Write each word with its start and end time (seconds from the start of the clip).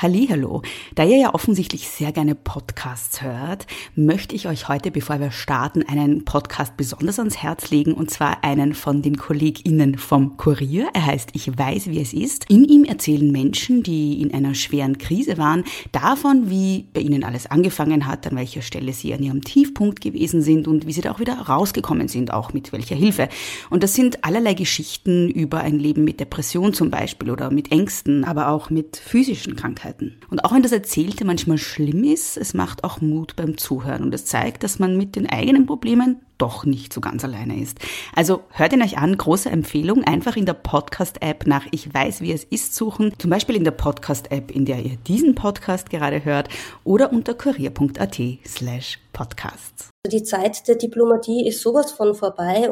Hallo, 0.00 0.62
da 0.94 1.02
ihr 1.02 1.16
ja 1.18 1.34
offensichtlich 1.34 1.88
sehr 1.88 2.12
gerne 2.12 2.36
Podcasts 2.36 3.20
hört, 3.20 3.66
möchte 3.96 4.36
ich 4.36 4.46
euch 4.46 4.68
heute, 4.68 4.92
bevor 4.92 5.18
wir 5.18 5.32
starten, 5.32 5.82
einen 5.88 6.24
Podcast 6.24 6.76
besonders 6.76 7.18
ans 7.18 7.38
Herz 7.38 7.72
legen 7.72 7.94
und 7.94 8.08
zwar 8.08 8.44
einen 8.44 8.74
von 8.74 9.02
den 9.02 9.16
KollegInnen 9.16 9.98
vom 9.98 10.36
Kurier. 10.36 10.88
Er 10.94 11.06
heißt 11.06 11.30
Ich 11.32 11.58
weiß, 11.58 11.90
wie 11.90 12.00
es 12.00 12.12
ist. 12.12 12.48
In 12.48 12.62
ihm 12.62 12.84
erzählen 12.84 13.32
Menschen, 13.32 13.82
die 13.82 14.22
in 14.22 14.32
einer 14.32 14.54
schweren 14.54 14.98
Krise 14.98 15.36
waren, 15.36 15.64
davon, 15.90 16.48
wie 16.48 16.86
bei 16.94 17.00
ihnen 17.00 17.24
alles 17.24 17.46
angefangen 17.46 18.06
hat, 18.06 18.24
an 18.28 18.36
welcher 18.36 18.62
Stelle 18.62 18.92
sie 18.92 19.12
an 19.12 19.24
ihrem 19.24 19.42
Tiefpunkt 19.42 20.00
gewesen 20.00 20.42
sind 20.42 20.68
und 20.68 20.86
wie 20.86 20.92
sie 20.92 21.00
da 21.00 21.10
auch 21.10 21.18
wieder 21.18 21.36
rausgekommen 21.36 22.06
sind, 22.06 22.32
auch 22.32 22.52
mit 22.52 22.70
welcher 22.70 22.94
Hilfe. 22.94 23.28
Und 23.68 23.82
das 23.82 23.94
sind 23.94 24.24
allerlei 24.24 24.54
Geschichten 24.54 25.28
über 25.28 25.58
ein 25.58 25.80
Leben 25.80 26.04
mit 26.04 26.20
Depression 26.20 26.72
zum 26.72 26.88
Beispiel 26.88 27.32
oder 27.32 27.50
mit 27.50 27.72
Ängsten, 27.72 28.22
aber 28.22 28.50
auch 28.50 28.70
mit 28.70 28.96
physischen 28.96 29.56
Krankheiten. 29.56 29.87
Krankheiten. 29.88 30.20
Und 30.30 30.44
auch 30.44 30.52
wenn 30.52 30.62
das 30.62 30.72
Erzählte 30.72 31.24
manchmal 31.24 31.58
schlimm 31.58 32.04
ist, 32.04 32.36
es 32.36 32.54
macht 32.54 32.84
auch 32.84 33.00
Mut 33.00 33.36
beim 33.36 33.56
Zuhören 33.58 34.02
und 34.02 34.14
es 34.14 34.26
zeigt, 34.26 34.62
dass 34.62 34.78
man 34.78 34.96
mit 34.96 35.16
den 35.16 35.28
eigenen 35.28 35.66
Problemen 35.66 36.20
doch 36.38 36.64
nicht 36.64 36.92
so 36.92 37.00
ganz 37.00 37.24
alleine 37.24 37.60
ist. 37.60 37.78
Also 38.14 38.42
hört 38.50 38.72
ihn 38.72 38.82
euch 38.82 38.98
an, 38.98 39.16
große 39.16 39.50
Empfehlung, 39.50 40.04
einfach 40.04 40.36
in 40.36 40.46
der 40.46 40.54
Podcast-App 40.54 41.46
nach 41.46 41.66
Ich 41.72 41.92
weiß, 41.92 42.20
wie 42.20 42.32
es 42.32 42.44
ist 42.44 42.76
suchen, 42.76 43.12
zum 43.18 43.30
Beispiel 43.30 43.56
in 43.56 43.64
der 43.64 43.72
Podcast-App, 43.72 44.52
in 44.52 44.64
der 44.64 44.78
ihr 44.78 44.96
diesen 45.08 45.34
Podcast 45.34 45.90
gerade 45.90 46.24
hört 46.24 46.48
oder 46.84 47.12
unter 47.12 47.34
kurier.at 47.34 48.20
slash 48.46 49.00
podcasts. 49.12 49.90
Die 50.06 50.22
Zeit 50.22 50.68
der 50.68 50.76
Diplomatie 50.76 51.48
ist 51.48 51.60
sowas 51.60 51.90
von 51.90 52.14
vorbei. 52.14 52.70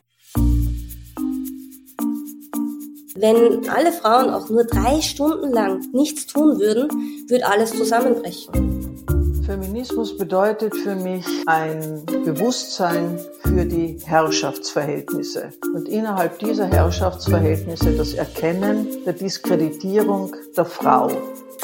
Wenn 3.19 3.67
alle 3.71 3.93
Frauen 3.93 4.29
auch 4.29 4.51
nur 4.51 4.65
drei 4.65 5.01
Stunden 5.01 5.51
lang 5.51 5.81
nichts 5.93 6.27
tun 6.27 6.59
würden, 6.61 6.89
würde 7.29 7.47
alles 7.47 7.71
zusammenbrechen. 7.71 8.53
Feminismus 9.47 10.19
bedeutet 10.19 10.77
für 10.77 10.95
mich 10.97 11.25
ein 11.47 12.05
Bewusstsein 12.25 13.19
für 13.41 13.65
die 13.65 13.99
Herrschaftsverhältnisse 14.05 15.51
und 15.75 15.89
innerhalb 15.89 16.39
dieser 16.41 16.67
Herrschaftsverhältnisse 16.67 17.93
das 17.93 18.13
Erkennen 18.13 18.87
der 19.07 19.15
Diskreditierung 19.15 20.35
der 20.57 20.67
Frau. 20.67 21.09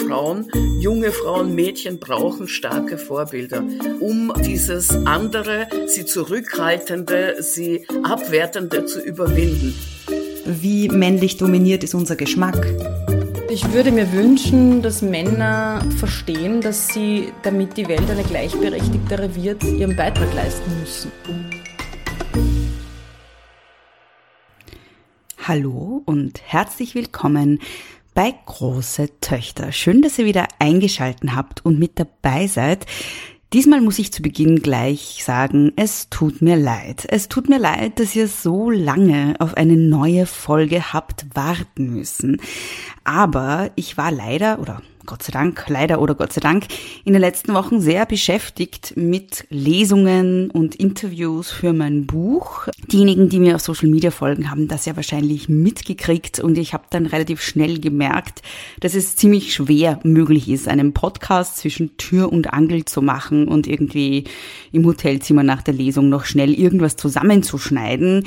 Frauen, 0.06 0.48
junge 0.80 1.12
Frauen, 1.12 1.54
Mädchen 1.54 2.00
brauchen 2.00 2.48
starke 2.48 2.96
Vorbilder, 2.96 3.62
um 4.00 4.32
dieses 4.42 4.90
andere, 5.04 5.66
sie 5.86 6.06
zurückhaltende, 6.06 7.42
sie 7.42 7.86
abwertende 8.04 8.86
zu 8.86 9.00
überwinden 9.00 9.74
wie 10.44 10.88
männlich 10.88 11.36
dominiert 11.36 11.84
ist 11.84 11.94
unser 11.94 12.16
Geschmack. 12.16 12.66
Ich 13.50 13.72
würde 13.72 13.92
mir 13.92 14.10
wünschen, 14.12 14.82
dass 14.82 15.02
Männer 15.02 15.84
verstehen, 15.98 16.60
dass 16.60 16.88
sie, 16.88 17.32
damit 17.42 17.76
die 17.76 17.86
Welt 17.86 18.08
eine 18.10 18.22
gleichberechtigtere 18.22 19.34
wird, 19.34 19.62
ihren 19.64 19.94
Beitrag 19.94 20.32
leisten 20.34 20.70
müssen. 20.80 21.12
Hallo 25.46 26.02
und 26.06 26.40
herzlich 26.44 26.94
willkommen 26.94 27.58
bei 28.14 28.34
Große 28.46 29.08
Töchter. 29.20 29.72
Schön, 29.72 30.02
dass 30.02 30.18
ihr 30.18 30.24
wieder 30.24 30.46
eingeschalten 30.58 31.34
habt 31.34 31.64
und 31.64 31.78
mit 31.78 31.98
dabei 31.98 32.46
seid. 32.46 32.86
Diesmal 33.52 33.82
muss 33.82 33.98
ich 33.98 34.10
zu 34.14 34.22
Beginn 34.22 34.62
gleich 34.62 35.22
sagen, 35.22 35.72
es 35.76 36.08
tut 36.08 36.40
mir 36.40 36.56
leid. 36.56 37.04
Es 37.08 37.28
tut 37.28 37.50
mir 37.50 37.58
leid, 37.58 38.00
dass 38.00 38.16
ihr 38.16 38.26
so 38.26 38.70
lange 38.70 39.34
auf 39.40 39.58
eine 39.58 39.76
neue 39.76 40.24
Folge 40.24 40.94
habt 40.94 41.26
warten 41.34 41.92
müssen. 41.92 42.40
Aber 43.04 43.70
ich 43.74 43.98
war 43.98 44.10
leider, 44.10 44.58
oder 44.58 44.80
Gott 45.06 45.22
sei 45.22 45.32
Dank, 45.32 45.64
leider 45.68 46.00
oder 46.00 46.14
Gott 46.14 46.32
sei 46.32 46.40
Dank, 46.40 46.66
in 47.04 47.12
den 47.12 47.20
letzten 47.20 47.54
Wochen 47.54 47.80
sehr 47.80 48.06
beschäftigt 48.06 48.94
mit 48.96 49.46
Lesungen 49.50 50.50
und 50.50 50.76
Interviews 50.76 51.50
für 51.50 51.72
mein 51.72 52.06
Buch. 52.06 52.68
Diejenigen, 52.90 53.28
die 53.28 53.40
mir 53.40 53.56
auf 53.56 53.62
Social 53.62 53.88
Media 53.88 54.10
folgen, 54.10 54.50
haben 54.50 54.68
das 54.68 54.86
ja 54.86 54.94
wahrscheinlich 54.96 55.48
mitgekriegt 55.48 56.40
und 56.40 56.56
ich 56.56 56.72
habe 56.72 56.84
dann 56.90 57.06
relativ 57.06 57.42
schnell 57.42 57.80
gemerkt, 57.80 58.42
dass 58.80 58.94
es 58.94 59.16
ziemlich 59.16 59.54
schwer 59.54 59.98
möglich 60.04 60.48
ist, 60.48 60.68
einen 60.68 60.92
Podcast 60.92 61.56
zwischen 61.58 61.96
Tür 61.96 62.32
und 62.32 62.52
Angel 62.52 62.84
zu 62.84 63.02
machen 63.02 63.48
und 63.48 63.66
irgendwie 63.66 64.24
im 64.70 64.86
Hotelzimmer 64.86 65.42
nach 65.42 65.62
der 65.62 65.74
Lesung 65.74 66.08
noch 66.08 66.24
schnell 66.24 66.54
irgendwas 66.54 66.96
zusammenzuschneiden 66.96 68.24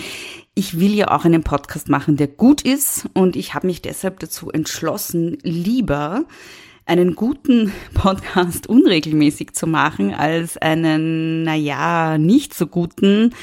ich 0.55 0.79
will 0.79 0.95
ja 0.95 1.11
auch 1.11 1.25
einen 1.25 1.43
Podcast 1.43 1.89
machen, 1.89 2.15
der 2.15 2.27
gut 2.27 2.61
ist 2.61 3.07
und 3.13 3.35
ich 3.35 3.53
habe 3.53 3.67
mich 3.67 3.81
deshalb 3.81 4.19
dazu 4.19 4.49
entschlossen, 4.49 5.37
lieber 5.43 6.23
einen 6.85 7.15
guten 7.15 7.73
Podcast 7.93 8.67
unregelmäßig 8.67 9.53
zu 9.53 9.67
machen, 9.67 10.13
als 10.13 10.57
einen, 10.57 11.43
naja, 11.43 12.17
nicht 12.17 12.53
so 12.53 12.67
guten 12.67 13.33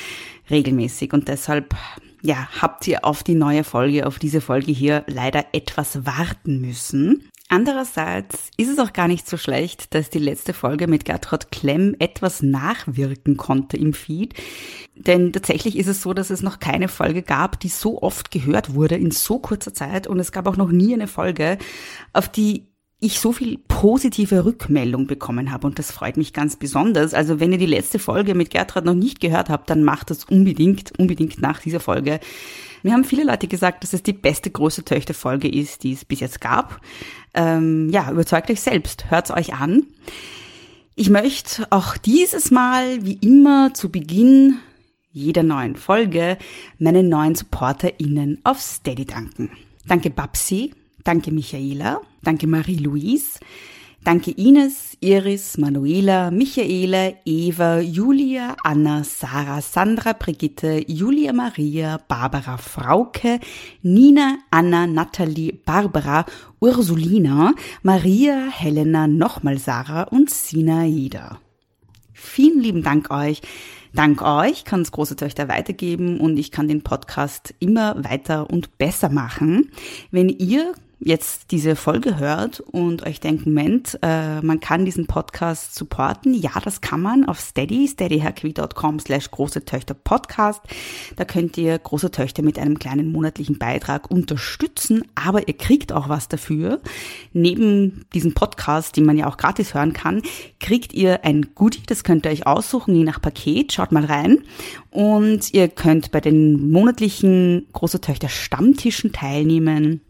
regelmäßig. 0.50 1.12
Und 1.12 1.28
deshalb, 1.28 1.74
ja, 2.22 2.48
habt 2.60 2.86
ihr 2.88 3.04
auf 3.04 3.22
die 3.22 3.34
neue 3.34 3.64
Folge, 3.64 4.06
auf 4.06 4.18
diese 4.18 4.40
Folge 4.40 4.72
hier 4.72 5.04
leider 5.06 5.44
etwas 5.52 6.06
warten 6.06 6.60
müssen. 6.60 7.28
Andererseits 7.52 8.48
ist 8.56 8.70
es 8.70 8.78
auch 8.78 8.94
gar 8.94 9.08
nicht 9.08 9.28
so 9.28 9.36
schlecht, 9.36 9.94
dass 9.94 10.08
die 10.08 10.18
letzte 10.18 10.54
Folge 10.54 10.86
mit 10.86 11.04
Gertrud 11.04 11.52
Klemm 11.52 11.94
etwas 11.98 12.40
nachwirken 12.40 13.36
konnte 13.36 13.76
im 13.76 13.92
Feed. 13.92 14.32
Denn 14.96 15.34
tatsächlich 15.34 15.76
ist 15.76 15.86
es 15.86 16.00
so, 16.00 16.14
dass 16.14 16.30
es 16.30 16.40
noch 16.40 16.60
keine 16.60 16.88
Folge 16.88 17.20
gab, 17.20 17.60
die 17.60 17.68
so 17.68 18.00
oft 18.00 18.30
gehört 18.30 18.72
wurde 18.72 18.96
in 18.96 19.10
so 19.10 19.38
kurzer 19.38 19.74
Zeit. 19.74 20.06
Und 20.06 20.18
es 20.18 20.32
gab 20.32 20.46
auch 20.46 20.56
noch 20.56 20.70
nie 20.70 20.94
eine 20.94 21.08
Folge, 21.08 21.58
auf 22.14 22.30
die 22.30 22.68
ich 23.00 23.20
so 23.20 23.32
viel 23.32 23.58
positive 23.68 24.46
Rückmeldung 24.46 25.06
bekommen 25.06 25.52
habe 25.52 25.66
und 25.66 25.78
das 25.78 25.90
freut 25.90 26.16
mich 26.16 26.32
ganz 26.32 26.56
besonders. 26.56 27.12
Also 27.12 27.38
wenn 27.38 27.52
ihr 27.52 27.58
die 27.58 27.66
letzte 27.66 27.98
Folge 27.98 28.34
mit 28.34 28.48
Gertrud 28.48 28.86
noch 28.86 28.94
nicht 28.94 29.20
gehört 29.20 29.50
habt, 29.50 29.68
dann 29.68 29.84
macht 29.84 30.08
das 30.08 30.24
unbedingt, 30.24 30.98
unbedingt 30.98 31.42
nach 31.42 31.60
dieser 31.60 31.80
Folge. 31.80 32.18
Mir 32.82 32.92
haben 32.92 33.04
viele 33.04 33.24
Leute 33.24 33.48
gesagt, 33.48 33.82
dass 33.82 33.92
es 33.92 34.02
die 34.02 34.12
beste 34.12 34.50
große 34.50 34.84
Töchter-Folge 34.84 35.48
ist, 35.48 35.82
die 35.82 35.92
es 35.92 36.04
bis 36.04 36.20
jetzt 36.20 36.40
gab. 36.40 36.80
Ähm, 37.34 37.90
ja, 37.90 38.10
überzeugt 38.10 38.50
euch 38.50 38.60
selbst, 38.60 39.10
hört's 39.10 39.30
euch 39.30 39.54
an. 39.54 39.86
Ich 40.94 41.08
möchte 41.08 41.66
auch 41.70 41.96
dieses 41.96 42.50
Mal, 42.50 43.04
wie 43.04 43.18
immer, 43.22 43.72
zu 43.74 43.90
Beginn 43.90 44.58
jeder 45.10 45.42
neuen 45.42 45.76
Folge 45.76 46.38
meinen 46.78 47.08
neuen 47.08 47.34
SupporterInnen 47.34 48.40
auf 48.44 48.60
Steady 48.60 49.04
danken. 49.04 49.50
Danke 49.86 50.10
Babsi, 50.10 50.72
Danke 51.04 51.32
Michaela, 51.32 52.00
danke 52.22 52.46
Marie-Louise, 52.46 53.40
danke 54.04 54.30
Ines, 54.32 54.96
Iris, 55.00 55.58
Manuela, 55.58 56.30
Michaela, 56.30 57.12
Eva, 57.24 57.80
Julia, 57.80 58.56
Anna, 58.64 59.04
Sarah, 59.04 59.60
Sandra, 59.60 60.12
Brigitte, 60.12 60.84
Julia 60.86 61.32
Maria, 61.32 61.98
Barbara 62.08 62.56
Frauke, 62.56 63.40
Nina, 63.82 64.38
Anna, 64.50 64.86
Natalie, 64.86 65.52
Barbara, 65.52 66.24
Ursulina, 66.60 67.54
Maria, 67.82 68.48
Helena, 68.50 69.06
nochmal 69.06 69.58
Sarah 69.58 70.04
und 70.04 70.30
Sinaida. 70.30 71.38
Vielen 72.12 72.60
lieben 72.60 72.82
Dank 72.82 73.10
euch. 73.10 73.42
Dank 73.94 74.22
euch 74.22 74.64
kann 74.64 74.82
es 74.82 74.92
große 74.92 75.16
Töchter 75.16 75.48
weitergeben 75.48 76.18
und 76.18 76.38
ich 76.38 76.50
kann 76.50 76.66
den 76.66 76.82
Podcast 76.82 77.54
immer 77.58 78.02
weiter 78.04 78.48
und 78.48 78.78
besser 78.78 79.10
machen. 79.10 79.70
Wenn 80.10 80.30
ihr 80.30 80.74
jetzt 81.04 81.50
diese 81.50 81.76
Folge 81.76 82.18
hört 82.18 82.60
und 82.60 83.04
euch 83.04 83.20
denkt, 83.20 83.46
Moment, 83.46 83.98
äh, 84.02 84.40
man 84.40 84.60
kann 84.60 84.84
diesen 84.84 85.06
Podcast 85.06 85.74
supporten. 85.74 86.34
Ja, 86.34 86.52
das 86.62 86.80
kann 86.80 87.00
man 87.00 87.24
auf 87.24 87.40
steady, 87.40 87.88
steadyherkwi.com 87.88 89.00
slash 89.00 89.30
große 89.30 89.64
Töchter 89.64 89.94
Podcast. 89.94 90.60
Da 91.16 91.24
könnt 91.24 91.58
ihr 91.58 91.78
große 91.78 92.10
Töchter 92.10 92.42
mit 92.42 92.58
einem 92.58 92.78
kleinen 92.78 93.10
monatlichen 93.10 93.58
Beitrag 93.58 94.10
unterstützen, 94.10 95.02
aber 95.14 95.48
ihr 95.48 95.56
kriegt 95.56 95.92
auch 95.92 96.08
was 96.08 96.28
dafür. 96.28 96.80
Neben 97.32 98.04
diesem 98.14 98.34
Podcast, 98.34 98.96
den 98.96 99.04
man 99.04 99.16
ja 99.16 99.26
auch 99.26 99.36
gratis 99.36 99.74
hören 99.74 99.92
kann, 99.92 100.22
kriegt 100.60 100.92
ihr 100.92 101.24
ein 101.24 101.54
Goodie, 101.54 101.82
das 101.86 102.04
könnt 102.04 102.26
ihr 102.26 102.32
euch 102.32 102.46
aussuchen, 102.46 102.94
je 102.94 103.04
nach 103.04 103.20
Paket. 103.20 103.72
Schaut 103.72 103.92
mal 103.92 104.04
rein. 104.04 104.38
Und 104.90 105.52
ihr 105.52 105.68
könnt 105.68 106.12
bei 106.12 106.20
den 106.20 106.70
monatlichen 106.70 107.66
große 107.72 108.00
Töchter 108.00 108.28
Stammtischen 108.28 109.12
teilnehmen 109.12 110.00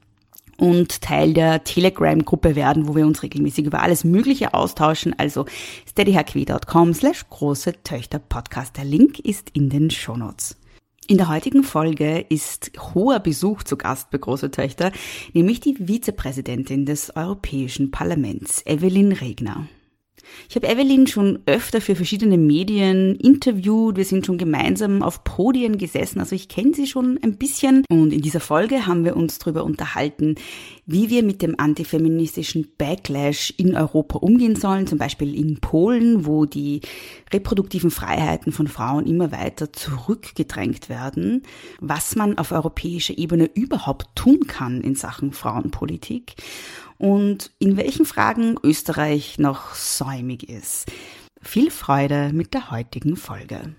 und 0.63 1.03
Teil 1.03 1.35
der 1.35 1.65
Telegram-Gruppe 1.65 2.55
werden, 2.55 2.87
wo 2.87 2.95
wir 2.95 3.05
uns 3.05 3.25
regelmäßig 3.25 3.67
über 3.67 3.83
alles 3.83 4.05
Mögliche 4.05 4.55
austauschen. 4.55 5.13
Also 5.19 5.45
steadyhq.com 5.89 6.95
slash 6.95 7.29
große 7.29 7.83
Töchter 7.83 8.21
Podcast. 8.21 8.77
Der 8.77 8.85
Link 8.85 9.19
ist 9.19 9.51
in 9.55 9.71
den 9.71 9.91
Shownotes. 9.91 10.57
In 11.09 11.17
der 11.17 11.29
heutigen 11.29 11.65
Folge 11.65 12.21
ist 12.29 12.71
hoher 12.95 13.19
Besuch 13.19 13.65
zu 13.65 13.77
Gast 13.77 14.13
bei 14.13 14.19
Große 14.19 14.53
Töchter, 14.53 14.93
nämlich 15.33 15.59
die 15.59 15.75
Vizepräsidentin 15.75 16.87
des 16.87 17.17
Europäischen 17.17 17.91
Parlaments, 17.91 18.65
Evelyn 18.65 19.11
Regner. 19.11 19.67
Ich 20.49 20.57
habe 20.57 20.69
Evelyn 20.69 21.07
schon 21.07 21.39
öfter 21.47 21.81
für 21.81 21.95
verschiedene 21.95 22.39
Medien 22.39 23.17
interviewt. 23.17 23.97
Wir 23.97 24.05
sind 24.05 24.27
schon 24.27 24.39
gemeinsam 24.39 25.03
auf 25.03 25.25
Podien 25.25 25.79
gesessen. 25.79 26.21
Also 26.21 26.35
ich 26.35 26.49
kenne 26.49 26.75
sie 26.75 26.87
schon 26.87 27.19
ein 27.23 27.37
bisschen. 27.37 27.85
Und 27.89 28.13
in 28.13 28.21
dieser 28.21 28.41
Folge 28.41 28.87
haben 28.87 29.05
wir 29.05 29.17
uns 29.17 29.39
darüber 29.39 29.65
unterhalten, 29.65 30.35
wie 30.87 31.11
wir 31.11 31.23
mit 31.23 31.43
dem 31.43 31.59
antifeministischen 31.59 32.69
Backlash 32.77 33.55
in 33.57 33.77
Europa 33.77 34.19
umgehen 34.19 34.57
sollen. 34.57 34.87
Zum 34.87 34.99
Beispiel 34.99 35.35
in 35.35 35.61
Polen, 35.61 36.27
wo 36.27 36.45
die 36.45 36.81
reproduktiven 37.33 37.91
Freiheiten 37.91 38.53
von 38.53 38.67
Frauen 38.67 39.07
immer 39.07 39.33
weiter 39.33 39.73
zurückgedrängt 39.73 40.89
werden. 40.89 41.43
Was 41.81 42.17
man 42.17 42.39
auf 42.39 42.53
europäischer 42.53 43.17
Ebene 43.17 43.49
überhaupt 43.55 44.09
tun 44.15 44.41
kann 44.47 44.81
in 44.81 44.95
Sachen 44.95 45.33
Frauenpolitik 45.33 46.35
und 46.99 47.51
in 47.59 47.77
welchen 47.77 48.07
Fragen 48.07 48.57
Österreich 48.63 49.39
noch 49.39 49.75
säumig 49.75 50.49
ist. 50.49 50.91
Viel 51.41 51.71
Freude 51.71 52.31
mit 52.33 52.55
der 52.55 52.71
heutigen 52.71 53.17
Folge. 53.17 53.75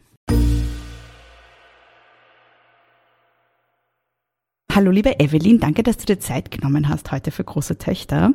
Hallo 4.75 4.89
liebe 4.89 5.19
Evelyn, 5.19 5.59
danke, 5.59 5.83
dass 5.83 5.97
du 5.97 6.05
dir 6.05 6.19
Zeit 6.19 6.49
genommen 6.49 6.89
hast 6.89 7.11
heute 7.11 7.29
für 7.29 7.43
große 7.43 7.77
Töchter. 7.77 8.33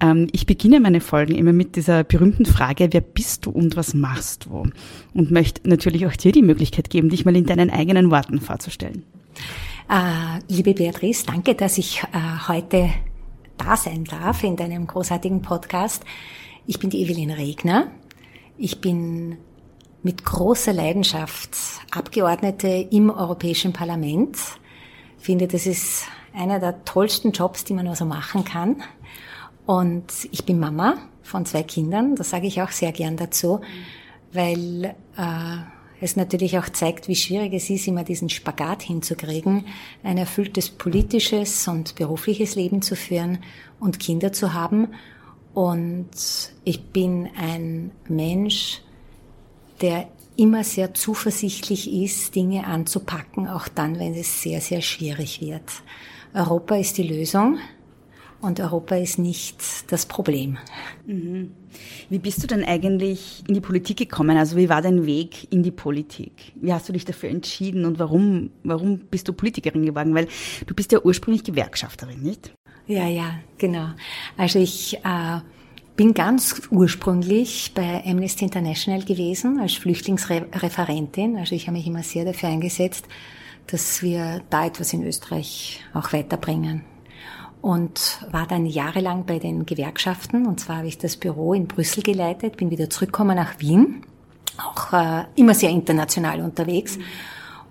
Ähm, 0.00 0.26
ich 0.32 0.44
beginne 0.44 0.80
meine 0.80 1.00
Folgen 1.00 1.36
immer 1.36 1.52
mit 1.52 1.76
dieser 1.76 2.02
berühmten 2.02 2.44
Frage, 2.44 2.88
wer 2.90 3.00
bist 3.00 3.46
du 3.46 3.50
und 3.50 3.76
was 3.76 3.94
machst 3.94 4.46
du? 4.46 4.68
Und 5.14 5.30
möchte 5.30 5.68
natürlich 5.68 6.04
auch 6.06 6.16
dir 6.16 6.32
die 6.32 6.42
Möglichkeit 6.42 6.90
geben, 6.90 7.08
dich 7.08 7.24
mal 7.24 7.36
in 7.36 7.46
deinen 7.46 7.70
eigenen 7.70 8.10
Worten 8.10 8.40
vorzustellen. 8.40 9.04
Äh, 9.88 10.40
liebe 10.48 10.74
Beatrice, 10.74 11.24
danke, 11.24 11.54
dass 11.54 11.78
ich 11.78 12.02
äh, 12.02 12.48
heute 12.48 12.90
da 13.58 13.76
sein 13.76 14.04
darf 14.04 14.42
in 14.44 14.56
deinem 14.56 14.86
großartigen 14.86 15.42
Podcast. 15.42 16.04
Ich 16.66 16.78
bin 16.78 16.90
die 16.90 17.02
Evelyn 17.02 17.30
Regner. 17.30 17.88
Ich 18.58 18.80
bin 18.80 19.38
mit 20.02 20.24
großer 20.24 20.72
Leidenschaft 20.72 21.50
Abgeordnete 21.90 22.68
im 22.68 23.10
Europäischen 23.10 23.72
Parlament. 23.72 24.38
Finde, 25.18 25.48
das 25.48 25.66
ist 25.66 26.04
einer 26.32 26.60
der 26.60 26.84
tollsten 26.84 27.32
Jobs, 27.32 27.64
die 27.64 27.74
man 27.74 27.86
nur 27.86 27.96
so 27.96 28.04
machen 28.04 28.44
kann. 28.44 28.82
Und 29.64 30.12
ich 30.30 30.44
bin 30.44 30.60
Mama 30.60 30.98
von 31.22 31.44
zwei 31.44 31.64
Kindern, 31.64 32.14
das 32.14 32.30
sage 32.30 32.46
ich 32.46 32.62
auch 32.62 32.70
sehr 32.70 32.92
gern 32.92 33.16
dazu, 33.16 33.60
weil 34.32 34.94
äh, 35.16 35.56
es 36.00 36.16
natürlich 36.16 36.58
auch 36.58 36.68
zeigt, 36.68 37.08
wie 37.08 37.16
schwierig 37.16 37.54
es 37.54 37.70
ist, 37.70 37.86
immer 37.86 38.04
diesen 38.04 38.28
Spagat 38.28 38.82
hinzukriegen, 38.82 39.64
ein 40.02 40.18
erfülltes 40.18 40.70
politisches 40.70 41.66
und 41.68 41.94
berufliches 41.94 42.54
Leben 42.54 42.82
zu 42.82 42.96
führen 42.96 43.38
und 43.80 43.98
Kinder 43.98 44.32
zu 44.32 44.52
haben. 44.52 44.88
Und 45.54 46.10
ich 46.64 46.82
bin 46.84 47.30
ein 47.38 47.90
Mensch, 48.08 48.82
der 49.80 50.08
immer 50.36 50.64
sehr 50.64 50.92
zuversichtlich 50.92 51.90
ist, 51.90 52.34
Dinge 52.34 52.66
anzupacken, 52.66 53.48
auch 53.48 53.68
dann, 53.68 53.98
wenn 53.98 54.14
es 54.14 54.42
sehr, 54.42 54.60
sehr 54.60 54.82
schwierig 54.82 55.40
wird. 55.40 55.82
Europa 56.34 56.76
ist 56.76 56.98
die 56.98 57.04
Lösung 57.04 57.58
und 58.46 58.60
Europa 58.60 58.96
ist 58.96 59.18
nicht 59.18 59.90
das 59.90 60.06
Problem. 60.06 60.58
Mhm. 61.06 61.50
Wie 62.08 62.18
bist 62.18 62.42
du 62.42 62.46
denn 62.46 62.64
eigentlich 62.64 63.42
in 63.48 63.54
die 63.54 63.60
Politik 63.60 63.98
gekommen? 63.98 64.36
Also 64.36 64.56
wie 64.56 64.68
war 64.68 64.80
dein 64.80 65.04
Weg 65.04 65.52
in 65.52 65.62
die 65.62 65.70
Politik? 65.72 66.52
Wie 66.54 66.72
hast 66.72 66.88
du 66.88 66.92
dich 66.92 67.04
dafür 67.04 67.28
entschieden 67.28 67.84
und 67.84 67.98
warum, 67.98 68.50
warum 68.62 68.98
bist 68.98 69.28
du 69.28 69.32
Politikerin 69.32 69.84
geworden? 69.84 70.14
Weil 70.14 70.28
du 70.66 70.74
bist 70.74 70.92
ja 70.92 71.00
ursprünglich 71.02 71.44
Gewerkschafterin, 71.44 72.22
nicht? 72.22 72.52
Ja, 72.86 73.08
ja, 73.08 73.34
genau. 73.58 73.88
Also 74.36 74.60
ich 74.60 74.96
äh, 74.98 75.40
bin 75.96 76.14
ganz 76.14 76.62
ursprünglich 76.70 77.72
bei 77.74 78.04
Amnesty 78.06 78.44
International 78.44 79.02
gewesen 79.04 79.58
als 79.58 79.74
Flüchtlingsreferentin. 79.74 81.36
Also 81.36 81.54
ich 81.54 81.66
habe 81.66 81.76
mich 81.76 81.86
immer 81.86 82.04
sehr 82.04 82.24
dafür 82.24 82.48
eingesetzt, 82.48 83.06
dass 83.66 84.02
wir 84.02 84.42
da 84.50 84.66
etwas 84.66 84.92
in 84.92 85.02
Österreich 85.02 85.80
auch 85.92 86.12
weiterbringen 86.12 86.84
und 87.62 88.20
war 88.30 88.46
dann 88.46 88.66
jahrelang 88.66 89.24
bei 89.26 89.38
den 89.38 89.66
Gewerkschaften. 89.66 90.46
Und 90.46 90.60
zwar 90.60 90.78
habe 90.78 90.88
ich 90.88 90.98
das 90.98 91.16
Büro 91.16 91.54
in 91.54 91.66
Brüssel 91.66 92.02
geleitet, 92.02 92.56
bin 92.56 92.70
wieder 92.70 92.90
zurückgekommen 92.90 93.36
nach 93.36 93.58
Wien, 93.60 94.02
auch 94.58 94.92
äh, 94.92 95.24
immer 95.34 95.54
sehr 95.54 95.70
international 95.70 96.40
unterwegs. 96.40 96.98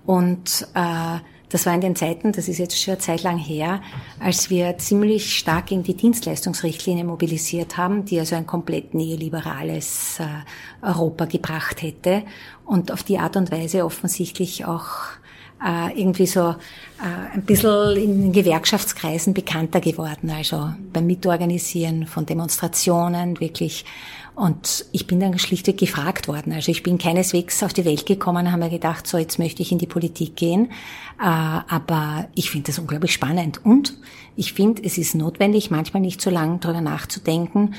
Und 0.04 0.68
äh, 0.74 1.18
das 1.48 1.64
war 1.64 1.74
in 1.74 1.80
den 1.80 1.94
Zeiten, 1.94 2.32
das 2.32 2.48
ist 2.48 2.58
jetzt 2.58 2.80
schon 2.80 2.92
eine 2.92 3.00
Zeit 3.00 3.22
lang 3.22 3.38
her, 3.38 3.80
als 4.18 4.50
wir 4.50 4.78
ziemlich 4.78 5.38
stark 5.38 5.66
gegen 5.66 5.84
die 5.84 5.94
Dienstleistungsrichtlinie 5.94 7.04
mobilisiert 7.04 7.76
haben, 7.76 8.04
die 8.04 8.18
also 8.18 8.34
ein 8.34 8.46
komplett 8.46 8.94
neoliberales 8.94 10.18
äh, 10.18 10.24
Europa 10.84 11.26
gebracht 11.26 11.82
hätte 11.82 12.24
und 12.64 12.90
auf 12.90 13.04
die 13.04 13.18
Art 13.18 13.36
und 13.36 13.52
Weise 13.52 13.84
offensichtlich 13.84 14.64
auch 14.64 14.88
äh, 15.64 15.98
irgendwie 15.98 16.26
so 16.26 16.50
äh, 16.50 17.34
ein 17.34 17.42
bisschen 17.42 17.96
in 17.96 18.32
Gewerkschaftskreisen 18.32 19.34
bekannter 19.34 19.80
geworden, 19.80 20.30
also 20.30 20.70
beim 20.92 21.06
Mitorganisieren 21.06 22.06
von 22.06 22.26
Demonstrationen 22.26 23.40
wirklich. 23.40 23.84
Und 24.34 24.84
ich 24.92 25.06
bin 25.06 25.18
dann 25.18 25.38
schlichtweg 25.38 25.78
gefragt 25.78 26.28
worden. 26.28 26.52
Also 26.52 26.70
ich 26.70 26.82
bin 26.82 26.98
keineswegs 26.98 27.62
auf 27.62 27.72
die 27.72 27.86
Welt 27.86 28.04
gekommen, 28.04 28.52
haben 28.52 28.60
mir 28.60 28.68
gedacht, 28.68 29.06
so 29.06 29.16
jetzt 29.16 29.38
möchte 29.38 29.62
ich 29.62 29.72
in 29.72 29.78
die 29.78 29.86
Politik 29.86 30.36
gehen. 30.36 30.66
Äh, 31.18 31.24
aber 31.24 32.28
ich 32.34 32.50
finde 32.50 32.66
das 32.66 32.78
unglaublich 32.78 33.14
spannend. 33.14 33.64
Und 33.64 33.96
ich 34.36 34.52
finde, 34.52 34.82
es 34.84 34.98
ist 34.98 35.14
notwendig, 35.14 35.70
manchmal 35.70 36.02
nicht 36.02 36.20
so 36.20 36.28
lange 36.28 36.58
darüber 36.58 36.82
nachzudenken, 36.82 37.74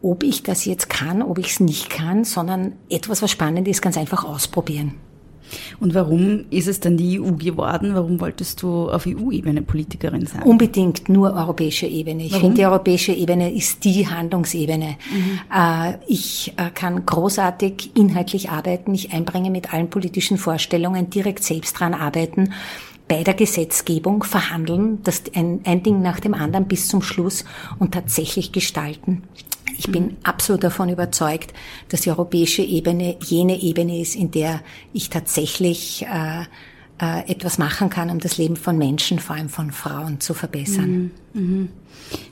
ob 0.00 0.22
ich 0.22 0.44
das 0.44 0.64
jetzt 0.64 0.88
kann, 0.88 1.22
ob 1.22 1.38
ich 1.38 1.48
es 1.48 1.60
nicht 1.60 1.90
kann, 1.90 2.24
sondern 2.24 2.74
etwas, 2.88 3.20
was 3.20 3.32
spannend 3.32 3.66
ist, 3.66 3.82
ganz 3.82 3.98
einfach 3.98 4.24
ausprobieren. 4.24 4.94
Und 5.78 5.94
warum 5.94 6.44
ist 6.50 6.68
es 6.68 6.80
dann 6.80 6.96
die 6.96 7.20
EU 7.20 7.32
geworden? 7.32 7.94
Warum 7.94 8.20
wolltest 8.20 8.62
du 8.62 8.90
auf 8.90 9.06
EU-Ebene 9.06 9.62
Politikerin 9.62 10.26
sein? 10.26 10.42
Unbedingt 10.42 11.08
nur 11.08 11.32
europäische 11.34 11.86
Ebene. 11.86 12.24
Ich 12.24 12.36
finde, 12.36 12.56
die 12.56 12.66
europäische 12.66 13.12
Ebene 13.12 13.52
ist 13.52 13.84
die 13.84 14.06
Handlungsebene. 14.06 14.96
Mhm. 15.10 15.40
Äh, 15.54 15.94
ich 16.06 16.52
äh, 16.56 16.70
kann 16.70 17.04
großartig 17.04 17.92
inhaltlich 17.94 18.50
arbeiten, 18.50 18.92
mich 18.92 19.12
einbringen 19.12 19.52
mit 19.52 19.72
allen 19.72 19.90
politischen 19.90 20.38
Vorstellungen, 20.38 21.10
direkt 21.10 21.44
selbst 21.44 21.78
dran 21.78 21.94
arbeiten 21.94 22.50
bei 23.10 23.24
der 23.24 23.34
Gesetzgebung 23.34 24.22
verhandeln, 24.22 25.02
das 25.02 25.24
ein, 25.34 25.62
ein 25.64 25.82
Ding 25.82 26.00
nach 26.00 26.20
dem 26.20 26.32
anderen 26.32 26.68
bis 26.68 26.86
zum 26.86 27.02
Schluss 27.02 27.44
und 27.80 27.92
tatsächlich 27.92 28.52
gestalten. 28.52 29.24
Ich 29.80 29.90
bin 29.90 30.18
absolut 30.24 30.62
davon 30.62 30.90
überzeugt, 30.90 31.54
dass 31.88 32.02
die 32.02 32.10
europäische 32.10 32.60
Ebene 32.60 33.16
jene 33.24 33.62
Ebene 33.62 33.98
ist, 33.98 34.14
in 34.14 34.30
der 34.30 34.60
ich 34.92 35.08
tatsächlich 35.08 36.04
äh, 36.04 36.42
äh, 37.00 37.32
etwas 37.32 37.56
machen 37.56 37.88
kann, 37.88 38.10
um 38.10 38.18
das 38.18 38.36
Leben 38.36 38.56
von 38.56 38.76
Menschen, 38.76 39.18
vor 39.18 39.36
allem 39.36 39.48
von 39.48 39.72
Frauen, 39.72 40.20
zu 40.20 40.34
verbessern. 40.34 41.10
Mhm. 41.32 41.42
Mhm. 41.42 41.68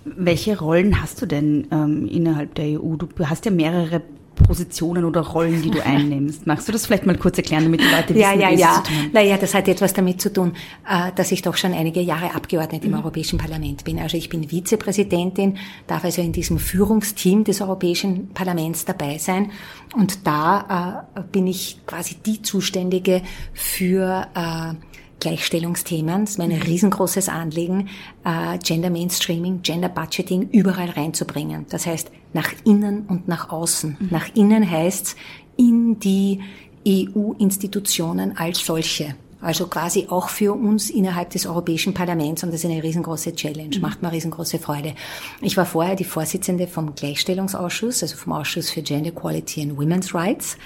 Welche 0.04 0.58
Rollen 0.58 1.00
hast 1.00 1.22
du 1.22 1.26
denn 1.26 1.68
ähm, 1.70 2.06
innerhalb 2.06 2.54
der 2.54 2.78
EU? 2.82 2.96
Du 2.96 3.08
hast 3.24 3.46
ja 3.46 3.50
mehrere 3.50 4.02
Positionen 4.42 5.04
oder 5.04 5.20
Rollen, 5.20 5.62
die 5.62 5.70
du 5.70 5.80
einnimmst. 5.84 6.46
Magst 6.46 6.68
du 6.68 6.72
das 6.72 6.86
vielleicht 6.86 7.06
mal 7.06 7.16
kurz 7.16 7.38
erklären, 7.38 7.64
damit 7.64 7.80
die 7.80 7.84
Leute 7.84 8.14
wissen, 8.14 8.20
ja, 8.20 8.32
ja, 8.34 8.50
wie 8.50 8.60
ja. 8.60 8.82
zu 8.82 8.92
tun 8.92 9.10
Naja, 9.12 9.36
das 9.36 9.54
hat 9.54 9.68
etwas 9.68 9.92
damit 9.92 10.20
zu 10.20 10.32
tun, 10.32 10.54
äh, 10.88 11.12
dass 11.14 11.32
ich 11.32 11.42
doch 11.42 11.56
schon 11.56 11.72
einige 11.72 12.00
Jahre 12.00 12.34
Abgeordnete 12.34 12.86
im 12.86 12.92
mhm. 12.92 12.98
Europäischen 12.98 13.38
Parlament 13.38 13.84
bin. 13.84 13.98
Also 13.98 14.16
ich 14.16 14.28
bin 14.28 14.50
Vizepräsidentin, 14.50 15.58
darf 15.86 16.04
also 16.04 16.22
in 16.22 16.32
diesem 16.32 16.58
Führungsteam 16.58 17.44
des 17.44 17.60
Europäischen 17.60 18.28
Parlaments 18.28 18.84
dabei 18.84 19.18
sein. 19.18 19.50
Und 19.94 20.26
da 20.26 21.06
äh, 21.14 21.20
bin 21.32 21.46
ich 21.46 21.80
quasi 21.86 22.16
die 22.16 22.42
Zuständige 22.42 23.22
für 23.52 24.26
äh, 24.34 24.74
Gleichstellungsthemen. 25.20 26.22
Das 26.22 26.30
ist 26.30 26.38
mein 26.38 26.50
mhm. 26.50 26.62
riesengroßes 26.62 27.28
Anliegen, 27.28 27.88
äh, 28.24 28.58
Gender 28.58 28.90
Mainstreaming, 28.90 29.62
Gender 29.62 29.88
Budgeting 29.88 30.48
überall 30.50 30.90
reinzubringen. 30.90 31.66
Das 31.70 31.86
heißt, 31.86 32.10
nach 32.32 32.52
innen 32.64 33.06
und 33.06 33.28
nach 33.28 33.50
außen. 33.50 33.96
Mhm. 33.98 34.08
Nach 34.10 34.34
innen 34.34 34.68
heißt 34.68 35.16
in 35.56 35.98
die 35.98 36.40
EU-Institutionen 36.86 38.36
als 38.36 38.64
solche. 38.64 39.16
Also 39.40 39.68
quasi 39.68 40.06
auch 40.08 40.30
für 40.30 40.52
uns 40.52 40.90
innerhalb 40.90 41.30
des 41.30 41.46
Europäischen 41.46 41.94
Parlaments 41.94 42.42
und 42.42 42.52
das 42.52 42.64
ist 42.64 42.70
eine 42.70 42.82
riesengroße 42.82 43.36
Challenge, 43.36 43.76
mhm. 43.76 43.80
macht 43.80 44.02
mir 44.02 44.10
riesengroße 44.10 44.58
Freude. 44.58 44.94
Ich 45.40 45.56
war 45.56 45.64
vorher 45.64 45.94
die 45.94 46.04
Vorsitzende 46.04 46.66
vom 46.66 46.96
Gleichstellungsausschuss, 46.96 48.02
also 48.02 48.16
vom 48.16 48.32
Ausschuss 48.32 48.70
für 48.70 48.82
Gender 48.82 49.10
Equality 49.10 49.62
and 49.62 49.78
Women's 49.78 50.12
Rights 50.12 50.56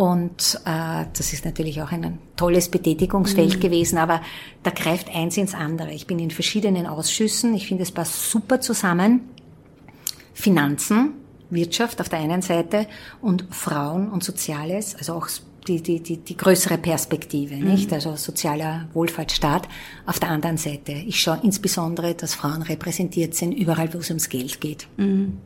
und 0.00 0.58
äh, 0.64 1.04
das 1.12 1.34
ist 1.34 1.44
natürlich 1.44 1.82
auch 1.82 1.92
ein 1.92 2.20
tolles 2.34 2.70
Betätigungsfeld 2.70 3.56
mhm. 3.56 3.60
gewesen, 3.60 3.98
aber 3.98 4.22
da 4.62 4.70
greift 4.70 5.14
eins 5.14 5.36
ins 5.36 5.52
andere. 5.54 5.92
Ich 5.92 6.06
bin 6.06 6.18
in 6.18 6.30
verschiedenen 6.30 6.86
Ausschüssen, 6.86 7.52
ich 7.52 7.66
finde, 7.66 7.82
es 7.82 7.92
passt 7.92 8.30
super 8.30 8.62
zusammen. 8.62 9.28
Finanzen, 10.32 11.16
Wirtschaft 11.50 12.00
auf 12.00 12.08
der 12.08 12.20
einen 12.20 12.40
Seite 12.40 12.86
und 13.20 13.44
Frauen 13.50 14.10
und 14.10 14.24
Soziales, 14.24 14.96
also 14.96 15.12
auch 15.12 15.28
die, 15.66 15.82
die, 15.82 16.00
die, 16.00 16.16
die 16.18 16.36
größere 16.36 16.78
Perspektive, 16.78 17.56
mhm. 17.56 17.64
nicht? 17.64 17.92
Also 17.92 18.16
sozialer 18.16 18.88
Wohlfahrtsstaat. 18.92 19.68
Auf 20.06 20.18
der 20.18 20.30
anderen 20.30 20.56
Seite, 20.56 20.92
ich 20.92 21.20
schaue 21.20 21.40
insbesondere, 21.42 22.14
dass 22.14 22.34
Frauen 22.34 22.62
repräsentiert 22.62 23.34
sind, 23.34 23.52
überall, 23.52 23.92
wo 23.94 23.98
es 23.98 24.08
ums 24.10 24.28
Geld 24.28 24.60
geht. 24.60 24.86
Mhm. 24.96 25.38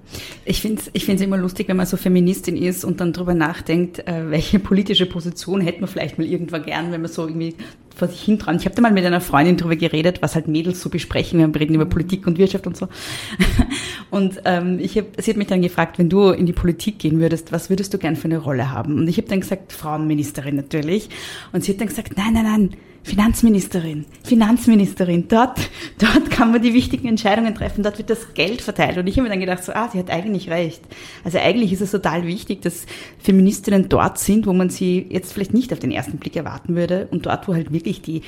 Ich 0.45 0.61
finde 0.61 0.83
es 0.83 0.91
ich 0.93 1.05
find's 1.05 1.23
immer 1.23 1.37
lustig, 1.37 1.69
wenn 1.69 1.77
man 1.77 1.87
so 1.87 1.97
Feministin 1.97 2.57
ist 2.57 2.85
und 2.85 3.01
dann 3.01 3.13
drüber 3.13 3.35
nachdenkt, 3.35 4.07
äh, 4.07 4.31
welche 4.31 4.59
politische 4.59 5.07
Position 5.07 5.61
hätte 5.61 5.81
man 5.81 5.89
vielleicht 5.89 6.19
mal 6.19 6.27
irgendwann 6.27 6.65
gern, 6.65 6.93
wenn 6.93 7.03
man 7.03 7.11
so 7.11 7.27
irgendwie 7.27 7.55
vor 7.95 8.09
sich 8.09 8.23
hin 8.23 8.39
dran. 8.39 8.57
Ich 8.57 8.65
habe 8.65 8.75
da 8.75 8.83
mal 8.83 8.93
mit 8.93 9.05
einer 9.05 9.21
Freundin 9.21 9.57
drüber 9.57 9.77
geredet, 9.77 10.21
was 10.21 10.35
halt 10.35 10.49
Mädels 10.49 10.81
so 10.81 10.91
besprechen. 10.91 11.39
Wir 11.39 11.61
reden 11.61 11.75
über 11.75 11.87
Politik 11.87 12.27
und 12.27 12.39
Wirtschaft 12.39 12.67
und 12.67 12.77
so. 12.77 12.89
Und 14.11 14.43
ähm, 14.45 14.79
ich 14.79 14.97
hab, 14.97 15.21
sie 15.21 15.33
hat 15.33 15.37
mich 15.37 15.49
dann 15.49 15.61
gefragt, 15.61 15.99
wenn 15.99 16.09
du 16.09 16.29
in 16.29 16.47
die 16.47 16.53
Politik 16.53 17.01
gehen 17.01 17.19
würdest, 17.19 17.51
was 17.51 17.69
würdest 17.69 17.93
du 17.95 17.99
gern 17.99 18.15
für 18.15 18.27
eine 18.27 18.39
Rolle 18.39 18.71
haben? 18.71 18.99
Und 18.99 19.09
ich 19.09 19.17
habe 19.17 19.27
dann 19.27 19.41
gesagt, 19.41 19.73
Frauenministerin 19.73 20.55
natürlich. 20.55 21.09
Und 21.53 21.65
sie 21.65 21.73
hat 21.73 21.81
dann 21.81 21.89
gesagt, 21.89 22.17
nein, 22.17 22.35
nein, 22.35 22.45
nein, 22.45 22.71
Finanzministerin, 23.05 24.07
Finanzministerin, 24.25 25.29
dort, 25.29 25.61
dort 25.99 26.31
kann 26.31 26.53
man 26.53 26.63
die 26.63 26.73
wichtigen 26.73 27.07
Entscheidungen 27.07 27.55
treffen, 27.55 27.83
dort 27.83 27.99
wird 27.99 28.09
das 28.09 28.33
Geld 28.33 28.63
verteilt. 28.63 28.97
Und 28.97 29.07
ich 29.07 29.17
habe 29.19 29.25
mir 29.25 29.29
dann 29.29 29.41
gedacht, 29.41 29.63
so, 29.63 29.73
ah, 29.73 29.91
sie 29.93 29.99
hat 29.99 30.09
eigentlich 30.09 30.49
recht. 30.49 30.81
Also 31.23 31.39
eigentlich 31.39 31.71
ist 31.73 31.83
es 31.83 31.91
total 31.91 32.27
wichtig, 32.27 32.63
dass 32.63 32.87
Feministinnen 33.19 33.91
dort 33.91 34.19
sind, 34.19 34.47
wo 34.47 34.55
man 34.55 34.71
sie 34.71 35.07
jetzt 35.11 35.35
vielleicht 35.35 35.53
nicht 35.53 35.71
auf 35.75 35.81
den 35.81 35.91
ersten 35.91 36.17
Blick 36.17 36.35
erwarten 36.35 36.77
würde 36.77 37.07
und 37.11 37.27
dort, 37.27 37.47
wo 37.47 37.55
halt 37.55 37.73
wirklich 37.75 38.01
die 38.01 38.23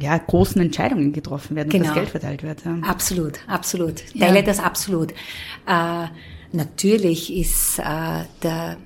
ja, 0.00 0.16
großen 0.16 0.62
Entscheidungen 0.62 1.12
getroffen 1.12 1.54
werden 1.54 1.68
genau. 1.68 1.84
und 1.84 1.88
das 1.88 1.94
genau. 1.94 2.04
Geld 2.06 2.10
verteilt 2.10 2.42
wird. 2.42 2.64
Ja. 2.64 2.88
Absolut, 2.88 3.40
absolut. 3.46 4.02
Teile 4.18 4.36
ja. 4.36 4.42
das 4.42 4.60
absolut. 4.60 5.12
Äh, 5.66 6.06
natürlich 6.52 7.36
ist 7.36 7.78
äh, 7.80 8.24
der 8.42 8.78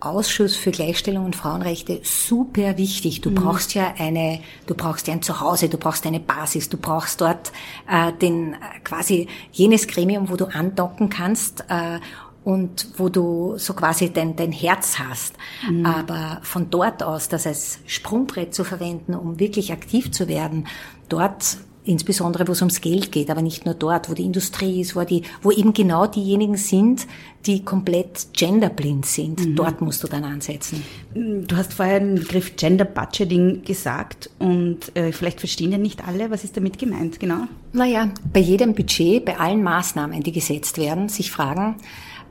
Ausschuss 0.00 0.56
für 0.56 0.70
Gleichstellung 0.70 1.24
und 1.26 1.36
Frauenrechte 1.36 2.00
super 2.02 2.78
wichtig. 2.78 3.20
Du 3.20 3.30
mhm. 3.30 3.36
brauchst 3.36 3.74
ja 3.74 3.94
eine, 3.98 4.40
du 4.66 4.74
brauchst 4.74 5.06
ja 5.06 5.14
ein 5.14 5.22
Zuhause, 5.22 5.68
du 5.68 5.76
brauchst 5.76 6.06
eine 6.06 6.20
Basis, 6.20 6.68
du 6.68 6.76
brauchst 6.76 7.20
dort 7.20 7.52
äh, 7.88 8.12
den 8.14 8.54
äh, 8.54 8.56
quasi 8.82 9.28
jenes 9.52 9.86
Gremium, 9.86 10.30
wo 10.30 10.36
du 10.36 10.46
andocken 10.46 11.10
kannst 11.10 11.64
äh, 11.68 12.00
und 12.42 12.88
wo 12.96 13.08
du 13.10 13.54
so 13.58 13.74
quasi 13.74 14.10
dein, 14.10 14.36
dein 14.36 14.52
Herz 14.52 14.98
hast. 14.98 15.34
Mhm. 15.68 15.84
Aber 15.84 16.40
von 16.42 16.70
dort 16.70 17.02
aus, 17.02 17.28
das 17.28 17.46
als 17.46 17.78
Sprungbrett 17.86 18.54
zu 18.54 18.64
verwenden, 18.64 19.14
um 19.14 19.38
wirklich 19.38 19.72
aktiv 19.72 20.10
zu 20.10 20.28
werden, 20.28 20.66
dort 21.08 21.58
insbesondere 21.84 22.46
wo 22.46 22.52
es 22.52 22.60
ums 22.60 22.80
Geld 22.80 23.10
geht, 23.10 23.30
aber 23.30 23.42
nicht 23.42 23.64
nur 23.64 23.74
dort, 23.74 24.10
wo 24.10 24.14
die 24.14 24.24
Industrie 24.24 24.80
ist, 24.80 24.94
wo, 24.94 25.02
die, 25.04 25.22
wo 25.42 25.50
eben 25.50 25.72
genau 25.72 26.06
diejenigen 26.06 26.56
sind, 26.56 27.06
die 27.46 27.64
komplett 27.64 28.28
genderblind 28.32 29.06
sind. 29.06 29.40
Mhm. 29.40 29.56
Dort 29.56 29.80
musst 29.80 30.02
du 30.02 30.08
dann 30.08 30.24
ansetzen. 30.24 30.82
Du 31.14 31.56
hast 31.56 31.72
vorher 31.72 32.00
den 32.00 32.16
Begriff 32.16 32.56
Gender 32.56 32.84
Budgeting 32.84 33.62
gesagt 33.64 34.30
und 34.38 34.94
äh, 34.94 35.12
vielleicht 35.12 35.40
verstehen 35.40 35.72
ja 35.72 35.78
nicht 35.78 36.06
alle, 36.06 36.30
was 36.30 36.44
ist 36.44 36.56
damit 36.56 36.78
gemeint, 36.78 37.18
genau? 37.18 37.44
Naja, 37.72 38.10
bei 38.32 38.40
jedem 38.40 38.74
Budget, 38.74 39.24
bei 39.24 39.38
allen 39.38 39.62
Maßnahmen, 39.62 40.22
die 40.22 40.32
gesetzt 40.32 40.76
werden, 40.76 41.08
sich 41.08 41.30
fragen, 41.30 41.76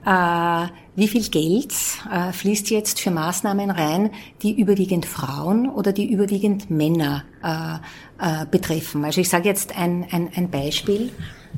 wie 0.05 1.07
viel 1.07 1.29
Geld 1.29 1.73
äh, 2.11 2.31
fließt 2.31 2.69
jetzt 2.69 2.99
für 2.99 3.11
Maßnahmen 3.11 3.71
rein, 3.71 4.11
die 4.41 4.59
überwiegend 4.59 5.05
Frauen 5.05 5.69
oder 5.69 5.91
die 5.91 6.11
überwiegend 6.11 6.69
Männer 6.69 7.23
äh, 7.43 8.41
äh, 8.41 8.45
betreffen. 8.45 9.05
Also 9.05 9.21
ich 9.21 9.29
sage 9.29 9.47
jetzt 9.47 9.77
ein, 9.77 10.05
ein, 10.11 10.29
ein 10.35 10.49
Beispiel 10.49 11.11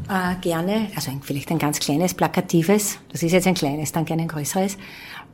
äh, 0.10 0.36
gerne, 0.42 0.88
also 0.96 1.12
vielleicht 1.22 1.52
ein 1.52 1.60
ganz 1.60 1.80
kleines, 1.80 2.14
plakatives, 2.14 3.00
das 3.12 3.24
ist 3.24 3.32
jetzt 3.32 3.48
ein 3.48 3.56
kleines, 3.56 3.92
dann 3.92 4.06
gerne 4.06 4.24
ein 4.24 4.28
größeres, 4.28 4.78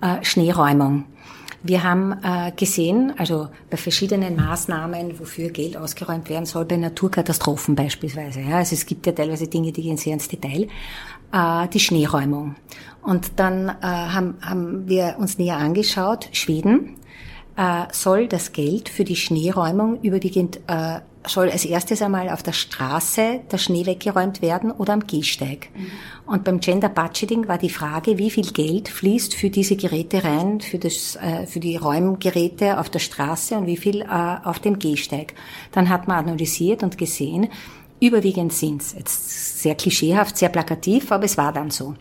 äh, 0.02 0.24
Schneeräumung. 0.24 1.06
Wir 1.64 1.84
haben 1.84 2.14
äh, 2.24 2.52
gesehen, 2.56 3.14
also 3.18 3.50
bei 3.70 3.78
verschiedenen 3.78 4.36
Maßnahmen, 4.36 5.20
wofür 5.20 5.50
Geld 5.50 5.76
ausgeräumt 5.76 6.30
werden 6.30 6.46
soll, 6.46 6.66
bei 6.66 6.78
Naturkatastrophen 6.78 7.76
beispielsweise. 7.76 8.42
Ja, 8.42 8.58
also 8.58 8.76
es 8.76 8.86
gibt 8.86 9.06
ja 9.06 9.12
teilweise 9.12 9.48
Dinge, 9.48 9.72
die 9.72 9.82
gehen 9.82 9.98
sehr 9.98 10.14
ins 10.14 10.28
Detail. 10.28 10.68
Äh, 11.32 11.68
die 11.68 11.80
Schneeräumung. 11.80 12.56
Und 13.01 13.39
dann 13.39 13.70
äh, 13.70 13.74
haben, 13.82 14.36
haben 14.42 14.88
wir 14.88 15.16
uns 15.18 15.38
näher 15.38 15.58
angeschaut, 15.58 16.30
Schweden 16.34 16.98
äh, 17.56 17.86
soll 17.92 18.27
das 18.27 18.54
Geld 18.54 18.89
für 18.89 19.04
die 19.04 19.16
Schneeräumung 19.16 20.01
überwiegend 20.01 20.60
äh, 20.68 21.00
soll 21.30 21.50
als 21.50 21.66
erstes 21.66 22.01
einmal 22.01 22.30
auf 22.30 22.44
der 22.44 22.54
Straße 22.54 23.42
der 23.51 23.58
Schnee 23.58 23.86
weggeräumt 23.86 24.42
werden 24.42 24.72
oder 24.72 24.94
am 24.94 25.06
Gehsteig. 25.06 25.70
Mhm. 25.75 25.92
Und 26.25 26.44
beim 26.44 26.60
Gender 26.60 26.89
Budgeting 26.89 27.48
war 27.48 27.58
die 27.58 27.70
Frage, 27.70 28.18
wie 28.18 28.30
viel 28.30 28.51
Geld 28.51 28.89
fließt 28.89 29.34
für 29.34 29.50
diese 29.50 29.75
Geräte 29.75 30.24
rein, 30.24 30.62
für, 30.62 30.77
das, 30.77 31.16
äh, 31.18 31.46
für 31.46 31.60
die 31.60 31.75
Räumgeräte 31.75 32.80
auf 32.80 32.89
der 32.89 33.00
Straße 33.00 33.56
und 33.56 33.66
wie 33.66 33.77
viel 33.77 34.01
äh, 34.01 34.38
auf 34.44 34.60
dem 34.60 34.80
Gehsteig. 34.80 35.34
Dann 35.72 35.89
hat 35.89 36.08
man 36.08 36.18
analysiert 36.18 36.84
und 36.84 36.98
gesehen, 36.98 37.50
überwiegend 38.00 38.54
sind 38.54 38.82
es, 38.82 38.94
jetzt 38.94 39.62
sehr 39.62 39.75
klischeehaft, 39.75 40.38
sehr 40.38 40.50
plakativ, 40.50 41.12
aber 41.12 41.25
es 41.25 41.38
war 41.38 41.54
dann 41.54 41.72
so. 41.72 41.96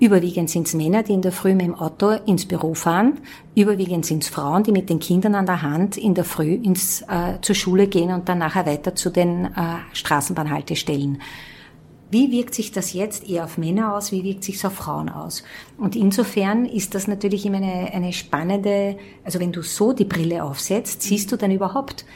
Überwiegend 0.00 0.48
sind 0.48 0.68
es 0.68 0.74
Männer, 0.74 1.02
die 1.02 1.12
in 1.12 1.22
der 1.22 1.32
Früh 1.32 1.54
mit 1.54 1.66
dem 1.66 1.74
Auto 1.74 2.10
ins 2.26 2.46
Büro 2.46 2.74
fahren. 2.74 3.18
Überwiegend 3.56 4.06
sind 4.06 4.22
es 4.22 4.28
Frauen, 4.28 4.62
die 4.62 4.70
mit 4.70 4.88
den 4.90 5.00
Kindern 5.00 5.34
an 5.34 5.46
der 5.46 5.62
Hand 5.62 5.96
in 5.96 6.14
der 6.14 6.24
Früh 6.24 6.54
ins, 6.54 7.02
äh, 7.02 7.40
zur 7.40 7.56
Schule 7.56 7.88
gehen 7.88 8.12
und 8.12 8.28
dann 8.28 8.38
nachher 8.38 8.64
weiter 8.64 8.94
zu 8.94 9.10
den 9.10 9.46
äh, 9.46 9.48
Straßenbahnhaltestellen. 9.92 11.20
Wie 12.10 12.30
wirkt 12.30 12.54
sich 12.54 12.72
das 12.72 12.94
jetzt 12.94 13.28
eher 13.28 13.44
auf 13.44 13.58
Männer 13.58 13.94
aus? 13.94 14.12
Wie 14.12 14.24
wirkt 14.24 14.42
sich 14.42 14.54
es 14.54 14.64
auf 14.64 14.74
Frauen 14.74 15.10
aus? 15.10 15.42
Und 15.76 15.94
insofern 15.94 16.64
ist 16.64 16.94
das 16.94 17.06
natürlich 17.06 17.44
immer 17.44 17.58
eine, 17.58 17.92
eine 17.92 18.14
spannende, 18.14 18.96
also 19.24 19.40
wenn 19.40 19.52
du 19.52 19.62
so 19.62 19.92
die 19.92 20.06
Brille 20.06 20.42
aufsetzt, 20.42 21.02
siehst 21.02 21.30
du 21.32 21.36
dann 21.36 21.50
überhaupt, 21.50 22.06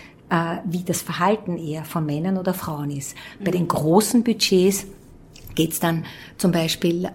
wie 0.65 0.83
das 0.83 1.03
Verhalten 1.03 1.59
eher 1.59 1.85
von 1.85 2.07
Männern 2.07 2.39
oder 2.39 2.55
Frauen 2.55 2.91
ist. 2.91 3.15
Bei 3.45 3.51
den 3.51 3.69
großen 3.69 4.25
Budgets 4.25 4.87
geht 5.55 5.73
es 5.73 5.81
dann 5.81 6.05
zum 6.39 6.53
Beispiel 6.53 7.05
äh, 7.05 7.11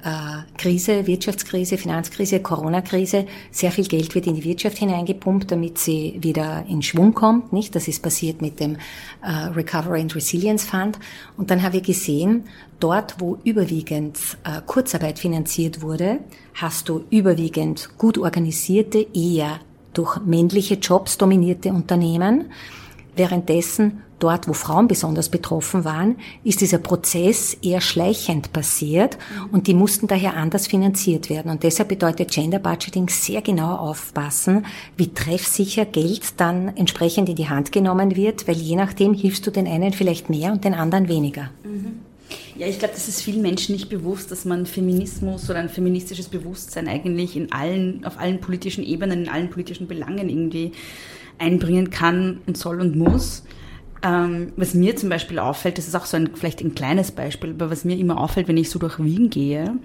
Krise, 0.57 1.07
Wirtschaftskrise, 1.07 1.77
Finanzkrise, 1.77 2.39
Corona-Krise. 2.39 3.25
Sehr 3.51 3.71
viel 3.71 3.87
Geld 3.87 4.13
wird 4.15 4.27
in 4.27 4.35
die 4.35 4.43
Wirtschaft 4.43 4.77
hineingepumpt, 4.77 5.51
damit 5.51 5.77
sie 5.77 6.17
wieder 6.21 6.65
in 6.67 6.81
Schwung 6.81 7.13
kommt. 7.13 7.53
Nicht? 7.53 7.75
Das 7.75 7.87
ist 7.87 8.01
passiert 8.01 8.41
mit 8.41 8.59
dem 8.59 8.77
äh, 9.23 9.31
Recovery 9.55 10.01
and 10.01 10.15
Resilience 10.15 10.65
Fund. 10.65 10.99
Und 11.35 11.51
dann 11.51 11.63
haben 11.63 11.73
wir 11.73 11.81
gesehen, 11.81 12.43
dort, 12.79 13.15
wo 13.19 13.37
überwiegend 13.43 14.19
äh, 14.43 14.61
Kurzarbeit 14.65 15.19
finanziert 15.19 15.81
wurde, 15.81 16.19
hast 16.53 16.89
du 16.89 17.03
überwiegend 17.09 17.89
gut 17.97 18.17
organisierte, 18.17 19.05
eher 19.13 19.59
durch 19.93 20.19
männliche 20.19 20.75
Jobs 20.75 21.17
dominierte 21.17 21.69
Unternehmen. 21.69 22.51
Währenddessen 23.17 24.03
dort, 24.19 24.47
wo 24.47 24.53
Frauen 24.53 24.87
besonders 24.87 25.29
betroffen 25.29 25.85
waren, 25.85 26.17
ist 26.43 26.61
dieser 26.61 26.77
Prozess 26.77 27.55
eher 27.61 27.81
schleichend 27.81 28.53
passiert 28.53 29.17
und 29.51 29.67
die 29.67 29.73
mussten 29.73 30.07
daher 30.07 30.35
anders 30.35 30.67
finanziert 30.67 31.29
werden. 31.29 31.51
Und 31.51 31.63
deshalb 31.63 31.89
bedeutet 31.89 32.31
Gender 32.31 32.59
Budgeting 32.59 33.09
sehr 33.09 33.41
genau 33.41 33.75
aufpassen, 33.75 34.65
wie 34.95 35.13
treffsicher 35.13 35.85
Geld 35.85 36.39
dann 36.39 36.75
entsprechend 36.75 37.29
in 37.29 37.35
die 37.35 37.49
Hand 37.49 37.71
genommen 37.71 38.15
wird, 38.15 38.47
weil 38.47 38.55
je 38.55 38.75
nachdem 38.75 39.13
hilfst 39.13 39.45
du 39.45 39.51
den 39.51 39.67
einen 39.67 39.93
vielleicht 39.93 40.29
mehr 40.29 40.51
und 40.51 40.63
den 40.63 40.73
anderen 40.73 41.07
weniger. 41.07 41.51
Mhm. 41.63 41.99
Ja, 42.57 42.67
ich 42.67 42.79
glaube, 42.79 42.93
das 42.93 43.07
ist 43.07 43.21
vielen 43.21 43.41
Menschen 43.41 43.73
nicht 43.73 43.87
bewusst, 43.87 44.31
dass 44.31 44.43
man 44.43 44.65
Feminismus 44.65 45.49
oder 45.49 45.59
ein 45.59 45.69
feministisches 45.69 46.27
Bewusstsein 46.27 46.87
eigentlich 46.87 47.37
in 47.37 47.51
allen, 47.51 48.03
auf 48.03 48.17
allen 48.19 48.41
politischen 48.41 48.83
Ebenen, 48.83 49.23
in 49.23 49.29
allen 49.29 49.49
politischen 49.49 49.87
Belangen 49.87 50.27
irgendwie 50.27 50.71
einbringen 51.39 51.89
kann 51.89 52.39
und 52.45 52.57
soll 52.57 52.81
und 52.81 52.95
muss. 52.95 53.43
Ähm, 54.03 54.53
was 54.55 54.73
mir 54.73 54.95
zum 54.95 55.09
Beispiel 55.09 55.39
auffällt, 55.39 55.77
das 55.77 55.87
ist 55.87 55.95
auch 55.95 56.05
so 56.05 56.17
ein, 56.17 56.29
vielleicht 56.35 56.61
ein 56.61 56.75
kleines 56.75 57.11
Beispiel, 57.11 57.51
aber 57.51 57.71
was 57.71 57.83
mir 57.83 57.97
immer 57.97 58.19
auffällt, 58.19 58.47
wenn 58.47 58.57
ich 58.57 58.69
so 58.69 58.79
durch 58.79 58.99
Wien 58.99 59.29
gehe 59.29 59.77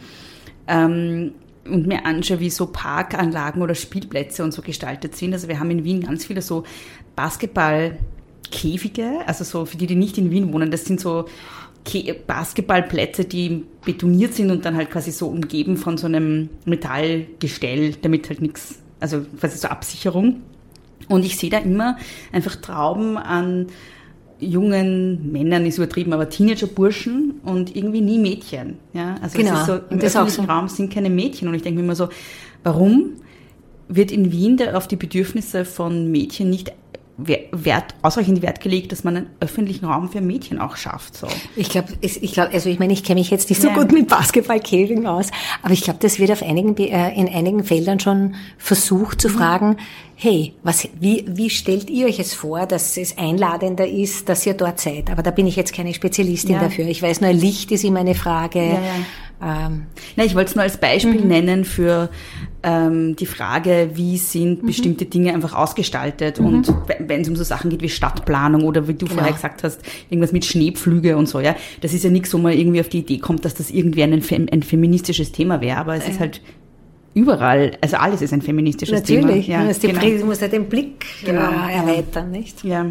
ähm, 0.69 1.33
und 1.65 1.87
mir 1.87 2.05
anschaue, 2.05 2.41
wie 2.41 2.51
so 2.51 2.67
Parkanlagen 2.67 3.63
oder 3.63 3.75
Spielplätze 3.75 4.45
und 4.45 4.53
so 4.53 4.61
gestaltet 4.61 5.17
sind. 5.17 5.33
Also 5.33 5.49
wir 5.49 5.59
haben 5.59 5.71
in 5.71 5.85
Wien 5.85 6.03
ganz 6.03 6.27
viele 6.27 6.43
so 6.43 6.65
Basketballkäfige, 7.17 9.21
also 9.27 9.45
so 9.45 9.65
für 9.65 9.79
die, 9.79 9.87
die 9.87 9.97
nicht 9.97 10.19
in 10.19 10.31
Wien 10.31 10.53
wohnen, 10.53 10.71
das 10.71 10.85
sind 10.85 11.01
so 11.01 11.25
Basketballplätze, 12.27 13.25
die 13.25 13.65
betoniert 13.85 14.35
sind 14.35 14.51
und 14.51 14.65
dann 14.65 14.77
halt 14.77 14.91
quasi 14.91 15.11
so 15.11 15.29
umgeben 15.29 15.77
von 15.77 15.99
so 15.99 16.07
einem 16.07 16.49
Metallgestell, 16.65 17.97
damit 18.03 18.29
halt 18.29 18.41
nichts, 18.41 18.79
also 19.01 19.25
quasi 19.39 19.59
so 19.59 19.69
Absicherung. 19.69 20.43
Und 21.13 21.25
ich 21.25 21.37
sehe 21.37 21.51
da 21.51 21.59
immer 21.59 21.97
einfach 22.33 22.57
Trauben 22.57 23.17
an 23.17 23.67
jungen 24.43 25.31
Männern 25.31 25.65
ist 25.67 25.79
übertrieben, 25.79 26.13
aber 26.13 26.29
Teenager-Burschen 26.29 27.41
und 27.45 27.77
irgendwie 27.77 28.01
nie 28.01 28.19
Mädchen. 28.19 28.79
Ja, 28.93 29.15
also 29.23 29.39
genau. 29.39 29.55
es 29.55 29.61
ist 29.61 29.67
so, 29.67 29.75
im 29.89 29.99
das 30.01 30.17
öffentlichen 30.17 30.47
so. 30.47 30.53
Raum 30.53 30.69
sind 30.69 30.93
keine 30.93 31.11
Mädchen 31.11 31.49
und 31.49 31.55
ich 31.55 31.63
denke 31.63 31.79
mir 31.79 31.85
immer 31.85 31.95
so, 31.95 32.09
warum 32.65 33.13
wird 33.89 34.11
in 34.11 34.33
Wien 34.33 34.61
auf 34.75 34.89
die 34.89 34.97
Bedürfnisse 34.97 35.65
von 35.65 36.11
Mädchen 36.11 36.51
nicht 36.51 36.73
Wert, 37.27 37.95
ausreichend 38.03 38.43
Wert 38.43 38.61
gelegt, 38.61 38.93
dass 38.93 39.05
man 39.05 39.17
einen 39.17 39.27
öffentlichen 39.41 39.87
Raum 39.87 40.09
für 40.09 40.21
Mädchen 40.21 40.59
auch 40.59 40.77
schafft. 40.77 41.17
So. 41.17 41.27
Ich 41.57 41.69
glaube, 41.69 41.89
ich 42.01 42.33
glaube, 42.33 42.53
also 42.53 42.69
ich 42.69 42.79
meine, 42.79 42.93
ich 42.93 43.05
kenne 43.05 43.21
mich 43.21 43.31
jetzt 43.31 43.49
nicht 43.51 43.61
so 43.61 43.69
ja. 43.69 43.75
gut 43.75 43.93
mit 43.93 44.09
Basketballkäfing 44.09 45.07
aus, 45.07 45.29
aber 45.63 45.73
ich 45.73 45.83
glaube, 45.83 45.99
das 46.01 46.19
wird 46.19 46.31
auf 46.31 46.43
einigen, 46.43 46.77
äh, 46.77 47.15
in 47.15 47.29
einigen 47.29 47.65
Feldern 47.65 48.01
schon 48.01 48.35
versucht 48.59 49.21
zu 49.21 49.29
mhm. 49.29 49.33
fragen, 49.33 49.77
hey, 50.15 50.55
was, 50.63 50.89
wie, 51.01 51.25
wie 51.29 51.51
stellt 51.51 51.91
ihr 51.91 52.07
euch 52.07 52.21
es 52.21 52.33
vor, 52.33 52.67
dass 52.67 52.97
es 52.97 53.19
einladender 53.19 53.87
ist, 53.87 54.29
dass 54.29 54.47
ihr 54.47 54.55
dort 54.55 54.81
seid? 54.81 55.11
Aber 55.11 55.23
da 55.23 55.33
bin 55.33 55.47
ich 55.47 55.57
jetzt 55.57 55.73
keine 55.73 55.93
Spezialistin 55.95 56.55
ja. 56.55 56.61
dafür. 56.61 56.87
Ich 56.87 57.03
weiß 57.03 57.21
nur, 57.21 57.33
Licht 57.33 57.73
ist 57.73 57.83
immer 57.83 58.01
eine 58.01 58.15
Frage. 58.15 58.61
Ja, 58.61 58.75
ja. 58.75 58.81
Ähm, 59.43 59.87
Na, 60.17 60.25
ich 60.25 60.35
wollte 60.35 60.51
es 60.51 60.55
nur 60.55 60.63
als 60.63 60.77
Beispiel 60.77 61.21
mhm. 61.21 61.29
nennen 61.29 61.65
für 61.65 62.11
ähm, 62.63 63.17
die 63.17 63.27
Frage, 63.27 63.91
wie 63.95 64.17
sind 64.17 64.63
mhm. 64.63 64.67
bestimmte 64.67 65.05
Dinge 65.07 65.35
einfach 65.35 65.55
ausgestaltet 65.55 66.39
mhm. 66.39 66.47
und 66.47 66.75
wenn 67.01 67.23
es 67.23 67.29
um 67.29 67.35
so 67.35 67.43
Sachen 67.43 67.71
geht 67.71 67.83
wie 67.83 67.89
Stadtplanung 67.89 68.63
oder 68.65 68.87
wie 68.87 68.95
du 68.95 69.07
genau. 69.07 69.19
vorher 69.19 69.33
gesagt 69.33 69.65
hast, 69.65 69.81
irgendwas 70.11 70.33
mit 70.33 70.45
Schneepflüge 70.45 71.17
und 71.17 71.29
so, 71.29 71.41
ja, 71.41 71.57
das 71.81 71.93
ist 71.93 72.05
ja 72.05 72.11
nichts, 72.11 72.33
wo 72.33 72.39
man 72.39 72.53
irgendwie 72.53 72.81
auf 72.81 72.89
die 72.89 73.01
Idee 73.01 73.19
kommt, 73.19 73.45
dass 73.45 73.55
das 73.55 73.71
irgendwie 73.71 74.05
ein, 74.05 74.13
ein 74.13 74.63
feministisches 74.63 75.33
Thema 75.33 75.61
wäre, 75.61 75.79
aber 75.79 75.97
es 75.97 76.09
ist 76.09 76.21
halt 76.21 76.41
überall, 77.15 77.77
also 77.81 77.97
alles 77.97 78.23
ist 78.23 78.33
ein 78.33 78.43
feministisches 78.43 79.01
Natürlich, 79.01 79.47
Thema. 79.47 79.65
Natürlich, 79.65 79.83
ja, 79.83 80.01
genau. 80.01 80.21
du 80.21 80.27
musst 80.27 80.41
ja 80.41 80.49
den 80.49 80.69
Blick 80.69 81.05
genau. 81.25 81.51
äh, 81.51 81.73
erweitern, 81.73 82.31
nicht? 82.31 82.65
Ja. 82.65 82.87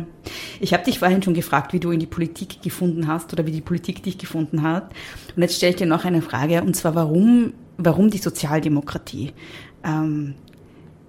Ich 0.60 0.74
habe 0.74 0.84
dich 0.84 1.00
vorhin 1.00 1.24
schon 1.24 1.34
gefragt, 1.34 1.74
wie 1.74 1.80
du 1.80 1.92
in 1.92 2.00
die 2.00 2.06
Politik 2.06 2.62
gefunden 2.62 3.08
hast 3.08 3.34
oder 3.34 3.46
wie 3.46 3.52
die 3.52 3.62
Politik 3.62 4.04
dich 4.04 4.18
gefunden 4.18 4.62
hat. 4.64 4.92
Und 5.36 5.42
jetzt 5.42 5.56
stelle 5.56 5.72
ich 5.72 5.78
dir 5.78 5.88
noch 5.88 6.06
eine 6.06 6.22
Frage, 6.22 6.62
und 6.62 6.76
zwar 6.76 6.96
warum, 6.96 7.54
warum 7.78 8.10
die 8.10 8.20
Sozialdemokratie? 8.20 9.32
Ähm, 9.84 10.36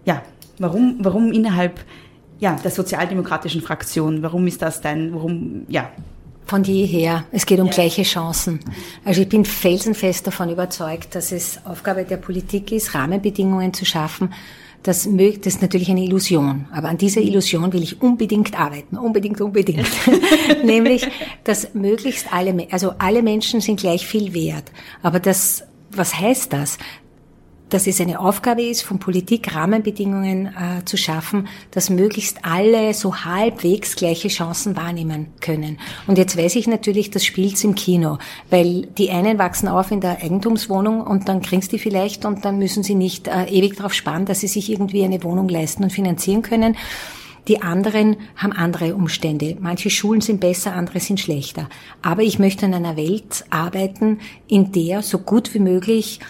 ja, 0.04 0.22
warum, 0.58 0.96
warum 1.00 1.32
innerhalb 1.32 1.80
ja, 2.40 2.56
der 2.56 2.70
sozialdemokratischen 2.70 3.60
Fraktion? 3.60 4.22
Warum 4.22 4.46
ist 4.46 4.62
das 4.62 4.80
dein, 4.80 5.14
warum, 5.14 5.62
ja, 5.68 5.90
von 6.46 6.64
jeher. 6.64 7.24
Es 7.32 7.46
geht 7.46 7.60
um 7.60 7.66
ja. 7.66 7.72
gleiche 7.72 8.02
Chancen. 8.02 8.60
Also 9.04 9.22
ich 9.22 9.28
bin 9.28 9.44
felsenfest 9.44 10.26
davon 10.26 10.50
überzeugt, 10.50 11.14
dass 11.14 11.32
es 11.32 11.60
Aufgabe 11.64 12.04
der 12.04 12.16
Politik 12.16 12.72
ist, 12.72 12.94
Rahmenbedingungen 12.94 13.72
zu 13.72 13.84
schaffen. 13.84 14.32
Das, 14.82 15.06
mögt, 15.06 15.46
das 15.46 15.54
ist 15.54 15.62
natürlich 15.62 15.90
eine 15.90 16.02
Illusion, 16.02 16.66
aber 16.72 16.88
an 16.88 16.98
dieser 16.98 17.20
Illusion 17.20 17.72
will 17.72 17.84
ich 17.84 18.02
unbedingt 18.02 18.58
arbeiten, 18.58 18.98
unbedingt, 18.98 19.40
unbedingt. 19.40 19.86
Nämlich, 20.64 21.06
dass 21.44 21.72
möglichst 21.74 22.32
alle, 22.32 22.66
also 22.72 22.94
alle 22.98 23.22
Menschen 23.22 23.60
sind 23.60 23.78
gleich 23.78 24.06
viel 24.06 24.34
wert. 24.34 24.72
Aber 25.00 25.20
das, 25.20 25.62
was 25.92 26.18
heißt 26.18 26.52
das? 26.52 26.78
Dass 27.72 27.86
es 27.86 28.00
eine 28.00 28.20
Aufgabe 28.20 28.62
ist, 28.62 28.82
von 28.82 28.98
Politik 28.98 29.54
Rahmenbedingungen 29.54 30.46
äh, 30.46 30.84
zu 30.84 30.96
schaffen, 30.96 31.48
dass 31.70 31.88
möglichst 31.90 32.44
alle 32.44 32.92
so 32.92 33.24
halbwegs 33.24 33.96
gleiche 33.96 34.28
Chancen 34.28 34.76
wahrnehmen 34.76 35.28
können. 35.40 35.78
Und 36.06 36.18
jetzt 36.18 36.36
weiß 36.36 36.56
ich 36.56 36.66
natürlich, 36.66 37.10
das 37.10 37.24
spielt's 37.24 37.64
im 37.64 37.74
Kino, 37.74 38.18
weil 38.50 38.86
die 38.98 39.10
einen 39.10 39.38
wachsen 39.38 39.68
auf 39.68 39.90
in 39.90 40.00
der 40.00 40.22
Eigentumswohnung 40.22 41.00
und 41.00 41.28
dann 41.28 41.40
kriegen 41.40 41.66
die 41.70 41.78
vielleicht 41.78 42.24
und 42.24 42.44
dann 42.44 42.58
müssen 42.58 42.82
sie 42.82 42.94
nicht 42.94 43.28
äh, 43.28 43.44
ewig 43.44 43.76
darauf 43.76 43.94
sparen, 43.94 44.26
dass 44.26 44.40
sie 44.40 44.48
sich 44.48 44.70
irgendwie 44.70 45.04
eine 45.04 45.22
Wohnung 45.22 45.48
leisten 45.48 45.84
und 45.84 45.90
finanzieren 45.90 46.42
können. 46.42 46.76
Die 47.48 47.60
anderen 47.60 48.16
haben 48.36 48.52
andere 48.52 48.94
Umstände. 48.94 49.56
Manche 49.58 49.90
Schulen 49.90 50.20
sind 50.20 50.40
besser, 50.40 50.74
andere 50.74 51.00
sind 51.00 51.18
schlechter. 51.18 51.68
Aber 52.00 52.22
ich 52.22 52.38
möchte 52.38 52.66
in 52.66 52.74
einer 52.74 52.96
Welt 52.96 53.44
arbeiten, 53.50 54.20
in 54.46 54.70
der 54.70 55.02
so 55.02 55.18
gut 55.18 55.52
wie 55.54 55.58
möglich 55.58 56.20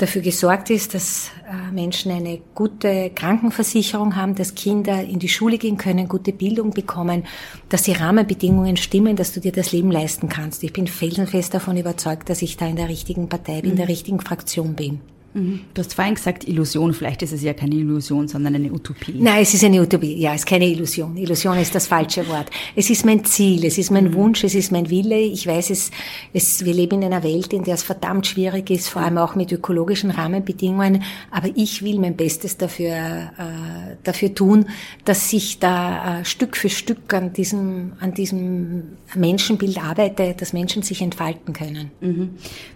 dafür 0.00 0.22
gesorgt 0.22 0.70
ist, 0.70 0.94
dass 0.94 1.30
äh, 1.48 1.72
Menschen 1.72 2.12
eine 2.12 2.40
gute 2.54 3.10
Krankenversicherung 3.10 4.16
haben, 4.16 4.34
dass 4.34 4.54
Kinder 4.54 5.02
in 5.02 5.18
die 5.18 5.28
Schule 5.28 5.58
gehen 5.58 5.76
können, 5.76 6.08
gute 6.08 6.32
Bildung 6.32 6.70
bekommen, 6.70 7.24
dass 7.68 7.82
die 7.82 7.92
Rahmenbedingungen 7.92 8.76
stimmen, 8.76 9.16
dass 9.16 9.32
du 9.32 9.40
dir 9.40 9.52
das 9.52 9.72
Leben 9.72 9.90
leisten 9.90 10.28
kannst. 10.28 10.62
Ich 10.64 10.72
bin 10.72 10.86
felsenfest 10.86 11.54
davon 11.54 11.76
überzeugt, 11.76 12.28
dass 12.30 12.42
ich 12.42 12.56
da 12.56 12.66
in 12.66 12.76
der 12.76 12.88
richtigen 12.88 13.28
Partei 13.28 13.60
bin, 13.60 13.72
in 13.72 13.76
der 13.76 13.86
mhm. 13.86 13.90
richtigen 13.90 14.20
Fraktion 14.20 14.74
bin. 14.74 15.00
Du 15.32 15.60
hast 15.78 15.94
vorhin 15.94 16.16
gesagt, 16.16 16.48
Illusion. 16.48 16.92
Vielleicht 16.92 17.22
ist 17.22 17.32
es 17.32 17.42
ja 17.42 17.54
keine 17.54 17.76
Illusion, 17.76 18.26
sondern 18.26 18.56
eine 18.56 18.72
Utopie. 18.72 19.14
Nein, 19.14 19.42
es 19.42 19.54
ist 19.54 19.62
eine 19.62 19.80
Utopie. 19.80 20.18
Ja, 20.18 20.34
es 20.34 20.40
ist 20.40 20.46
keine 20.46 20.66
Illusion. 20.66 21.16
Illusion 21.16 21.56
ist 21.58 21.72
das 21.72 21.86
falsche 21.86 22.26
Wort. 22.26 22.50
Es 22.74 22.90
ist 22.90 23.06
mein 23.06 23.24
Ziel, 23.24 23.64
es 23.64 23.78
ist 23.78 23.92
mein 23.92 24.06
mhm. 24.06 24.14
Wunsch, 24.14 24.42
es 24.42 24.56
ist 24.56 24.72
mein 24.72 24.90
Wille. 24.90 25.18
Ich 25.18 25.46
weiß, 25.46 25.70
es, 25.70 25.92
es, 26.32 26.64
wir 26.64 26.74
leben 26.74 27.02
in 27.02 27.12
einer 27.12 27.22
Welt, 27.22 27.52
in 27.52 27.62
der 27.62 27.74
es 27.74 27.84
verdammt 27.84 28.26
schwierig 28.26 28.70
ist, 28.70 28.88
vor 28.88 29.02
allem 29.02 29.18
auch 29.18 29.36
mit 29.36 29.52
ökologischen 29.52 30.10
Rahmenbedingungen. 30.10 31.04
Aber 31.30 31.48
ich 31.54 31.84
will 31.84 32.00
mein 32.00 32.16
Bestes 32.16 32.56
dafür, 32.56 32.90
äh, 32.90 33.96
dafür 34.02 34.34
tun, 34.34 34.66
dass 35.04 35.32
ich 35.32 35.60
da 35.60 36.22
äh, 36.22 36.24
Stück 36.24 36.56
für 36.56 36.70
Stück 36.70 37.14
an 37.14 37.32
diesem, 37.32 37.92
an 38.00 38.14
diesem 38.14 38.96
Menschenbild 39.14 39.78
arbeite, 39.78 40.34
dass 40.36 40.52
Menschen 40.52 40.82
sich 40.82 41.02
entfalten 41.02 41.52
können. 41.52 41.92
Mhm. 42.00 42.30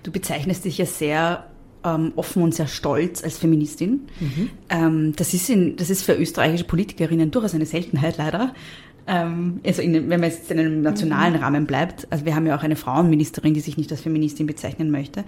Du 0.05 0.13
bezeichnest 0.13 0.65
dich 0.65 0.79
ja 0.79 0.87
sehr 0.87 1.47
ähm, 1.85 2.12
offen 2.17 2.43
und 2.43 2.55
sehr 2.55 2.67
stolz 2.67 3.23
als 3.23 3.38
Feministin. 3.38 4.09
Mhm. 4.21 4.50
Ähm, 4.71 5.12
das, 5.17 5.35
ist 5.35 5.49
in, 5.50 5.76
das 5.76 5.91
ist 5.91 6.03
für 6.03 6.14
österreichische 6.14 6.64
Politikerinnen 6.64 7.31
durchaus 7.31 7.55
eine 7.55 7.66
Seltenheit 7.66 8.16
leider. 8.16 8.55
Ähm, 9.07 9.61
also 9.64 9.83
in, 9.83 9.92
wenn 10.09 10.20
man 10.20 10.31
jetzt 10.31 10.51
in 10.51 10.59
einem 10.59 10.81
nationalen 10.81 11.35
mhm. 11.35 11.40
Rahmen 11.40 11.66
bleibt. 11.66 12.07
Also 12.11 12.25
wir 12.25 12.35
haben 12.35 12.47
ja 12.47 12.57
auch 12.57 12.62
eine 12.62 12.77
Frauenministerin, 12.77 13.55
die 13.55 13.61
sich 13.61 13.77
nicht 13.77 13.90
als 13.92 14.01
Feministin 14.01 14.47
bezeichnen 14.47 14.90
möchte. 14.90 15.25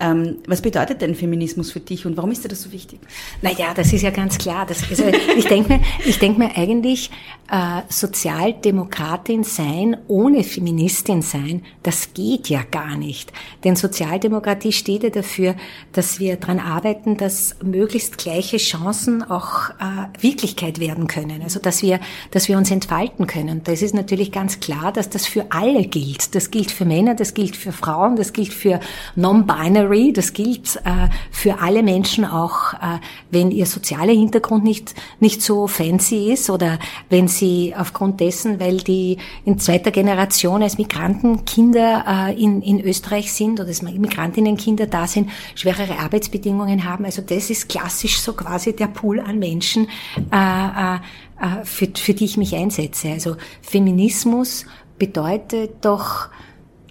Ähm, 0.00 0.38
was 0.48 0.60
bedeutet 0.60 1.00
denn 1.02 1.14
Feminismus 1.14 1.70
für 1.70 1.78
dich 1.78 2.04
und 2.04 2.16
warum 2.16 2.32
ist 2.32 2.42
dir 2.42 2.48
das 2.48 2.62
so 2.62 2.72
wichtig? 2.72 2.98
Naja, 3.42 3.72
das 3.74 3.92
ist 3.92 4.02
ja 4.02 4.10
ganz 4.10 4.38
klar. 4.38 4.66
Das, 4.66 4.82
also 4.90 5.04
ich 5.36 5.46
denke 5.46 5.74
mir, 5.74 5.80
ich 6.04 6.18
denke 6.18 6.40
mir 6.40 6.56
eigentlich, 6.56 7.10
äh, 7.48 7.82
Sozialdemokratin 7.88 9.44
sein 9.44 9.96
ohne 10.08 10.42
Feministin 10.42 11.22
sein, 11.22 11.62
das 11.84 12.12
geht 12.12 12.48
ja 12.48 12.62
gar 12.68 12.96
nicht. 12.96 13.32
Denn 13.62 13.76
Sozialdemokratie 13.76 14.72
steht 14.72 15.04
ja 15.04 15.10
dafür, 15.10 15.54
dass 15.92 16.18
wir 16.18 16.36
daran 16.36 16.58
arbeiten, 16.58 17.16
dass 17.16 17.54
möglichst 17.62 18.18
gleiche 18.18 18.56
Chancen 18.56 19.22
auch 19.22 19.70
äh, 19.70 20.22
Wirklichkeit 20.22 20.80
werden 20.80 21.06
können. 21.06 21.40
Also 21.42 21.60
dass 21.60 21.82
wir, 21.82 22.00
dass 22.32 22.48
wir 22.48 22.56
uns 22.56 22.70
entfalten 22.70 23.28
können. 23.28 23.62
Da 23.62 23.72
ist 23.72 23.94
natürlich 23.94 24.32
ganz 24.32 24.58
klar, 24.58 24.90
dass 24.92 25.08
das 25.08 25.26
für 25.26 25.46
alle 25.50 25.84
gilt. 25.84 26.34
Das 26.34 26.50
gilt 26.50 26.72
für 26.72 26.84
Männer, 26.84 27.14
das 27.14 27.34
gilt 27.34 27.56
für 27.56 27.70
Frauen, 27.70 28.16
das 28.16 28.32
gilt 28.32 28.52
für 28.52 28.80
Non-Binary 29.14 29.83
Binary, 29.84 30.12
das 30.12 30.32
gilt 30.32 30.76
äh, 30.76 31.08
für 31.30 31.60
alle 31.60 31.82
Menschen 31.82 32.24
auch, 32.24 32.74
äh, 32.74 32.98
wenn 33.30 33.50
ihr 33.50 33.66
sozialer 33.66 34.12
Hintergrund 34.12 34.64
nicht, 34.64 34.94
nicht 35.20 35.42
so 35.42 35.66
fancy 35.66 36.32
ist 36.32 36.50
oder 36.50 36.78
wenn 37.10 37.28
sie 37.28 37.74
aufgrund 37.76 38.20
dessen, 38.20 38.60
weil 38.60 38.78
die 38.78 39.18
in 39.44 39.58
zweiter 39.58 39.90
Generation 39.90 40.62
als 40.62 40.78
Migrantenkinder 40.78 42.28
äh, 42.28 42.42
in, 42.42 42.62
in 42.62 42.80
Österreich 42.80 43.32
sind 43.32 43.60
oder 43.60 43.68
als 43.68 43.82
Migrantinnenkinder 43.82 44.86
da 44.86 45.06
sind, 45.06 45.30
schwerere 45.54 45.98
Arbeitsbedingungen 45.98 46.84
haben. 46.84 47.04
Also 47.04 47.22
das 47.22 47.50
ist 47.50 47.68
klassisch 47.68 48.20
so 48.20 48.32
quasi 48.32 48.74
der 48.74 48.88
Pool 48.88 49.20
an 49.20 49.38
Menschen, 49.38 49.88
äh, 50.32 50.36
äh, 50.36 50.94
äh 51.40 51.64
für, 51.64 51.88
für 51.94 52.14
die 52.14 52.24
ich 52.24 52.36
mich 52.36 52.54
einsetze. 52.54 53.10
Also 53.10 53.36
Feminismus 53.62 54.64
bedeutet 54.98 55.84
doch, 55.84 56.28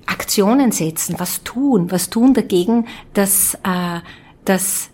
Aktionen 0.05 0.71
setzen, 0.71 1.15
was 1.17 1.43
tun, 1.43 1.91
was 1.91 2.09
tun 2.09 2.33
dagegen, 2.33 2.87
dass, 3.13 3.55
äh, 3.63 3.99
dass, 4.45 4.89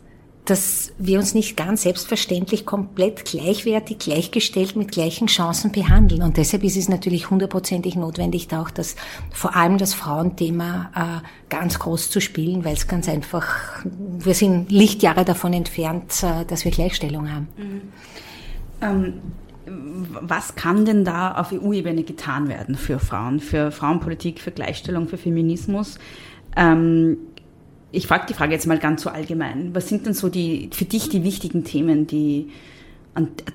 dass 0.45 0.91
wir 0.97 1.19
uns 1.19 1.33
nicht 1.33 1.55
ganz 1.57 1.83
selbstverständlich 1.83 2.65
komplett 2.65 3.25
gleichwertig, 3.25 3.99
gleichgestellt 3.99 4.75
mit 4.75 4.91
gleichen 4.91 5.27
Chancen 5.27 5.71
behandeln. 5.71 6.21
Und 6.21 6.37
deshalb 6.37 6.63
ist 6.63 6.77
es 6.77 6.89
natürlich 6.89 7.29
hundertprozentig 7.29 7.95
notwendig, 7.95 8.47
da 8.47 8.61
auch 8.61 8.69
das, 8.69 8.95
vor 9.31 9.55
allem 9.55 9.77
das 9.77 9.93
Frauenthema 9.93 10.91
äh, 11.23 11.27
ganz 11.49 11.79
groß 11.79 12.09
zu 12.09 12.19
spielen, 12.19 12.65
weil 12.65 12.73
es 12.73 12.87
ganz 12.87 13.07
einfach, 13.09 13.83
wir 13.83 14.33
sind 14.33 14.71
Lichtjahre 14.71 15.25
davon 15.25 15.53
entfernt, 15.53 16.23
äh, 16.23 16.45
dass 16.45 16.65
wir 16.65 16.71
Gleichstellung 16.71 17.31
haben. 17.31 17.47
Mhm. 17.57 17.81
Ähm 18.81 19.21
was 19.69 20.55
kann 20.55 20.85
denn 20.85 21.05
da 21.05 21.33
auf 21.33 21.51
EU-Ebene 21.51 22.03
getan 22.03 22.47
werden 22.47 22.75
für 22.75 22.99
Frauen, 22.99 23.39
für 23.39 23.71
Frauenpolitik, 23.71 24.39
für 24.39 24.51
Gleichstellung, 24.51 25.07
für 25.07 25.17
Feminismus? 25.17 25.99
Ähm, 26.55 27.17
ich 27.91 28.07
frage 28.07 28.25
die 28.27 28.33
Frage 28.33 28.53
jetzt 28.53 28.67
mal 28.67 28.79
ganz 28.79 29.03
so 29.03 29.09
allgemein. 29.09 29.73
Was 29.73 29.89
sind 29.89 30.05
denn 30.05 30.13
so 30.13 30.29
die, 30.29 30.69
für 30.73 30.85
dich 30.85 31.09
die 31.09 31.23
wichtigen 31.23 31.63
Themen, 31.63 32.07
die, 32.07 32.49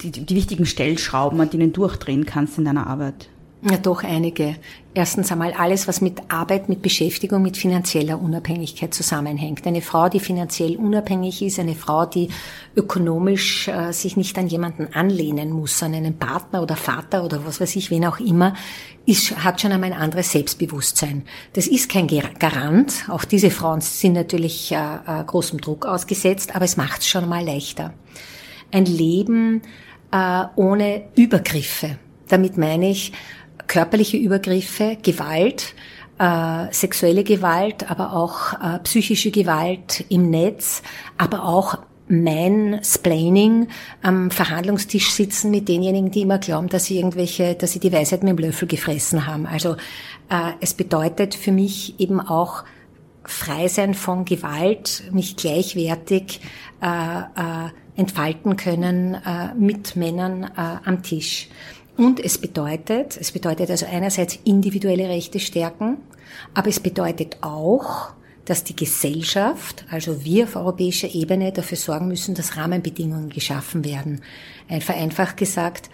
die, 0.02 0.10
die 0.10 0.34
wichtigen 0.34 0.66
Stellschrauben, 0.66 1.40
an 1.40 1.50
denen 1.50 1.72
du 1.72 1.82
durchdrehen 1.82 2.26
kannst 2.26 2.58
in 2.58 2.64
deiner 2.64 2.86
Arbeit? 2.86 3.28
Ja, 3.66 3.78
doch 3.78 4.04
einige. 4.04 4.56
Erstens 4.92 5.32
einmal 5.32 5.54
alles, 5.54 5.88
was 5.88 6.02
mit 6.02 6.20
Arbeit, 6.28 6.68
mit 6.68 6.82
Beschäftigung, 6.82 7.40
mit 7.40 7.56
finanzieller 7.56 8.20
Unabhängigkeit 8.20 8.92
zusammenhängt. 8.92 9.66
Eine 9.66 9.80
Frau, 9.80 10.10
die 10.10 10.20
finanziell 10.20 10.76
unabhängig 10.76 11.40
ist, 11.40 11.58
eine 11.58 11.74
Frau, 11.74 12.04
die 12.04 12.28
ökonomisch 12.76 13.68
äh, 13.68 13.92
sich 13.92 14.18
nicht 14.18 14.36
an 14.36 14.48
jemanden 14.48 14.92
anlehnen 14.92 15.50
muss, 15.50 15.82
an 15.82 15.94
einen 15.94 16.18
Partner 16.18 16.62
oder 16.62 16.76
Vater 16.76 17.24
oder 17.24 17.46
was 17.46 17.58
weiß 17.58 17.74
ich, 17.76 17.90
wen 17.90 18.04
auch 18.04 18.20
immer, 18.20 18.52
ist, 19.06 19.34
hat 19.42 19.62
schon 19.62 19.72
einmal 19.72 19.94
ein 19.94 19.98
anderes 19.98 20.30
Selbstbewusstsein. 20.30 21.22
Das 21.54 21.66
ist 21.66 21.90
kein 21.90 22.06
Garant. 22.06 23.06
Auch 23.08 23.24
diese 23.24 23.50
Frauen 23.50 23.80
sind 23.80 24.12
natürlich 24.12 24.72
äh, 24.72 24.76
äh, 24.76 25.24
großem 25.24 25.58
Druck 25.58 25.86
ausgesetzt, 25.86 26.54
aber 26.54 26.66
es 26.66 26.76
macht 26.76 27.00
es 27.00 27.08
schon 27.08 27.26
mal 27.30 27.42
leichter. 27.42 27.94
Ein 28.70 28.84
Leben 28.84 29.62
äh, 30.12 30.44
ohne 30.54 31.04
Übergriffe 31.16 31.96
damit 32.28 32.56
meine 32.56 32.90
ich 32.90 33.12
körperliche 33.66 34.16
Übergriffe, 34.16 34.96
Gewalt, 35.02 35.74
äh, 36.18 36.72
sexuelle 36.72 37.24
Gewalt, 37.24 37.90
aber 37.90 38.12
auch 38.12 38.52
äh, 38.54 38.78
psychische 38.80 39.30
Gewalt 39.30 40.04
im 40.08 40.30
Netz, 40.30 40.82
aber 41.18 41.44
auch 41.44 41.78
mein 42.06 42.80
Splaining 42.84 43.68
am 44.02 44.30
Verhandlungstisch 44.30 45.10
sitzen 45.10 45.50
mit 45.50 45.68
denjenigen, 45.68 46.10
die 46.10 46.22
immer 46.22 46.38
glauben, 46.38 46.68
dass 46.68 46.84
sie 46.84 46.98
irgendwelche, 46.98 47.54
dass 47.54 47.72
sie 47.72 47.80
die 47.80 47.92
Weisheit 47.92 48.22
mit 48.22 48.38
dem 48.38 48.44
Löffel 48.44 48.68
gefressen 48.68 49.26
haben. 49.26 49.46
Also 49.46 49.76
äh, 50.28 50.52
es 50.60 50.74
bedeutet 50.74 51.34
für 51.34 51.52
mich 51.52 51.98
eben 51.98 52.20
auch 52.20 52.64
frei 53.24 53.68
sein 53.68 53.94
von 53.94 54.26
Gewalt, 54.26 55.04
mich 55.12 55.36
gleichwertig 55.36 56.40
äh, 56.82 56.86
äh, 56.86 57.70
entfalten 57.96 58.56
können 58.56 59.14
äh, 59.14 59.54
mit 59.54 59.96
Männern 59.96 60.44
äh, 60.44 60.76
am 60.84 61.02
Tisch. 61.02 61.48
Und 61.96 62.18
es 62.18 62.38
bedeutet, 62.38 63.16
es 63.20 63.32
bedeutet 63.32 63.70
also 63.70 63.86
einerseits 63.86 64.38
individuelle 64.44 65.08
Rechte 65.08 65.38
stärken, 65.38 65.98
aber 66.52 66.68
es 66.68 66.80
bedeutet 66.80 67.38
auch, 67.40 68.12
dass 68.44 68.64
die 68.64 68.76
Gesellschaft, 68.76 69.84
also 69.90 70.24
wir 70.24 70.44
auf 70.44 70.56
europäischer 70.56 71.14
Ebene, 71.14 71.52
dafür 71.52 71.78
sorgen 71.78 72.08
müssen, 72.08 72.34
dass 72.34 72.56
Rahmenbedingungen 72.56 73.30
geschaffen 73.30 73.84
werden. 73.84 74.20
Ein 74.68 74.80
vereinfacht 74.80 75.36
gesagt, 75.36 75.88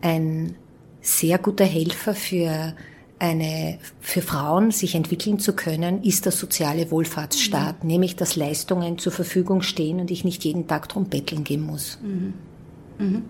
ein 0.00 0.56
sehr 1.00 1.38
guter 1.38 1.64
Helfer 1.64 2.14
für 2.14 2.74
eine, 3.18 3.78
für 4.00 4.22
Frauen 4.22 4.70
sich 4.70 4.94
entwickeln 4.94 5.38
zu 5.38 5.54
können, 5.54 6.02
ist 6.02 6.24
der 6.24 6.32
soziale 6.32 6.90
Wohlfahrtsstaat, 6.90 7.84
mhm. 7.84 7.90
nämlich 7.90 8.16
dass 8.16 8.36
Leistungen 8.36 8.98
zur 8.98 9.12
Verfügung 9.12 9.62
stehen 9.62 10.00
und 10.00 10.10
ich 10.10 10.24
nicht 10.24 10.44
jeden 10.44 10.66
Tag 10.66 10.88
drum 10.88 11.06
betteln 11.06 11.44
gehen 11.44 11.62
muss. 11.62 11.98
Mhm. 12.02 12.34
Mhm. 12.98 13.22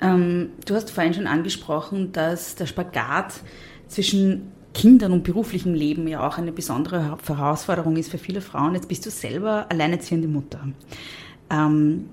Ähm, 0.00 0.50
du 0.66 0.74
hast 0.74 0.90
vorhin 0.90 1.14
schon 1.14 1.26
angesprochen, 1.26 2.12
dass 2.12 2.54
der 2.54 2.66
Spagat 2.66 3.34
zwischen 3.88 4.52
Kindern 4.72 5.12
und 5.12 5.24
beruflichem 5.24 5.74
Leben 5.74 6.06
ja 6.06 6.26
auch 6.26 6.38
eine 6.38 6.52
besondere 6.52 7.18
Herausforderung 7.26 7.96
ist 7.96 8.10
für 8.10 8.18
viele 8.18 8.40
Frauen. 8.40 8.74
Jetzt 8.74 8.88
bist 8.88 9.04
du 9.04 9.10
selber 9.10 9.66
alleinerziehende 9.68 10.28
Mutter. 10.28 10.60
Ähm, 11.50 12.06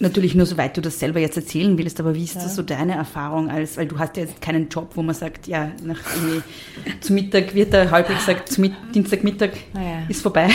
natürlich 0.00 0.34
nur 0.34 0.46
soweit 0.46 0.76
du 0.76 0.80
das 0.80 0.98
selber 0.98 1.20
jetzt 1.20 1.36
erzählen 1.36 1.76
willst, 1.78 2.00
aber 2.00 2.14
wie 2.14 2.24
ist 2.24 2.36
ja. 2.36 2.42
das 2.42 2.56
so 2.56 2.62
deine 2.62 2.94
Erfahrung 2.94 3.50
als, 3.50 3.76
weil 3.76 3.86
du 3.86 3.98
hast 3.98 4.16
ja 4.16 4.24
jetzt 4.24 4.40
keinen 4.40 4.68
Job, 4.68 4.90
wo 4.94 5.02
man 5.02 5.14
sagt, 5.14 5.46
ja, 5.46 5.72
nach 5.82 5.98
zum 7.00 7.14
Mittag 7.14 7.54
wird 7.54 7.72
er 7.74 7.90
halbwegs 7.90 8.26
gesagt, 8.26 8.48
zum 8.50 8.70
Dienstagmittag 8.94 9.50
ja. 9.74 10.02
ist 10.08 10.22
vorbei. 10.22 10.48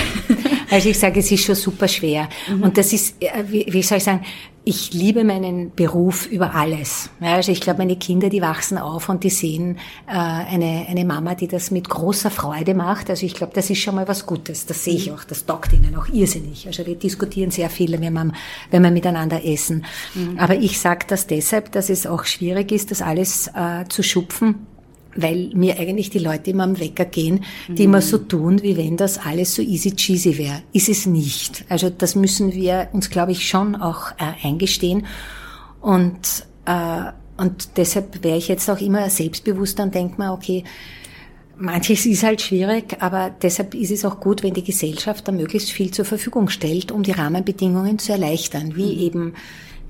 Also 0.70 0.90
ich 0.90 0.98
sage, 0.98 1.20
es 1.20 1.32
ist 1.32 1.44
schon 1.44 1.56
super 1.56 1.88
schwer. 1.88 2.28
Mhm. 2.50 2.64
Und 2.64 2.78
das 2.78 2.94
ist, 2.94 3.22
äh, 3.22 3.44
wie, 3.48 3.66
wie 3.70 3.84
soll 3.84 4.00
ich 4.00 4.04
sagen, 4.04 4.26
ich 4.66 4.94
liebe 4.94 5.24
meinen 5.24 5.72
Beruf 5.76 6.26
über 6.26 6.56
alles. 6.56 7.10
Ja, 7.20 7.36
also 7.36 7.52
ich 7.52 7.60
glaube, 7.60 7.80
meine 7.80 7.98
Kinder, 7.98 8.30
die 8.30 8.42
wachsen 8.42 8.78
auf 8.78 9.10
und 9.10 9.24
die 9.24 9.30
sehen 9.30 9.78
äh, 10.08 10.12
eine, 10.14 10.86
eine 10.88 11.04
Mama, 11.04 11.36
die 11.36 11.48
das 11.48 11.70
mit 11.70 11.90
großer 11.90 12.32
Freude 12.32 12.74
macht. 12.74 13.10
Also 13.10 13.26
ich 13.26 13.34
glaube, 13.34 13.54
das 13.54 13.70
ist 13.70 13.80
schon 13.80 13.96
mal 13.96 14.08
was 14.08 14.26
Gutes. 14.26 14.66
Das 14.66 14.84
sehe 14.84 14.96
ich 14.96 15.10
mhm. 15.10 15.16
auch. 15.16 15.24
Das 15.26 15.46
taugt 15.46 15.74
ihnen 15.74 15.96
auch 15.96 16.08
irrsinnig. 16.08 16.66
Also 16.66 16.86
wir 16.86 16.96
diskutieren 16.96 17.52
sehr 17.52 17.70
viel, 17.70 17.92
wenn 17.92 18.14
wir, 18.14 18.32
wenn 18.72 18.82
wir 18.82 18.92
miteinander 18.92 19.44
essen. 19.46 19.86
Mhm. 20.16 20.40
Aber 20.40 20.56
ich 20.56 20.80
sage 20.80 21.06
das 21.08 21.28
deshalb, 21.28 21.72
dass 21.74 21.90
es 21.90 22.08
auch 22.08 22.24
schwierig 22.24 22.72
ist, 22.72 22.92
das 22.92 23.02
alles 23.02 23.48
äh, 23.48 23.86
zu 23.90 24.02
schupfen 24.02 24.68
weil 25.16 25.52
mir 25.54 25.80
eigentlich 25.80 26.10
die 26.10 26.20
Leute 26.20 26.52
immer 26.52 26.64
am 26.64 26.80
Wecker 26.80 27.06
gehen, 27.06 27.44
die 27.68 27.84
mhm. 27.84 27.94
immer 27.94 28.02
so 28.02 28.18
tun, 28.18 28.62
wie 28.62 28.78
wenn 28.78 28.98
das 28.98 29.18
alles 29.18 29.56
so 29.56 29.62
easy 29.62 29.96
cheesy 29.96 30.38
wäre. 30.38 30.64
Ist 30.72 30.90
es 30.90 31.06
nicht. 31.06 31.66
Also 31.70 31.90
das 31.90 32.16
müssen 32.16 32.54
wir 32.54 32.90
uns, 32.94 33.10
glaube 33.10 33.32
ich, 33.32 33.48
schon 33.48 33.76
auch 33.76 34.12
äh, 34.14 34.48
eingestehen. 34.48 35.06
Und, 35.82 36.46
äh, 36.66 37.12
und 37.38 37.78
deshalb 37.78 38.24
wäre 38.24 38.38
ich 38.38 38.48
jetzt 38.48 38.70
auch 38.70 38.80
immer 38.80 39.10
selbstbewusster 39.10 39.84
und 39.84 39.96
denke 39.96 40.22
mir, 40.22 40.32
okay, 40.34 40.64
manches 41.58 42.06
ist 42.06 42.24
halt 42.24 42.42
schwierig, 42.42 42.98
aber 43.00 43.32
deshalb 43.42 43.76
ist 43.76 43.92
es 43.92 44.06
auch 44.06 44.20
gut, 44.20 44.44
wenn 44.44 44.54
die 44.54 44.64
Gesellschaft 44.64 45.28
da 45.28 45.32
möglichst 45.32 45.72
viel 45.72 45.92
zur 45.92 46.06
Verfügung 46.06 46.50
stellt, 46.50 46.92
um 46.92 47.04
die 47.04 47.12
Rahmenbedingungen 47.12 48.00
zu 48.00 48.12
erleichtern, 48.12 48.76
wie 48.76 48.96
mhm. 48.96 49.02
eben 49.02 49.34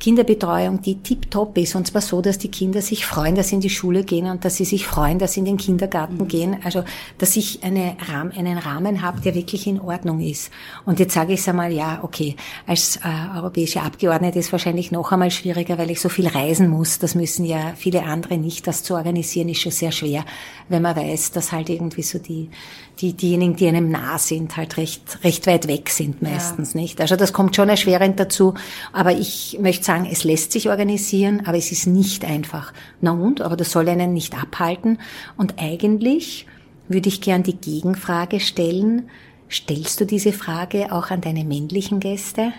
Kinderbetreuung, 0.04 0.82
die 0.82 0.96
tiptop 0.96 1.58
ist. 1.58 1.76
Und 1.76 1.88
zwar 1.88 2.02
so, 2.02 2.20
dass 2.20 2.38
die 2.38 2.52
Kinder 2.52 2.82
sich 2.82 3.06
freuen, 3.06 3.36
dass 3.36 3.48
sie 3.48 3.56
in 3.56 3.62
die 3.62 3.70
Schule 3.70 4.04
gehen 4.04 4.26
und 4.26 4.44
dass 4.44 4.58
sie 4.58 4.66
sich 4.66 4.86
freuen, 4.86 5.18
dass 5.18 5.32
sie 5.32 5.40
in 5.40 5.46
den 5.46 5.56
Kindergarten 5.56 6.18
mhm. 6.18 6.28
gehen. 6.28 6.58
Also, 6.66 6.84
dass 7.20 7.38
ich 7.38 7.64
eine 7.64 7.96
Rahmen, 8.12 8.34
einen 8.34 8.58
Rahmen 8.58 9.02
habe, 9.02 9.22
der 9.22 9.34
wirklich 9.34 9.66
in 9.66 9.80
Ordnung 9.80 10.20
ist. 10.20 10.52
Und 10.86 11.00
jetzt 11.00 11.14
sage 11.14 11.32
ich 11.32 11.48
einmal, 11.48 11.72
ja, 11.72 12.00
okay, 12.04 12.36
als 12.68 12.98
äh, 12.98 13.38
europäische 13.38 13.82
Abgeordnete 13.82 14.40
ist 14.40 14.52
wahrscheinlich 14.52 14.92
noch 14.92 15.14
einmal 15.14 15.32
schwieriger, 15.32 15.78
weil 15.78 15.90
ich 15.90 16.02
so 16.02 16.10
viel 16.10 16.28
reisen 16.28 16.68
muss. 16.68 17.00
Das 17.00 17.16
müssen 17.16 17.46
ja 17.46 17.72
viele 17.78 18.04
andere 18.04 18.38
nicht. 18.38 18.68
Das 18.68 18.84
zu 18.84 18.96
organisieren 18.96 19.48
ist 19.48 19.62
schon 19.62 19.72
sehr 19.72 19.94
schwer, 19.94 20.26
wenn 20.68 20.82
man 20.82 20.98
weiß, 20.98 21.32
dass 21.32 21.54
halt 21.54 21.70
irgendwie 21.70 22.04
so 22.04 22.20
die, 22.20 22.50
die, 23.00 23.14
diejenigen, 23.14 23.56
die 23.56 23.68
einem 23.68 23.90
nah 23.90 24.18
sind, 24.18 24.56
halt 24.56 24.78
recht, 24.78 25.24
recht 25.24 25.48
weit 25.48 25.68
weg 25.68 25.90
sind 25.90 26.22
meistens, 26.22 26.74
ja. 26.74 26.82
nicht? 26.82 27.02
Also 27.02 27.16
das 27.16 27.34
kommt 27.34 27.56
schon 27.56 27.70
erschwerend 27.70 28.20
dazu. 28.20 28.54
Aber 28.92 29.12
ich 29.12 29.58
möchte 29.60 29.84
sagen, 29.84 30.08
es 30.10 30.24
lässt 30.24 30.52
sich 30.52 30.70
organisieren, 30.70 31.44
aber 31.46 31.58
es 31.58 31.72
ist 31.72 31.88
nicht 31.88 32.24
einfach. 32.24 32.72
Na 33.02 33.12
und? 33.12 33.42
Aber 33.42 33.58
das 33.58 33.72
soll 33.72 33.90
einen 33.90 34.14
nicht 34.14 34.40
abhalten. 34.40 35.00
Und 35.38 35.56
eigentlich 35.60 36.46
würde 36.88 37.10
ich 37.10 37.22
gern 37.22 37.44
die 37.44 37.58
Gegenfrage 37.58 38.40
stellen. 38.40 39.10
Stellst 39.50 40.00
du 40.00 40.06
diese 40.06 40.32
Frage 40.32 40.92
auch 40.92 41.10
an 41.10 41.22
deine 41.22 41.44
männlichen 41.44 42.00
Gäste? 42.00 42.54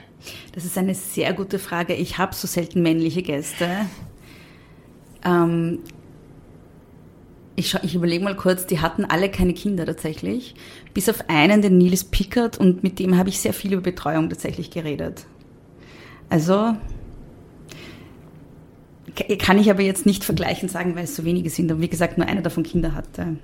Das 0.52 0.64
ist 0.64 0.78
eine 0.78 0.94
sehr 0.94 1.32
gute 1.32 1.58
Frage. 1.58 1.94
Ich 1.94 2.18
habe 2.18 2.34
so 2.34 2.46
selten 2.46 2.82
männliche 2.82 3.22
Gäste. 3.22 3.68
Ähm, 5.24 5.80
ich, 7.56 7.74
ich 7.82 7.94
überlege 7.94 8.24
mal 8.24 8.36
kurz, 8.36 8.66
die 8.66 8.80
hatten 8.80 9.04
alle 9.04 9.30
keine 9.30 9.54
Kinder 9.54 9.86
tatsächlich. 9.86 10.54
Bis 10.92 11.08
auf 11.08 11.28
einen, 11.28 11.62
den 11.62 11.78
Nils 11.78 12.04
Pickert, 12.04 12.58
und 12.58 12.82
mit 12.82 12.98
dem 12.98 13.16
habe 13.16 13.28
ich 13.28 13.38
sehr 13.38 13.52
viel 13.52 13.72
über 13.72 13.82
Betreuung 13.82 14.28
tatsächlich 14.28 14.70
geredet. 14.70 15.26
Also 16.28 16.76
kann 19.38 19.58
ich 19.58 19.70
aber 19.70 19.82
jetzt 19.82 20.06
nicht 20.06 20.24
vergleichen 20.24 20.68
sagen, 20.68 20.96
weil 20.96 21.04
es 21.04 21.14
so 21.14 21.24
wenige 21.24 21.50
sind. 21.50 21.70
Und 21.70 21.80
wie 21.80 21.88
gesagt, 21.88 22.18
nur 22.18 22.26
einer 22.26 22.42
davon 22.42 22.64
Kinder 22.64 22.94
hatte. 22.94 23.36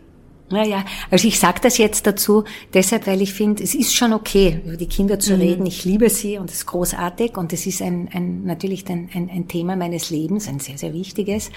Naja, 0.50 0.84
also 1.10 1.28
ich 1.28 1.38
sage 1.38 1.60
das 1.62 1.78
jetzt 1.78 2.06
dazu, 2.06 2.44
deshalb, 2.74 3.06
weil 3.06 3.22
ich 3.22 3.32
finde, 3.32 3.62
es 3.62 3.74
ist 3.74 3.94
schon 3.94 4.12
okay, 4.12 4.60
über 4.64 4.76
die 4.76 4.86
Kinder 4.86 5.20
zu 5.20 5.34
mhm. 5.34 5.40
reden. 5.40 5.66
Ich 5.66 5.84
liebe 5.84 6.10
sie 6.10 6.38
und 6.38 6.50
es 6.50 6.58
ist 6.58 6.66
großartig 6.66 7.36
und 7.36 7.52
es 7.52 7.66
ist 7.66 7.80
ein, 7.80 8.08
ein 8.12 8.44
natürlich 8.44 8.88
ein, 8.88 9.08
ein, 9.14 9.30
ein 9.30 9.46
Thema 9.46 9.76
meines 9.76 10.10
Lebens, 10.10 10.48
ein 10.48 10.58
sehr, 10.58 10.76
sehr 10.76 10.92
wichtiges. 10.92 11.50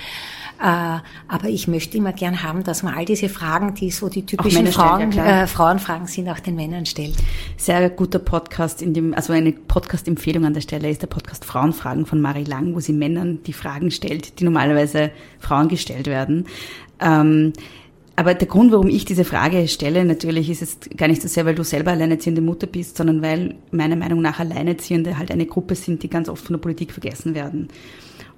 Äh, 0.61 0.99
aber 1.27 1.49
ich 1.49 1.67
möchte 1.67 1.97
immer 1.97 2.13
gern 2.13 2.43
haben, 2.43 2.63
dass 2.63 2.83
man 2.83 2.93
all 2.93 3.05
diese 3.05 3.29
Fragen, 3.29 3.73
die 3.73 3.89
so 3.89 4.09
die 4.09 4.25
typischen 4.25 4.67
Frauen, 4.67 5.11
ja, 5.11 5.43
äh, 5.43 5.47
Frauenfragen 5.47 6.07
sind, 6.07 6.29
auch 6.29 6.39
den 6.39 6.55
Männern 6.55 6.85
stellt. 6.85 7.15
Sehr 7.57 7.89
guter 7.89 8.19
Podcast, 8.19 8.81
in 8.83 8.93
dem, 8.93 9.13
also 9.15 9.33
eine 9.33 9.51
Podcast-Empfehlung 9.51 10.45
an 10.45 10.53
der 10.53 10.61
Stelle 10.61 10.89
ist 10.89 11.01
der 11.01 11.07
Podcast 11.07 11.45
Frauenfragen 11.45 12.05
von 12.05 12.21
Marie 12.21 12.43
Lang, 12.43 12.75
wo 12.75 12.79
sie 12.79 12.93
Männern 12.93 13.39
die 13.43 13.53
Fragen 13.53 13.89
stellt, 13.89 14.39
die 14.39 14.43
normalerweise 14.43 15.09
Frauen 15.39 15.67
gestellt 15.67 16.05
werden. 16.05 16.45
Ähm, 16.99 17.53
aber 18.15 18.35
der 18.35 18.47
Grund, 18.47 18.71
warum 18.71 18.87
ich 18.87 19.05
diese 19.05 19.25
Frage 19.25 19.67
stelle, 19.67 20.05
natürlich 20.05 20.49
ist 20.49 20.61
es 20.61 20.77
gar 20.95 21.07
nicht 21.07 21.21
so 21.21 21.27
sehr, 21.27 21.45
weil 21.45 21.55
du 21.55 21.63
selber 21.63 21.91
alleinerziehende 21.91 22.41
Mutter 22.41 22.67
bist, 22.67 22.97
sondern 22.97 23.23
weil 23.23 23.55
meiner 23.71 23.95
Meinung 23.95 24.21
nach 24.21 24.39
Alleinerziehende 24.39 25.17
halt 25.17 25.31
eine 25.31 25.47
Gruppe 25.47 25.73
sind, 25.73 26.03
die 26.03 26.09
ganz 26.09 26.29
oft 26.29 26.45
von 26.45 26.53
der 26.53 26.61
Politik 26.61 26.91
vergessen 26.91 27.33
werden. 27.33 27.69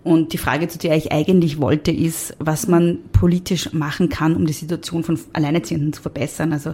Und 0.05 0.33
die 0.33 0.37
Frage, 0.37 0.67
zu 0.69 0.77
der 0.77 0.95
ich 0.95 1.11
eigentlich 1.11 1.59
wollte, 1.59 1.91
ist, 1.91 2.35
was 2.39 2.67
man 2.67 2.99
politisch 3.11 3.73
machen 3.73 4.07
kann, 4.07 4.35
um 4.35 4.45
die 4.45 4.53
Situation 4.53 5.03
von 5.03 5.19
Alleinerziehenden 5.33 5.91
zu 5.91 6.01
verbessern. 6.01 6.53
Also 6.53 6.73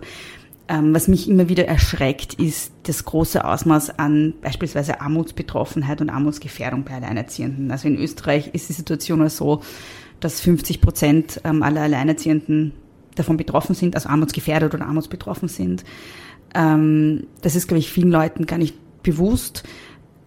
ähm, 0.67 0.93
was 0.93 1.07
mich 1.07 1.27
immer 1.27 1.49
wieder 1.49 1.65
erschreckt, 1.65 2.35
ist 2.35 2.71
das 2.83 3.03
große 3.05 3.43
Ausmaß 3.43 3.97
an 3.97 4.33
beispielsweise 4.41 5.01
Armutsbetroffenheit 5.01 6.01
und 6.01 6.09
Armutsgefährdung 6.09 6.83
bei 6.83 6.93
Alleinerziehenden. 6.93 7.71
Also 7.71 7.87
in 7.87 7.97
Österreich 7.97 8.51
ist 8.53 8.69
die 8.69 8.73
Situation 8.73 9.27
so, 9.29 9.61
dass 10.19 10.39
50 10.41 10.81
Prozent 10.81 11.41
ähm, 11.43 11.63
aller 11.63 11.81
Alleinerziehenden 11.81 12.73
davon 13.15 13.37
betroffen 13.37 13.75
sind, 13.75 13.95
also 13.95 14.09
armutsgefährdet 14.09 14.73
oder 14.73 14.85
armutsbetroffen 14.85 15.49
sind. 15.49 15.83
Ähm, 16.53 17.27
das 17.41 17.55
ist, 17.55 17.67
glaube 17.67 17.79
ich, 17.79 17.89
vielen 17.89 18.11
Leuten 18.11 18.45
gar 18.45 18.57
nicht 18.57 18.75
bewusst. 19.03 19.63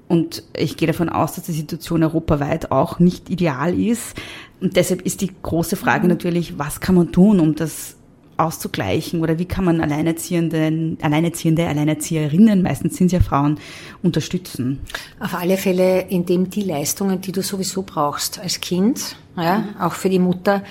Und 0.09 0.43
ich 0.57 0.77
gehe 0.77 0.87
davon 0.87 1.09
aus, 1.09 1.35
dass 1.35 1.45
die 1.45 1.53
Situation 1.53 2.03
europaweit 2.03 2.71
auch 2.71 2.99
nicht 2.99 3.31
ideal 3.31 3.79
ist. 3.79 4.17
Und 4.61 4.77
deshalb 4.77 5.03
ist 5.03 5.21
die 5.21 5.31
große 5.43 5.77
Frage 5.77 6.05
mhm. 6.05 6.11
natürlich, 6.11 6.59
was 6.59 6.81
kann 6.81 6.95
man 6.95 7.13
tun, 7.13 7.41
um 7.41 7.55
das 7.55 7.97
auszugleichen 8.37 9.21
oder 9.21 9.39
wie 9.39 9.45
kann 9.45 9.65
man 9.65 9.81
Alleinerziehende, 9.81 10.97
Alleinerziehende, 11.01 11.69
Alleinerzieherinnen, 11.69 12.63
meistens 12.63 12.97
sind 12.97 13.07
es 13.07 13.13
ja 13.13 13.21
Frauen, 13.21 13.59
unterstützen? 14.03 14.81
Auf 15.21 15.35
alle 15.35 15.57
Fälle, 15.57 16.01
indem 16.09 16.51
die 16.51 16.63
Leistungen, 16.63 17.21
die 17.21 17.33
du 17.33 17.43
sowieso 17.43 17.83
brauchst 17.83 18.41
als 18.41 18.61
Kind, 18.61 19.17
ja, 19.37 19.65
auch 19.81 19.95
für 19.95 20.09
die 20.09 20.19
Mutter, 20.19 20.63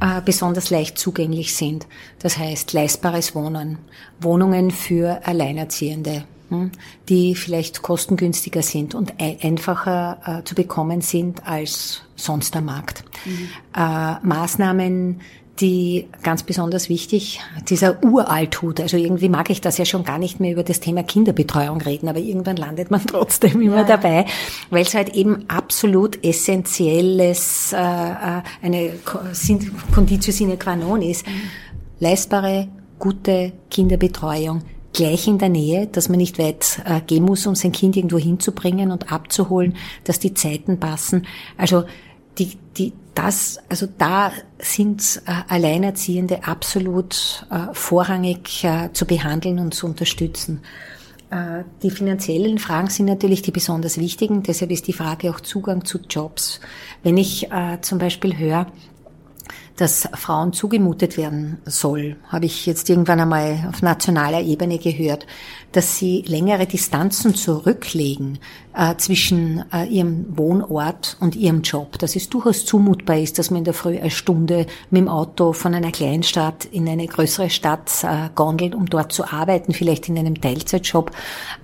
äh, 0.00 0.20
besonders 0.24 0.70
leicht 0.70 0.98
zugänglich 0.98 1.54
sind. 1.54 1.86
Das 2.20 2.38
heißt, 2.38 2.72
leistbares 2.72 3.34
Wohnen, 3.34 3.78
Wohnungen 4.20 4.70
für 4.70 5.20
Alleinerziehende. 5.24 6.24
hm, 6.52 6.70
die 7.08 7.34
vielleicht 7.34 7.80
kostengünstiger 7.82 8.62
sind 8.62 8.94
und 8.94 9.14
einfacher 9.18 10.18
äh, 10.40 10.44
zu 10.44 10.54
bekommen 10.54 11.00
sind 11.00 11.46
als 11.46 12.02
sonst 12.14 12.54
der 12.54 12.60
Markt. 12.60 13.04
Mhm. 13.24 13.48
Äh, 13.74 14.14
Maßnahmen, 14.22 15.20
die 15.60 16.08
ganz 16.22 16.42
besonders 16.42 16.88
wichtig, 16.88 17.40
dieser 17.68 18.02
Uralthut. 18.02 18.80
Also 18.80 18.96
irgendwie 18.96 19.28
mag 19.28 19.50
ich 19.50 19.60
das 19.60 19.78
ja 19.78 19.84
schon 19.84 20.02
gar 20.02 20.18
nicht 20.18 20.40
mehr 20.40 20.52
über 20.52 20.62
das 20.62 20.80
Thema 20.80 21.02
Kinderbetreuung 21.02 21.80
reden, 21.80 22.08
aber 22.08 22.18
irgendwann 22.18 22.56
landet 22.56 22.90
man 22.90 23.02
trotzdem 23.06 23.60
immer 23.60 23.78
ja. 23.78 23.84
dabei, 23.84 24.24
weil 24.70 24.82
es 24.82 24.94
halt 24.94 25.10
eben 25.14 25.44
absolut 25.48 26.24
essentielles, 26.24 27.72
äh, 27.72 27.76
äh 27.76 28.42
eine 28.62 28.92
Conditio 29.94 30.32
sine 30.32 30.56
qua 30.56 30.74
non 30.74 31.02
ist. 31.02 31.26
Mhm. 31.26 31.32
Leistbare, 32.00 32.68
gute 32.98 33.52
Kinderbetreuung, 33.70 34.62
gleich 34.92 35.28
in 35.28 35.38
der 35.38 35.48
Nähe, 35.50 35.86
dass 35.86 36.08
man 36.08 36.18
nicht 36.18 36.38
weit 36.38 36.80
äh, 36.84 37.00
gehen 37.00 37.24
muss, 37.24 37.46
um 37.46 37.54
sein 37.54 37.72
Kind 37.72 37.96
irgendwo 37.96 38.18
hinzubringen 38.18 38.90
und 38.90 39.12
abzuholen, 39.12 39.76
dass 40.04 40.18
die 40.18 40.34
Zeiten 40.34 40.80
passen. 40.80 41.26
Also 41.56 41.84
die, 42.38 42.56
die, 42.76 42.92
das, 43.14 43.58
also 43.68 43.86
da 43.98 44.32
sind 44.58 45.22
äh, 45.26 45.32
Alleinerziehende 45.48 46.44
absolut 46.44 47.46
äh, 47.50 47.72
vorrangig 47.72 48.64
äh, 48.64 48.90
zu 48.92 49.06
behandeln 49.06 49.58
und 49.58 49.74
zu 49.74 49.86
unterstützen. 49.86 50.60
Äh, 51.30 51.64
die 51.82 51.90
finanziellen 51.90 52.58
Fragen 52.58 52.88
sind 52.88 53.06
natürlich 53.06 53.42
die 53.42 53.50
besonders 53.50 53.98
wichtigen. 53.98 54.42
Deshalb 54.42 54.70
ist 54.70 54.86
die 54.86 54.92
Frage 54.92 55.30
auch 55.30 55.40
Zugang 55.40 55.84
zu 55.84 55.98
Jobs. 56.08 56.60
Wenn 57.02 57.16
ich 57.16 57.50
äh, 57.50 57.80
zum 57.80 57.98
Beispiel 57.98 58.36
höre, 58.36 58.66
dass 59.76 60.08
Frauen 60.14 60.52
zugemutet 60.52 61.16
werden 61.16 61.58
soll, 61.64 62.16
habe 62.28 62.46
ich 62.46 62.66
jetzt 62.66 62.88
irgendwann 62.90 63.20
einmal 63.20 63.68
auf 63.68 63.82
nationaler 63.82 64.42
Ebene 64.42 64.78
gehört, 64.78 65.26
dass 65.72 65.96
sie 65.96 66.22
längere 66.26 66.66
Distanzen 66.66 67.34
zurücklegen 67.34 68.38
äh, 68.74 68.96
zwischen 68.96 69.64
äh, 69.72 69.84
ihrem 69.86 70.26
Wohnort 70.36 71.16
und 71.20 71.36
ihrem 71.36 71.62
Job, 71.62 71.98
dass 71.98 72.16
es 72.16 72.28
durchaus 72.28 72.64
zumutbar 72.64 73.18
ist, 73.18 73.38
dass 73.38 73.50
man 73.50 73.58
in 73.58 73.64
der 73.64 73.74
Früh 73.74 73.98
eine 73.98 74.10
Stunde 74.10 74.66
mit 74.90 75.00
dem 75.00 75.08
Auto 75.08 75.52
von 75.52 75.74
einer 75.74 75.90
Kleinstadt 75.90 76.66
in 76.66 76.88
eine 76.88 77.06
größere 77.06 77.50
Stadt 77.50 77.90
äh, 78.02 78.28
gondelt, 78.34 78.74
um 78.74 78.86
dort 78.86 79.12
zu 79.12 79.30
arbeiten, 79.30 79.72
vielleicht 79.72 80.08
in 80.08 80.18
einem 80.18 80.40
Teilzeitjob, 80.40 81.10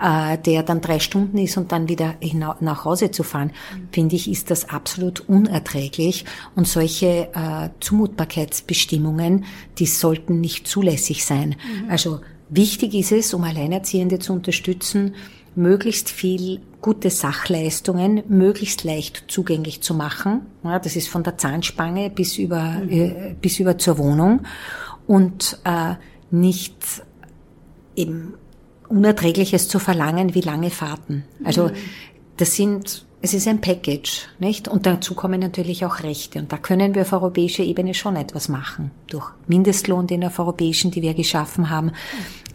äh, 0.03 0.38
der 0.38 0.62
dann 0.62 0.81
drei 0.81 0.99
Stunden 0.99 1.38
ist 1.38 1.57
und 1.57 1.73
dann 1.73 1.88
wieder 1.88 2.14
nach 2.61 2.85
Hause 2.85 3.11
zu 3.11 3.23
fahren, 3.23 3.53
finde 3.92 4.16
ich, 4.16 4.31
ist 4.31 4.51
das 4.51 4.68
absolut 4.68 5.21
unerträglich. 5.29 6.25
Und 6.57 6.66
solche 6.66 7.29
äh, 7.35 7.68
Zumutbarkeitsbestimmungen, 7.98 9.44
die 9.78 9.87
sollten 9.87 10.40
nicht 10.40 10.66
zulässig 10.66 11.24
sein. 11.24 11.56
Mhm. 11.82 11.90
Also 11.90 12.20
Wichtig 12.50 12.94
ist 12.94 13.12
es, 13.12 13.34
um 13.34 13.44
Alleinerziehende 13.44 14.18
zu 14.18 14.32
unterstützen, 14.32 15.14
möglichst 15.54 16.08
viel 16.08 16.61
gute 16.80 17.11
Sachleistungen 17.11 18.22
möglichst 18.28 18.84
leicht 18.84 19.24
zugänglich 19.28 19.82
zu 19.82 19.92
machen. 19.94 20.46
Ja, 20.64 20.78
das 20.78 20.96
ist 20.96 21.08
von 21.08 21.24
der 21.24 21.37
Zahnspange 21.37 22.11
bis 22.11 22.38
über, 22.38 22.62
mhm. 22.62 22.90
äh, 22.90 23.34
bis 23.40 23.58
über 23.58 23.76
zur 23.76 23.98
Wohnung 23.98 24.40
und 25.06 25.58
äh, 25.64 25.94
nicht 26.30 26.76
eben 27.96 28.34
Unerträgliches 28.88 29.68
zu 29.68 29.78
verlangen 29.78 30.34
wie 30.34 30.40
lange 30.40 30.70
Fahrten. 30.70 31.24
Also 31.44 31.68
mhm. 31.68 31.72
das 32.38 32.54
sind 32.54 33.04
es 33.20 33.35
ist 33.35 33.48
ein 33.48 33.61
Package, 33.61 34.28
nicht? 34.38 34.68
Und 34.68 34.87
dazu 34.87 35.14
kommen 35.14 35.40
natürlich 35.40 35.85
auch 35.85 36.02
Rechte. 36.02 36.38
Und 36.38 36.52
da 36.52 36.57
können 36.57 36.94
wir 36.94 37.02
auf 37.02 37.12
europäischer 37.12 37.64
Ebene 37.64 37.94
schon 37.94 38.14
etwas 38.14 38.48
machen. 38.48 38.92
Durch 39.09 39.31
Mindestlohn, 39.48 40.07
den 40.07 40.24
auf 40.24 40.38
europäischen, 40.38 40.92
die 40.92 41.02
wir 41.02 41.14
geschaffen 41.14 41.68
haben, 41.68 41.90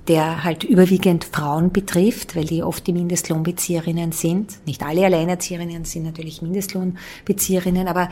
der 0.08 0.43
halt 0.43 0.63
überwiegend 0.63 1.26
Frauen 1.26 1.71
betrifft, 1.71 2.36
weil 2.36 2.45
die 2.45 2.63
oft 2.63 2.88
die 2.88 2.93
Mindestlohnbezieherinnen 2.93 4.13
sind. 4.13 4.65
Nicht 4.65 4.84
alle 4.84 5.06
Alleinerzieherinnen 5.06 5.84
sind 5.86 6.04
natürlich 6.04 6.41
Mindestlohnbezieherinnen, 6.41 7.88
aber 7.88 8.10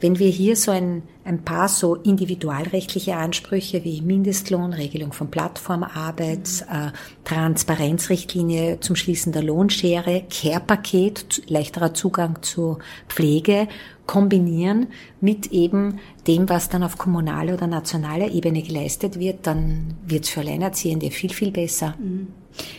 wenn 0.00 0.18
wir 0.18 0.28
hier 0.28 0.56
so 0.56 0.70
ein, 0.70 1.02
ein 1.24 1.44
paar 1.44 1.68
so 1.68 1.96
individualrechtliche 1.96 3.16
Ansprüche 3.16 3.84
wie 3.84 4.00
Mindestlohn, 4.00 4.72
Regelung 4.72 5.12
von 5.12 5.30
Plattformarbeit, 5.30 6.66
äh, 6.70 6.90
Transparenzrichtlinie 7.24 8.80
zum 8.80 8.96
Schließen 8.96 9.32
der 9.32 9.42
Lohnschere, 9.42 10.24
Care-Paket, 10.30 11.42
leichterer 11.48 11.94
Zugang 11.94 12.42
zu 12.42 12.78
Pflege 13.08 13.68
kombinieren 14.06 14.86
mit 15.20 15.52
eben 15.52 15.98
dem, 16.26 16.48
was 16.48 16.68
dann 16.68 16.82
auf 16.82 16.96
kommunaler 16.96 17.54
oder 17.54 17.66
nationaler 17.66 18.30
Ebene 18.30 18.62
geleistet 18.62 19.18
wird, 19.18 19.46
dann 19.46 19.94
wird 20.06 20.24
es 20.24 20.30
für 20.30 20.40
Alleinerziehende 20.40 21.10
viel, 21.10 21.32
viel 21.32 21.50
besser. 21.50 21.94
Mhm. 21.98 22.28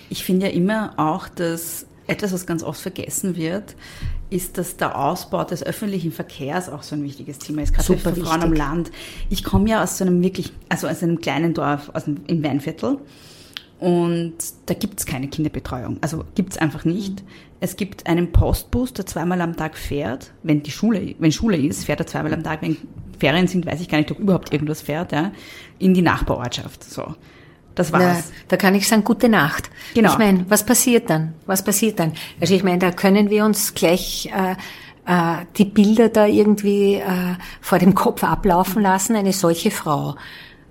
Ich 0.09 0.23
finde 0.23 0.47
ja 0.47 0.51
immer 0.51 0.93
auch, 0.97 1.27
dass 1.27 1.85
etwas, 2.07 2.33
was 2.33 2.47
ganz 2.47 2.63
oft 2.63 2.81
vergessen 2.81 3.35
wird, 3.35 3.75
ist, 4.29 4.57
dass 4.57 4.77
der 4.77 4.97
Ausbau 4.97 5.43
des 5.43 5.63
öffentlichen 5.63 6.11
Verkehrs 6.11 6.69
auch 6.69 6.83
so 6.83 6.95
ein 6.95 7.03
wichtiges 7.03 7.39
Thema 7.39 7.63
ist, 7.63 7.73
gerade 7.73 7.97
für 7.97 8.15
Frauen 8.15 8.43
am 8.43 8.53
Land. 8.53 8.91
Ich 9.29 9.43
komme 9.43 9.69
ja 9.69 9.83
aus 9.83 9.97
so 9.97 10.05
einem 10.05 10.21
wirklich, 10.21 10.51
also 10.69 10.87
aus 10.87 11.01
einem 11.01 11.19
kleinen 11.19 11.53
Dorf 11.53 11.89
aus 11.93 12.05
dem, 12.05 12.17
im 12.27 12.43
Weinviertel 12.43 12.97
und 13.79 14.35
da 14.65 14.73
gibt's 14.73 15.05
keine 15.05 15.29
Kinderbetreuung. 15.29 15.97
Also 16.01 16.25
gibt's 16.35 16.57
einfach 16.57 16.83
nicht. 16.85 17.21
Mhm. 17.21 17.27
Es 17.61 17.75
gibt 17.75 18.07
einen 18.07 18.31
Postbus, 18.31 18.93
der 18.93 19.05
zweimal 19.05 19.41
am 19.41 19.55
Tag 19.55 19.77
fährt, 19.77 20.31
wenn 20.43 20.63
die 20.63 20.71
Schule, 20.71 21.15
wenn 21.19 21.31
Schule 21.31 21.57
ist, 21.57 21.85
fährt 21.85 21.99
er 21.99 22.07
zweimal 22.07 22.33
am 22.33 22.43
Tag. 22.43 22.61
Wenn 22.61 22.77
Ferien 23.19 23.47
sind, 23.47 23.65
weiß 23.65 23.81
ich 23.81 23.89
gar 23.89 23.97
nicht, 23.97 24.11
ob 24.11 24.19
überhaupt 24.19 24.53
irgendwas 24.53 24.81
fährt, 24.81 25.11
ja, 25.11 25.31
in 25.77 25.93
die 25.93 26.01
Nachbarortschaft. 26.01 26.83
So. 26.83 27.15
Das 27.79 27.93
war's. 27.93 28.01
Na, 28.01 28.35
da 28.49 28.57
kann 28.57 28.75
ich 28.75 28.89
sagen, 28.89 29.05
gute 29.05 29.29
Nacht. 29.29 29.69
Genau. 29.93 30.11
Ich 30.11 30.17
meine, 30.17 30.45
was 30.49 30.65
passiert 30.65 31.09
dann? 31.09 31.33
Was 31.45 31.63
passiert 31.63 31.97
dann? 31.97 32.11
Also 32.41 32.53
ich 32.53 32.61
meine, 32.61 32.79
da 32.79 32.91
können 32.91 33.29
wir 33.29 33.45
uns 33.45 33.73
gleich 33.73 34.29
äh, 34.35 34.55
äh, 35.05 35.45
die 35.55 35.63
Bilder 35.63 36.09
da 36.09 36.25
irgendwie 36.25 36.95
äh, 36.95 37.35
vor 37.61 37.79
dem 37.79 37.95
Kopf 37.95 38.21
ablaufen 38.25 38.81
lassen. 38.81 39.15
Eine 39.15 39.31
solche 39.31 39.71
Frau 39.71 40.15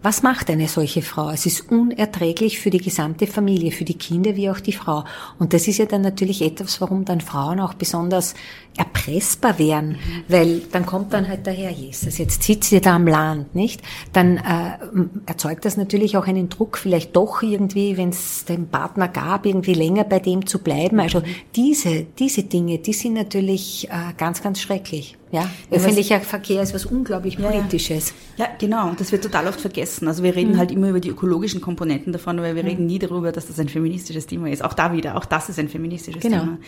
was 0.03 0.23
macht 0.23 0.49
eine 0.49 0.69
solche 0.69 1.03
Frau? 1.03 1.31
Es 1.31 1.45
ist 1.45 1.73
unerträglich 1.73 2.61
für 2.61 2.71
die 2.71 2.79
gesamte 2.79 3.27
Familie, 3.27 3.73
für 3.73 3.85
die 3.85 3.99
Kinder 3.99 4.37
wie 4.37 4.49
auch 4.49 4.61
die 4.61 4.73
Frau. 4.73 5.05
Und 5.39 5.53
das 5.53 5.67
ist 5.67 5.79
ja 5.79 5.87
dann 5.87 6.03
natürlich 6.03 6.41
etwas, 6.43 6.81
warum 6.81 7.05
dann 7.05 7.21
Frauen 7.21 7.59
auch 7.59 7.75
besonders 7.75 8.35
erpressbar 8.77 9.59
wären, 9.59 9.89
mhm. 9.89 10.25
weil 10.29 10.61
dann 10.71 10.87
kommt 10.87 11.13
dann 11.13 11.27
halt 11.27 11.47
daher, 11.47 11.73
Jesus, 11.73 12.19
jetzt 12.19 12.45
sitzt 12.45 12.71
ihr 12.71 12.81
da 12.81 12.95
am 12.95 13.09
Land, 13.09 13.57
nicht? 13.57 13.83
Dann 14.13 14.37
äh, 14.37 14.79
erzeugt 15.27 15.65
das 15.65 15.77
natürlich 15.77 16.17
auch 16.17 16.29
einen 16.29 16.49
Druck, 16.49 16.79
vielleicht 16.79 17.17
doch 17.17 17.43
irgendwie, 17.43 17.97
wenn 17.97 18.11
es 18.11 18.45
den 18.45 18.69
Partner 18.69 19.09
gab, 19.09 19.47
irgendwie 19.47 19.75
länger 19.75 20.05
bei 20.05 20.21
dem 20.21 20.47
zu 20.47 20.61
bleiben. 20.61 21.01
Also 21.01 21.21
mhm. 21.21 21.25
diese, 21.57 22.05
diese 22.05 22.45
Dinge, 22.45 22.79
die 22.79 22.93
sind 22.93 23.15
natürlich 23.15 23.89
äh, 23.91 24.13
ganz, 24.17 24.43
ganz 24.43 24.61
schrecklich. 24.61 25.17
Ja, 25.31 25.51
öffentlicher 25.71 26.21
Verkehr 26.21 26.63
ist 26.63 26.75
was 26.75 26.87
unglaublich 26.87 27.37
Politisches. 27.37 28.15
Ja, 28.37 28.47
ja, 28.47 28.51
genau. 28.59 28.93
Das 28.99 29.13
wird 29.13 29.23
total 29.23 29.47
oft 29.47 29.61
vergessen. 29.61 30.09
Also 30.09 30.23
wir 30.23 30.35
reden 30.35 30.53
mhm. 30.53 30.59
halt 30.59 30.71
immer 30.71 30.89
über 30.89 31.01
die 31.01 31.11
ökologischen 31.11 31.61
Komponenten 31.61 32.13
davon, 32.13 32.39
aber 32.39 32.55
wir 32.55 32.63
mhm. 32.63 32.69
reden 32.69 32.87
nie 32.87 32.99
darüber, 32.99 33.33
dass 33.33 33.47
das 33.47 33.59
ein 33.59 33.69
feministisches 33.69 34.27
Thema 34.27 34.51
ist. 34.51 34.65
Auch 34.65 34.75
da 34.75 34.93
wieder, 34.93 35.17
auch 35.17 35.25
das 35.25 35.49
ist 35.49 35.59
ein 35.59 35.69
feministisches 35.69 36.23
genau. 36.23 36.41
Thema. 36.41 36.59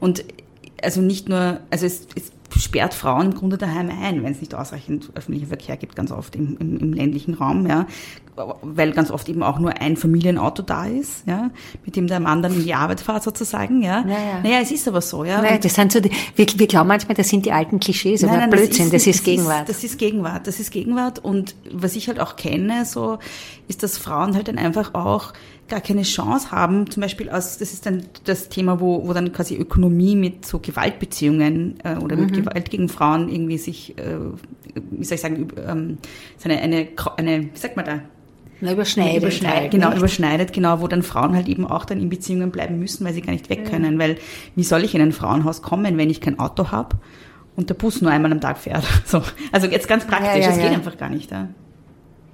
Und 0.00 0.24
also 0.82 1.00
nicht 1.00 1.28
nur, 1.28 1.60
also 1.70 1.86
es, 1.86 2.06
es 2.14 2.32
sperrt 2.56 2.94
Frauen 2.94 3.26
im 3.26 3.34
Grunde 3.34 3.58
daheim 3.58 3.90
ein, 3.90 4.22
wenn 4.22 4.32
es 4.32 4.40
nicht 4.40 4.54
ausreichend 4.54 5.10
öffentlichen 5.14 5.48
Verkehr 5.48 5.76
gibt, 5.76 5.96
ganz 5.96 6.10
oft 6.10 6.34
im, 6.34 6.56
im, 6.58 6.78
im, 6.78 6.92
ländlichen 6.92 7.34
Raum, 7.34 7.66
ja, 7.66 7.86
weil 8.62 8.92
ganz 8.92 9.10
oft 9.10 9.28
eben 9.28 9.42
auch 9.42 9.58
nur 9.58 9.80
ein 9.80 9.96
Familienauto 9.96 10.62
da 10.62 10.86
ist, 10.86 11.26
ja, 11.26 11.50
mit 11.84 11.96
dem 11.96 12.06
der 12.06 12.20
Mann 12.20 12.42
dann 12.42 12.54
in 12.54 12.64
die 12.64 12.74
Arbeit 12.74 13.00
fährt 13.00 13.22
sozusagen, 13.22 13.82
ja. 13.82 14.04
ja, 14.06 14.08
ja. 14.08 14.40
Naja, 14.42 14.60
es 14.62 14.70
ist 14.70 14.88
aber 14.88 15.00
so, 15.00 15.24
ja. 15.24 15.42
Naja, 15.42 15.58
das 15.58 15.74
sind 15.74 15.92
so 15.92 16.00
die, 16.00 16.10
wir, 16.36 16.46
wir 16.56 16.66
glauben 16.66 16.88
manchmal, 16.88 17.14
das 17.14 17.28
sind 17.28 17.44
die 17.44 17.52
alten 17.52 17.80
Klischees, 17.80 18.24
aber 18.24 18.32
nein, 18.32 18.50
nein, 18.50 18.50
Blödsinn, 18.50 18.90
das 18.90 19.06
ist, 19.06 19.06
das 19.06 19.16
ist 19.16 19.24
Gegenwart. 19.24 19.68
Das 19.68 19.84
ist 19.84 19.98
Gegenwart, 19.98 20.46
das 20.46 20.60
ist 20.60 20.70
Gegenwart 20.70 21.18
und 21.18 21.54
was 21.70 21.96
ich 21.96 22.08
halt 22.08 22.20
auch 22.20 22.36
kenne, 22.36 22.84
so, 22.84 23.18
ist, 23.68 23.82
dass 23.82 23.98
Frauen 23.98 24.34
halt 24.34 24.48
dann 24.48 24.58
einfach 24.58 24.94
auch 24.94 25.32
gar 25.68 25.80
keine 25.80 26.02
Chance 26.02 26.50
haben, 26.50 26.90
zum 26.90 27.02
Beispiel 27.02 27.30
aus, 27.30 27.58
das 27.58 27.72
ist 27.72 27.86
dann 27.86 28.04
das 28.24 28.48
Thema, 28.48 28.80
wo, 28.80 29.06
wo 29.06 29.12
dann 29.12 29.32
quasi 29.32 29.56
Ökonomie 29.56 30.16
mit 30.16 30.46
so 30.46 30.58
Gewaltbeziehungen 30.58 31.78
äh, 31.84 31.96
oder 31.96 32.16
mit 32.16 32.30
mhm. 32.30 32.44
Gewalt 32.44 32.70
gegen 32.70 32.88
Frauen 32.88 33.28
irgendwie 33.28 33.58
sich, 33.58 33.96
äh, 33.98 34.18
wie 34.90 35.04
soll 35.04 35.16
ich 35.16 35.20
sagen, 35.20 35.48
ähm, 35.66 35.98
so 36.36 36.48
eine, 36.48 36.60
eine, 36.60 36.88
wie 37.52 37.58
sagt 37.58 37.76
man 37.76 37.84
da? 37.84 38.00
Na, 38.60 38.72
überschneidet. 38.72 39.22
überschneidet 39.22 39.60
halt, 39.60 39.70
genau, 39.70 39.88
nicht? 39.90 39.98
überschneidet, 39.98 40.52
genau, 40.52 40.80
wo 40.80 40.88
dann 40.88 41.02
Frauen 41.02 41.34
halt 41.34 41.48
eben 41.48 41.64
auch 41.64 41.84
dann 41.84 42.00
in 42.00 42.08
Beziehungen 42.08 42.50
bleiben 42.50 42.78
müssen, 42.78 43.04
weil 43.04 43.14
sie 43.14 43.20
gar 43.20 43.32
nicht 43.32 43.48
weg 43.50 43.60
ja. 43.64 43.70
können. 43.70 43.98
Weil 43.98 44.18
wie 44.56 44.64
soll 44.64 44.84
ich 44.84 44.94
in 44.94 45.00
ein 45.00 45.12
Frauenhaus 45.12 45.62
kommen, 45.62 45.96
wenn 45.96 46.10
ich 46.10 46.20
kein 46.20 46.40
Auto 46.40 46.72
habe 46.72 46.96
und 47.54 47.70
der 47.70 47.74
Bus 47.74 48.02
nur 48.02 48.10
einmal 48.10 48.32
am 48.32 48.40
Tag 48.40 48.58
fährt? 48.58 48.84
So. 49.06 49.22
Also 49.52 49.68
jetzt 49.68 49.86
ganz 49.86 50.06
praktisch, 50.06 50.34
ja, 50.34 50.40
ja, 50.40 50.48
das 50.48 50.58
geht 50.58 50.72
einfach 50.72 50.98
gar 50.98 51.08
nicht. 51.08 51.30
Ja. 51.30 51.48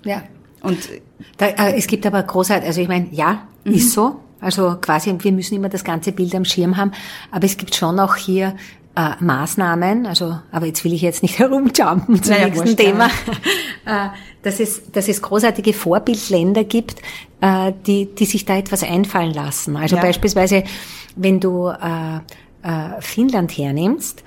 ja. 0.05 0.23
Und 0.65 0.79
da, 1.37 1.47
äh, 1.47 1.77
es 1.77 1.87
gibt 1.87 2.07
aber 2.07 2.23
großartig, 2.23 2.67
also 2.67 2.81
ich 2.81 2.89
meine, 2.89 3.09
ja, 3.13 3.47
mhm. 3.65 3.75
ist 3.75 3.93
so. 3.93 4.17
Also 4.41 4.77
quasi, 4.81 5.15
wir 5.19 5.33
müssen 5.33 5.55
immer 5.55 5.69
das 5.71 5.85
ganze 5.85 6.13
Bild 6.13 6.35
am 6.35 6.45
Schirm 6.45 6.77
haben. 6.77 6.93
Aber 7.31 7.45
es 7.45 7.57
gibt 7.57 7.75
schon 7.75 7.99
auch 7.99 8.17
hier 8.17 8.55
äh, 8.97 9.11
Maßnahmen, 9.19 10.07
also, 10.07 10.39
aber 10.53 10.67
jetzt 10.67 10.85
will 10.85 10.93
ich 10.93 11.03
jetzt 11.03 11.23
nicht 11.23 11.39
herumjumpen 11.39 12.23
zum 12.23 12.35
naja, 12.35 12.47
nächsten 12.47 12.77
Thema, 12.77 13.07
äh, 13.87 14.09
dass 14.43 14.61
es, 14.61 14.91
dass 14.93 15.09
es 15.09 15.23
großartige 15.23 15.73
Vorbildländer 15.73 16.65
gibt, 16.65 17.01
äh, 17.41 17.73
die, 17.87 18.15
die 18.15 18.25
sich 18.25 18.45
da 18.45 18.57
etwas 18.57 18.83
einfallen 18.83 19.33
lassen. 19.33 19.77
Also 19.77 19.97
ja. 19.97 20.03
beispielsweise, 20.03 20.65
wenn 21.17 21.41
du 21.41 21.69
äh, 21.69 22.17
äh, 22.63 23.01
Finnland 23.01 23.57
hernimmst, 23.57 24.23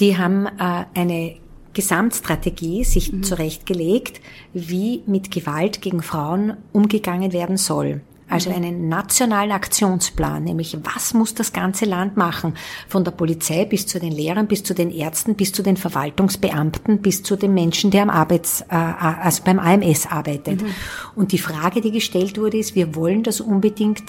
die 0.00 0.16
haben 0.16 0.46
äh, 0.46 0.84
eine 0.94 1.36
Gesamtstrategie 1.74 2.84
sich 2.84 3.12
mhm. 3.12 3.22
zurechtgelegt, 3.22 4.20
wie 4.52 5.02
mit 5.06 5.30
Gewalt 5.30 5.82
gegen 5.82 6.02
Frauen 6.02 6.56
umgegangen 6.72 7.32
werden 7.32 7.56
soll. 7.56 8.00
Also 8.28 8.50
mhm. 8.50 8.56
einen 8.56 8.88
nationalen 8.88 9.52
Aktionsplan, 9.52 10.44
nämlich 10.44 10.76
was 10.82 11.12
muss 11.12 11.34
das 11.34 11.52
ganze 11.52 11.84
Land 11.84 12.16
machen? 12.16 12.54
Von 12.88 13.04
der 13.04 13.10
Polizei 13.10 13.66
bis 13.66 13.86
zu 13.86 14.00
den 14.00 14.12
Lehrern, 14.12 14.46
bis 14.46 14.62
zu 14.62 14.74
den 14.74 14.90
Ärzten, 14.90 15.34
bis 15.34 15.52
zu 15.52 15.62
den 15.62 15.76
Verwaltungsbeamten, 15.76 17.02
bis 17.02 17.22
zu 17.22 17.36
dem 17.36 17.52
Menschen, 17.52 17.90
der 17.90 18.02
am 18.02 18.10
Arbeits, 18.10 18.62
äh, 18.62 18.74
also 18.74 19.42
beim 19.44 19.58
AMS 19.58 20.06
arbeitet. 20.06 20.62
Mhm. 20.62 20.68
Und 21.14 21.32
die 21.32 21.38
Frage, 21.38 21.82
die 21.82 21.90
gestellt 21.90 22.38
wurde, 22.38 22.56
ist, 22.56 22.74
wir 22.74 22.94
wollen 22.94 23.22
das 23.22 23.40
unbedingt 23.40 24.02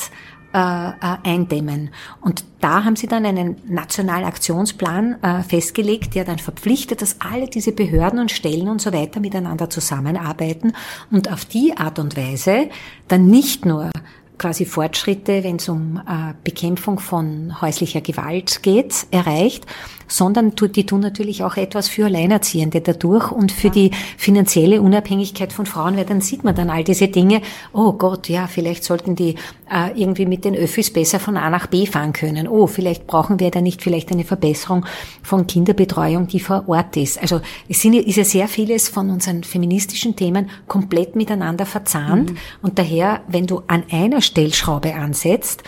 äh, 0.56 0.58
äh, 0.58 1.18
eindämmen. 1.26 1.90
Und 2.22 2.46
da 2.62 2.86
haben 2.86 2.96
sie 2.96 3.08
dann 3.08 3.26
einen 3.26 3.58
nationalen 3.68 4.24
Aktionsplan 4.24 5.22
äh, 5.22 5.44
festgelegt, 5.44 6.16
der 6.16 6.24
dann 6.24 6.40
verpflichtet, 6.40 7.02
dass 7.02 7.20
alle 7.20 7.50
diese 7.50 7.74
Behörden 7.74 8.20
und 8.20 8.32
Stellen 8.32 8.70
und 8.70 8.80
so 8.80 8.94
weiter 8.94 9.20
miteinander 9.20 9.70
zusammenarbeiten 9.70 10.72
und 11.12 11.30
auf 11.30 11.44
die 11.44 11.76
Art 11.76 12.00
und 12.00 12.16
Weise 12.16 12.70
dann 13.10 13.28
nicht 13.28 13.66
nur 13.66 13.92
quasi 14.38 14.66
Fortschritte, 14.66 15.44
wenn 15.44 15.58
es 15.58 15.68
um 15.68 15.98
äh, 15.98 16.34
Bekämpfung 16.46 17.00
von 17.00 17.60
häuslicher 17.60 18.00
Gewalt 18.00 18.64
geht, 18.64 19.08
erreicht, 19.12 19.66
sondern 20.08 20.54
die 20.56 20.86
tun 20.86 21.00
natürlich 21.00 21.44
auch 21.44 21.58
etwas 21.58 21.88
für 21.88 22.06
Alleinerziehende 22.06 22.82
dadurch 22.82 23.32
und 23.32 23.52
für 23.52 23.70
die 23.70 23.92
finanzielle 24.18 24.82
Unabhängigkeit 24.82 25.54
von 25.54 25.66
Frauen, 25.66 25.98
weil 25.98 26.06
dann 26.06 26.22
sieht 26.22 26.44
man 26.44 26.56
dann 26.56 26.70
all 26.70 26.84
diese 26.84 27.08
Dinge, 27.08 27.42
oh 27.74 27.94
Gott, 27.94 28.30
ja, 28.30 28.48
vielleicht 28.48 28.84
sollten 28.84 29.16
die 29.16 29.36
äh, 29.72 29.92
irgendwie 30.00 30.26
mit 30.26 30.46
den 30.46 30.56
Öffis 30.56 30.92
besser 30.92 31.20
von 31.20 31.38
A 31.38 31.50
nach 31.50 31.68
B 31.68 31.86
fahren 31.86 32.14
können. 32.14 32.48
Oh, 32.48 32.68
vielleicht 32.68 33.08
brauchen 33.08 33.40
wir 33.40 33.52
da 33.52 33.62
nicht 33.62 33.82
vielleicht 33.82 34.12
eine 34.12 34.24
Verbesserung 34.24 34.86
von 35.24 35.48
Kinderbetreuung, 35.48 36.28
die 36.28 36.40
vor 36.40 36.66
Ort 36.68 36.98
ist. 36.98 37.22
Also 37.22 37.42
es 37.68 37.82
sind, 37.82 37.96
ist 37.96 38.18
ja 38.18 38.24
sehr 38.24 38.48
vieles 38.48 38.90
von 38.90 39.10
unseren 39.10 39.44
feministischen 39.44 40.16
Themen 40.16 40.50
komplett 40.68 41.16
miteinander 41.16 41.66
verzahnt 41.66 42.32
mhm. 42.32 42.38
und 42.62 42.80
daher, 42.80 43.22
wenn 43.28 43.48
du 43.48 43.62
an 43.68 43.84
einer 43.92 44.22
Stellschraube 44.22 44.94
ansetzt, 44.96 45.64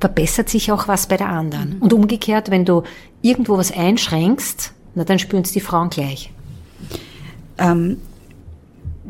verbessert 0.00 0.48
sich 0.48 0.72
auch 0.72 0.88
was 0.88 1.06
bei 1.06 1.16
der 1.16 1.28
anderen. 1.28 1.76
Mhm. 1.76 1.82
Und 1.82 1.92
umgekehrt, 1.92 2.50
wenn 2.50 2.64
du 2.64 2.82
irgendwo 3.22 3.58
was 3.58 3.70
einschränkst, 3.70 4.72
na 4.94 5.04
dann 5.04 5.18
spüren 5.18 5.42
es 5.42 5.52
die 5.52 5.60
Frauen 5.60 5.90
gleich. 5.90 6.32
Ähm, 7.58 7.98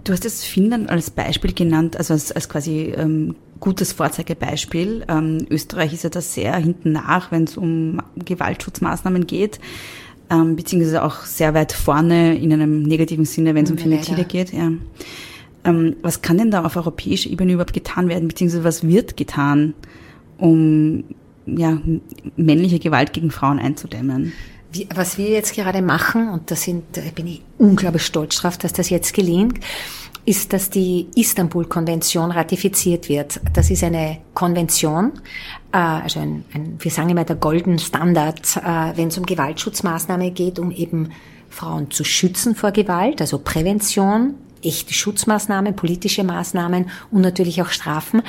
du 0.05 0.13
hast 0.13 0.25
das 0.25 0.45
Finnland 0.45 0.91
als 0.91 1.11
Beispiel 1.11 1.55
genannt, 1.55 1.97
also 1.97 2.13
als, 2.15 2.33
als 2.33 2.49
quasi 2.49 2.93
ähm, 2.97 3.37
gutes 3.61 3.93
Vorzeigebeispiel. 3.93 5.05
Ähm, 5.09 5.47
Österreich 5.49 5.93
ist 5.93 6.05
ja 6.05 6.11
da 6.11 6.21
sehr 6.21 6.57
hinten 6.57 6.93
nach, 6.93 7.31
wenn 7.31 7.45
es 7.45 7.57
um 7.57 8.03
Gewaltschutzmaßnahmen 8.17 9.27
geht, 9.27 9.61
ähm, 10.31 10.57
beziehungsweise 10.57 11.05
auch 11.05 11.25
sehr 11.25 11.55
weit 11.55 11.73
vorne 11.73 12.37
in 12.37 12.53
einem 12.53 12.83
negativen 12.83 13.25
Sinne, 13.25 13.55
wenn 13.55 13.65
es 13.65 13.71
um 13.71 13.79
Femizide 13.79 14.25
geht. 14.25 14.53
Ja. 14.53 14.73
Ähm, 15.65 15.97
was 16.03 16.23
kann 16.23 16.39
denn 16.39 16.51
da 16.51 16.65
auf 16.65 16.77
europäischer 16.77 17.31
Ebene 17.31 17.53
überhaupt 17.53 17.75
getan 17.75 18.09
werden, 18.09 18.29
beziehungsweise 18.29 18.65
was 18.65 18.87
wird 18.87 19.17
getan? 19.17 19.75
Um 20.41 21.05
ja, 21.47 21.79
männliche 22.37 22.79
Gewalt 22.79 23.13
gegen 23.13 23.31
Frauen 23.31 23.59
einzudämmen. 23.59 24.33
Wie, 24.73 24.87
was 24.95 25.19
wir 25.19 25.29
jetzt 25.31 25.55
gerade 25.55 25.83
machen, 25.83 26.29
und 26.29 26.51
da 26.51 26.57
sind, 26.57 26.85
da 26.93 27.01
bin 27.15 27.27
ich 27.27 27.43
unglaublich 27.59 28.05
stolz 28.05 28.37
drauf, 28.37 28.57
dass 28.57 28.73
das 28.73 28.89
jetzt 28.89 29.15
gelingt, 29.15 29.59
ist, 30.25 30.53
dass 30.53 30.71
die 30.71 31.09
Istanbul-Konvention 31.15 32.31
ratifiziert 32.31 33.09
wird. 33.09 33.41
Das 33.53 33.71
ist 33.71 33.83
eine 33.83 34.19
Konvention, 34.35 35.13
äh, 35.73 35.79
also 35.79 36.21
ein, 36.21 36.45
ein, 36.53 36.77
wir 36.79 36.91
sagen 36.91 37.09
immer 37.09 37.25
der 37.25 37.37
Golden 37.37 37.79
Standard, 37.79 38.57
äh, 38.57 38.97
wenn 38.97 39.09
es 39.09 39.19
um 39.19 39.27
Gewaltschutzmaßnahmen 39.27 40.35
geht, 40.35 40.59
um 40.59 40.71
eben 40.71 41.11
Frauen 41.49 41.91
zu 41.91 42.05
schützen 42.05 42.55
vor 42.55 42.71
Gewalt, 42.71 43.21
also 43.21 43.39
Prävention, 43.39 44.35
echte 44.63 44.95
Schutzmaßnahmen, 44.95 45.75
politische 45.75 46.23
Maßnahmen 46.23 46.91
und 47.11 47.23
natürlich 47.23 47.61
auch 47.63 47.71
Strafen. 47.71 48.23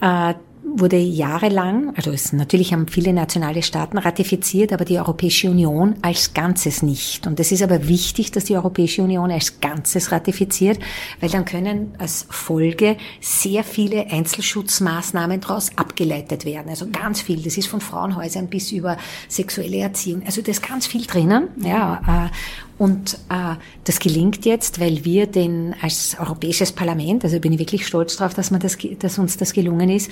Äh, 0.00 0.34
wurde 0.74 0.96
jahrelang, 0.96 1.94
also 1.96 2.10
es 2.10 2.32
natürlich 2.32 2.72
haben 2.72 2.88
viele 2.88 3.12
nationale 3.12 3.62
Staaten 3.62 3.98
ratifiziert, 3.98 4.72
aber 4.72 4.84
die 4.84 4.98
Europäische 4.98 5.50
Union 5.50 5.94
als 6.02 6.34
Ganzes 6.34 6.82
nicht. 6.82 7.26
Und 7.26 7.38
es 7.38 7.52
ist 7.52 7.62
aber 7.62 7.88
wichtig, 7.88 8.32
dass 8.32 8.44
die 8.44 8.56
Europäische 8.56 9.02
Union 9.02 9.30
als 9.30 9.60
Ganzes 9.60 10.10
ratifiziert, 10.12 10.78
weil 11.20 11.30
dann 11.30 11.44
können 11.44 11.94
als 11.98 12.26
Folge 12.30 12.96
sehr 13.20 13.64
viele 13.64 14.10
Einzelschutzmaßnahmen 14.10 15.40
daraus 15.40 15.70
abgeleitet 15.76 16.44
werden. 16.44 16.68
Also 16.68 16.88
ganz 16.90 17.20
viel. 17.20 17.42
Das 17.42 17.56
ist 17.56 17.68
von 17.68 17.80
Frauenhäusern 17.80 18.48
bis 18.48 18.72
über 18.72 18.96
sexuelle 19.28 19.78
Erziehung. 19.78 20.22
Also 20.26 20.42
da 20.42 20.50
ist 20.50 20.66
ganz 20.66 20.86
viel 20.86 21.06
drinnen. 21.06 21.48
Ja, 21.62 22.28
äh, 22.28 22.82
und 22.82 23.14
äh, 23.30 23.54
das 23.84 24.00
gelingt 24.00 24.44
jetzt, 24.44 24.80
weil 24.80 25.04
wir 25.04 25.26
den 25.26 25.74
als 25.80 26.16
Europäisches 26.18 26.72
Parlament, 26.72 27.24
also 27.24 27.40
bin 27.40 27.52
ich 27.52 27.58
wirklich 27.58 27.86
stolz 27.86 28.16
darauf, 28.16 28.34
dass, 28.34 28.50
man 28.50 28.60
das, 28.60 28.76
dass 28.98 29.18
uns 29.18 29.38
das 29.38 29.54
gelungen 29.54 29.88
ist, 29.88 30.10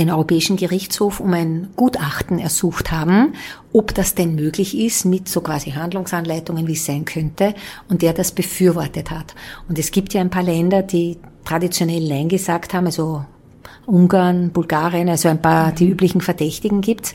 den 0.00 0.10
Europäischen 0.10 0.56
Gerichtshof 0.56 1.20
um 1.20 1.34
ein 1.34 1.68
Gutachten 1.76 2.38
ersucht 2.38 2.90
haben, 2.90 3.34
ob 3.72 3.94
das 3.94 4.14
denn 4.14 4.34
möglich 4.34 4.76
ist, 4.76 5.04
mit 5.04 5.28
so 5.28 5.42
quasi 5.42 5.72
Handlungsanleitungen, 5.72 6.66
wie 6.66 6.72
es 6.72 6.86
sein 6.86 7.04
könnte, 7.04 7.54
und 7.88 8.00
der 8.00 8.14
das 8.14 8.32
befürwortet 8.32 9.10
hat. 9.10 9.34
Und 9.68 9.78
es 9.78 9.90
gibt 9.90 10.14
ja 10.14 10.22
ein 10.22 10.30
paar 10.30 10.42
Länder, 10.42 10.82
die 10.82 11.18
traditionell 11.44 12.08
Nein 12.08 12.30
gesagt 12.30 12.72
haben, 12.72 12.86
also 12.86 13.26
Ungarn, 13.84 14.50
Bulgarien, 14.52 15.10
also 15.10 15.28
ein 15.28 15.42
paar, 15.42 15.72
die 15.72 15.88
üblichen 15.88 16.22
Verdächtigen 16.22 16.80
gibt's, 16.80 17.12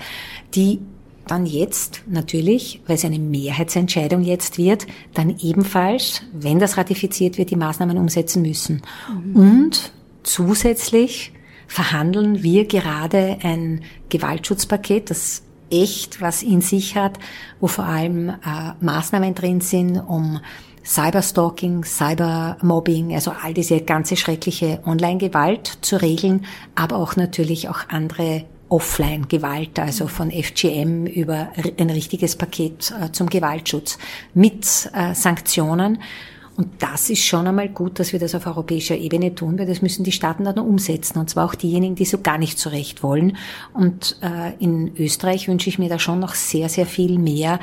die 0.54 0.80
dann 1.26 1.48
jetzt 1.48 2.04
natürlich, 2.08 2.82
weil 2.86 2.98
es 2.98 3.06
eine 3.06 3.18
Mehrheitsentscheidung 3.18 4.22
jetzt 4.22 4.60
wird, 4.60 4.86
dann 5.16 5.36
ebenfalls, 5.40 6.22
wenn 6.34 6.60
das 6.60 6.78
ratifiziert 6.78 7.40
wird, 7.40 7.50
die 7.50 7.56
Maßnahmen 7.56 7.98
umsetzen 7.98 8.44
müssen. 8.44 8.84
Mhm. 9.10 9.36
Und 9.36 9.92
zusätzlich 10.22 11.32
verhandeln 11.68 12.44
wir 12.44 12.66
gerade 12.66 13.38
ein 13.44 13.84
Gewaltschutzpaket, 14.10 15.10
das 15.10 15.44
echt 15.72 16.22
was 16.22 16.44
in 16.44 16.62
sich 16.62 16.96
hat, 16.96 17.20
wo 17.60 17.68
vor 17.68 17.86
allem 17.86 18.30
äh, 18.30 18.34
Maßnahmen 18.80 19.36
drin 19.36 19.62
sind, 19.62 19.98
um 20.00 20.40
Cyberstalking, 20.86 21.84
Cybermobbing, 21.84 23.16
also 23.16 23.32
all 23.32 23.54
diese 23.54 23.82
ganze 23.82 24.16
schreckliche 24.16 24.80
Online-Gewalt 24.86 25.80
zu 25.82 26.00
regeln, 26.00 26.46
aber 26.76 26.98
auch 26.98 27.16
natürlich 27.16 27.70
auch 27.70 27.90
andere 27.90 28.46
Offline-Gewalt, 28.70 29.80
also 29.80 30.08
von 30.08 30.32
FGM 30.32 31.06
über 31.06 31.50
ein 31.78 31.90
richtiges 31.90 32.36
Paket 32.36 32.94
äh, 33.00 33.12
zum 33.12 33.30
Gewaltschutz 33.30 33.98
mit 34.34 34.90
äh, 34.94 35.14
Sanktionen. 35.14 36.00
Und 36.58 36.70
das 36.80 37.10
ist 37.10 37.26
schon 37.26 37.48
einmal 37.48 37.70
gut, 37.70 38.00
dass 38.00 38.14
wir 38.14 38.20
das 38.20 38.34
auf 38.34 38.48
europäischer 38.48 38.96
Ebene 38.96 39.36
tun, 39.36 39.60
weil 39.60 39.66
das 39.66 39.82
müssen 39.82 40.06
die 40.06 40.14
Staaten 40.14 40.46
dann 40.46 40.58
umsetzen. 40.58 41.20
Und 41.20 41.30
zwar 41.30 41.46
auch 41.46 41.56
diejenigen, 41.56 41.96
die 41.96 42.06
so 42.06 42.20
gar 42.20 42.38
nicht 42.38 42.58
zurecht 42.58 43.04
wollen. 43.04 43.36
Und 43.74 44.18
äh, 44.22 44.54
in 44.64 44.96
Österreich 44.98 45.48
wünsche 45.48 45.70
ich 45.70 45.80
mir 45.80 45.90
da 45.90 46.00
schon 46.00 46.20
noch 46.20 46.34
sehr, 46.34 46.70
sehr 46.70 46.86
viel 46.86 47.20
mehr 47.20 47.60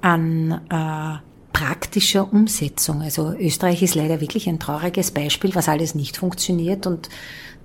an 0.00 0.60
äh, 0.70 1.18
praktischer 1.52 2.32
Umsetzung. 2.32 3.02
Also 3.02 3.32
Österreich 3.32 3.82
ist 3.82 3.94
leider 3.94 4.20
wirklich 4.20 4.48
ein 4.48 4.60
trauriges 4.60 5.10
Beispiel, 5.10 5.54
was 5.54 5.68
alles 5.68 5.94
nicht 5.94 6.16
funktioniert 6.16 6.86
und 6.86 7.08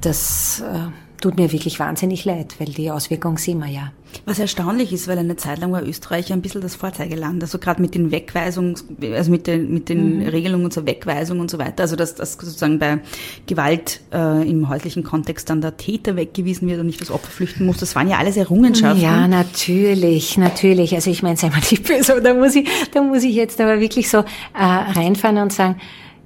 das 0.01 0.61
äh, 0.61 0.89
tut 1.21 1.37
mir 1.37 1.51
wirklich 1.51 1.79
wahnsinnig 1.79 2.25
leid, 2.25 2.55
weil 2.59 2.67
die 2.67 2.91
Auswirkungen 2.91 3.37
sehen 3.37 3.59
wir 3.59 3.67
ja. 3.67 3.91
Was 4.25 4.39
erstaunlich 4.39 4.93
ist, 4.93 5.07
weil 5.07 5.17
eine 5.17 5.35
Zeit 5.35 5.59
lang 5.59 5.71
war 5.71 5.83
Österreich 5.83 6.31
ein 6.31 6.41
bisschen 6.41 6.61
das 6.61 6.75
Vorzeigeland, 6.75 7.41
also 7.43 7.59
gerade 7.59 7.81
mit 7.81 7.93
den 7.93 8.11
Wegweisungs, 8.11 8.85
also 9.13 9.31
mit 9.31 9.47
den, 9.47 9.73
mit 9.73 9.89
den 9.89 10.19
mhm. 10.19 10.27
Regelungen 10.27 10.71
zur 10.71 10.85
Wegweisung 10.85 11.39
und 11.39 11.51
so 11.51 11.59
weiter, 11.59 11.83
also 11.83 11.95
dass, 11.95 12.15
dass 12.15 12.33
sozusagen 12.33 12.79
bei 12.79 12.99
Gewalt 13.47 14.01
äh, 14.13 14.49
im 14.49 14.69
häuslichen 14.69 15.03
Kontext 15.03 15.49
dann 15.49 15.61
der 15.61 15.77
Täter 15.77 16.15
weggewiesen 16.15 16.67
wird 16.67 16.79
und 16.79 16.87
nicht 16.87 17.01
das 17.01 17.11
Opfer 17.11 17.29
flüchten 17.29 17.65
muss, 17.65 17.77
das 17.77 17.95
waren 17.95 18.09
ja 18.09 18.17
alles 18.17 18.37
Errungenschaften. 18.37 19.01
Ja, 19.01 19.27
natürlich, 19.27 20.37
natürlich. 20.37 20.95
Also 20.95 21.11
ich 21.11 21.21
meine, 21.21 21.37
sei 21.37 21.49
mal 21.49 21.59
nicht 21.59 21.83
böse, 21.83 22.21
da 22.21 22.33
muss 22.33 22.55
ich, 22.55 22.67
da 22.93 23.01
muss 23.01 23.23
ich 23.23 23.35
jetzt 23.35 23.59
aber 23.59 23.79
wirklich 23.79 24.09
so 24.09 24.19
äh, 24.19 24.23
reinfahren 24.53 25.37
und 25.37 25.53
sagen, 25.53 25.77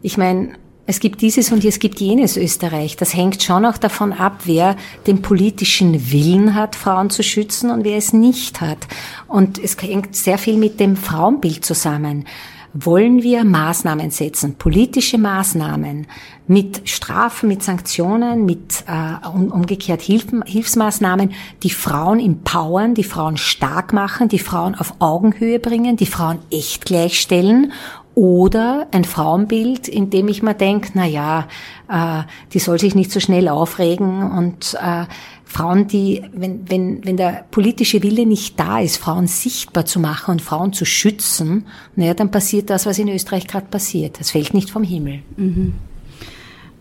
ich 0.01 0.17
meine, 0.17 0.53
es 0.87 0.99
gibt 0.99 1.21
dieses 1.21 1.51
und 1.51 1.63
es 1.63 1.79
gibt 1.79 1.99
jenes 1.99 2.37
Österreich. 2.37 2.97
Das 2.97 3.13
hängt 3.13 3.41
schon 3.43 3.65
auch 3.65 3.77
davon 3.77 4.13
ab, 4.13 4.41
wer 4.45 4.75
den 5.07 5.21
politischen 5.21 6.11
Willen 6.11 6.55
hat, 6.55 6.75
Frauen 6.75 7.09
zu 7.09 7.23
schützen 7.23 7.69
und 7.69 7.83
wer 7.83 7.97
es 7.97 8.13
nicht 8.13 8.61
hat. 8.61 8.87
Und 9.27 9.57
es 9.57 9.77
hängt 9.81 10.15
sehr 10.15 10.37
viel 10.37 10.57
mit 10.57 10.79
dem 10.79 10.95
Frauenbild 10.95 11.63
zusammen. 11.63 12.25
wollen 12.73 13.21
wir 13.21 13.43
Maßnahmen 13.43 14.11
setzen, 14.11 14.55
politische 14.55 15.17
Maßnahmen 15.17 16.07
mit 16.47 16.87
Strafen, 16.89 17.49
mit 17.49 17.63
Sanktionen, 17.63 18.45
mit 18.45 18.85
äh, 18.87 19.27
umgekehrt 19.27 20.01
Hilfen, 20.01 20.41
Hilfsmaßnahmen, 20.43 21.33
die 21.63 21.69
Frauen 21.69 22.19
empowern, 22.19 22.93
die 22.93 23.03
Frauen 23.03 23.35
stark 23.35 23.91
machen, 23.91 24.29
die 24.29 24.39
Frauen 24.39 24.75
auf 24.75 24.93
Augenhöhe 24.99 25.59
bringen, 25.59 25.97
die 25.97 26.05
Frauen 26.05 26.39
echt 26.49 26.85
gleichstellen 26.85 27.73
oder 28.13 28.87
ein 28.91 29.05
Frauenbild, 29.05 29.87
in 29.87 30.09
dem 30.09 30.27
ich 30.27 30.43
mir 30.43 30.53
denke, 30.53 30.91
na 30.95 31.05
ja, 31.05 31.47
äh, 31.89 32.23
die 32.53 32.59
soll 32.59 32.79
sich 32.79 32.93
nicht 32.93 33.11
so 33.11 33.19
schnell 33.19 33.47
aufregen 33.47 34.31
und 34.31 34.77
äh, 34.81 35.05
Frauen, 35.45 35.87
die, 35.87 36.23
wenn, 36.33 36.69
wenn, 36.69 37.05
wenn 37.05 37.17
der 37.17 37.45
politische 37.51 38.03
Wille 38.03 38.25
nicht 38.25 38.59
da 38.59 38.79
ist, 38.79 38.97
Frauen 38.97 39.27
sichtbar 39.27 39.85
zu 39.85 39.99
machen 39.99 40.31
und 40.31 40.41
Frauen 40.41 40.71
zu 40.71 40.85
schützen, 40.85 41.65
naja, 41.95 42.13
dann 42.13 42.31
passiert 42.31 42.69
das, 42.69 42.85
was 42.85 42.99
in 42.99 43.09
Österreich 43.09 43.47
gerade 43.47 43.67
passiert. 43.67 44.19
Das 44.19 44.31
fällt 44.31 44.53
nicht 44.53 44.69
vom 44.69 44.83
Himmel. 44.83 45.19
Mhm. 45.35 45.73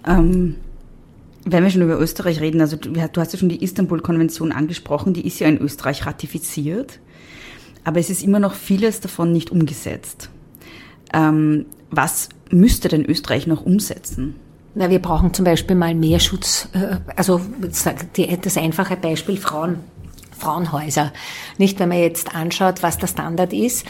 Ähm, 0.07 0.57
wenn 1.45 1.64
wir 1.64 1.70
schon 1.70 1.83
über 1.83 1.99
Österreich 1.99 2.41
reden, 2.41 2.61
also 2.61 2.76
du, 2.76 2.91
du 2.91 3.20
hast 3.20 3.33
ja 3.33 3.39
schon 3.39 3.49
die 3.49 3.62
Istanbul-Konvention 3.62 4.53
angesprochen, 4.53 5.14
die 5.14 5.26
ist 5.26 5.41
ja 5.41 5.49
in 5.49 5.59
Österreich 5.59 6.07
ratifiziert, 6.07 7.01
aber 7.83 7.99
es 7.99 8.11
ist 8.11 8.22
immer 8.22 8.39
noch 8.39 8.55
vieles 8.55 9.01
davon 9.01 9.33
nicht 9.33 9.51
umgesetzt. 9.51 10.31
Ähm, 11.13 11.67
was 11.91 12.29
müsste 12.51 12.89
denn 12.89 13.05
Österreich 13.05 13.47
noch 13.47 13.65
umsetzen? 13.65 14.37
Na, 14.75 14.89
wir 14.89 15.01
brauchen 15.01 15.35
zum 15.35 15.45
Beispiel 15.45 15.77
mal 15.77 15.95
mehr 15.95 16.21
Schutz, 16.21 16.69
äh, 16.73 16.97
also 17.17 17.41
das 17.61 18.57
einfache 18.57 18.97
Beispiel 18.97 19.37
Frauen. 19.37 19.79
Frauenhäuser. 20.41 21.13
Nicht, 21.59 21.79
wenn 21.79 21.91
man 21.91 21.99
jetzt 21.99 22.35
anschaut, 22.35 22.83
was 22.83 22.97
der 22.97 23.09
Standard 23.09 23.53
ist, 23.53 23.85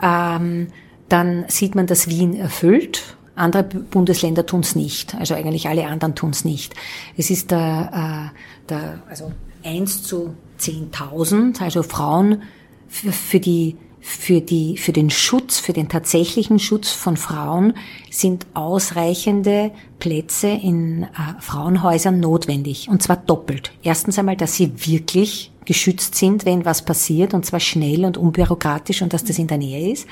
ähm, 0.00 0.68
dann 1.08 1.44
sieht 1.48 1.74
man, 1.74 1.86
dass 1.86 2.08
Wien 2.08 2.34
erfüllt. 2.36 3.16
Andere 3.34 3.64
Bundesländer 3.64 4.46
tun 4.46 4.60
es 4.60 4.76
nicht. 4.76 5.14
Also 5.16 5.34
eigentlich 5.34 5.68
alle 5.68 5.86
anderen 5.86 6.14
tun 6.14 6.30
es 6.30 6.44
nicht. 6.44 6.74
Es 7.16 7.30
ist 7.30 7.50
der, 7.50 8.32
äh, 8.32 8.68
der 8.68 9.02
also 9.10 9.32
eins 9.64 10.04
zu 10.04 10.34
10.000, 10.60 11.60
also 11.60 11.82
Frauen 11.82 12.42
für, 12.88 13.12
für 13.12 13.40
die 13.40 13.76
für, 14.08 14.40
die, 14.40 14.76
für 14.76 14.92
den 14.92 15.10
Schutz, 15.10 15.58
für 15.58 15.72
den 15.72 15.88
tatsächlichen 15.88 16.60
Schutz 16.60 16.92
von 16.92 17.16
Frauen 17.16 17.74
sind 18.08 18.46
ausreichende 18.54 19.72
Plätze 19.98 20.46
in 20.46 21.02
äh, 21.02 21.06
Frauenhäusern 21.40 22.20
notwendig. 22.20 22.88
Und 22.88 23.02
zwar 23.02 23.16
doppelt. 23.16 23.72
Erstens 23.82 24.16
einmal, 24.16 24.36
dass 24.36 24.54
sie 24.54 24.86
wirklich 24.86 25.50
geschützt 25.64 26.14
sind, 26.14 26.44
wenn 26.44 26.64
was 26.64 26.84
passiert, 26.84 27.34
und 27.34 27.44
zwar 27.44 27.58
schnell 27.58 28.04
und 28.04 28.16
unbürokratisch 28.16 29.02
und 29.02 29.12
dass 29.12 29.24
das 29.24 29.40
in 29.40 29.48
der 29.48 29.58
Nähe 29.58 29.90
ist. 29.92 30.06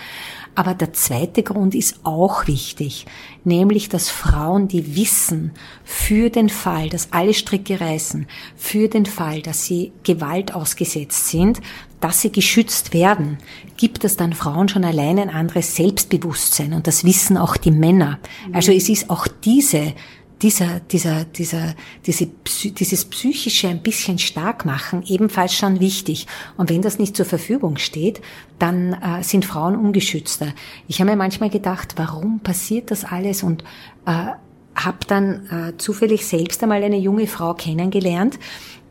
Aber 0.56 0.74
der 0.74 0.92
zweite 0.92 1.44
Grund 1.44 1.74
ist 1.74 2.00
auch 2.02 2.46
wichtig, 2.48 3.06
nämlich 3.44 3.88
dass 3.88 4.10
Frauen, 4.10 4.68
die 4.68 4.96
wissen, 4.96 5.52
für 5.84 6.30
den 6.30 6.48
Fall, 6.48 6.88
dass 6.88 7.12
alle 7.12 7.34
Stricke 7.34 7.80
reißen, 7.80 8.26
für 8.56 8.88
den 8.88 9.06
Fall, 9.06 9.42
dass 9.42 9.64
sie 9.64 9.92
Gewalt 10.02 10.52
ausgesetzt 10.54 11.28
sind, 11.28 11.60
dass 12.04 12.20
sie 12.20 12.30
geschützt 12.30 12.92
werden, 12.92 13.38
gibt 13.78 14.04
es 14.04 14.18
dann 14.18 14.34
Frauen 14.34 14.68
schon 14.68 14.84
allein 14.84 15.18
ein 15.18 15.30
anderes 15.30 15.74
Selbstbewusstsein 15.74 16.74
und 16.74 16.86
das 16.86 17.04
wissen 17.04 17.38
auch 17.38 17.56
die 17.56 17.70
Männer. 17.70 18.18
Also 18.52 18.72
es 18.72 18.90
ist 18.90 19.08
auch 19.08 19.26
diese 19.26 19.94
dieser, 20.42 20.80
dieser, 20.80 21.24
dieser, 21.24 21.74
diese, 22.04 22.26
dieses 22.26 23.04
psychische 23.06 23.68
ein 23.68 23.82
bisschen 23.82 24.18
stark 24.18 24.66
machen 24.66 25.02
ebenfalls 25.06 25.54
schon 25.54 25.80
wichtig. 25.80 26.26
Und 26.58 26.68
wenn 26.68 26.82
das 26.82 26.98
nicht 26.98 27.16
zur 27.16 27.24
Verfügung 27.24 27.78
steht, 27.78 28.20
dann 28.58 28.92
äh, 28.92 29.22
sind 29.22 29.46
Frauen 29.46 29.74
ungeschützter. 29.74 30.48
Ich 30.86 31.00
habe 31.00 31.12
mir 31.12 31.16
manchmal 31.16 31.48
gedacht, 31.48 31.94
warum 31.96 32.40
passiert 32.40 32.90
das 32.90 33.06
alles 33.06 33.42
und 33.42 33.64
äh, 34.04 34.32
habe 34.74 34.98
dann 35.06 35.46
äh, 35.50 35.76
zufällig 35.78 36.26
selbst 36.26 36.62
einmal 36.62 36.82
eine 36.82 36.98
junge 36.98 37.26
Frau 37.26 37.54
kennengelernt, 37.54 38.38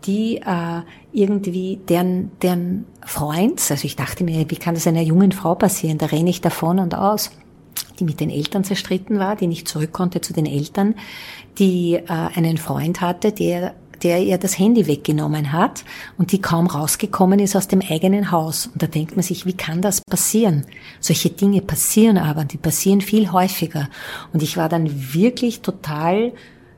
die 0.06 0.38
äh, 0.38 0.82
irgendwie 1.12 1.80
deren, 1.88 2.32
deren 2.42 2.86
Freund, 3.06 3.60
also 3.70 3.86
ich 3.86 3.96
dachte 3.96 4.24
mir, 4.24 4.50
wie 4.50 4.56
kann 4.56 4.76
das 4.76 4.88
einer 4.88 5.02
jungen 5.02 5.32
Frau 5.32 5.56
passieren? 5.56 5.98
Da 5.98 6.08
renne 6.08 6.30
ich 6.30 6.42
davon 6.42 6.80
und 6.80 6.96
aus 6.96 7.32
die 8.00 8.04
mit 8.04 8.20
den 8.20 8.30
Eltern 8.30 8.64
zerstritten 8.64 9.20
war, 9.20 9.36
die 9.36 9.48
nicht 9.48 9.68
zurück 9.68 9.92
konnte 9.92 10.22
zu 10.22 10.34
den 10.34 10.46
Eltern, 10.46 10.96
die 11.60 11.94
äh, 11.94 12.04
einen 12.08 12.58
Freund 12.58 13.02
hatte, 13.02 13.32
der 13.32 13.76
der 14.02 14.22
ihr 14.22 14.38
das 14.38 14.60
Handy 14.60 14.86
weggenommen 14.86 15.54
hat 15.54 15.86
und 16.18 16.34
die 16.34 16.42
kaum 16.42 16.68
rausgekommen 16.68 17.40
ist 17.40 17.56
aus 17.56 17.70
dem 17.70 17.82
eigenen 17.82 18.32
Haus. 18.32 18.68
Und 18.68 18.84
da 18.84 18.88
denkt 18.88 19.16
man 19.16 19.24
sich, 19.24 19.46
wie 19.46 19.54
kann 19.54 19.82
das 19.82 20.02
passieren? 20.02 20.66
Solche 21.00 21.30
Dinge 21.30 21.62
passieren 21.62 22.18
aber, 22.18 22.44
die 22.44 22.58
passieren 22.58 23.00
viel 23.00 23.32
häufiger. 23.32 23.90
Und 24.34 24.44
ich 24.44 24.58
war 24.58 24.68
dann 24.68 25.14
wirklich 25.14 25.62
total 25.62 26.34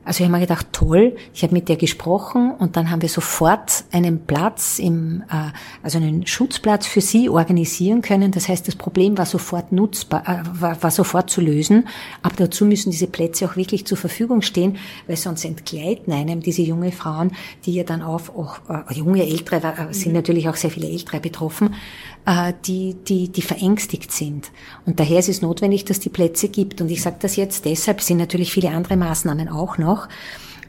also 0.06 0.22
ich 0.22 0.28
habe 0.28 0.38
mir 0.38 0.46
gedacht, 0.46 0.68
toll, 0.70 1.16
ich 1.34 1.42
habe 1.42 1.52
mit 1.52 1.68
der 1.68 1.74
gesprochen 1.74 2.52
und 2.52 2.76
dann 2.76 2.92
haben 2.92 3.02
wir 3.02 3.08
sofort 3.08 3.84
einen 3.90 4.24
Platz 4.24 4.78
im, 4.78 5.24
äh, 5.28 5.50
also 5.82 5.98
einen 5.98 6.24
Schutzplatz 6.28 6.86
für 6.86 7.00
sie 7.00 7.28
organisieren 7.28 8.02
können. 8.02 8.30
Das 8.30 8.48
heißt, 8.48 8.68
das 8.68 8.76
Problem 8.76 9.18
war 9.18 9.26
sofort 9.26 9.72
nutzbar, 9.72 10.22
äh, 10.28 10.60
war, 10.60 10.80
war 10.80 10.92
sofort 10.92 11.28
zu 11.28 11.40
lösen. 11.40 11.88
Aber 12.22 12.36
dazu 12.36 12.64
müssen 12.66 12.92
diese 12.92 13.08
Plätze 13.08 13.46
auch 13.46 13.56
wirklich 13.56 13.84
zur 13.84 13.98
Verfügung 13.98 14.42
stehen, 14.42 14.78
weil 15.08 15.16
sonst 15.16 15.44
entgleiten 15.44 16.12
einem 16.12 16.40
diese 16.40 16.62
junge 16.62 16.92
Frauen, 16.92 17.32
die 17.64 17.74
ja 17.74 17.82
dann 17.82 18.02
auf, 18.02 18.30
auch 18.36 18.60
äh, 18.68 18.94
junge 18.94 19.26
Ältere, 19.26 19.88
äh, 19.90 19.92
sind 19.92 20.12
mhm. 20.12 20.18
natürlich 20.18 20.48
auch 20.48 20.56
sehr 20.56 20.70
viele 20.70 20.88
Ältere 20.88 21.18
betroffen, 21.18 21.74
die, 22.66 22.94
die, 22.94 23.28
die 23.28 23.42
verängstigt 23.42 24.10
sind. 24.10 24.50
Und 24.84 24.98
daher 24.98 25.20
ist 25.20 25.28
es 25.28 25.42
notwendig, 25.42 25.84
dass 25.84 26.00
die 26.00 26.08
Plätze 26.08 26.48
gibt. 26.48 26.80
Und 26.80 26.90
ich 26.90 27.02
sage 27.02 27.16
das 27.20 27.36
jetzt 27.36 27.64
deshalb, 27.64 28.00
sind 28.00 28.18
natürlich 28.18 28.52
viele 28.52 28.70
andere 28.70 28.96
Maßnahmen 28.96 29.48
auch 29.48 29.78
noch, 29.78 30.08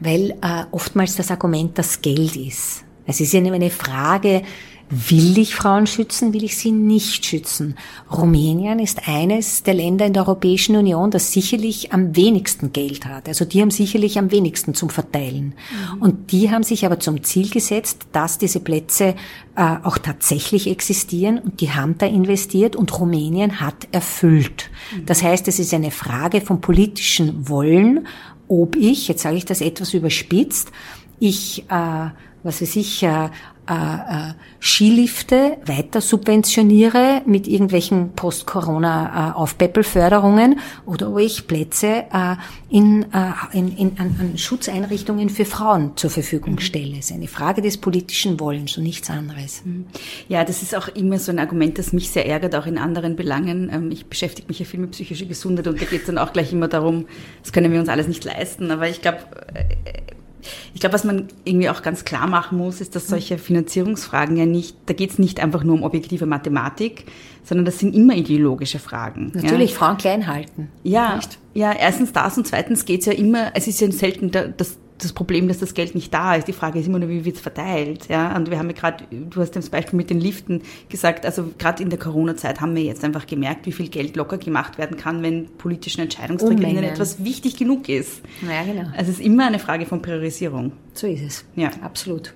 weil 0.00 0.30
äh, 0.42 0.64
oftmals 0.70 1.16
das 1.16 1.30
Argument 1.30 1.76
das 1.76 2.00
Geld 2.00 2.36
ist. 2.36 2.84
Es 3.06 3.20
ist 3.20 3.32
ja 3.32 3.40
eine 3.40 3.70
Frage, 3.70 4.42
Will 4.90 5.36
ich 5.36 5.54
Frauen 5.54 5.86
schützen? 5.86 6.32
Will 6.32 6.44
ich 6.44 6.56
sie 6.56 6.72
nicht 6.72 7.26
schützen? 7.26 7.76
Rumänien 8.10 8.78
ist 8.78 9.06
eines 9.06 9.62
der 9.62 9.74
Länder 9.74 10.06
in 10.06 10.14
der 10.14 10.22
Europäischen 10.22 10.76
Union, 10.76 11.10
das 11.10 11.30
sicherlich 11.30 11.92
am 11.92 12.16
wenigsten 12.16 12.72
Geld 12.72 13.04
hat. 13.04 13.28
Also 13.28 13.44
die 13.44 13.60
haben 13.60 13.70
sicherlich 13.70 14.18
am 14.18 14.30
wenigsten 14.30 14.72
zum 14.74 14.88
Verteilen. 14.88 15.54
Mhm. 15.94 16.02
Und 16.02 16.32
die 16.32 16.50
haben 16.50 16.62
sich 16.62 16.86
aber 16.86 17.00
zum 17.00 17.22
Ziel 17.22 17.50
gesetzt, 17.50 18.06
dass 18.12 18.38
diese 18.38 18.60
Plätze 18.60 19.14
äh, 19.56 19.76
auch 19.82 19.98
tatsächlich 19.98 20.66
existieren 20.68 21.38
und 21.38 21.60
die 21.60 21.72
haben 21.72 21.98
da 21.98 22.06
investiert 22.06 22.74
und 22.74 22.98
Rumänien 22.98 23.60
hat 23.60 23.88
erfüllt. 23.92 24.70
Mhm. 24.94 25.04
Das 25.04 25.22
heißt, 25.22 25.48
es 25.48 25.58
ist 25.58 25.74
eine 25.74 25.90
Frage 25.90 26.40
vom 26.40 26.62
politischen 26.62 27.48
Wollen, 27.48 28.06
ob 28.48 28.74
ich, 28.76 29.08
jetzt 29.08 29.22
sage 29.22 29.36
ich 29.36 29.44
das 29.44 29.60
etwas 29.60 29.92
überspitzt, 29.92 30.72
ich, 31.20 31.64
äh, 31.68 32.10
was 32.42 32.62
weiß 32.62 32.76
ich, 32.76 33.02
äh, 33.02 33.28
äh, 33.68 33.74
äh, 33.74 34.32
Skilifte 34.60 35.58
weiter 35.66 36.00
subventioniere 36.00 37.22
mit 37.26 37.46
irgendwelchen 37.46 38.14
Post-Corona-Aufpäppelförderungen 38.14 40.52
äh, 40.52 40.56
oder 40.86 41.12
wo 41.12 41.18
ich 41.18 41.46
Plätze 41.46 42.04
äh, 42.12 42.36
in, 42.70 43.02
äh, 43.12 43.32
in, 43.52 43.76
in, 43.76 43.98
an, 43.98 44.16
an 44.18 44.38
Schutzeinrichtungen 44.38 45.28
für 45.28 45.44
Frauen 45.44 45.96
zur 45.96 46.08
Verfügung 46.10 46.54
mhm. 46.54 46.60
stelle. 46.60 46.96
Es 46.98 47.10
ist 47.10 47.12
eine 47.12 47.28
Frage 47.28 47.62
des 47.62 47.78
politischen 47.78 48.40
Wollens 48.40 48.78
und 48.78 48.84
nichts 48.84 49.10
anderes. 49.10 49.62
Mhm. 49.64 49.86
Ja, 50.28 50.44
das 50.44 50.62
ist 50.62 50.74
auch 50.74 50.88
immer 50.88 51.18
so 51.18 51.30
ein 51.30 51.38
Argument, 51.38 51.78
das 51.78 51.92
mich 51.92 52.10
sehr 52.10 52.26
ärgert, 52.26 52.54
auch 52.54 52.66
in 52.66 52.78
anderen 52.78 53.16
Belangen. 53.16 53.70
Ähm, 53.72 53.90
ich 53.90 54.06
beschäftige 54.06 54.48
mich 54.48 54.58
ja 54.58 54.64
viel 54.64 54.80
mit 54.80 54.92
psychischer 54.92 55.26
Gesundheit 55.26 55.68
und 55.68 55.80
da 55.80 55.84
geht 55.84 56.00
es 56.00 56.06
dann 56.06 56.18
auch 56.18 56.32
gleich 56.32 56.52
immer 56.52 56.68
darum, 56.68 57.06
das 57.42 57.52
können 57.52 57.72
wir 57.72 57.80
uns 57.80 57.88
alles 57.88 58.08
nicht 58.08 58.24
leisten. 58.24 58.70
Aber 58.70 58.88
ich 58.88 59.02
glaube, 59.02 59.18
ich 60.74 60.80
glaube, 60.80 60.94
was 60.94 61.04
man 61.04 61.28
irgendwie 61.44 61.68
auch 61.68 61.82
ganz 61.82 62.04
klar 62.04 62.26
machen 62.26 62.58
muss, 62.58 62.80
ist, 62.80 62.94
dass 62.96 63.08
solche 63.08 63.38
Finanzierungsfragen 63.38 64.36
ja 64.36 64.46
nicht, 64.46 64.76
da 64.86 64.94
geht 64.94 65.10
es 65.10 65.18
nicht 65.18 65.40
einfach 65.40 65.64
nur 65.64 65.74
um 65.74 65.82
objektive 65.82 66.26
Mathematik, 66.26 67.04
sondern 67.44 67.64
das 67.64 67.78
sind 67.78 67.94
immer 67.94 68.14
ideologische 68.14 68.78
Fragen. 68.78 69.32
Natürlich, 69.34 69.70
ja. 69.72 69.76
Frauen 69.76 69.96
klein 69.96 70.26
halten. 70.26 70.68
Ja, 70.82 71.16
nicht? 71.16 71.38
ja, 71.54 71.72
erstens 71.72 72.12
das 72.12 72.36
und 72.36 72.46
zweitens 72.46 72.84
geht 72.84 73.00
es 73.00 73.06
ja 73.06 73.12
immer, 73.12 73.52
es 73.54 73.66
ist 73.66 73.80
ja 73.80 73.90
selten 73.90 74.30
das, 74.30 74.78
das 74.98 75.12
Problem, 75.12 75.48
dass 75.48 75.58
das 75.58 75.74
Geld 75.74 75.94
nicht 75.94 76.12
da 76.12 76.34
ist. 76.34 76.48
Die 76.48 76.52
Frage 76.52 76.78
ist 76.78 76.86
immer 76.86 76.98
nur, 76.98 77.08
wie 77.08 77.24
wird 77.24 77.36
es 77.36 77.42
verteilt. 77.42 78.08
Ja? 78.08 78.34
Und 78.36 78.50
wir 78.50 78.58
haben 78.58 78.68
ja 78.68 78.76
gerade, 78.76 79.04
du 79.10 79.40
hast 79.40 79.52
das 79.52 79.70
Beispiel 79.70 79.96
mit 79.96 80.10
den 80.10 80.20
Liften 80.20 80.62
gesagt, 80.88 81.24
also 81.24 81.50
gerade 81.58 81.82
in 81.82 81.90
der 81.90 81.98
Corona-Zeit 81.98 82.60
haben 82.60 82.74
wir 82.74 82.82
jetzt 82.82 83.04
einfach 83.04 83.26
gemerkt, 83.26 83.66
wie 83.66 83.72
viel 83.72 83.88
Geld 83.88 84.16
locker 84.16 84.38
gemacht 84.38 84.78
werden 84.78 84.96
kann, 84.96 85.22
wenn 85.22 85.46
politischen 85.56 86.02
Entscheidungsträgerinnen 86.02 86.84
etwas 86.84 87.24
wichtig 87.24 87.56
genug 87.56 87.88
ist. 87.88 88.22
Ja, 88.42 88.64
genau. 88.64 88.88
Also 88.96 89.12
es 89.12 89.18
ist 89.18 89.20
immer 89.20 89.46
eine 89.46 89.58
Frage 89.58 89.86
von 89.86 90.02
Priorisierung. 90.02 90.72
So 90.94 91.06
ist 91.06 91.22
es. 91.22 91.44
Ja. 91.54 91.70
Absolut. 91.82 92.34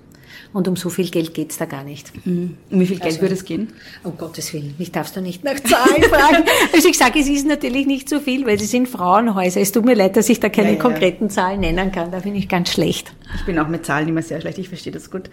Und 0.52 0.68
um 0.68 0.76
so 0.76 0.90
viel 0.90 1.08
Geld 1.08 1.32
geht's 1.32 1.56
da 1.56 1.64
gar 1.64 1.82
nicht. 1.82 2.12
Mhm. 2.26 2.56
Um 2.70 2.80
wie 2.80 2.86
viel 2.86 2.98
Geld 2.98 3.12
also, 3.12 3.22
würde 3.22 3.34
es 3.34 3.44
gehen? 3.44 3.72
Um 4.02 4.18
Gottes 4.18 4.52
Willen, 4.52 4.74
mich 4.78 4.92
darfst 4.92 5.16
du 5.16 5.22
nicht 5.22 5.44
nach 5.44 5.58
Zahlen 5.64 6.02
fragen. 6.02 6.44
also 6.74 6.88
ich 6.88 6.98
sage, 6.98 7.20
es 7.20 7.28
ist 7.28 7.46
natürlich 7.46 7.86
nicht 7.86 8.08
so 8.08 8.20
viel, 8.20 8.46
weil 8.46 8.56
es 8.56 8.70
sind 8.70 8.88
Frauenhäuser. 8.88 9.60
Es 9.60 9.72
tut 9.72 9.86
mir 9.86 9.94
leid, 9.94 10.16
dass 10.16 10.28
ich 10.28 10.40
da 10.40 10.50
keine 10.50 10.72
ja, 10.72 10.74
ja. 10.74 10.80
konkreten 10.80 11.30
Zahlen 11.30 11.60
nennen 11.60 11.90
kann. 11.90 12.10
Da 12.10 12.18
bin 12.20 12.34
ich 12.34 12.48
ganz 12.48 12.70
schlecht. 12.70 13.14
Ich 13.36 13.46
bin 13.46 13.58
auch 13.58 13.68
mit 13.68 13.86
Zahlen 13.86 14.08
immer 14.08 14.22
sehr 14.22 14.40
schlecht. 14.40 14.58
Ich 14.58 14.68
verstehe 14.68 14.92
das 14.92 15.10
gut. 15.10 15.30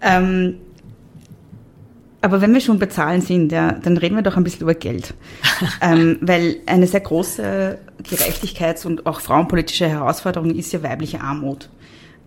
Ähm, 0.00 0.56
aber 2.20 2.40
wenn 2.40 2.52
wir 2.52 2.60
schon 2.60 2.80
bei 2.80 2.86
Zahlen 2.86 3.20
sind, 3.20 3.52
ja, 3.52 3.72
dann 3.72 3.96
reden 3.96 4.16
wir 4.16 4.22
doch 4.22 4.36
ein 4.36 4.42
bisschen 4.42 4.62
über 4.62 4.74
Geld. 4.74 5.14
ähm, 5.80 6.18
weil 6.20 6.56
eine 6.66 6.88
sehr 6.88 7.00
große 7.00 7.78
Gerechtigkeits- 8.02 8.84
und 8.84 9.06
auch 9.06 9.20
frauenpolitische 9.20 9.88
Herausforderung 9.88 10.54
ist 10.54 10.72
ja 10.72 10.82
weibliche 10.82 11.20
Armut. 11.20 11.68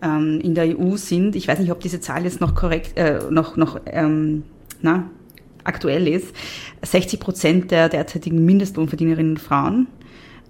Ähm, 0.02 0.39
in 0.41 0.56
der 0.56 0.78
EU 0.78 0.95
sind, 0.95 1.36
ich 1.36 1.47
weiß 1.47 1.60
nicht, 1.60 1.72
ob 1.72 1.80
diese 1.80 1.99
Zahl 1.99 2.24
jetzt 2.24 2.41
noch 2.41 2.56
korrekt, 2.56 2.97
äh, 2.97 3.20
noch, 3.30 3.56
noch 3.56 3.80
ähm, 3.86 4.43
na, 4.82 5.10
aktuell 5.64 6.08
ist, 6.08 6.34
60 6.82 7.20
Prozent 7.20 7.72
der 7.72 7.89
derzeitigen 7.89 8.43
Mindestlohnverdienerinnen 8.45 9.38
Frauen. 9.38 9.88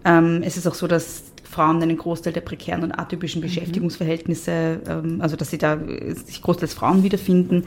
Ähm, 0.06 0.42
es 0.44 0.58
ist 0.58 0.68
auch 0.68 0.74
so, 0.74 0.88
dass 0.88 1.32
Frauen 1.44 1.82
einen 1.82 1.98
Großteil 1.98 2.34
der 2.34 2.42
prekären 2.42 2.84
und 2.84 2.94
atypischen 2.94 3.42
mhm. 3.42 3.46
Beschäftigungsverhältnisse, 3.46 4.82
ähm, 4.88 5.22
also 5.22 5.36
dass 5.36 5.52
sie 5.52 5.58
da 5.58 5.78
sich 6.26 6.42
großteils 6.42 6.74
Frauen 6.74 7.04
wiederfinden. 7.04 7.66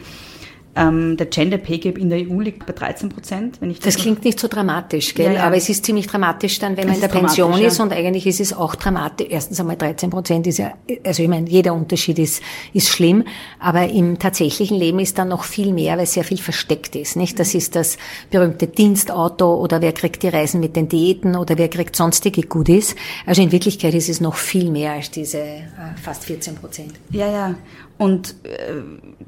Ähm, 0.76 1.16
der 1.16 1.26
Gender 1.26 1.58
Pay 1.58 1.78
Gap 1.78 1.98
in 1.98 2.10
der 2.10 2.18
EU 2.18 2.40
liegt 2.40 2.66
bei 2.66 2.72
13 2.72 3.08
Prozent. 3.08 3.60
Wenn 3.60 3.70
ich 3.70 3.78
das, 3.78 3.94
das 3.94 4.02
klingt 4.02 4.24
nicht 4.24 4.40
so 4.40 4.48
dramatisch, 4.48 5.14
gell? 5.14 5.26
Ja, 5.26 5.32
ja. 5.32 5.44
Aber 5.44 5.56
es 5.56 5.68
ist 5.68 5.84
ziemlich 5.84 6.08
dramatisch 6.08 6.58
dann, 6.58 6.76
wenn 6.76 6.86
man 6.86 6.96
in 6.96 7.00
der 7.00 7.08
Pension 7.08 7.58
ist 7.60 7.78
und 7.78 7.92
eigentlich 7.92 8.26
ist 8.26 8.40
es 8.40 8.52
auch 8.52 8.74
dramatisch. 8.74 9.28
Erstens 9.30 9.60
einmal 9.60 9.76
13 9.76 10.10
Prozent 10.10 10.46
ist 10.48 10.58
ja, 10.58 10.74
also 11.04 11.22
ich 11.22 11.28
meine, 11.28 11.48
jeder 11.48 11.74
Unterschied 11.74 12.18
ist, 12.18 12.42
ist 12.72 12.88
schlimm, 12.88 13.24
aber 13.60 13.88
im 13.88 14.18
tatsächlichen 14.18 14.76
Leben 14.76 14.98
ist 14.98 15.18
dann 15.18 15.28
noch 15.28 15.44
viel 15.44 15.72
mehr, 15.72 15.96
weil 15.96 16.06
sehr 16.06 16.24
viel 16.24 16.38
versteckt 16.38 16.96
ist, 16.96 17.16
nicht? 17.16 17.38
Das 17.38 17.54
ist 17.54 17.76
das 17.76 17.96
berühmte 18.30 18.66
Dienstauto 18.66 19.54
oder 19.54 19.80
wer 19.80 19.92
kriegt 19.92 20.22
die 20.24 20.28
Reisen 20.28 20.60
mit 20.60 20.74
den 20.74 20.88
Diäten 20.88 21.36
oder 21.36 21.56
wer 21.56 21.68
kriegt 21.68 21.94
sonstige 21.94 22.42
Goodies. 22.42 22.96
Also 23.26 23.42
in 23.42 23.52
Wirklichkeit 23.52 23.94
ist 23.94 24.08
es 24.08 24.20
noch 24.20 24.34
viel 24.34 24.70
mehr 24.70 24.92
als 24.92 25.10
diese 25.10 25.38
äh, 25.38 25.62
fast 26.02 26.24
14 26.24 26.56
Prozent. 26.56 26.94
Ja, 27.10 27.30
ja. 27.30 27.54
Und 27.96 28.34
äh, 28.44 28.82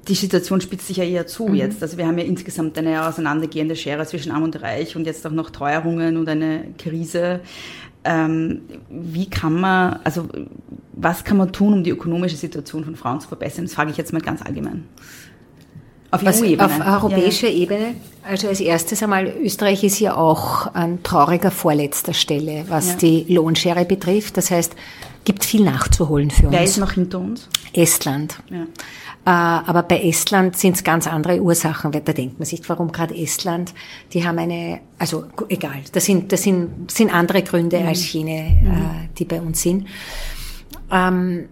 die 0.08 0.14
Situation 0.14 0.60
spitzt 0.60 0.88
sich 0.88 0.96
ja 0.96 1.04
eher 1.04 1.26
zu 1.26 1.46
mhm. 1.46 1.54
jetzt. 1.54 1.82
Also 1.82 1.98
wir 1.98 2.06
haben 2.06 2.18
ja 2.18 2.24
insgesamt 2.24 2.76
eine 2.78 3.06
auseinandergehende 3.06 3.76
Schere 3.76 4.04
zwischen 4.06 4.32
Arm 4.32 4.42
und 4.42 4.60
Reich 4.60 4.96
und 4.96 5.06
jetzt 5.06 5.26
auch 5.26 5.30
noch 5.30 5.50
Teuerungen 5.50 6.16
und 6.16 6.28
eine 6.28 6.64
Krise. 6.78 7.40
Ähm, 8.04 8.62
wie 8.88 9.28
kann 9.28 9.54
man, 9.60 10.00
also 10.04 10.28
was 10.92 11.24
kann 11.24 11.36
man 11.36 11.52
tun, 11.52 11.74
um 11.74 11.84
die 11.84 11.90
ökonomische 11.90 12.36
Situation 12.36 12.84
von 12.84 12.96
Frauen 12.96 13.20
zu 13.20 13.28
verbessern? 13.28 13.64
Das 13.64 13.74
frage 13.74 13.90
ich 13.90 13.96
jetzt 13.96 14.12
mal 14.12 14.22
ganz 14.22 14.42
allgemein. 14.42 14.84
Auf 16.10 16.22
EU-Ebene. 16.22 16.64
Auf 16.64 17.02
europäischer 17.02 17.48
ja, 17.48 17.54
ja. 17.54 17.62
Ebene. 17.62 17.94
Also 18.22 18.48
als 18.48 18.60
erstes 18.60 19.02
einmal, 19.02 19.32
Österreich 19.42 19.84
ist 19.84 20.00
ja 20.00 20.16
auch 20.16 20.72
an 20.74 21.02
trauriger 21.02 21.50
vorletzter 21.50 22.12
Stelle, 22.12 22.64
was 22.68 22.90
ja. 22.90 22.94
die 22.96 23.26
Lohnschere 23.28 23.84
betrifft. 23.84 24.36
Das 24.36 24.50
heißt, 24.50 24.74
gibt 25.24 25.44
viel 25.44 25.64
nachzuholen 25.64 26.30
für 26.30 26.46
uns. 26.46 26.52
Wer 26.52 26.64
ist 26.64 26.78
noch 26.78 26.92
hinter 26.92 27.18
uns? 27.18 27.48
Estland. 27.72 28.38
Ja. 28.50 28.62
Äh, 29.26 29.30
aber 29.66 29.82
bei 29.82 30.00
Estland 30.02 30.56
sind 30.56 30.76
es 30.76 30.84
ganz 30.84 31.06
andere 31.08 31.40
Ursachen, 31.40 31.92
weil 31.92 32.00
da 32.00 32.12
denkt 32.12 32.38
man 32.38 32.46
sich, 32.46 32.66
warum 32.68 32.92
gerade 32.92 33.16
Estland? 33.16 33.74
Die 34.12 34.24
haben 34.26 34.38
eine, 34.38 34.80
also 34.98 35.24
egal, 35.48 35.82
das 35.92 36.04
sind, 36.04 36.32
das 36.32 36.42
sind, 36.42 36.90
sind 36.90 37.12
andere 37.12 37.42
Gründe 37.42 37.80
mhm. 37.80 37.88
als 37.88 38.12
jene, 38.12 38.56
mhm. 38.62 38.70
äh, 38.70 39.08
die 39.18 39.24
bei 39.24 39.40
uns 39.40 39.62
sind. 39.62 39.88
Ähm, 40.92 41.48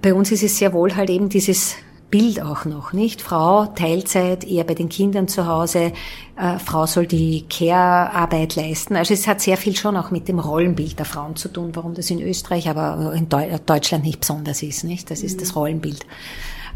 bei 0.00 0.14
uns 0.14 0.30
ist 0.30 0.44
es 0.44 0.56
sehr 0.56 0.72
wohl 0.72 0.94
halt 0.94 1.10
eben 1.10 1.28
dieses 1.28 1.74
Bild 2.10 2.40
auch 2.40 2.64
noch, 2.64 2.92
nicht? 2.92 3.20
Frau, 3.20 3.66
Teilzeit, 3.66 4.44
eher 4.44 4.64
bei 4.64 4.74
den 4.74 4.88
Kindern 4.88 5.28
zu 5.28 5.46
Hause, 5.46 5.92
äh, 6.36 6.58
Frau 6.58 6.86
soll 6.86 7.06
die 7.06 7.44
Care-Arbeit 7.48 8.56
leisten. 8.56 8.96
Also 8.96 9.12
es 9.12 9.26
hat 9.26 9.40
sehr 9.40 9.58
viel 9.58 9.76
schon 9.76 9.96
auch 9.96 10.10
mit 10.10 10.26
dem 10.28 10.38
Rollenbild 10.38 10.98
der 10.98 11.04
Frauen 11.04 11.36
zu 11.36 11.48
tun, 11.48 11.70
warum 11.74 11.94
das 11.94 12.10
in 12.10 12.22
Österreich, 12.22 12.68
aber 12.68 13.12
in 13.14 13.28
Deutschland 13.28 14.04
nicht 14.04 14.20
besonders 14.20 14.62
ist, 14.62 14.84
nicht? 14.84 15.10
Das 15.10 15.22
ist 15.22 15.36
mhm. 15.36 15.40
das 15.40 15.56
Rollenbild. 15.56 16.06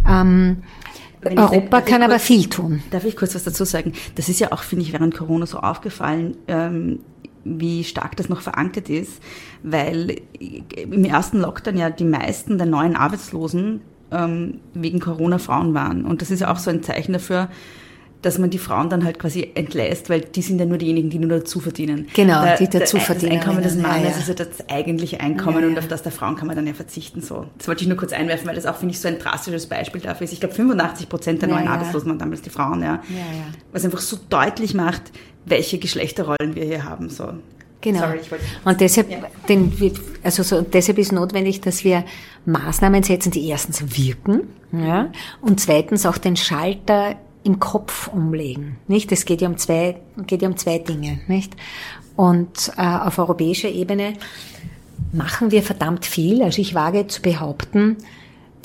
Ähm, 0.06 0.62
Europa 1.24 1.78
denke, 1.78 1.90
kann 1.90 2.02
aber 2.02 2.14
kurz, 2.14 2.24
viel 2.24 2.48
tun. 2.48 2.82
Darf 2.90 3.04
ich 3.04 3.16
kurz 3.16 3.34
was 3.34 3.44
dazu 3.44 3.64
sagen? 3.64 3.92
Das 4.16 4.28
ist 4.28 4.40
ja 4.40 4.52
auch, 4.52 4.62
finde 4.62 4.84
ich, 4.84 4.92
während 4.92 5.14
Corona 5.14 5.46
so 5.46 5.58
aufgefallen, 5.58 6.36
ähm, 6.48 7.00
wie 7.44 7.84
stark 7.84 8.16
das 8.16 8.28
noch 8.28 8.40
verankert 8.40 8.88
ist, 8.88 9.22
weil 9.62 10.20
im 10.76 11.04
ersten 11.04 11.40
Lockdown 11.40 11.76
ja 11.76 11.90
die 11.90 12.04
meisten 12.04 12.58
der 12.58 12.66
neuen 12.66 12.96
Arbeitslosen 12.96 13.80
ähm, 14.12 14.60
wegen 14.74 15.00
Corona 15.00 15.38
Frauen 15.38 15.74
waren. 15.74 16.04
Und 16.04 16.22
das 16.22 16.30
ist 16.30 16.40
ja 16.40 16.52
auch 16.52 16.58
so 16.58 16.70
ein 16.70 16.82
Zeichen 16.82 17.12
dafür, 17.12 17.48
dass 18.22 18.38
man 18.38 18.50
die 18.50 18.58
Frauen 18.58 18.88
dann 18.88 19.04
halt 19.04 19.18
quasi 19.18 19.50
entlässt, 19.54 20.08
weil 20.08 20.20
die 20.20 20.42
sind 20.42 20.60
ja 20.60 20.64
nur 20.64 20.78
diejenigen, 20.78 21.10
die 21.10 21.18
nur 21.18 21.28
dazu 21.28 21.58
verdienen. 21.58 22.06
Genau, 22.14 22.44
da, 22.44 22.56
die 22.56 22.68
dazu 22.68 22.98
verdienen. 22.98 23.32
Das 23.32 23.40
Einkommen 23.40 23.62
des 23.62 23.76
Mannes 23.76 24.02
ja, 24.02 24.10
ja. 24.10 24.16
ist 24.16 24.28
ja 24.28 24.34
das 24.34 24.68
eigentliche 24.68 25.20
Einkommen 25.20 25.60
ja, 25.60 25.66
und 25.66 25.78
auf 25.78 25.88
das 25.88 26.02
der 26.02 26.12
Frauen 26.12 26.36
kann 26.36 26.46
man 26.46 26.54
dann 26.54 26.66
ja 26.66 26.72
verzichten. 26.72 27.20
So, 27.20 27.46
das 27.58 27.66
wollte 27.66 27.82
ich 27.82 27.88
nur 27.88 27.96
kurz 27.96 28.12
einwerfen, 28.12 28.46
weil 28.46 28.54
das 28.54 28.66
auch 28.66 28.76
finde 28.76 28.94
ich 28.94 29.00
so 29.00 29.08
ein 29.08 29.18
drastisches 29.18 29.66
Beispiel 29.66 30.00
dafür 30.00 30.24
ist. 30.24 30.32
Ich 30.32 30.40
glaube, 30.40 30.54
85 30.54 31.08
Prozent 31.08 31.42
der 31.42 31.48
neuen 31.48 31.66
Arbeitslosen 31.66 32.08
waren 32.08 32.18
damals 32.18 32.42
die 32.42 32.50
Frauen, 32.50 32.82
ja. 32.82 33.02
Was 33.72 33.84
einfach 33.84 34.00
so 34.00 34.16
deutlich 34.28 34.72
macht, 34.74 35.10
welche 35.44 35.78
Geschlechterrollen 35.78 36.54
wir 36.54 36.64
hier 36.64 36.84
haben. 36.84 37.10
So. 37.10 37.32
Genau. 37.82 37.98
Sorry, 37.98 38.20
und 38.64 38.80
deshalb, 38.80 39.10
ja. 39.10 39.18
den, 39.48 39.72
also 40.22 40.42
so, 40.44 40.62
deshalb 40.62 40.98
ist 40.98 41.12
notwendig, 41.12 41.60
dass 41.60 41.82
wir 41.82 42.04
Maßnahmen 42.46 43.02
setzen, 43.02 43.32
die 43.32 43.46
erstens 43.48 43.96
wirken, 43.96 44.44
ja, 44.72 45.10
und 45.42 45.60
zweitens 45.60 46.06
auch 46.06 46.16
den 46.16 46.36
Schalter 46.36 47.16
im 47.44 47.58
Kopf 47.58 48.08
umlegen, 48.08 48.76
nicht? 48.86 49.10
Es 49.10 49.24
geht 49.24 49.42
ja 49.42 49.48
um 49.48 49.58
zwei, 49.58 49.96
geht 50.26 50.42
ja 50.42 50.48
um 50.48 50.56
zwei 50.56 50.78
Dinge, 50.78 51.20
nicht? 51.26 51.54
Und 52.14 52.72
äh, 52.76 52.82
auf 52.82 53.18
europäischer 53.18 53.68
Ebene 53.68 54.14
machen 55.12 55.50
wir 55.50 55.62
verdammt 55.62 56.06
viel. 56.06 56.42
Also 56.42 56.60
ich 56.62 56.74
wage 56.74 57.08
zu 57.08 57.20
behaupten, 57.20 57.96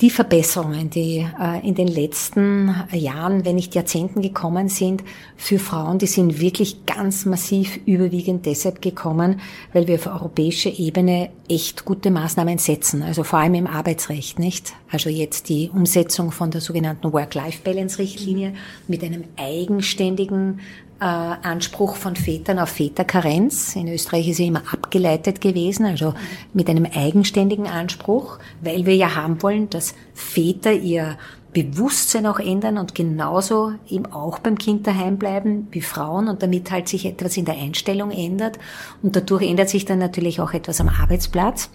die 0.00 0.10
Verbesserungen, 0.10 0.90
die 0.90 1.26
äh, 1.40 1.66
in 1.66 1.74
den 1.74 1.88
letzten 1.88 2.72
Jahren, 2.92 3.44
wenn 3.44 3.56
nicht 3.56 3.74
Jahrzehnten 3.74 4.22
gekommen 4.22 4.68
sind, 4.68 5.02
für 5.36 5.58
Frauen, 5.58 5.98
die 5.98 6.06
sind 6.06 6.40
wirklich 6.40 6.86
ganz 6.86 7.26
massiv 7.26 7.80
überwiegend 7.84 8.46
deshalb 8.46 8.80
gekommen, 8.80 9.40
weil 9.72 9.88
wir 9.88 9.96
auf 9.96 10.06
europäischer 10.06 10.70
Ebene 10.78 11.30
echt 11.48 11.84
gute 11.84 12.10
Maßnahmen 12.10 12.58
setzen, 12.58 13.02
also 13.02 13.24
vor 13.24 13.40
allem 13.40 13.54
im 13.54 13.66
Arbeitsrecht, 13.66 14.38
nicht? 14.38 14.72
Also 14.90 15.10
jetzt 15.10 15.48
die 15.48 15.70
Umsetzung 15.72 16.30
von 16.30 16.50
der 16.50 16.60
sogenannten 16.60 17.12
Work-Life-Balance-Richtlinie 17.12 18.54
mit 18.86 19.02
einem 19.02 19.24
eigenständigen 19.36 20.60
äh, 21.00 21.04
Anspruch 21.04 21.96
von 21.96 22.16
Vätern 22.16 22.58
auf 22.58 22.70
Väterkarenz. 22.70 23.76
In 23.76 23.88
Österreich 23.88 24.28
ist 24.28 24.38
sie 24.38 24.48
immer 24.48 24.62
abgeleitet 24.72 25.40
gewesen, 25.40 25.86
also 25.86 26.14
mit 26.52 26.68
einem 26.68 26.86
eigenständigen 26.86 27.66
Anspruch, 27.66 28.38
weil 28.60 28.86
wir 28.86 28.96
ja 28.96 29.14
haben 29.14 29.42
wollen, 29.42 29.70
dass 29.70 29.94
Väter 30.14 30.72
ihr 30.72 31.16
Bewusstsein 31.52 32.26
auch 32.26 32.38
ändern 32.38 32.78
und 32.78 32.94
genauso 32.94 33.72
eben 33.88 34.06
auch 34.06 34.38
beim 34.38 34.58
Kind 34.58 34.86
daheim 34.86 35.16
bleiben 35.16 35.68
wie 35.70 35.80
Frauen 35.80 36.28
und 36.28 36.42
damit 36.42 36.70
halt 36.70 36.88
sich 36.88 37.06
etwas 37.06 37.36
in 37.36 37.46
der 37.46 37.56
Einstellung 37.56 38.10
ändert 38.10 38.58
und 39.02 39.16
dadurch 39.16 39.48
ändert 39.48 39.68
sich 39.68 39.84
dann 39.84 39.98
natürlich 39.98 40.40
auch 40.40 40.52
etwas 40.52 40.80
am 40.80 40.88
Arbeitsplatz. 40.88 41.70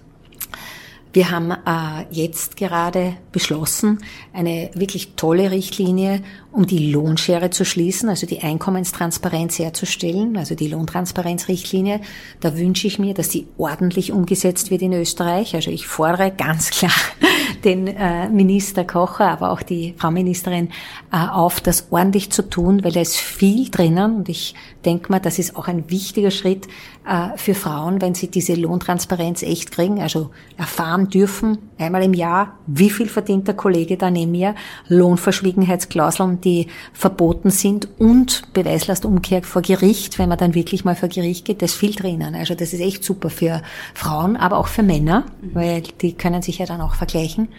Wir 1.13 1.29
haben 1.29 1.51
äh, 1.51 2.05
jetzt 2.09 2.57
gerade 2.57 3.13
beschlossen, 3.31 3.99
eine 4.33 4.71
wirklich 4.73 5.13
tolle 5.15 5.51
Richtlinie, 5.51 6.23
um 6.51 6.65
die 6.65 6.91
Lohnschere 6.91 7.51
zu 7.51 7.65
schließen, 7.65 8.09
also 8.09 8.25
die 8.25 8.41
Einkommenstransparenz 8.41 9.59
herzustellen, 9.59 10.37
also 10.37 10.55
die 10.55 10.67
Lohntransparenzrichtlinie. 10.67 12.01
Da 12.39 12.57
wünsche 12.57 12.87
ich 12.87 12.97
mir, 12.97 13.13
dass 13.13 13.29
die 13.29 13.45
ordentlich 13.59 14.11
umgesetzt 14.11 14.71
wird 14.71 14.81
in 14.81 14.93
Österreich. 14.93 15.53
Also 15.53 15.69
ich 15.69 15.85
fordere 15.85 16.31
ganz 16.31 16.71
klar 16.71 16.91
den 17.63 17.85
äh, 17.85 18.27
Minister 18.29 18.83
Kocher, 18.83 19.29
aber 19.29 19.51
auch 19.51 19.61
die 19.61 19.93
Frau 19.95 20.09
Ministerin 20.09 20.69
äh, 21.11 21.17
auf, 21.17 21.61
das 21.61 21.89
ordentlich 21.91 22.31
zu 22.31 22.49
tun, 22.49 22.83
weil 22.83 22.91
da 22.91 23.01
ist 23.01 23.17
viel 23.17 23.69
drinnen 23.69 24.15
und 24.15 24.29
ich 24.29 24.55
denke 24.85 25.11
mal, 25.11 25.19
das 25.19 25.39
ist 25.39 25.55
auch 25.55 25.67
ein 25.67 25.89
wichtiger 25.89 26.31
Schritt 26.31 26.67
äh, 27.07 27.37
für 27.37 27.55
Frauen, 27.55 28.01
wenn 28.01 28.13
sie 28.13 28.27
diese 28.27 28.55
Lohntransparenz 28.55 29.43
echt 29.43 29.71
kriegen, 29.71 30.01
also 30.01 30.31
erfahren 30.57 31.09
dürfen, 31.09 31.57
einmal 31.77 32.03
im 32.03 32.13
Jahr, 32.13 32.57
wie 32.67 32.89
viel 32.89 33.07
verdient 33.07 33.47
der 33.47 33.55
Kollege 33.55 33.97
da 33.97 34.11
neben 34.11 34.31
mir, 34.31 34.55
Lohnverschwiegenheitsklauseln, 34.87 36.41
die 36.41 36.67
verboten 36.93 37.49
sind 37.49 37.87
und 37.99 38.53
Beweislastumkehr 38.53 39.43
vor 39.43 39.61
Gericht, 39.61 40.19
wenn 40.19 40.29
man 40.29 40.37
dann 40.37 40.55
wirklich 40.55 40.85
mal 40.85 40.95
vor 40.95 41.09
Gericht 41.09 41.45
geht, 41.45 41.61
da 41.61 41.65
ist 41.65 41.75
viel 41.75 41.93
drinnen. 41.93 42.35
Also 42.35 42.55
das 42.55 42.73
ist 42.73 42.81
echt 42.81 43.03
super 43.03 43.29
für 43.29 43.61
Frauen, 43.93 44.37
aber 44.37 44.57
auch 44.57 44.67
für 44.67 44.83
Männer, 44.83 45.25
weil 45.41 45.81
die 46.01 46.13
können 46.13 46.41
sich 46.41 46.59
ja 46.59 46.65
dann 46.65 46.81
auch 46.81 46.95
vergleichen. 46.95 47.49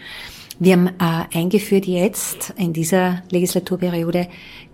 Wir 0.57 0.73
haben 0.73 0.87
äh, 0.87 1.37
eingeführt 1.37 1.85
jetzt 1.85 2.53
in 2.57 2.71
dieser 2.71 3.23
Legislaturperiode 3.29 4.27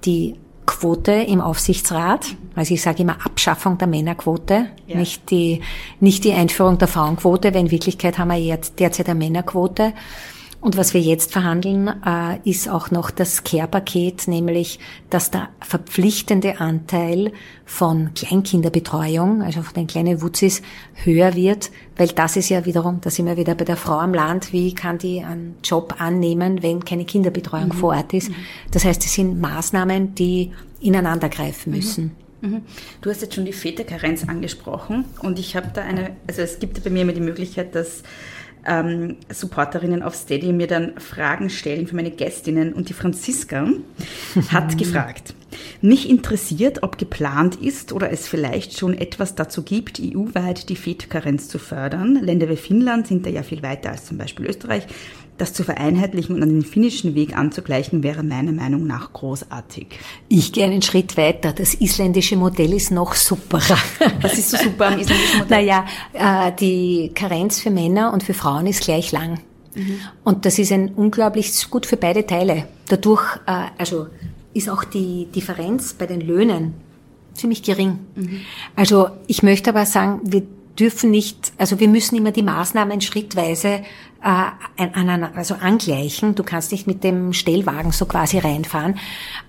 die 0.06 0.36
Quote 0.66 1.12
im 1.12 1.42
Aufsichtsrat. 1.42 2.36
Also 2.56 2.74
ich 2.74 2.82
sage 2.82 3.04
immer 3.04 3.18
Abschaffung 3.26 3.78
der 3.78 3.88
Männerquote, 3.88 4.68
ja. 4.88 4.98
nicht 4.98 5.30
die 5.32 5.62
nicht 6.00 6.24
die 6.24 6.34
Einführung 6.34 6.78
der 6.78 6.88
Frauenquote, 6.88 7.54
weil 7.54 7.62
in 7.62 7.72
Wirklichkeit 7.72 8.18
haben 8.18 8.30
wir 8.30 8.38
jetzt 8.38 8.80
derzeit 8.80 9.10
eine 9.10 9.18
Männerquote. 9.18 9.94
Und 10.62 10.78
was 10.78 10.94
wir 10.94 11.02
jetzt 11.02 11.32
verhandeln, 11.32 11.88
äh, 11.88 12.38
ist 12.48 12.70
auch 12.70 12.92
noch 12.92 13.10
das 13.10 13.44
Care-Paket, 13.44 14.28
nämlich, 14.28 14.78
dass 15.10 15.32
der 15.32 15.50
verpflichtende 15.60 16.60
Anteil 16.60 17.32
von 17.66 18.14
Kleinkinderbetreuung, 18.14 19.42
also 19.42 19.64
von 19.64 19.74
den 19.74 19.88
kleinen 19.88 20.22
Wutzis, 20.22 20.62
höher 21.04 21.34
wird, 21.34 21.72
weil 21.98 22.10
das 22.10 22.36
ist 22.36 22.50
ja 22.50 22.64
wiederum, 22.68 23.02
da 23.02 23.10
sind 23.10 23.26
wir 23.26 23.38
wieder 23.38 23.56
bei 23.56 23.66
der 23.66 23.76
Frau 23.76 23.98
am 23.98 24.14
Land, 24.14 24.54
wie 24.54 24.76
kann 24.76 25.00
die 25.00 25.24
einen 25.24 25.56
Job 25.64 25.96
annehmen, 25.98 26.62
wenn 26.62 26.86
keine 26.86 27.06
Kinderbetreuung 27.06 27.70
mhm. 27.70 27.74
vor 27.74 27.96
Ort 27.96 28.14
ist. 28.14 28.30
Mhm. 28.30 28.36
Das 28.70 28.86
heißt, 28.86 29.04
es 29.04 29.16
sind 29.16 29.42
Maßnahmen, 29.42 30.14
die 30.14 30.52
ineinander 30.80 31.30
greifen 31.30 31.72
müssen. 31.72 32.12
Mhm. 32.42 32.50
mhm. 32.50 32.62
Du 33.02 33.10
hast 33.10 33.24
jetzt 33.24 33.34
schon 33.34 33.46
die 33.46 33.54
Väterkarenz 33.54 34.28
angesprochen 34.28 35.06
und 35.24 35.40
ich 35.40 35.56
habe 35.56 35.72
da 35.74 35.82
eine, 35.82 36.12
also 36.28 36.44
es 36.44 36.60
gibt 36.60 36.84
bei 36.84 36.92
mir 36.92 37.02
immer 37.02 37.14
die 37.14 37.20
Möglichkeit, 37.20 37.74
dass 37.74 38.04
ähm, 38.66 39.18
Supporterinnen 39.30 40.04
auf 40.04 40.16
Steady 40.16 40.54
mir 40.54 40.68
dann 40.68 41.00
Fragen 41.00 41.50
stellen 41.50 41.88
für 41.88 41.96
meine 41.96 42.12
Gästinnen. 42.12 42.74
Und 42.74 42.90
die 42.90 42.94
Franziska 42.94 43.68
hat 44.50 44.78
gefragt, 44.78 45.34
mich 45.82 46.10
interessiert, 46.10 46.84
ob 46.84 46.98
geplant 46.98 47.56
ist 47.56 47.92
oder 47.92 48.12
es 48.12 48.28
vielleicht 48.28 48.78
schon 48.78 48.98
etwas 48.98 49.36
dazu 49.36 49.64
gibt, 49.64 50.00
EU-weit 50.00 50.70
die 50.70 50.76
Väterkarenz 50.76 51.48
zu 51.48 51.60
fördern. 51.60 52.16
Länder 52.16 52.50
wie 52.50 52.56
Finnland 52.56 53.08
sind 53.08 53.26
da 53.26 53.30
ja 53.30 53.44
viel 53.44 53.64
weiter 53.64 53.92
als 53.92 54.06
zum 54.06 54.18
Beispiel 54.18 54.46
Österreich. 54.46 54.88
Das 55.42 55.54
zu 55.54 55.64
vereinheitlichen 55.64 56.36
und 56.36 56.44
an 56.44 56.50
den 56.50 56.62
finnischen 56.62 57.16
Weg 57.16 57.36
anzugleichen, 57.36 58.04
wäre 58.04 58.22
meiner 58.22 58.52
Meinung 58.52 58.86
nach 58.86 59.12
großartig. 59.12 59.88
Ich 60.30 60.54
gehe 60.54 60.66
einen 60.66 60.84
Schritt 60.84 61.18
weiter. 61.18 61.52
Das 61.52 61.74
isländische 61.74 62.36
Modell 62.36 62.72
ist 62.74 62.92
noch 62.92 63.16
superer. 63.16 63.80
Was 64.22 64.38
ist 64.38 64.52
so 64.52 64.58
super 64.58 64.90
am 64.90 65.00
isländischen 65.00 65.40
Modell? 65.40 65.66
Naja, 65.66 65.86
äh, 66.14 66.52
die 66.60 67.10
Karenz 67.16 67.60
für 67.60 67.72
Männer 67.72 68.14
und 68.14 68.22
für 68.22 68.36
Frauen 68.36 68.68
ist 68.68 68.84
gleich 68.84 69.12
lang. 69.12 69.40
Mhm. 69.74 69.96
Und 70.24 70.46
das 70.46 70.60
ist 70.60 70.72
ein 70.72 70.90
unglaublich 70.90 71.72
gut 71.72 71.88
für 71.88 71.98
beide 71.98 72.24
Teile. 72.28 72.68
Dadurch, 72.88 73.24
äh, 73.48 73.64
also 73.80 74.10
ist 74.54 74.70
auch 74.70 74.84
die 74.84 75.26
Differenz 75.34 75.96
bei 75.96 76.06
den 76.06 76.22
Löhnen 76.22 76.76
ziemlich 77.34 77.64
gering. 77.64 77.98
Mhm. 78.14 78.42
Also 78.76 79.08
ich 79.26 79.42
möchte 79.42 79.72
aber 79.72 79.88
sagen, 79.88 80.20
wir 80.24 80.44
dürfen 80.80 81.10
nicht, 81.10 81.52
also 81.58 81.80
wir 81.80 81.88
müssen 81.88 82.16
immer 82.16 82.32
die 82.32 82.44
Maßnahmen 82.44 83.02
schrittweise 83.02 83.82
äh, 84.24 84.88
also 85.36 85.56
angleichen. 85.56 86.36
Du 86.36 86.44
kannst 86.44 86.72
nicht 86.72 86.88
mit 86.88 87.04
dem 87.04 87.34
Stellwagen 87.34 87.92
so 87.92 88.06
quasi 88.06 88.38
reinfahren. 88.38 89.00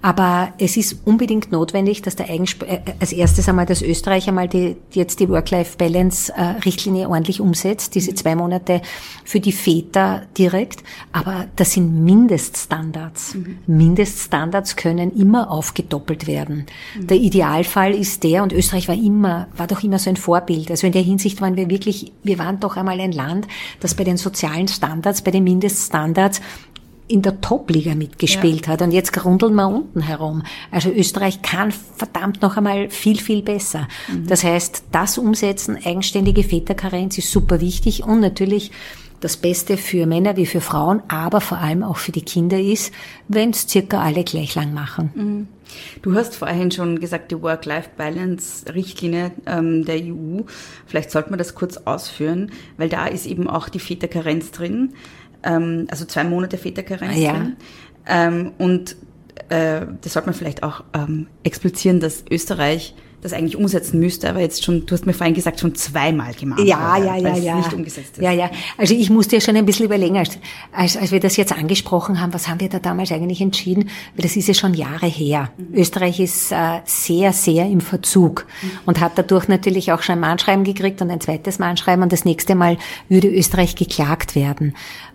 Aber 0.01 0.53
es 0.59 0.77
ist 0.77 0.97
unbedingt 1.05 1.53
notwendig, 1.53 2.03
dass 2.03 2.17
der 2.17 2.31
Eigenspr 2.31 2.67
äh, 2.67 2.81
als 2.99 3.13
erstes 3.13 3.49
einmal, 3.49 3.67
dass 3.67 3.83
Österreich 3.83 4.29
einmal 4.29 4.49
die, 4.49 4.77
jetzt 4.93 5.21
die 5.21 5.29
Work-Life-Balance-Richtlinie 5.29 7.09
ordentlich 7.09 7.41
umsetzt, 7.41 7.95
diese 7.95 8.15
zwei 8.15 8.35
Monate 8.35 8.81
für 9.25 9.41
die 9.41 9.53
Väter 9.53 10.23
direkt. 10.39 10.83
Aber 11.13 11.47
das 11.57 11.73
sind 11.73 12.05
Mindeststandards. 12.05 13.35
Mhm. 13.35 13.59
Mindeststandards 13.67 14.77
können 14.77 15.15
immer 15.15 15.51
aufgedoppelt 15.51 16.27
werden. 16.27 16.67
Mhm. 16.99 17.07
Der 17.09 17.19
Idealfall 17.19 17.95
ist 17.95 18.23
der, 18.25 18.43
und 18.43 18.53
Österreich 18.53 18.89
war 18.89 18.97
immer, 18.97 19.49
war 19.57 19.67
doch 19.67 19.83
immer 19.83 19.99
so 19.99 20.09
ein 20.09 20.17
Vorbild. 20.17 20.71
Also 20.71 20.87
in 20.87 20.93
der 20.93 21.03
Hinsicht 21.03 21.41
waren 21.41 21.57
wir 21.57 21.69
wirklich, 21.69 22.13
wir 22.23 22.39
waren 22.39 22.59
doch 22.59 22.77
einmal 22.77 22.99
ein 23.01 23.13
Land, 23.13 23.47
das 23.81 23.95
bei 23.95 24.05
den 24.05 24.17
sozialen 24.17 24.62
sozialen 24.67 24.69
Standards, 24.69 25.23
bei 25.23 25.31
den 25.31 25.45
Mindeststandards 25.45 26.41
in 27.09 27.21
der 27.21 27.41
Top-Liga 27.41 27.95
mitgespielt 27.95 28.67
ja. 28.67 28.73
hat. 28.73 28.83
Und 28.83 28.93
jetzt 28.93 29.13
grundeln 29.13 29.55
wir 29.55 29.69
unten 29.69 30.01
herum. 30.01 30.43
Also 30.71 30.91
Österreich 30.91 31.43
kann 31.43 31.71
verdammt 31.71 32.41
noch 32.41 32.57
einmal 32.57 32.89
viel, 32.89 33.19
viel 33.19 33.43
besser. 33.43 33.89
Mhm. 34.09 34.27
Das 34.27 34.45
heißt, 34.45 34.85
das 34.93 35.19
Umsetzen, 35.19 35.77
eigenständige 35.85 36.43
Väterkarenz 36.43 37.19
ist 37.19 37.31
super 37.31 37.61
wichtig 37.61 38.05
und 38.05 38.21
natürlich 38.21 38.71
das 39.23 39.37
Beste 39.37 39.77
für 39.77 40.05
Männer 40.07 40.37
wie 40.37 40.47
für 40.47 40.61
Frauen, 40.61 41.03
aber 41.09 41.41
vor 41.41 41.59
allem 41.59 41.83
auch 41.83 41.97
für 41.97 42.13
die 42.13 42.23
Kinder 42.23 42.61
ist, 42.61 42.93
wenn 43.29 43.51
es 43.51 43.69
circa 43.69 44.03
alle 44.03 44.25
gleich 44.25 44.55
lang 44.55 44.75
machen. 44.75 45.11
Mhm. 45.15 45.49
Du 46.03 46.15
hast 46.15 46.37
vorhin 46.37 46.71
schon 46.71 47.01
gesagt, 47.01 47.31
die 47.31 47.41
Work-Life-Balance-Richtlinie 47.41 49.31
ähm, 49.47 49.85
der 49.85 49.97
EU. 50.03 50.43
Vielleicht 50.87 51.11
sollte 51.11 51.31
man 51.31 51.39
das 51.39 51.55
kurz 51.55 51.79
ausführen, 51.79 52.51
weil 52.77 52.89
da 52.89 53.07
ist 53.07 53.25
eben 53.27 53.49
auch 53.49 53.69
die 53.69 53.79
Väterkarenz 53.79 54.51
drin, 54.51 54.93
ähm, 55.45 55.87
also 55.91 56.05
zwei 56.05 56.25
Monate 56.25 56.59
Väterkarenz 56.59 57.17
ja. 57.17 57.33
drin. 57.33 57.57
Ähm, 58.07 58.53
und 58.59 58.97
äh, 59.49 59.87
das 60.01 60.13
sollte 60.13 60.27
man 60.27 60.35
vielleicht 60.35 60.63
auch 60.63 60.83
ähm, 60.93 61.29
explizieren, 61.43 62.01
dass 62.01 62.25
Österreich 62.29 62.95
das 63.23 63.33
eigentlich 63.33 63.57
umsetzen 63.57 64.01
müsste, 64.01 64.29
aber 64.29 64.41
jetzt 64.41 64.65
schon, 64.65 64.85
du 64.85 64.95
hast 64.95 65.07
mir 65.07 65.13
vorhin 65.13 65.35
gesagt, 65.35 65.61
schon 65.61 65.77
zweimal 65.77 66.35
gemacht. 66.35 66.61
Ja, 66.61 66.97
ja, 66.97 67.17
ja, 67.17 67.37
ja. 67.37 67.57
nicht 67.57 67.73
umgesetzt 67.73 68.19
ist. 68.19 68.23
Ja, 68.23 68.33
ja. 68.33 68.51
Also 68.77 68.95
ich 68.95 69.11
musste 69.11 69.37
ja 69.37 69.41
schon 69.41 69.55
ein 69.57 69.65
bisschen 69.65 69.87
überlegen, 69.87 70.19
als, 70.19 70.39
als, 70.73 70.97
als 70.97 71.13
wir 71.13 71.21
das 71.21 71.37
jetzt 71.37 71.53
angesprochen 71.53 72.21
haben, 72.21 72.35
was 72.35 72.49
haben 72.49 72.59
wir 72.61 72.69
da 72.69 72.81
damals 72.81 73.13
eigentlich 73.13 73.41
entschieden? 73.41 73.91
Weil 74.17 74.23
das 74.23 74.35
ist 74.35 74.49
ja 74.49 74.55
schon 74.55 74.75
Jahre 74.75 75.07
her. 75.07 75.53
Mhm. 75.57 75.79
Österreich 75.79 76.19
ist 76.19 76.51
äh, 76.51 76.81
sehr, 76.85 77.33
sehr 77.33 77.67
im 77.67 77.81
Verzug 77.81 78.47
mhm. 78.61 78.71
und 78.87 79.01
hat 79.01 79.13
dadurch 79.15 79.47
natürlich 79.47 79.93
auch 79.93 80.03
schon 80.03 80.15
ein 80.15 80.21
Mahnschreiben 80.21 80.65
gekriegt 80.65 81.01
und 81.01 81.11
ein 81.11 81.21
zweites 81.21 81.61
Mahnschreiben 81.61 82.03
und 82.03 82.13
das 82.13 82.25
nächste 82.25 82.57
Mal 82.57 82.77
würde 83.09 83.29
Österreich 83.29 83.77
geklagt 83.77 84.35
werden 84.35 84.75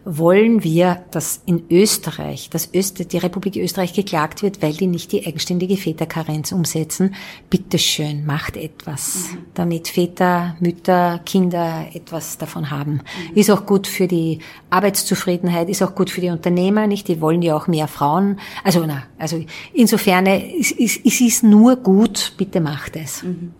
wollen 0.10 0.64
wir, 0.64 1.04
dass 1.12 1.42
in 1.46 1.64
Österreich, 1.70 2.50
dass 2.50 2.74
Öst 2.74 3.12
die 3.12 3.18
Republik 3.18 3.58
Österreich 3.58 3.94
geklagt 3.94 4.42
wird, 4.42 4.62
weil 4.62 4.74
die 4.74 4.88
nicht 4.88 5.12
die 5.12 5.28
eigenständige 5.28 5.76
Väterkarenz 5.76 6.54
umsetzen. 6.54 7.14
Bitteschön, 7.50 8.26
macht 8.26 8.56
etwas, 8.56 9.32
mhm. 9.34 9.38
damit 9.54 9.90
Väter, 9.90 10.56
Mütter, 10.62 11.20
Kinder 11.26 11.88
etwas 11.94 12.38
davon 12.38 12.72
haben. 12.72 12.94
Mhm. 12.94 13.36
Ist 13.36 13.52
auch 13.52 13.66
gut 13.66 13.86
für 13.86 14.08
die 14.08 14.40
Arbeitszufriedenheit, 14.70 15.68
ist 15.68 15.84
auch 15.84 15.94
gut 15.94 16.10
für 16.10 16.22
die 16.22 16.30
Unternehmer, 16.30 16.88
nicht? 16.88 17.10
Die 17.10 17.20
wollen 17.20 17.42
ja 17.42 17.58
auch 17.58 17.68
mehr 17.68 17.90
Frauen. 17.90 18.40
Also, 18.64 18.86
na, 18.86 19.04
also 19.18 19.44
insofern, 19.74 20.26
es, 20.26 20.72
es, 20.72 20.98
es 21.04 21.20
ist 21.20 21.44
nur 21.44 21.76
gut, 21.76 22.34
bitte 22.38 22.62
macht 22.62 22.96
es. 22.96 23.24
Mhm. 23.24 23.52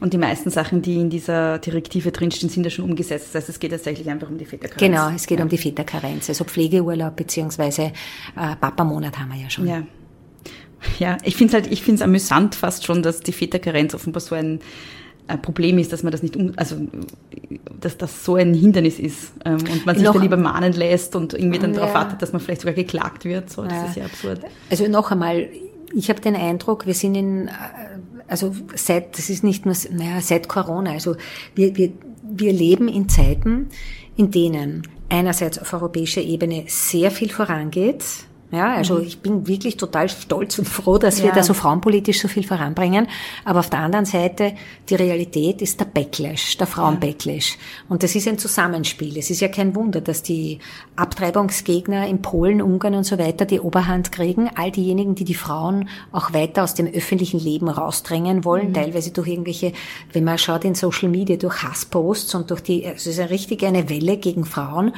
Und 0.00 0.12
die 0.12 0.18
meisten 0.18 0.50
Sachen, 0.50 0.82
die 0.82 0.96
in 0.96 1.10
dieser 1.10 1.58
Direktive 1.58 2.12
drinstehen, 2.12 2.50
sind 2.50 2.64
ja 2.64 2.70
schon 2.70 2.84
umgesetzt. 2.84 3.28
Das 3.28 3.42
heißt, 3.42 3.48
es 3.50 3.60
geht 3.60 3.70
tatsächlich 3.70 4.08
einfach 4.08 4.28
um 4.28 4.38
die 4.38 4.44
Väterkarenz. 4.44 4.80
Genau, 4.80 5.10
es 5.14 5.26
geht 5.26 5.38
ja. 5.38 5.44
um 5.44 5.50
die 5.50 5.58
Väterkarenz. 5.58 6.28
Also 6.28 6.44
Pflegeurlaub 6.44 7.16
beziehungsweise 7.16 7.92
äh, 8.36 8.56
Papamonat 8.60 9.18
haben 9.18 9.32
wir 9.32 9.40
ja 9.40 9.50
schon. 9.50 9.66
Ja. 9.66 9.82
Ja, 11.00 11.18
ich 11.24 11.34
finde 11.34 11.56
es 11.56 11.62
halt, 11.62 11.72
ich 11.72 11.82
finde 11.82 11.96
es 11.96 12.02
amüsant 12.02 12.54
fast 12.54 12.84
schon, 12.84 13.02
dass 13.02 13.20
die 13.20 13.32
Väterkarenz 13.32 13.94
offenbar 13.94 14.20
so 14.20 14.36
ein 14.36 14.60
Problem 15.42 15.78
ist, 15.78 15.92
dass 15.92 16.02
man 16.02 16.10
das 16.10 16.22
nicht 16.22 16.36
um, 16.36 16.52
also 16.56 16.76
dass 17.80 17.98
das 17.98 18.24
so 18.24 18.36
ein 18.36 18.54
Hindernis 18.54 18.98
ist 18.98 19.32
ähm, 19.44 19.58
und 19.70 19.84
man 19.84 19.94
sich 19.94 20.04
noch, 20.04 20.14
da 20.14 20.20
lieber 20.20 20.38
mahnen 20.38 20.72
lässt 20.72 21.14
und 21.16 21.34
irgendwie 21.34 21.58
dann 21.58 21.74
ja. 21.74 21.80
darauf 21.80 21.94
wartet, 21.94 22.22
dass 22.22 22.32
man 22.32 22.40
vielleicht 22.40 22.62
sogar 22.62 22.74
geklagt 22.74 23.24
wird. 23.24 23.50
So, 23.50 23.62
das 23.64 23.72
ja. 23.72 23.84
ist 23.84 23.96
ja 23.96 24.04
absurd. 24.06 24.40
Also 24.70 24.86
noch 24.88 25.10
einmal, 25.10 25.48
ich 25.94 26.08
habe 26.08 26.20
den 26.20 26.34
Eindruck, 26.34 26.86
wir 26.86 26.94
sind 26.94 27.14
in 27.14 27.50
also 28.28 28.54
seit, 28.74 29.18
das 29.18 29.30
ist 29.30 29.42
nicht 29.42 29.66
nur, 29.66 29.74
naja, 29.90 30.20
seit 30.20 30.48
Corona, 30.48 30.92
also 30.92 31.16
wir, 31.54 31.76
wir, 31.76 31.92
wir 32.22 32.52
leben 32.52 32.88
in 32.88 33.08
Zeiten, 33.08 33.68
in 34.16 34.30
denen 34.30 34.86
einerseits 35.08 35.58
auf 35.58 35.72
europäischer 35.72 36.20
Ebene 36.20 36.64
sehr 36.66 37.10
viel 37.10 37.30
vorangeht, 37.30 38.04
ja, 38.50 38.74
also 38.74 38.94
mhm. 38.94 39.02
ich 39.02 39.20
bin 39.20 39.46
wirklich 39.46 39.76
total 39.76 40.08
stolz 40.08 40.58
und 40.58 40.66
froh, 40.66 40.96
dass 40.96 41.22
wir 41.22 41.32
da 41.32 41.42
so 41.42 41.52
frauenpolitisch 41.52 42.20
so 42.20 42.28
viel 42.28 42.44
voranbringen. 42.44 43.06
Aber 43.44 43.60
auf 43.60 43.68
der 43.68 43.80
anderen 43.80 44.06
Seite, 44.06 44.54
die 44.88 44.94
Realität 44.94 45.60
ist 45.60 45.78
der 45.80 45.84
Backlash, 45.84 46.56
der 46.56 46.66
Frauenbacklash. 46.66 47.58
Und 47.90 48.02
das 48.02 48.14
ist 48.14 48.26
ein 48.26 48.38
Zusammenspiel. 48.38 49.18
Es 49.18 49.28
ist 49.28 49.40
ja 49.40 49.48
kein 49.48 49.74
Wunder, 49.74 50.00
dass 50.00 50.22
die 50.22 50.60
Abtreibungsgegner 50.96 52.08
in 52.08 52.22
Polen, 52.22 52.62
Ungarn 52.62 52.94
und 52.94 53.04
so 53.04 53.18
weiter 53.18 53.44
die 53.44 53.60
Oberhand 53.60 54.12
kriegen. 54.12 54.48
All 54.54 54.70
diejenigen, 54.70 55.14
die 55.14 55.24
die 55.24 55.34
Frauen 55.34 55.90
auch 56.10 56.32
weiter 56.32 56.64
aus 56.64 56.74
dem 56.74 56.86
öffentlichen 56.86 57.40
Leben 57.40 57.68
rausdrängen 57.68 58.46
wollen, 58.46 58.68
mhm. 58.68 58.74
teilweise 58.74 59.10
durch 59.10 59.28
irgendwelche, 59.28 59.72
wenn 60.14 60.24
man 60.24 60.38
schaut 60.38 60.64
in 60.64 60.74
Social 60.74 61.10
Media, 61.10 61.36
durch 61.36 61.62
Hassposts 61.62 62.34
und 62.34 62.50
durch 62.50 62.62
die, 62.62 62.86
also 62.86 62.96
es 62.96 63.06
ist 63.06 63.20
eine 63.20 63.28
richtige 63.28 63.66
eine 63.66 63.90
Welle 63.90 64.16
gegen 64.16 64.46
Frauen 64.46 64.92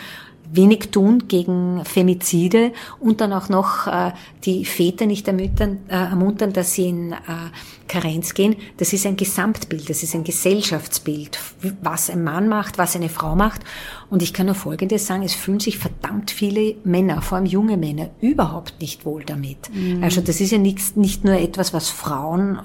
wenig 0.53 0.91
tun 0.91 1.29
gegen 1.29 1.85
Femizide 1.85 2.73
und 2.99 3.21
dann 3.21 3.33
auch 3.33 3.49
noch 3.49 3.87
äh, 3.87 4.13
die 4.45 4.65
Väter 4.65 5.07
nicht 5.07 5.29
ermuntern, 5.29 5.79
äh, 5.89 5.95
ermuntern, 5.95 6.53
dass 6.53 6.75
sie 6.75 6.89
in 6.89 7.13
äh, 7.13 7.17
Karenz 7.89 8.35
gehen. 8.35 8.57
Das 8.77 8.93
ist 8.93 9.07
ein 9.07 9.17
Gesamtbild, 9.17 9.89
das 9.89 10.03
ist 10.03 10.15
ein 10.15 10.25
Gesellschaftsbild, 10.25 11.39
was 11.83 12.11
ein 12.11 12.23
Mann 12.23 12.49
macht, 12.49 12.79
was 12.79 12.97
eine 12.97 13.09
Frau 13.09 13.37
macht. 13.37 13.63
Und 14.11 14.23
ich 14.23 14.33
kann 14.33 14.47
nur 14.47 14.55
Folgendes 14.55 15.07
sagen, 15.07 15.23
es 15.23 15.35
fühlen 15.35 15.61
sich 15.61 15.79
verdammt 15.79 16.31
viele 16.31 16.77
Männer, 16.85 17.23
vor 17.23 17.39
allem 17.39 17.47
junge 17.47 17.77
Männer, 17.77 18.11
überhaupt 18.21 18.81
nicht 18.81 19.05
wohl 19.05 19.25
damit. 19.25 19.71
Mhm. 19.73 20.03
Also 20.03 20.21
das 20.21 20.41
ist 20.41 20.51
ja 20.51 20.59
nicht, 20.59 20.97
nicht 20.97 21.25
nur 21.25 21.35
etwas, 21.35 21.73
was 21.73 21.89
Frauen 21.89 22.61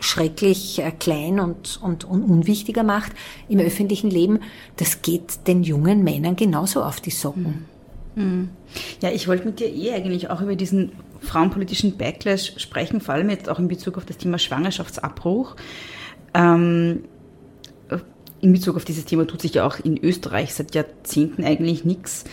schrecklich 0.00 0.80
äh, 0.80 0.90
klein 0.90 1.40
und, 1.40 1.80
und, 1.82 2.04
und 2.04 2.22
unwichtiger 2.22 2.82
macht 2.82 3.12
im 3.48 3.58
öffentlichen 3.60 4.10
Leben, 4.10 4.40
das 4.76 5.02
geht 5.02 5.46
den 5.46 5.62
jungen 5.62 6.04
Männern 6.04 6.36
genauso 6.36 6.82
auf 6.82 7.00
die 7.00 7.10
Socken. 7.10 7.66
Mhm. 8.14 8.50
Ja, 9.00 9.10
ich 9.10 9.28
wollte 9.28 9.46
mit 9.46 9.60
dir 9.60 9.72
eh 9.72 9.92
eigentlich 9.92 10.30
auch 10.30 10.40
über 10.40 10.56
diesen 10.56 10.92
frauenpolitischen 11.20 11.96
Backlash 11.96 12.54
sprechen, 12.58 13.00
vor 13.00 13.14
allem 13.14 13.30
jetzt 13.30 13.48
auch 13.48 13.58
in 13.58 13.68
Bezug 13.68 13.96
auf 13.96 14.04
das 14.04 14.18
Thema 14.18 14.38
Schwangerschaftsabbruch. 14.38 15.56
Ähm, 16.34 17.04
in 18.40 18.52
Bezug 18.52 18.76
auf 18.76 18.84
dieses 18.84 19.06
Thema 19.06 19.26
tut 19.26 19.40
sich 19.40 19.54
ja 19.54 19.66
auch 19.66 19.78
in 19.80 19.96
Österreich 19.96 20.54
seit 20.54 20.74
Jahrzehnten 20.74 21.44
eigentlich 21.44 21.84
nichts. 21.84 22.24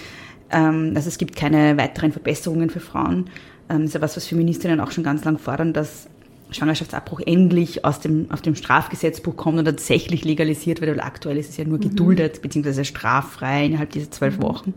Ähm, 0.50 0.92
also 0.96 1.08
es 1.08 1.18
gibt 1.18 1.36
keine 1.36 1.78
weiteren 1.78 2.12
Verbesserungen 2.12 2.70
für 2.70 2.82
Frauen. 2.82 3.30
Ähm, 3.70 3.80
das 3.80 3.86
ist 3.86 3.94
ja 3.94 4.02
was, 4.02 4.18
was 4.18 4.28
Feministinnen 4.28 4.82
auch 4.82 4.92
schon 4.92 5.04
ganz 5.04 5.24
lang 5.24 5.38
fordern, 5.38 5.74
dass 5.74 6.10
Schwangerschaftsabbruch 6.52 7.22
endlich 7.26 7.86
aus 7.86 8.00
dem, 8.00 8.30
auf 8.32 8.42
dem 8.42 8.56
Strafgesetzbuch 8.56 9.36
kommt 9.36 9.60
und 9.60 9.66
tatsächlich 9.66 10.26
legalisiert 10.26 10.82
wird, 10.82 10.92
weil 10.92 11.02
aktuell 11.02 11.38
ist 11.38 11.50
es 11.50 11.58
ja 11.58 11.66
nur 11.66 11.78
mhm. 11.78 11.90
geduldet, 11.90 12.42
beziehungsweise 12.42 12.86
straffrei 12.86 13.66
innerhalb 13.66 13.92
dieser 13.92 14.12
zwölf 14.12 14.38
mhm. 14.38 14.44
Wochen. 14.44 14.74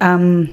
Ähm, 0.00 0.50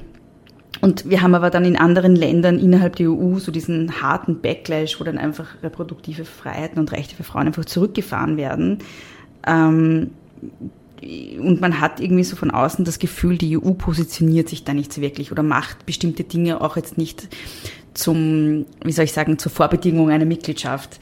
und 0.80 1.08
wir 1.10 1.20
haben 1.20 1.34
aber 1.34 1.50
dann 1.50 1.64
in 1.64 1.76
anderen 1.76 2.16
Ländern 2.16 2.58
innerhalb 2.58 2.96
der 2.96 3.10
EU 3.10 3.38
so 3.38 3.52
diesen 3.52 4.00
harten 4.00 4.40
Backlash, 4.40 4.98
wo 4.98 5.04
dann 5.04 5.18
einfach 5.18 5.62
reproduktive 5.62 6.24
Freiheiten 6.24 6.78
und 6.78 6.92
Rechte 6.92 7.14
für 7.14 7.24
Frauen 7.24 7.48
einfach 7.48 7.64
zurückgefahren 7.64 8.36
werden. 8.36 8.78
Ähm, 9.46 10.10
und 11.02 11.60
man 11.60 11.80
hat 11.80 12.00
irgendwie 12.00 12.24
so 12.24 12.36
von 12.36 12.50
außen 12.50 12.84
das 12.84 12.98
Gefühl, 12.98 13.38
die 13.38 13.56
EU 13.56 13.72
positioniert 13.72 14.48
sich 14.48 14.64
da 14.64 14.74
nicht 14.74 14.92
so 14.92 15.00
wirklich 15.00 15.32
oder 15.32 15.42
macht 15.42 15.86
bestimmte 15.86 16.24
Dinge 16.24 16.60
auch 16.60 16.76
jetzt 16.76 16.98
nicht 16.98 17.28
zum, 17.94 18.66
wie 18.84 18.92
soll 18.92 19.04
ich 19.04 19.12
sagen, 19.12 19.38
zur 19.38 19.52
Vorbedingung 19.52 20.10
einer 20.10 20.24
Mitgliedschaft. 20.24 21.00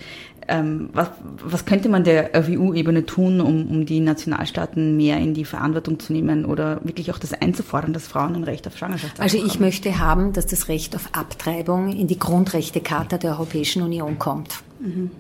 Ähm, 0.51 0.89
was, 0.95 1.11
was 1.45 1.66
könnte 1.66 1.91
man 1.91 2.05
der 2.05 2.30
EU-Ebene 2.34 3.05
tun, 3.05 3.43
um, 3.43 3.68
um 3.68 3.84
die 3.84 4.01
Nationalstaaten 4.01 4.97
mehr 4.97 5.18
in 5.18 5.34
die 5.34 5.45
Verantwortung 5.45 6.01
zu 6.01 6.14
nehmen 6.14 6.47
oder 6.47 6.80
wirklich 6.84 7.12
auch 7.12 7.18
das 7.18 7.34
einzufordern, 7.34 7.93
dass 7.93 8.07
Frauen 8.07 8.34
ein 8.34 8.45
Recht 8.45 8.66
auf 8.66 8.78
Schwangerschaft 8.78 9.18
haben? 9.18 9.22
Also 9.22 9.36
ich 9.36 9.61
möchte 9.61 9.99
haben, 9.99 10.32
dass 10.32 10.47
das 10.47 10.68
Recht 10.68 10.97
auf 10.97 11.11
Abtreibung 11.12 11.93
in 11.93 12.07
die 12.07 12.18
Grundrechtecharta 12.18 13.18
der 13.18 13.32
Europäischen 13.32 13.82
Union 13.82 14.18
kommt. 14.18 14.62
Mhm. 14.80 15.11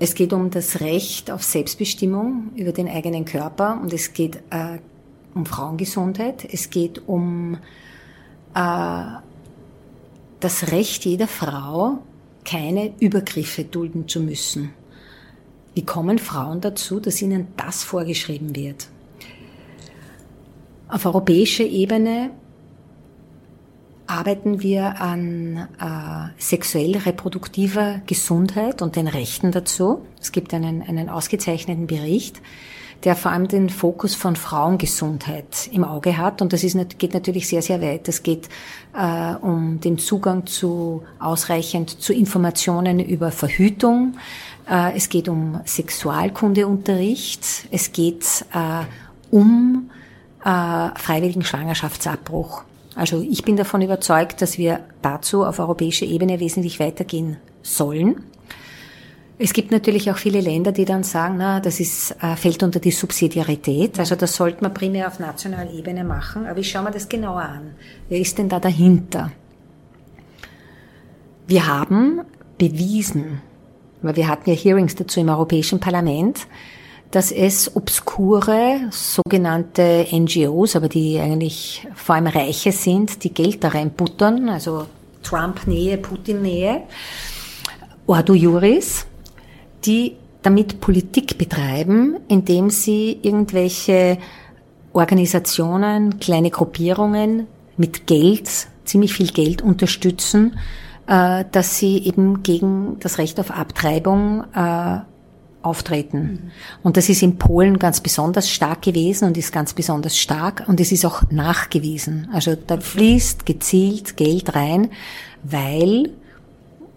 Es 0.00 0.16
geht 0.16 0.32
um 0.32 0.50
das 0.50 0.80
Recht 0.80 1.30
auf 1.30 1.44
Selbstbestimmung 1.44 2.50
über 2.56 2.72
den 2.72 2.88
eigenen 2.88 3.24
Körper 3.24 3.80
und 3.80 3.92
es 3.92 4.12
geht 4.12 4.36
äh, 4.50 4.78
um 5.32 5.46
Frauengesundheit. 5.46 6.44
Es 6.50 6.70
geht 6.70 7.02
um 7.06 7.58
das 8.54 9.20
Recht 10.70 11.04
jeder 11.04 11.28
Frau, 11.28 11.98
keine 12.44 12.92
Übergriffe 13.00 13.64
dulden 13.64 14.08
zu 14.08 14.20
müssen. 14.20 14.70
Wie 15.74 15.84
kommen 15.84 16.18
Frauen 16.18 16.60
dazu, 16.60 17.00
dass 17.00 17.20
ihnen 17.20 17.48
das 17.56 17.82
vorgeschrieben 17.82 18.54
wird? 18.54 18.88
Auf 20.88 21.06
europäischer 21.06 21.64
Ebene 21.64 22.30
arbeiten 24.06 24.62
wir 24.62 25.00
an 25.00 25.68
äh, 25.80 26.40
sexuell-reproduktiver 26.40 28.02
Gesundheit 28.06 28.82
und 28.82 28.96
den 28.96 29.08
Rechten 29.08 29.50
dazu. 29.50 30.04
Es 30.20 30.30
gibt 30.30 30.54
einen, 30.54 30.82
einen 30.82 31.08
ausgezeichneten 31.08 31.86
Bericht, 31.86 32.40
der 33.02 33.16
vor 33.16 33.32
allem 33.32 33.48
den 33.48 33.68
Fokus 33.68 34.14
von 34.14 34.36
Frauengesundheit 34.36 35.68
im 35.72 35.84
Auge 35.84 36.16
hat. 36.16 36.40
Und 36.40 36.52
das 36.52 36.64
ist, 36.64 36.98
geht 36.98 37.14
natürlich 37.14 37.48
sehr, 37.48 37.62
sehr 37.62 37.82
weit. 37.82 38.08
Es 38.08 38.22
geht 38.22 38.48
äh, 38.96 39.34
um 39.34 39.80
den 39.80 39.98
Zugang 39.98 40.46
zu 40.46 41.02
ausreichend 41.18 42.00
zu 42.00 42.12
Informationen 42.12 43.00
über 43.00 43.30
Verhütung. 43.30 44.16
Äh, 44.70 44.96
es 44.96 45.08
geht 45.08 45.28
um 45.28 45.60
Sexualkundeunterricht. 45.64 47.66
Es 47.70 47.92
geht 47.92 48.24
äh, 48.52 48.84
um 49.30 49.90
äh, 50.44 50.88
freiwilligen 50.96 51.44
Schwangerschaftsabbruch. 51.44 52.62
Also 52.94 53.22
ich 53.22 53.42
bin 53.42 53.56
davon 53.56 53.82
überzeugt, 53.82 54.40
dass 54.40 54.56
wir 54.56 54.80
dazu 55.02 55.44
auf 55.44 55.58
europäischer 55.58 56.06
Ebene 56.06 56.38
wesentlich 56.40 56.78
weitergehen 56.78 57.38
sollen. 57.62 58.22
Es 59.36 59.52
gibt 59.52 59.72
natürlich 59.72 60.10
auch 60.10 60.16
viele 60.16 60.40
Länder, 60.40 60.70
die 60.70 60.84
dann 60.84 61.02
sagen, 61.02 61.36
na, 61.38 61.58
das 61.58 61.80
ist, 61.80 62.12
äh, 62.22 62.36
fällt 62.36 62.62
unter 62.62 62.78
die 62.78 62.92
Subsidiarität. 62.92 63.98
Also 63.98 64.14
das 64.14 64.36
sollte 64.36 64.62
man 64.62 64.72
primär 64.72 65.08
auf 65.08 65.18
nationaler 65.18 65.72
Ebene 65.72 66.04
machen. 66.04 66.46
Aber 66.46 66.60
ich 66.60 66.70
schaue 66.70 66.84
mir 66.84 66.92
das 66.92 67.08
genauer 67.08 67.42
an. 67.42 67.74
Wer 68.08 68.20
ist 68.20 68.38
denn 68.38 68.48
da 68.48 68.60
dahinter? 68.60 69.32
Wir 71.48 71.66
haben 71.66 72.20
bewiesen, 72.58 73.42
weil 74.02 74.14
wir 74.14 74.28
hatten 74.28 74.48
ja 74.48 74.56
Hearings 74.56 74.94
dazu 74.94 75.18
im 75.18 75.28
Europäischen 75.28 75.80
Parlament, 75.80 76.46
dass 77.10 77.32
es 77.32 77.74
obskure 77.74 78.88
sogenannte 78.90 80.06
NGOs, 80.10 80.76
aber 80.76 80.88
die 80.88 81.18
eigentlich 81.18 81.86
vor 81.94 82.14
allem 82.14 82.28
Reiche 82.28 82.72
sind, 82.72 83.24
die 83.24 83.34
Geld 83.34 83.62
da 83.64 83.68
reinbuttern, 83.68 84.48
also 84.48 84.86
Trump-Nähe, 85.22 85.98
Putin-Nähe, 85.98 86.82
Ordo 88.06 88.34
Juris, 88.34 89.06
die 89.84 90.16
damit 90.42 90.80
Politik 90.80 91.38
betreiben, 91.38 92.16
indem 92.28 92.70
sie 92.70 93.18
irgendwelche 93.22 94.18
Organisationen, 94.92 96.20
kleine 96.20 96.50
Gruppierungen 96.50 97.46
mit 97.76 98.06
Geld, 98.06 98.68
ziemlich 98.84 99.14
viel 99.14 99.28
Geld 99.28 99.62
unterstützen, 99.62 100.58
äh, 101.06 101.44
dass 101.50 101.78
sie 101.78 101.98
eben 101.98 102.42
gegen 102.42 102.98
das 103.00 103.18
Recht 103.18 103.40
auf 103.40 103.50
Abtreibung 103.50 104.44
äh, 104.54 104.98
auftreten. 105.62 106.20
Mhm. 106.20 106.50
Und 106.82 106.96
das 106.96 107.08
ist 107.08 107.22
in 107.22 107.38
Polen 107.38 107.78
ganz 107.78 108.00
besonders 108.00 108.50
stark 108.50 108.82
gewesen 108.82 109.26
und 109.26 109.36
ist 109.36 109.52
ganz 109.52 109.72
besonders 109.72 110.18
stark 110.18 110.64
und 110.66 110.78
es 110.78 110.92
ist 110.92 111.04
auch 111.06 111.22
nachgewiesen. 111.30 112.28
Also 112.32 112.54
da 112.54 112.78
fließt 112.78 113.46
gezielt 113.46 114.16
Geld 114.16 114.54
rein, 114.54 114.90
weil 115.42 116.10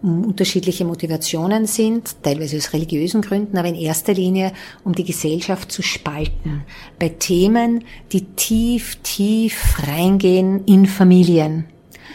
unterschiedliche 0.01 0.85
Motivationen 0.85 1.65
sind, 1.65 2.21
teilweise 2.21 2.57
aus 2.57 2.73
religiösen 2.73 3.21
Gründen, 3.21 3.57
aber 3.57 3.67
in 3.67 3.75
erster 3.75 4.13
Linie, 4.13 4.53
um 4.83 4.93
die 4.93 5.03
Gesellschaft 5.03 5.71
zu 5.71 5.81
spalten. 5.81 6.63
Bei 6.99 7.09
Themen, 7.09 7.83
die 8.11 8.25
tief, 8.25 8.97
tief 9.03 9.77
reingehen 9.87 10.65
in 10.65 10.85
Familien. 10.85 11.65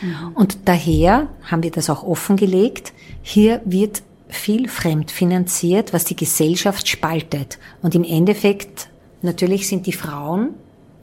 Mhm. 0.01 0.33
Und 0.35 0.59
daher 0.65 1.29
haben 1.43 1.63
wir 1.63 1.71
das 1.71 1.91
auch 1.91 2.05
offengelegt. 2.05 2.93
Hier 3.23 3.61
wird 3.65 4.03
viel 4.29 4.69
fremdfinanziert, 4.69 5.93
was 5.93 6.05
die 6.05 6.17
Gesellschaft 6.17 6.89
spaltet. 6.89 7.59
Und 7.83 7.95
im 7.95 8.05
Endeffekt, 8.05 8.89
natürlich 9.23 9.69
sind 9.69 9.87
die 9.87 9.93
Frauen 9.93 10.55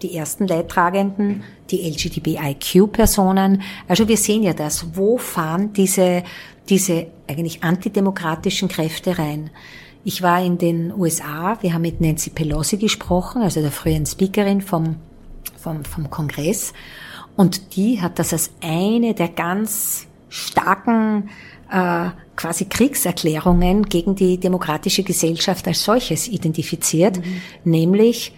die 0.02 0.16
ersten 0.16 0.48
Leidtragenden, 0.48 1.44
die 1.70 1.90
LGBTIQ-Personen. 1.90 3.62
Also 3.88 4.08
wir 4.08 4.18
sehen 4.18 4.44
ja 4.44 4.54
das. 4.54 4.96
Wo 4.96 5.18
fahren 5.18 5.74
diese 5.74 6.24
diese 6.70 7.08
eigentlich 7.28 7.64
antidemokratischen 7.64 8.68
Kräfte 8.68 9.18
rein. 9.18 9.50
Ich 10.04 10.22
war 10.22 10.42
in 10.44 10.58
den 10.58 10.94
USA, 10.94 11.58
wir 11.62 11.74
haben 11.74 11.82
mit 11.82 12.00
Nancy 12.00 12.30
Pelosi 12.30 12.78
gesprochen, 12.78 13.42
also 13.42 13.62
der 13.62 13.72
früheren 13.72 14.06
Speakerin 14.06 14.62
vom, 14.62 14.96
vom, 15.58 15.84
vom 15.84 16.10
Kongress, 16.10 16.74
und 17.36 17.76
die 17.78 18.02
hat 18.02 18.20
das 18.20 18.34
als 18.34 18.52
eine 18.62 19.14
der 19.14 19.30
ganz 19.30 20.08
starken 20.28 21.30
äh, 21.72 22.10
quasi 22.36 22.66
Kriegserklärungen 22.66 23.84
gegen 23.84 24.16
die 24.16 24.38
demokratische 24.38 25.04
Gesellschaft 25.04 25.68
als 25.68 25.84
solches 25.84 26.28
identifiziert, 26.28 27.18
mhm. 27.18 27.42
nämlich 27.64 28.34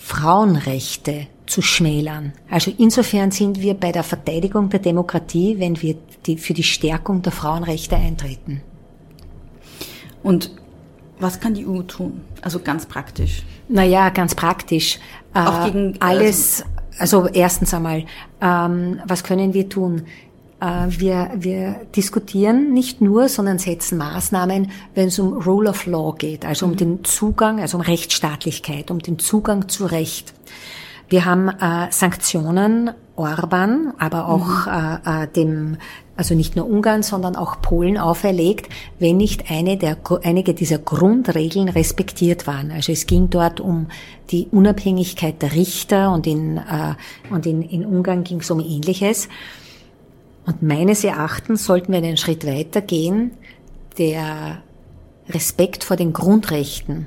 Frauenrechte 0.00 1.26
zu 1.46 1.62
schmälern. 1.62 2.32
Also 2.50 2.72
insofern 2.78 3.30
sind 3.30 3.60
wir 3.60 3.74
bei 3.74 3.92
der 3.92 4.02
Verteidigung 4.02 4.70
der 4.70 4.80
Demokratie, 4.80 5.58
wenn 5.58 5.80
wir 5.82 5.96
die, 6.26 6.38
für 6.38 6.54
die 6.54 6.62
Stärkung 6.62 7.22
der 7.22 7.32
Frauenrechte 7.32 7.96
eintreten. 7.96 8.62
Und 10.22 10.50
was 11.18 11.38
kann 11.38 11.54
die 11.54 11.66
EU 11.66 11.82
tun? 11.82 12.22
Also 12.40 12.60
ganz 12.60 12.86
praktisch. 12.86 13.44
Naja, 13.68 14.08
ganz 14.08 14.34
praktisch. 14.34 14.98
Auch 15.34 15.66
äh, 15.66 15.70
gegen 15.70 15.96
alles. 16.00 16.64
Also, 16.98 17.22
also 17.22 17.34
erstens 17.34 17.74
einmal, 17.74 18.04
ähm, 18.40 19.00
was 19.06 19.22
können 19.22 19.54
wir 19.54 19.68
tun? 19.68 20.06
Äh, 20.60 20.86
wir, 20.88 21.30
wir 21.36 21.76
diskutieren 21.96 22.72
nicht 22.72 23.00
nur, 23.00 23.28
sondern 23.28 23.58
setzen 23.58 23.98
Maßnahmen, 23.98 24.70
wenn 24.94 25.08
es 25.08 25.18
um 25.18 25.32
Rule 25.32 25.70
of 25.70 25.86
Law 25.86 26.14
geht, 26.16 26.44
also 26.44 26.66
um 26.66 26.72
mhm. 26.72 26.76
den 26.76 27.04
Zugang, 27.04 27.60
also 27.60 27.78
um 27.78 27.82
Rechtsstaatlichkeit, 27.82 28.90
um 28.90 28.98
den 28.98 29.18
Zugang 29.18 29.68
zu 29.68 29.86
Recht. 29.86 30.34
Wir 31.08 31.24
haben 31.24 31.48
äh, 31.48 31.88
Sanktionen 31.90 32.90
Orban, 33.16 33.92
aber 33.98 34.28
auch 34.28 34.66
mhm. 34.66 35.02
äh, 35.04 35.24
äh, 35.24 35.28
dem, 35.28 35.76
also 36.16 36.34
nicht 36.34 36.56
nur 36.56 36.68
Ungarn, 36.68 37.02
sondern 37.02 37.36
auch 37.36 37.60
Polen 37.60 37.98
auferlegt, 37.98 38.70
wenn 38.98 39.16
nicht 39.16 39.50
eine 39.50 39.76
der, 39.76 39.96
einige 40.22 40.54
dieser 40.54 40.78
Grundregeln 40.78 41.68
respektiert 41.68 42.46
waren. 42.46 42.70
Also 42.70 42.92
es 42.92 43.06
ging 43.06 43.28
dort 43.28 43.60
um 43.60 43.88
die 44.30 44.48
Unabhängigkeit 44.52 45.42
der 45.42 45.54
Richter 45.54 46.12
und 46.12 46.26
in, 46.26 46.58
äh, 46.58 46.94
und 47.30 47.44
in, 47.44 47.62
in 47.62 47.84
Ungarn 47.84 48.24
ging 48.24 48.40
es 48.40 48.50
um 48.50 48.60
Ähnliches. 48.60 49.28
Und 50.50 50.62
meines 50.62 51.04
Erachtens 51.04 51.64
sollten 51.64 51.92
wir 51.92 51.98
einen 51.98 52.16
Schritt 52.16 52.44
weiter 52.44 52.80
gehen, 52.80 53.30
der 53.98 54.64
Respekt 55.28 55.84
vor 55.84 55.96
den 55.96 56.12
Grundrechten. 56.12 57.06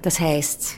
Das 0.00 0.18
heißt, 0.20 0.76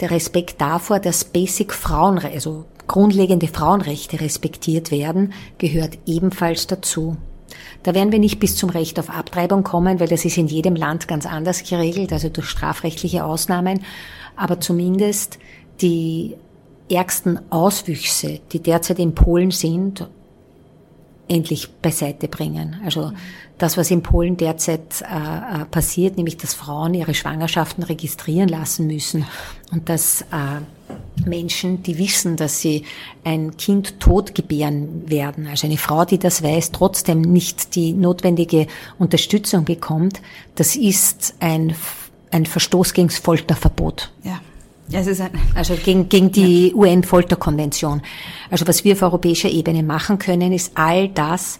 der 0.00 0.10
Respekt 0.10 0.60
davor, 0.60 1.00
dass 1.00 1.24
Basic 1.24 1.72
Frauenrechte, 1.72 2.34
also 2.34 2.66
grundlegende 2.86 3.48
Frauenrechte 3.48 4.20
respektiert 4.20 4.90
werden, 4.90 5.32
gehört 5.56 5.96
ebenfalls 6.04 6.66
dazu. 6.66 7.16
Da 7.84 7.94
werden 7.94 8.12
wir 8.12 8.18
nicht 8.18 8.38
bis 8.38 8.56
zum 8.56 8.68
Recht 8.68 8.98
auf 8.98 9.08
Abtreibung 9.08 9.62
kommen, 9.62 9.98
weil 9.98 10.08
das 10.08 10.26
ist 10.26 10.36
in 10.36 10.48
jedem 10.48 10.76
Land 10.76 11.08
ganz 11.08 11.24
anders 11.24 11.62
geregelt, 11.62 12.12
also 12.12 12.28
durch 12.28 12.48
strafrechtliche 12.48 13.24
Ausnahmen. 13.24 13.82
Aber 14.36 14.60
zumindest 14.60 15.38
die 15.80 16.36
ärgsten 16.90 17.40
Auswüchse, 17.50 18.40
die 18.52 18.60
derzeit 18.60 18.98
in 18.98 19.14
Polen 19.14 19.52
sind, 19.52 20.06
endlich 21.28 21.70
beiseite 21.82 22.28
bringen. 22.28 22.80
Also 22.84 23.12
das, 23.58 23.76
was 23.76 23.90
in 23.90 24.02
Polen 24.02 24.36
derzeit 24.36 25.02
äh, 25.02 25.62
äh, 25.62 25.64
passiert, 25.64 26.16
nämlich 26.16 26.36
dass 26.36 26.54
Frauen 26.54 26.94
ihre 26.94 27.14
Schwangerschaften 27.14 27.82
registrieren 27.82 28.48
lassen 28.48 28.86
müssen 28.86 29.24
und 29.72 29.88
dass 29.88 30.22
äh, 30.22 30.60
Menschen, 31.24 31.82
die 31.82 31.98
wissen, 31.98 32.36
dass 32.36 32.60
sie 32.60 32.84
ein 33.24 33.56
Kind 33.56 33.98
tot 33.98 34.34
gebären 34.34 35.08
werden, 35.08 35.46
also 35.46 35.66
eine 35.66 35.78
Frau, 35.78 36.04
die 36.04 36.18
das 36.18 36.42
weiß, 36.42 36.72
trotzdem 36.72 37.22
nicht 37.22 37.74
die 37.74 37.92
notwendige 37.92 38.66
Unterstützung 38.98 39.64
bekommt, 39.64 40.20
das 40.54 40.76
ist 40.76 41.34
ein, 41.40 41.74
ein 42.30 42.46
Verstoß 42.46 42.92
gegen 42.92 43.08
das 43.08 43.18
Folterverbot. 43.18 44.12
Ja. 44.22 44.40
Es 44.92 45.06
ist 45.06 45.20
ein 45.20 45.30
also 45.54 45.74
gegen, 45.74 46.08
gegen 46.08 46.32
die 46.32 46.68
ja. 46.68 46.74
UN-Folterkonvention. 46.74 48.02
Also 48.50 48.66
was 48.66 48.84
wir 48.84 48.94
auf 48.94 49.02
europäischer 49.02 49.50
Ebene 49.50 49.82
machen 49.82 50.18
können, 50.18 50.52
ist 50.52 50.72
all 50.74 51.08
das 51.08 51.58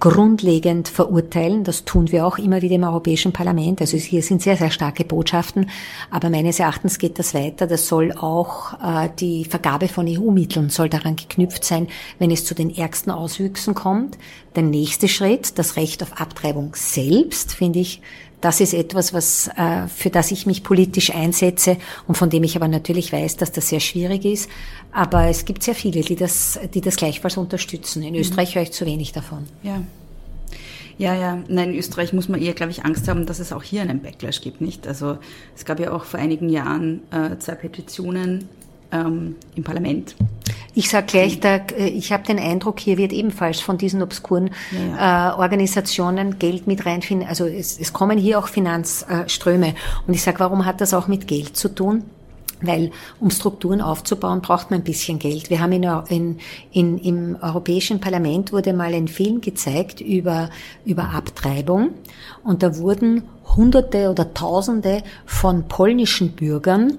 grundlegend 0.00 0.88
verurteilen. 0.88 1.64
Das 1.64 1.84
tun 1.84 2.12
wir 2.12 2.24
auch 2.24 2.38
immer 2.38 2.62
wieder 2.62 2.76
im 2.76 2.84
Europäischen 2.84 3.32
Parlament. 3.32 3.80
Also 3.80 3.96
hier 3.96 4.22
sind 4.22 4.42
sehr, 4.42 4.56
sehr 4.56 4.70
starke 4.70 5.04
Botschaften. 5.04 5.70
Aber 6.10 6.30
meines 6.30 6.60
Erachtens 6.60 6.98
geht 6.98 7.18
das 7.18 7.34
weiter. 7.34 7.66
Das 7.66 7.88
soll 7.88 8.12
auch 8.12 8.74
äh, 8.74 9.08
die 9.18 9.44
Vergabe 9.44 9.88
von 9.88 10.06
EU-Mitteln 10.06 10.70
soll 10.70 10.88
daran 10.88 11.16
geknüpft 11.16 11.64
sein, 11.64 11.88
wenn 12.18 12.30
es 12.30 12.44
zu 12.44 12.54
den 12.54 12.74
ärgsten 12.74 13.10
Auswüchsen 13.10 13.74
kommt. 13.74 14.18
Der 14.54 14.62
nächste 14.62 15.08
Schritt, 15.08 15.58
das 15.58 15.76
Recht 15.76 16.02
auf 16.02 16.20
Abtreibung 16.20 16.72
selbst, 16.74 17.52
finde 17.54 17.80
ich, 17.80 18.00
das 18.40 18.60
ist 18.60 18.74
etwas, 18.74 19.12
was, 19.12 19.48
äh, 19.56 19.88
für 19.88 20.10
das 20.10 20.30
ich 20.30 20.46
mich 20.46 20.62
politisch 20.62 21.14
einsetze 21.14 21.76
und 22.06 22.16
von 22.16 22.30
dem 22.30 22.44
ich 22.44 22.56
aber 22.56 22.68
natürlich 22.68 23.12
weiß, 23.12 23.36
dass 23.36 23.52
das 23.52 23.68
sehr 23.68 23.80
schwierig 23.80 24.24
ist. 24.24 24.48
Aber 24.92 25.24
es 25.24 25.44
gibt 25.44 25.62
sehr 25.62 25.74
viele, 25.74 26.02
die 26.02 26.16
das, 26.16 26.58
die 26.74 26.80
das 26.80 26.96
gleichfalls 26.96 27.36
unterstützen. 27.36 28.02
In 28.02 28.14
mhm. 28.14 28.20
Österreich 28.20 28.54
höre 28.54 28.62
ich 28.62 28.72
zu 28.72 28.86
wenig 28.86 29.12
davon. 29.12 29.44
Ja. 29.62 29.82
Ja, 30.98 31.14
ja, 31.14 31.38
nein, 31.46 31.70
in 31.70 31.78
Österreich 31.78 32.12
muss 32.12 32.28
man 32.28 32.42
eher, 32.42 32.54
glaube 32.54 32.72
ich, 32.72 32.84
Angst 32.84 33.06
haben, 33.06 33.24
dass 33.24 33.38
es 33.38 33.52
auch 33.52 33.62
hier 33.62 33.82
einen 33.82 34.02
Backlash 34.02 34.40
gibt, 34.40 34.60
nicht? 34.60 34.84
Also 34.88 35.18
es 35.54 35.64
gab 35.64 35.78
ja 35.78 35.92
auch 35.92 36.02
vor 36.02 36.18
einigen 36.18 36.48
Jahren 36.48 37.02
äh, 37.12 37.38
zwei 37.38 37.54
Petitionen 37.54 38.48
ähm, 38.92 39.36
im 39.54 39.64
Parlament. 39.64 40.14
Ich 40.74 40.88
sage 40.90 41.06
gleich, 41.06 41.40
da, 41.40 41.56
äh, 41.56 41.88
ich 41.88 42.12
habe 42.12 42.22
den 42.24 42.38
Eindruck, 42.38 42.80
hier 42.80 42.98
wird 42.98 43.12
ebenfalls 43.12 43.60
von 43.60 43.78
diesen 43.78 44.02
obskuren 44.02 44.50
ja. 44.70 45.32
Äh, 45.32 45.38
Organisationen 45.38 46.38
Geld 46.38 46.66
mit 46.66 46.86
reinfinden. 46.86 47.28
Also 47.28 47.46
es, 47.46 47.78
es 47.78 47.92
kommen 47.92 48.18
hier 48.18 48.38
auch 48.38 48.48
Finanzströme. 48.48 49.74
Und 50.06 50.14
ich 50.14 50.22
sage, 50.22 50.40
warum 50.40 50.64
hat 50.64 50.80
das 50.80 50.94
auch 50.94 51.08
mit 51.08 51.26
Geld 51.26 51.56
zu 51.56 51.68
tun? 51.68 52.04
Weil 52.60 52.90
um 53.20 53.30
Strukturen 53.30 53.80
aufzubauen, 53.80 54.40
braucht 54.40 54.70
man 54.70 54.80
ein 54.80 54.84
bisschen 54.84 55.20
Geld. 55.20 55.48
Wir 55.48 55.60
haben 55.60 55.72
in, 55.72 55.84
in, 56.08 56.38
in, 56.72 56.98
im 56.98 57.36
Europäischen 57.40 58.00
Parlament 58.00 58.52
wurde 58.52 58.72
mal 58.72 58.92
ein 58.94 59.06
Film 59.06 59.40
gezeigt 59.40 60.00
über, 60.00 60.50
über 60.84 61.10
Abtreibung 61.10 61.90
und 62.42 62.64
da 62.64 62.76
wurden 62.76 63.22
Hunderte 63.56 64.10
oder 64.10 64.34
Tausende 64.34 65.02
von 65.24 65.68
polnischen 65.68 66.32
Bürgern 66.32 66.98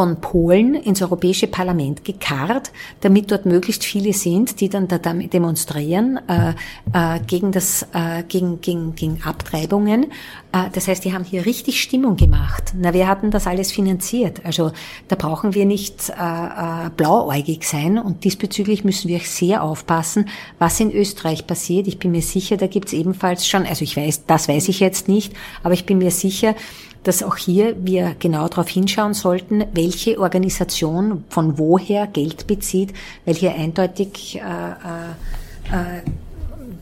von 0.00 0.18
Polen 0.18 0.76
ins 0.76 1.02
Europäische 1.02 1.46
Parlament 1.46 2.06
gekarrt, 2.06 2.72
damit 3.02 3.30
dort 3.30 3.44
möglichst 3.44 3.84
viele 3.84 4.14
sind, 4.14 4.62
die 4.62 4.70
dann 4.70 4.88
da 4.88 4.96
demonstrieren 4.96 6.18
äh, 6.26 6.54
äh, 6.94 7.20
gegen 7.26 7.52
das 7.52 7.82
äh, 7.92 8.22
gegen, 8.26 8.62
gegen, 8.62 8.94
gegen 8.94 9.20
Abtreibungen. 9.22 10.06
Äh, 10.52 10.70
das 10.72 10.88
heißt, 10.88 11.04
die 11.04 11.12
haben 11.12 11.24
hier 11.24 11.46
richtig 11.46 11.80
Stimmung 11.80 12.16
gemacht. 12.16 12.72
Na, 12.74 12.92
wir 12.92 13.08
hatten 13.08 13.30
das 13.30 13.46
alles 13.46 13.72
finanziert. 13.72 14.44
Also 14.44 14.72
da 15.08 15.16
brauchen 15.16 15.54
wir 15.54 15.66
nicht 15.66 16.10
äh, 16.10 16.12
äh, 16.12 16.90
blauäugig 16.96 17.64
sein 17.64 17.98
und 17.98 18.24
diesbezüglich 18.24 18.84
müssen 18.84 19.08
wir 19.08 19.20
sehr 19.20 19.62
aufpassen, 19.62 20.28
was 20.58 20.80
in 20.80 20.92
Österreich 20.92 21.46
passiert. 21.46 21.86
Ich 21.86 21.98
bin 21.98 22.10
mir 22.10 22.22
sicher, 22.22 22.56
da 22.56 22.66
gibt's 22.66 22.92
ebenfalls 22.92 23.46
schon, 23.46 23.66
also 23.66 23.82
ich 23.82 23.96
weiß, 23.96 24.26
das 24.26 24.48
weiß 24.48 24.68
ich 24.68 24.80
jetzt 24.80 25.08
nicht, 25.08 25.32
aber 25.62 25.74
ich 25.74 25.86
bin 25.86 25.98
mir 25.98 26.10
sicher, 26.10 26.54
dass 27.02 27.22
auch 27.22 27.36
hier 27.36 27.76
wir 27.82 28.14
genau 28.18 28.46
darauf 28.48 28.68
hinschauen 28.68 29.14
sollten, 29.14 29.64
welche 29.72 30.20
Organisation 30.20 31.24
von 31.30 31.58
woher 31.58 32.06
Geld 32.06 32.46
bezieht, 32.46 32.92
weil 33.24 33.34
hier 33.34 33.54
eindeutig 33.54 34.36
äh, 34.36 34.40
äh, 34.40 35.98
äh 35.98 36.02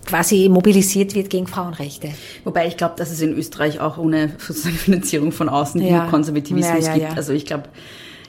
quasi 0.08 0.48
mobilisiert 0.48 1.14
wird 1.14 1.28
gegen 1.28 1.46
Frauenrechte. 1.46 2.08
Wobei 2.44 2.66
ich 2.66 2.78
glaube, 2.78 2.94
dass 2.96 3.10
es 3.10 3.20
in 3.20 3.34
Österreich 3.34 3.78
auch 3.78 3.98
ohne 3.98 4.32
sozusagen 4.38 4.76
Finanzierung 4.78 5.32
von 5.32 5.48
außen 5.48 5.82
ja. 5.82 6.06
Konservativismus 6.06 6.86
ja, 6.86 6.94
ja, 6.96 7.08
gibt. 7.08 7.16
Also 7.16 7.34
ich 7.34 7.44
glaube, 7.44 7.64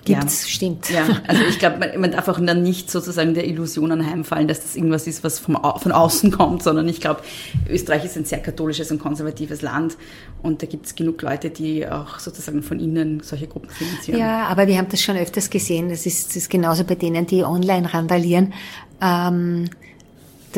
Gibt's, 0.05 0.43
ja. 0.43 0.49
stimmt. 0.49 0.89
Ja, 0.89 1.05
also 1.27 1.43
ich 1.43 1.59
glaube, 1.59 1.77
man, 1.77 1.99
man, 1.99 2.11
darf 2.11 2.27
auch 2.29 2.39
dann 2.39 2.63
nicht 2.63 2.89
sozusagen 2.89 3.33
der 3.33 3.47
Illusion 3.47 3.91
anheimfallen, 3.91 4.47
dass 4.47 4.61
das 4.61 4.75
irgendwas 4.75 5.07
ist, 5.07 5.23
was 5.23 5.39
vom, 5.39 5.57
von 5.77 5.91
außen 5.91 6.31
kommt, 6.37 6.63
sondern 6.63 6.87
ich 6.87 7.01
glaube, 7.01 7.21
Österreich 7.69 8.05
ist 8.05 8.17
ein 8.17 8.25
sehr 8.25 8.39
katholisches 8.39 8.91
und 8.91 8.99
konservatives 8.99 9.61
Land 9.61 9.97
und 10.41 10.61
da 10.61 10.67
gibt 10.67 10.85
es 10.85 10.95
genug 10.95 11.21
Leute, 11.21 11.49
die 11.49 11.85
auch 11.87 12.19
sozusagen 12.19 12.63
von 12.63 12.79
innen 12.79 13.19
solche 13.21 13.47
Gruppen 13.47 13.69
finanzieren. 13.69 14.19
Ja, 14.19 14.47
aber 14.47 14.67
wir 14.67 14.77
haben 14.77 14.87
das 14.89 15.01
schon 15.01 15.17
öfters 15.17 15.49
gesehen. 15.49 15.89
Das 15.89 16.05
ist, 16.05 16.29
das 16.29 16.35
ist 16.37 16.49
genauso 16.49 16.85
bei 16.85 16.95
denen, 16.95 17.27
die 17.27 17.43
online 17.43 17.93
randalieren. 17.93 18.53
Ähm, 19.01 19.69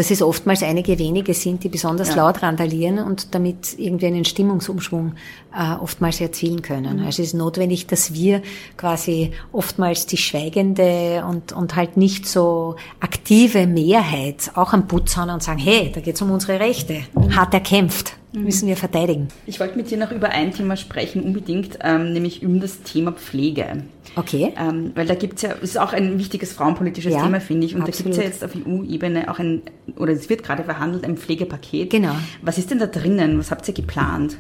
dass 0.02 0.10
es 0.10 0.24
oftmals 0.24 0.64
einige 0.64 0.98
wenige 0.98 1.36
sind, 1.36 1.64
die 1.64 1.70
besonders 1.70 2.10
ja. 2.10 2.16
laut 2.16 2.42
randalieren 2.42 2.98
und 2.98 3.36
damit 3.36 3.78
irgendwie 3.78 4.08
einen 4.08 4.26
Stimmungsumschwung 4.26 5.14
äh, 5.56 5.76
oftmals 5.76 6.20
erzielen 6.20 6.64
können. 6.64 6.98
Mhm. 6.98 7.06
Also 7.06 7.22
es 7.22 7.28
ist 7.28 7.34
notwendig, 7.36 7.86
dass 7.86 8.12
wir 8.12 8.42
quasi 8.78 9.30
oftmals 9.52 10.08
die 10.08 10.18
schweigende 10.18 11.24
und, 11.30 11.54
und 11.54 11.76
halt 11.76 11.98
nicht 11.98 12.28
so 12.28 12.78
aktive 13.00 13.68
Mehrheit 13.68 14.50
auch 14.56 14.74
am 14.74 14.88
Putz 14.88 15.18
hauen 15.18 15.30
und 15.30 15.44
sagen, 15.44 15.60
hey, 15.60 15.92
da 15.94 16.02
geht's 16.02 16.20
um 16.24 16.32
unsere 16.32 16.60
Rechte, 16.60 17.04
mhm. 17.14 17.36
hart 17.36 17.54
erkämpft 17.54 18.14
mhm. 18.34 18.44
müssen 18.44 18.68
wir 18.68 18.78
verteidigen. 18.78 19.28
Ich 19.46 19.60
wollte 19.60 19.78
mit 19.78 19.92
dir 19.92 20.00
noch 20.00 20.12
über 20.12 20.30
ein 20.30 20.52
Thema 20.52 20.78
sprechen, 20.78 21.22
unbedingt, 21.22 21.78
ähm, 21.84 22.14
nämlich 22.14 22.44
um 22.44 22.60
das 22.60 22.82
Thema 22.82 23.12
Pflege. 23.12 23.84
Okay. 24.16 24.54
Ähm, 24.58 24.92
weil 24.96 25.06
da 25.06 25.16
gibt 25.16 25.36
es 25.36 25.42
ja, 25.44 25.52
ist 25.52 25.80
auch 25.80 25.94
ein 25.94 26.20
wichtiges 26.20 26.52
frauenpolitisches 26.54 27.14
ja, 27.14 27.24
Thema, 27.24 27.40
finde 27.40 27.66
ich. 27.66 27.76
Und 27.76 27.84
absolut. 27.84 28.00
da 28.00 28.04
gibt 28.04 28.12
es 28.12 28.18
ja 28.18 28.24
jetzt 28.24 28.44
auf 28.44 28.52
EU-Ebene 28.56 29.32
auch 29.32 29.40
ein, 29.40 29.62
oder 29.96 30.12
es 30.12 30.30
wird 30.30 30.44
gerade 30.44 30.64
verhandelt, 30.64 31.06
ein 31.06 31.18
Pflegepaket. 31.18 31.90
Genau. 31.90 32.16
Was 32.42 32.58
ist 32.58 32.72
denn 32.72 32.80
da 32.80 32.88
drinnen? 32.88 33.40
Was 33.40 33.52
habt 33.52 33.68
ihr 33.68 33.74
geplant? 33.74 34.38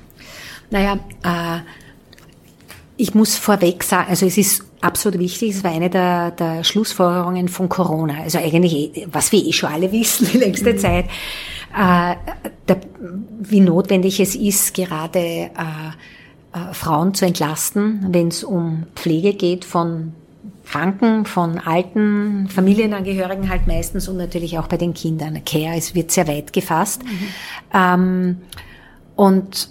Naja, 0.70 1.00
äh, 1.24 1.60
ich 2.98 3.16
muss 3.16 3.38
vorweg 3.38 3.84
sagen, 3.84 4.10
also 4.10 4.26
es 4.26 4.38
ist 4.38 4.66
absolut 4.82 5.20
wichtig, 5.20 5.56
es 5.56 5.64
war 5.64 5.72
eine 5.72 5.90
der, 5.90 6.32
der 6.32 6.64
Schlussfolgerungen 6.64 7.48
von 7.48 7.70
Corona. 7.70 8.22
Also 8.24 8.40
eigentlich, 8.40 9.08
was 9.12 9.32
wir 9.32 9.44
eh 9.44 9.54
schon 9.54 9.72
alle 9.72 9.92
wissen 9.92 10.28
die 10.34 10.38
längste 10.38 10.74
mhm. 10.74 10.78
Zeit, 10.78 11.06
äh, 11.78 12.16
der, 12.68 12.82
wie 13.40 13.62
notwendig 13.62 14.20
es 14.20 14.36
ist, 14.36 14.74
gerade 14.74 15.20
äh, 15.20 15.50
äh, 16.54 16.74
Frauen 16.74 17.14
zu 17.14 17.26
entlasten, 17.26 18.08
wenn 18.10 18.30
es 18.30 18.44
um 18.44 18.84
Pflege 18.96 19.34
geht 19.34 19.66
von 19.66 20.14
Kranken, 20.66 21.26
von 21.26 21.58
alten 21.60 22.48
Familienangehörigen 22.48 23.50
halt 23.50 23.68
meistens 23.68 24.08
und 24.08 24.18
natürlich 24.18 24.58
auch 24.58 24.68
bei 24.68 24.78
den 24.78 24.94
Kindern. 24.94 25.44
Care, 25.44 25.76
es 25.76 25.96
wird 25.96 26.12
sehr 26.12 26.28
weit 26.28 26.54
gefasst. 26.54 27.04
Mhm. 27.04 27.28
Ähm, 27.74 28.38
und 29.16 29.70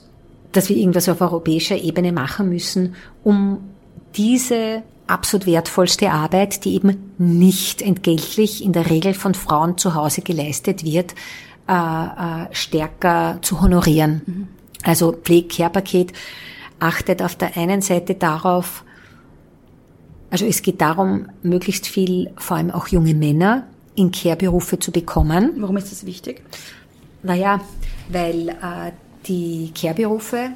dass 0.53 0.69
wir 0.69 0.77
irgendwas 0.77 1.09
auf 1.09 1.21
europäischer 1.21 1.77
Ebene 1.77 2.13
machen 2.13 2.51
müssen, 2.51 2.95
um 3.25 3.59
diese 4.17 4.83
absolut 5.07 5.47
wertvollste 5.47 6.11
Arbeit, 6.11 6.65
die 6.65 6.75
eben 6.75 7.13
nicht 7.19 7.83
entgeltlich 7.83 8.63
in 8.63 8.73
der 8.73 8.91
Regel 8.91 9.15
von 9.15 9.35
Frauen 9.35 9.79
zu 9.79 9.95
Hause 9.95 10.23
geleistet 10.23 10.85
wird, 10.85 11.15
äh, 11.69 11.73
äh, 11.73 12.47
stärker 12.53 13.39
zu 13.43 13.61
honorieren. 13.61 14.23
Mhm. 14.27 14.49
Also 14.83 15.13
Pflege-Care-Paket 15.13 16.13
achtet 16.81 17.23
auf 17.23 17.37
der 17.37 17.57
einen 17.57 17.83
Seite 17.83 18.15
darauf, 18.15 18.85
also 20.31 20.47
es 20.47 20.63
geht 20.63 20.81
darum, 20.81 21.29
möglichst 21.43 21.87
viel, 21.87 22.33
vor 22.37 22.57
allem 22.57 22.71
auch 22.71 22.89
junge 22.89 23.15
Männer, 23.15 23.67
in 23.97 24.11
Care-Berufe 24.11 24.79
zu 24.79 24.93
bekommen. 24.93 25.53
Warum 25.59 25.77
ist 25.77 25.91
das 25.93 26.07
wichtig? 26.07 26.43
Naja, 27.23 27.61
weil 28.09 28.49
äh, 28.49 28.93
die 29.27 29.73
Care-Berufe, 29.79 30.51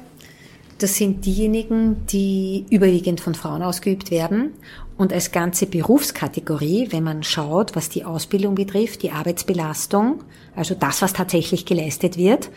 das 0.77 0.95
sind 0.95 1.25
diejenigen, 1.25 2.05
die 2.07 2.65
überwiegend 2.69 3.21
von 3.21 3.35
Frauen 3.35 3.61
ausgeübt 3.61 4.11
werden. 4.11 4.51
Und 4.97 5.11
als 5.11 5.31
ganze 5.31 5.65
Berufskategorie, 5.65 6.87
wenn 6.91 7.03
man 7.03 7.23
schaut, 7.23 7.75
was 7.75 7.89
die 7.89 8.05
Ausbildung 8.05 8.55
betrifft, 8.55 9.03
die 9.03 9.11
Arbeitsbelastung, 9.11 10.23
also 10.55 10.73
das, 10.73 11.01
was 11.01 11.13
tatsächlich 11.13 11.65
geleistet 11.65 12.17
wird, 12.17 12.49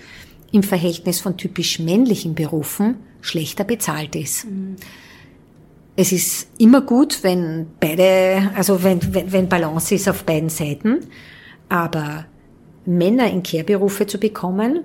im 0.53 0.63
Verhältnis 0.63 1.21
von 1.21 1.37
typisch 1.37 1.81
männlichen 1.81 2.35
Berufen 2.35 2.97
schlechter 3.21 3.65
bezahlt 3.65 4.17
ist. 4.17 4.47
Mhm. 4.47 4.77
Es 5.97 6.13
ist 6.13 6.49
immer 6.59 6.83
gut, 6.83 7.25
wenn 7.25 7.67
beide, 7.81 8.53
also 8.55 8.85
wenn, 8.85 9.01
wenn, 9.13 9.33
wenn 9.33 9.49
Balance 9.49 9.95
ist 9.95 10.09
auf 10.09 10.23
beiden 10.23 10.49
Seiten, 10.49 11.01
aber 11.69 12.27
Männer 12.87 13.31
in 13.31 13.43
Care-Berufe 13.43 14.07
zu 14.07 14.19
bekommen, 14.19 14.85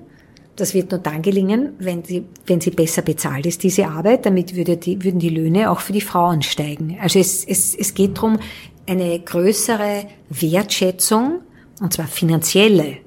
das 0.56 0.74
wird 0.74 0.92
nur 0.92 1.00
dann 1.00 1.22
gelingen, 1.22 1.74
wenn 1.80 2.04
sie, 2.04 2.26
wenn 2.46 2.62
sie 2.62 2.72
besser 2.72 3.02
bezahlt 3.02 3.46
ist, 3.46 3.64
diese 3.64 3.88
Arbeit. 3.88 4.26
Damit 4.26 4.56
würde 4.56 4.78
die, 4.78 5.04
würden 5.04 5.20
die 5.20 5.30
Löhne 5.30 5.72
auch 5.72 5.80
für 5.80 5.94
die 5.94 6.02
Frauen 6.02 6.42
steigen. 6.42 6.98
Also 7.02 7.20
es, 7.20 7.44
es, 7.46 7.74
es 7.74 7.94
geht 7.94 8.18
darum, 8.18 8.40
eine 8.86 9.20
größere 9.20 10.06
Wertschätzung, 10.30 11.42
und 11.82 11.94
zwar 11.94 12.08
finanzielle, 12.08 12.98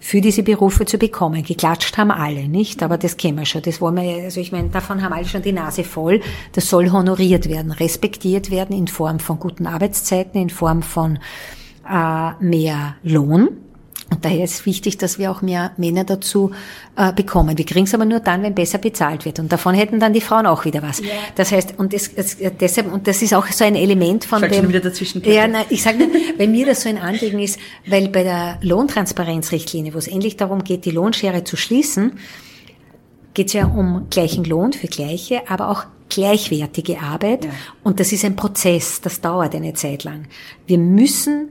für 0.00 0.22
diese 0.22 0.42
Berufe 0.42 0.86
zu 0.86 0.98
bekommen. 0.98 1.44
Geklatscht 1.44 1.96
haben 1.98 2.10
alle, 2.10 2.48
nicht? 2.48 2.82
Aber 2.82 2.96
das 2.98 3.18
kennen 3.18 3.38
wir 3.38 3.44
schon. 3.44 3.62
Das 3.62 3.80
wollen 3.80 3.96
wir, 3.96 4.24
also 4.24 4.40
ich 4.40 4.50
meine, 4.50 4.70
davon 4.70 5.02
haben 5.02 5.12
alle 5.12 5.26
schon 5.26 5.42
die 5.42 5.52
Nase 5.52 5.84
voll. 5.84 6.20
Das 6.52 6.68
soll 6.68 6.90
honoriert 6.90 7.48
werden, 7.48 7.70
respektiert 7.70 8.50
werden 8.50 8.76
in 8.76 8.88
Form 8.88 9.20
von 9.20 9.38
guten 9.38 9.66
Arbeitszeiten, 9.66 10.40
in 10.40 10.50
Form 10.50 10.82
von 10.82 11.18
äh, 11.88 12.32
mehr 12.40 12.96
Lohn. 13.02 13.50
Und 14.10 14.24
daher 14.24 14.42
ist 14.42 14.66
wichtig, 14.66 14.98
dass 14.98 15.18
wir 15.18 15.30
auch 15.30 15.40
mehr 15.40 15.70
Männer 15.76 16.02
dazu 16.02 16.50
äh, 16.96 17.12
bekommen. 17.12 17.56
Wir 17.56 17.64
kriegen 17.64 17.84
es 17.84 17.94
aber 17.94 18.04
nur 18.04 18.18
dann, 18.18 18.42
wenn 18.42 18.54
besser 18.54 18.78
bezahlt 18.78 19.24
wird. 19.24 19.38
Und 19.38 19.52
davon 19.52 19.74
hätten 19.74 20.00
dann 20.00 20.12
die 20.12 20.20
Frauen 20.20 20.46
auch 20.46 20.64
wieder 20.64 20.82
was. 20.82 20.98
Ja. 20.98 21.06
Das 21.36 21.52
heißt, 21.52 21.74
und 21.78 21.92
das, 21.92 22.12
das, 22.14 22.36
deshalb, 22.60 22.92
und 22.92 23.06
das 23.06 23.22
ist 23.22 23.32
auch 23.32 23.46
so 23.46 23.64
ein 23.64 23.76
Element 23.76 24.24
von 24.24 24.40
Sag 24.40 24.50
dem. 24.50 24.68
wieder 24.68 24.80
dazwischen. 24.80 25.22
Ja, 25.24 25.46
nein, 25.46 25.64
ich 25.70 25.82
sage 25.82 25.98
nur, 25.98 26.08
weil 26.36 26.48
mir 26.48 26.66
das 26.66 26.82
so 26.82 26.88
ein 26.88 26.98
Anliegen 26.98 27.38
ist, 27.38 27.58
weil 27.86 28.08
bei 28.08 28.24
der 28.24 28.58
Lohntransparenzrichtlinie, 28.62 29.94
wo 29.94 29.98
es 29.98 30.08
endlich 30.08 30.36
darum 30.36 30.64
geht, 30.64 30.84
die 30.86 30.90
Lohnschere 30.90 31.44
zu 31.44 31.56
schließen, 31.56 32.18
geht 33.34 33.46
es 33.46 33.52
ja 33.52 33.66
um 33.66 34.08
gleichen 34.10 34.44
Lohn 34.44 34.72
für 34.72 34.88
gleiche, 34.88 35.48
aber 35.48 35.68
auch 35.70 35.84
gleichwertige 36.08 37.00
Arbeit. 37.00 37.44
Ja. 37.44 37.50
Und 37.84 38.00
das 38.00 38.10
ist 38.10 38.24
ein 38.24 38.34
Prozess, 38.34 39.00
das 39.00 39.20
dauert 39.20 39.54
eine 39.54 39.74
Zeit 39.74 40.02
lang. 40.02 40.26
Wir 40.66 40.78
müssen 40.78 41.50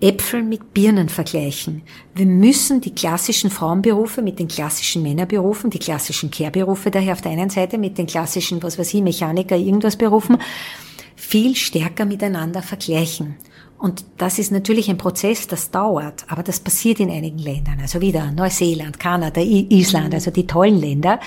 Äpfel 0.00 0.42
mit 0.42 0.74
Birnen 0.74 1.08
vergleichen. 1.08 1.82
Wir 2.14 2.26
müssen 2.26 2.82
die 2.82 2.94
klassischen 2.94 3.50
Frauenberufe 3.50 4.20
mit 4.20 4.38
den 4.38 4.48
klassischen 4.48 5.02
Männerberufen, 5.02 5.70
die 5.70 5.78
klassischen 5.78 6.30
Care-Berufe 6.30 6.90
daher 6.90 7.14
auf 7.14 7.22
der 7.22 7.32
einen 7.32 7.48
Seite 7.48 7.78
mit 7.78 7.96
den 7.96 8.06
klassischen, 8.06 8.62
was 8.62 8.78
weiß 8.78 8.92
ich, 8.92 9.02
Mechaniker, 9.02 9.56
irgendwas 9.56 9.96
Berufen, 9.96 10.36
viel 11.14 11.56
stärker 11.56 12.04
miteinander 12.04 12.62
vergleichen. 12.62 13.36
Und 13.78 14.04
das 14.18 14.38
ist 14.38 14.52
natürlich 14.52 14.90
ein 14.90 14.98
Prozess, 14.98 15.46
das 15.46 15.70
dauert, 15.70 16.24
aber 16.28 16.42
das 16.42 16.60
passiert 16.60 17.00
in 17.00 17.10
einigen 17.10 17.38
Ländern. 17.38 17.78
Also 17.80 18.00
wieder 18.00 18.30
Neuseeland, 18.32 18.98
Kanada, 18.98 19.40
Island, 19.40 20.14
also 20.14 20.30
die 20.30 20.46
tollen 20.46 20.78
Länder, 20.78 21.20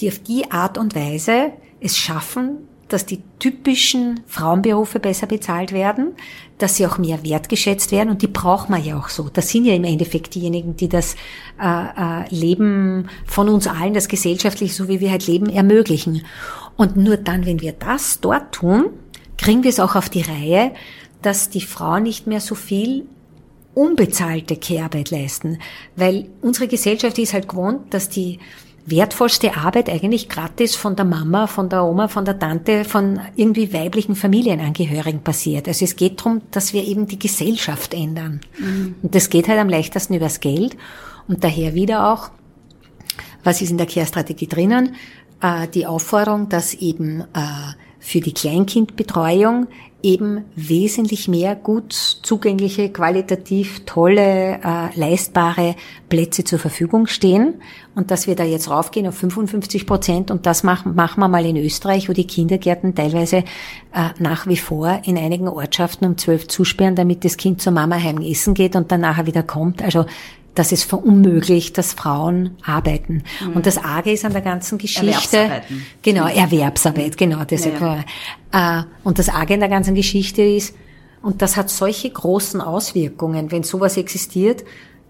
die 0.00 0.08
auf 0.08 0.18
die 0.20 0.50
Art 0.50 0.78
und 0.78 0.94
Weise 0.94 1.52
es 1.80 1.96
schaffen, 1.96 2.68
dass 2.92 3.06
die 3.06 3.22
typischen 3.38 4.20
Frauenberufe 4.26 5.00
besser 5.00 5.26
bezahlt 5.26 5.72
werden, 5.72 6.12
dass 6.58 6.76
sie 6.76 6.86
auch 6.86 6.98
mehr 6.98 7.24
wertgeschätzt 7.24 7.92
werden 7.92 8.10
und 8.10 8.22
die 8.22 8.26
braucht 8.26 8.68
man 8.68 8.84
ja 8.84 8.98
auch 8.98 9.08
so. 9.08 9.28
Das 9.32 9.48
sind 9.48 9.64
ja 9.64 9.74
im 9.74 9.84
Endeffekt 9.84 10.34
diejenigen, 10.34 10.76
die 10.76 10.88
das 10.88 11.14
äh, 11.60 11.64
äh, 11.64 12.34
Leben 12.34 13.08
von 13.26 13.48
uns 13.48 13.66
allen, 13.66 13.94
das 13.94 14.08
gesellschaftliche, 14.08 14.74
so 14.74 14.88
wie 14.88 15.00
wir 15.00 15.10
halt 15.10 15.26
leben, 15.26 15.48
ermöglichen. 15.48 16.24
Und 16.76 16.96
nur 16.96 17.16
dann, 17.16 17.46
wenn 17.46 17.60
wir 17.60 17.72
das 17.72 18.20
dort 18.20 18.52
tun, 18.52 18.90
kriegen 19.38 19.62
wir 19.62 19.70
es 19.70 19.80
auch 19.80 19.96
auf 19.96 20.08
die 20.08 20.22
Reihe, 20.22 20.72
dass 21.22 21.50
die 21.50 21.60
Frauen 21.60 22.02
nicht 22.02 22.26
mehr 22.26 22.40
so 22.40 22.54
viel 22.54 23.06
unbezahlte 23.74 24.56
Kehrarbeit 24.56 25.10
leisten, 25.10 25.58
weil 25.96 26.26
unsere 26.42 26.68
Gesellschaft 26.68 27.18
ist 27.18 27.32
halt 27.32 27.48
gewohnt, 27.48 27.94
dass 27.94 28.08
die 28.08 28.38
wertvollste 28.90 29.56
Arbeit 29.56 29.88
eigentlich 29.88 30.28
gratis 30.28 30.76
von 30.76 30.96
der 30.96 31.04
Mama, 31.04 31.46
von 31.46 31.68
der 31.68 31.84
Oma, 31.84 32.08
von 32.08 32.24
der 32.24 32.38
Tante, 32.38 32.84
von 32.84 33.20
irgendwie 33.36 33.72
weiblichen 33.72 34.14
Familienangehörigen 34.14 35.22
passiert. 35.22 35.68
Also 35.68 35.84
es 35.84 35.96
geht 35.96 36.20
darum, 36.20 36.42
dass 36.50 36.72
wir 36.72 36.84
eben 36.84 37.06
die 37.06 37.18
Gesellschaft 37.18 37.94
ändern. 37.94 38.40
Mhm. 38.58 38.96
Und 39.02 39.14
das 39.14 39.30
geht 39.30 39.48
halt 39.48 39.58
am 39.58 39.68
leichtesten 39.68 40.14
übers 40.14 40.40
Geld. 40.40 40.76
Und 41.28 41.44
daher 41.44 41.74
wieder 41.74 42.12
auch, 42.12 42.30
was 43.44 43.62
ist 43.62 43.70
in 43.70 43.78
der 43.78 43.86
Care-Strategie 43.86 44.46
drinnen? 44.46 44.96
Äh, 45.40 45.68
die 45.68 45.86
Aufforderung, 45.86 46.48
dass 46.48 46.74
eben 46.74 47.20
äh, 47.20 47.74
für 47.98 48.20
die 48.20 48.34
Kleinkindbetreuung 48.34 49.68
eben 50.02 50.44
wesentlich 50.56 51.28
mehr 51.28 51.54
gut 51.56 51.92
zugängliche, 51.92 52.90
qualitativ 52.90 53.84
tolle, 53.84 54.60
äh, 54.62 54.98
leistbare 54.98 55.76
Plätze 56.08 56.44
zur 56.44 56.58
Verfügung 56.58 57.06
stehen 57.06 57.54
und 57.94 58.10
dass 58.10 58.26
wir 58.26 58.36
da 58.36 58.44
jetzt 58.44 58.70
raufgehen 58.70 59.06
auf 59.06 59.16
55 59.16 59.86
Prozent 59.86 60.30
und 60.30 60.46
das 60.46 60.62
machen, 60.62 60.94
machen 60.94 61.20
wir 61.20 61.28
mal 61.28 61.44
in 61.44 61.56
Österreich, 61.56 62.08
wo 62.08 62.12
die 62.12 62.26
Kindergärten 62.26 62.94
teilweise 62.94 63.38
äh, 63.38 64.10
nach 64.18 64.46
wie 64.46 64.56
vor 64.56 65.00
in 65.04 65.18
einigen 65.18 65.48
Ortschaften 65.48 66.06
um 66.06 66.18
zwölf 66.18 66.48
zusperren, 66.48 66.96
damit 66.96 67.24
das 67.24 67.36
Kind 67.36 67.60
zur 67.60 67.72
Mama 67.72 67.96
heim 67.96 68.20
essen 68.22 68.54
geht 68.54 68.76
und 68.76 68.90
dann 68.92 69.00
nachher 69.00 69.26
wieder 69.26 69.42
kommt. 69.42 69.82
Also 69.82 70.06
das 70.54 70.72
ist 70.72 70.84
verunmöglicht, 70.84 71.78
dass 71.78 71.92
Frauen 71.92 72.56
arbeiten. 72.64 73.22
Mhm. 73.46 73.52
Und 73.54 73.66
das 73.66 73.78
Arge 73.78 74.12
ist 74.12 74.24
an 74.24 74.32
der 74.32 74.42
ganzen 74.42 74.78
Geschichte. 74.78 75.62
Genau, 76.02 76.26
Erwerbsarbeit, 76.26 77.16
genau. 77.16 77.44
Deshalb, 77.44 77.80
ja, 77.80 78.04
ja. 78.52 78.80
Äh, 78.80 78.84
und 79.04 79.18
das 79.18 79.28
Arge 79.28 79.54
in 79.54 79.60
der 79.60 79.68
ganzen 79.68 79.94
Geschichte 79.94 80.42
ist, 80.42 80.74
und 81.22 81.42
das 81.42 81.56
hat 81.56 81.70
solche 81.70 82.10
großen 82.10 82.60
Auswirkungen, 82.60 83.50
wenn 83.50 83.62
sowas 83.62 83.96
existiert, 83.96 84.64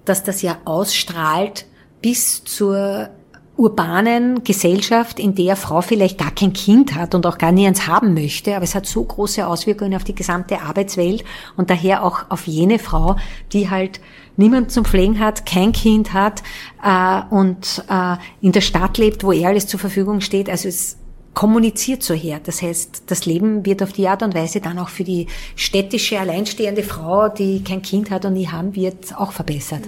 dass 0.04 0.24
das 0.24 0.42
ja 0.42 0.58
ausstrahlt 0.64 1.66
bis 2.02 2.42
zur 2.44 3.10
urbanen 3.56 4.42
Gesellschaft, 4.42 5.20
in 5.20 5.34
der 5.34 5.54
Frau 5.54 5.82
vielleicht 5.82 6.18
gar 6.18 6.30
kein 6.30 6.54
Kind 6.54 6.94
hat 6.94 7.14
und 7.14 7.26
auch 7.26 7.36
gar 7.36 7.52
nie 7.52 7.66
eins 7.66 7.86
haben 7.86 8.14
möchte, 8.14 8.56
aber 8.56 8.64
es 8.64 8.74
hat 8.74 8.86
so 8.86 9.04
große 9.04 9.46
Auswirkungen 9.46 9.94
auf 9.94 10.04
die 10.04 10.14
gesamte 10.14 10.62
Arbeitswelt 10.62 11.24
und 11.58 11.68
daher 11.68 12.02
auch 12.02 12.30
auf 12.30 12.46
jene 12.46 12.78
Frau, 12.78 13.16
die 13.52 13.68
halt 13.68 14.00
niemand 14.40 14.72
zum 14.72 14.84
Pflegen 14.84 15.20
hat, 15.20 15.46
kein 15.46 15.72
Kind 15.72 16.12
hat 16.12 16.42
äh, 16.82 17.22
und 17.32 17.84
äh, 17.88 18.16
in 18.40 18.52
der 18.52 18.62
Stadt 18.62 18.98
lebt, 18.98 19.22
wo 19.22 19.32
er 19.32 19.50
alles 19.50 19.66
zur 19.66 19.78
Verfügung 19.78 20.20
steht. 20.20 20.48
Also 20.50 20.68
es 20.68 20.96
kommuniziert 21.34 22.02
so 22.02 22.14
her. 22.14 22.40
Das 22.42 22.60
heißt, 22.60 23.04
das 23.06 23.26
Leben 23.26 23.64
wird 23.64 23.82
auf 23.82 23.92
die 23.92 24.08
Art 24.08 24.22
und 24.22 24.34
Weise 24.34 24.60
dann 24.60 24.78
auch 24.78 24.88
für 24.88 25.04
die 25.04 25.26
städtische, 25.54 26.18
alleinstehende 26.18 26.82
Frau, 26.82 27.28
die 27.28 27.62
kein 27.62 27.82
Kind 27.82 28.10
hat 28.10 28.24
und 28.24 28.32
nie 28.32 28.48
haben 28.48 28.74
wird, 28.74 29.14
auch 29.16 29.32
verbessert. 29.32 29.82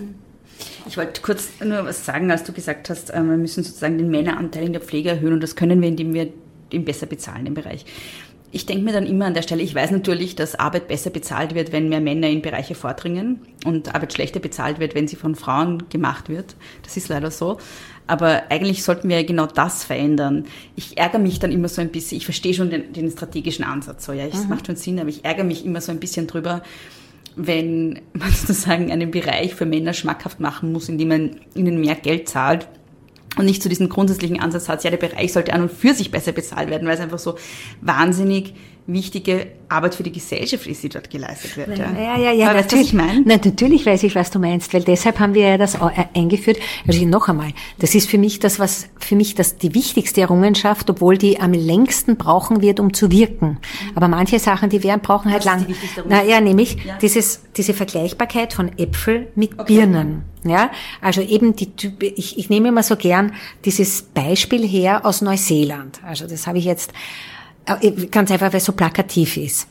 Ich 0.87 0.97
wollte 0.97 1.21
kurz 1.23 1.49
nur 1.65 1.85
was 1.85 2.05
sagen, 2.05 2.31
als 2.31 2.45
du 2.45 2.53
gesagt 2.53 2.91
hast, 2.91 3.11
äh, 3.11 3.15
wir 3.15 3.37
müssen 3.37 3.65
sozusagen 3.65 3.99
den 3.99 4.11
Männeranteil 4.11 4.67
in 4.67 4.73
der 4.73 4.83
Pflege 4.83 5.11
erhöhen 5.11 5.33
und 5.33 5.43
das 5.43 5.57
können 5.57 5.81
wir, 5.81 5.89
indem 5.89 6.13
wir 6.15 6.29
ihn 6.71 6.85
besser 6.85 7.07
bezahlen 7.07 7.47
im 7.47 7.55
Bereich 7.55 7.85
ich 8.55 8.67
denke 8.67 8.85
mir 8.85 8.93
dann 8.93 9.07
immer 9.07 9.25
an 9.25 9.33
der 9.33 9.41
Stelle, 9.41 9.63
ich 9.63 9.75
weiß 9.75 9.91
natürlich, 9.93 10.37
dass 10.37 10.55
Arbeit 10.55 10.87
besser 10.87 11.09
bezahlt 11.09 11.55
wird, 11.55 11.73
wenn 11.73 11.89
mehr 11.89 12.03
Männer 12.03 12.29
in 12.29 12.43
Bereiche 12.43 12.75
vordringen 12.75 13.41
und 13.65 13.95
Arbeit 13.95 14.13
schlechter 14.13 14.41
bezahlt 14.41 14.79
wird, 14.79 14.95
wenn 14.95 15.09
sie 15.09 15.17
von 15.17 15.35
Frauen 15.35 15.89
gemacht 15.89 16.29
wird. 16.29 16.55
Das 16.83 16.99
ist 16.99 17.09
leider 17.09 17.31
so. 17.31 17.57
Aber 18.07 18.43
eigentlich 18.51 18.85
sollten 18.85 19.09
wir 19.09 19.25
genau 19.25 19.47
das 19.47 19.85
verändern. 19.85 20.45
Ich 20.77 20.99
ärgere 20.99 21.19
mich 21.19 21.39
dann 21.39 21.51
immer 21.51 21.69
so 21.69 21.81
ein 21.81 21.89
bisschen, 21.89 22.19
ich 22.19 22.27
verstehe 22.27 22.53
schon 22.53 22.69
den, 22.69 22.93
den 22.93 23.11
strategischen 23.11 23.65
Ansatz, 23.65 24.05
so 24.05 24.13
ja, 24.13 24.27
es 24.27 24.45
mhm. 24.45 24.51
macht 24.51 24.67
schon 24.67 24.77
Sinn, 24.77 25.01
aber 25.01 25.09
ich 25.09 25.25
ärgere 25.25 25.45
mich 25.45 25.65
immer 25.65 25.81
so 25.81 25.91
ein 25.91 25.99
bisschen 26.01 26.27
drüber, 26.27 26.63
wenn 27.37 28.03
man 28.13 28.31
sozusagen 28.33 28.93
einen 28.93 29.11
Bereich 29.11 29.55
für 29.55 29.65
Männer 29.65 29.95
schmackhaft 29.95 30.41
machen 30.41 30.73
muss, 30.73 30.91
indem 30.91 31.09
man 31.09 31.31
ihnen 31.55 31.81
mehr 31.81 31.95
Geld 31.95 32.29
zahlt 32.29 32.69
und 33.37 33.47
nicht 33.47 33.63
zu 33.63 33.69
diesem 33.69 33.89
grundsätzlichen 33.89 34.41
Ansatz 34.41 34.69
hat, 34.69 34.85
ja, 34.85 34.91
der 34.91 34.99
Bereich 34.99 35.33
sollte 35.33 35.53
an 35.53 35.63
und 35.63 35.73
für 35.73 35.95
sich 35.95 36.11
besser 36.11 36.33
bezahlt 36.33 36.71
werden, 36.71 36.87
weil 36.87 36.95
es 36.95 37.01
einfach 37.01 37.19
so 37.19 37.37
wahnsinnig 37.81 38.55
wichtige 38.87 39.47
Arbeit 39.69 39.95
für 39.95 40.03
die 40.03 40.13
Gesellschaft 40.13 40.67
ist, 40.67 40.83
die 40.83 40.89
dort 40.89 41.09
geleistet 41.09 41.57
wird. 41.57 41.79
Ja, 41.79 41.93
ja, 41.93 42.19
ja, 42.19 42.33
ja 42.33 42.53
natürlich. 42.53 42.73
Weißt, 42.73 42.87
ich 42.87 42.93
meine? 42.93 43.23
Nein, 43.25 43.41
natürlich 43.45 43.87
weiß 43.87 44.03
ich, 44.03 44.15
was 44.15 44.31
du 44.31 44.39
meinst, 44.39 44.75
weil 44.75 44.83
deshalb 44.83 45.19
haben 45.19 45.35
wir 45.35 45.49
ja 45.49 45.59
das 45.59 45.77
äh, 45.77 46.05
eingeführt. 46.15 46.59
Also 46.87 47.05
noch 47.07 47.29
einmal, 47.29 47.53
das 47.79 47.95
ist 47.95 48.11
für 48.11 48.19
mich 48.19 48.39
das, 48.39 48.59
was 48.59 48.89
für 48.99 49.17
mich 49.17 49.35
das 49.35 49.57
die 49.57 49.75
wichtigste 49.75 50.21
Errungenschaft, 50.21 50.91
obwohl 50.91 51.17
die 51.17 51.41
am 51.41 51.53
längsten 51.53 52.17
brauchen 52.17 52.61
wird, 52.61 52.81
um 52.81 52.93
zu 52.93 53.11
wirken. 53.11 53.51
Mhm. 53.51 53.93
Aber 53.95 54.09
manche 54.09 54.39
Sachen, 54.39 54.69
die 54.69 54.83
werden 54.83 55.01
brauchen 55.01 55.31
halt 55.33 55.45
lang. 55.45 55.67
Na 56.09 56.23
ja, 56.23 56.41
nämlich 56.41 56.77
ja. 56.85 56.99
dieses 57.01 57.43
diese 57.57 57.75
Vergleichbarkeit 57.75 58.53
von 58.53 58.77
Äpfel 58.79 59.29
mit 59.35 59.59
okay. 59.59 59.75
Birnen. 59.75 60.25
Ja, 60.45 60.73
also 61.01 61.21
eben 61.21 61.55
die 61.55 61.77
Typ, 61.77 62.03
ich, 62.03 62.37
ich 62.37 62.51
nehme 62.51 62.69
immer 62.69 62.83
so 62.83 62.97
gern 62.97 63.33
dieses 63.65 64.03
Beispiel 64.03 64.67
her 64.67 65.07
aus 65.07 65.21
Neuseeland. 65.23 66.01
Also 66.05 66.27
das 66.27 66.49
habe 66.49 66.59
ich 66.59 66.65
jetzt 66.65 66.93
ganz 68.11 68.31
einfach, 68.31 68.53
weil 68.53 68.59
es 68.59 68.65
so 68.65 68.73
plakativ 68.73 69.37
ist. 69.37 69.69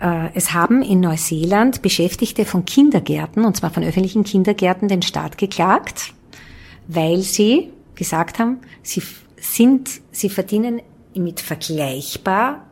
Äh, 0.00 0.28
es 0.34 0.52
haben 0.52 0.82
in 0.82 1.00
Neuseeland 1.00 1.82
Beschäftigte 1.82 2.44
von 2.44 2.64
Kindergärten, 2.64 3.44
und 3.44 3.56
zwar 3.56 3.70
von 3.70 3.82
öffentlichen 3.82 4.24
Kindergärten, 4.24 4.88
den 4.88 5.02
Staat 5.02 5.38
geklagt, 5.38 6.12
weil 6.88 7.20
sie 7.20 7.72
gesagt 7.94 8.38
haben, 8.38 8.58
sie 8.82 9.02
sind, 9.36 10.00
sie 10.10 10.28
verdienen 10.28 10.82
mit 11.14 11.40
vergleichbar 11.40 12.66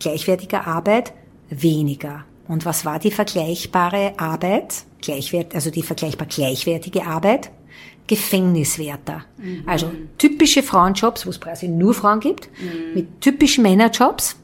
gleichwertiger 0.00 0.66
Arbeit 0.66 1.12
weniger. 1.48 2.24
Und 2.46 2.64
was 2.64 2.84
war 2.84 2.98
die 2.98 3.10
vergleichbare 3.10 4.14
Arbeit? 4.18 4.84
Gleichwert, 5.00 5.54
also 5.54 5.70
die 5.70 5.82
vergleichbar 5.82 6.26
gleichwertige 6.26 7.06
Arbeit? 7.06 7.50
Gefängniswärter. 8.08 9.24
Mhm. 9.36 9.62
Also 9.66 9.92
typische 10.18 10.64
Frauenjobs, 10.64 11.24
wo 11.26 11.30
es 11.30 11.40
quasi 11.40 11.68
nur 11.68 11.94
Frauen 11.94 12.18
gibt, 12.18 12.50
mhm. 12.60 12.94
mit 12.94 13.20
typischen 13.20 13.62
Männerjobs. 13.62 14.36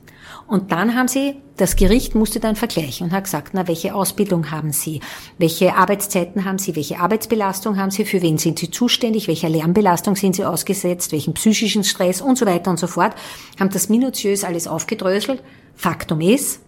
Und 0.47 0.71
dann 0.73 0.95
haben 0.95 1.09
sie, 1.09 1.37
das 1.57 1.75
Gericht 1.75 2.15
musste 2.15 2.39
dann 2.39 2.55
vergleichen 2.55 3.07
und 3.07 3.13
hat 3.13 3.25
gesagt, 3.25 3.55
na, 3.55 3.67
welche 3.67 3.95
Ausbildung 3.95 4.51
haben 4.51 4.73
Sie? 4.73 5.01
Welche 5.39 5.75
Arbeitszeiten 5.75 6.45
haben 6.45 6.59
Sie? 6.59 6.77
Welche 6.77 6.99
Arbeitsbelastung 6.99 7.79
haben 7.79 7.91
Sie? 7.91 8.05
Für 8.05 8.21
wen 8.21 8.37
sind 8.37 8.59
Sie 8.59 8.71
zuständig? 8.71 9.27
Welcher 9.27 9.49
Lärmbelastung 9.49 10.17
sind 10.17 10.37
Sie 10.37 10.45
ausgesetzt? 10.45 11.13
Welchen 11.13 11.33
psychischen 11.33 11.83
Stress 11.83 12.21
und 12.21 12.37
so 12.37 12.45
weiter 12.45 12.71
und 12.71 12.79
so 12.79 12.87
fort? 12.87 13.15
Haben 13.59 13.71
das 13.71 13.89
minutiös 13.89 14.45
alles 14.45 14.67
aufgedröselt. 14.67 15.43
Faktum 15.77 16.21
ist, 16.21 16.61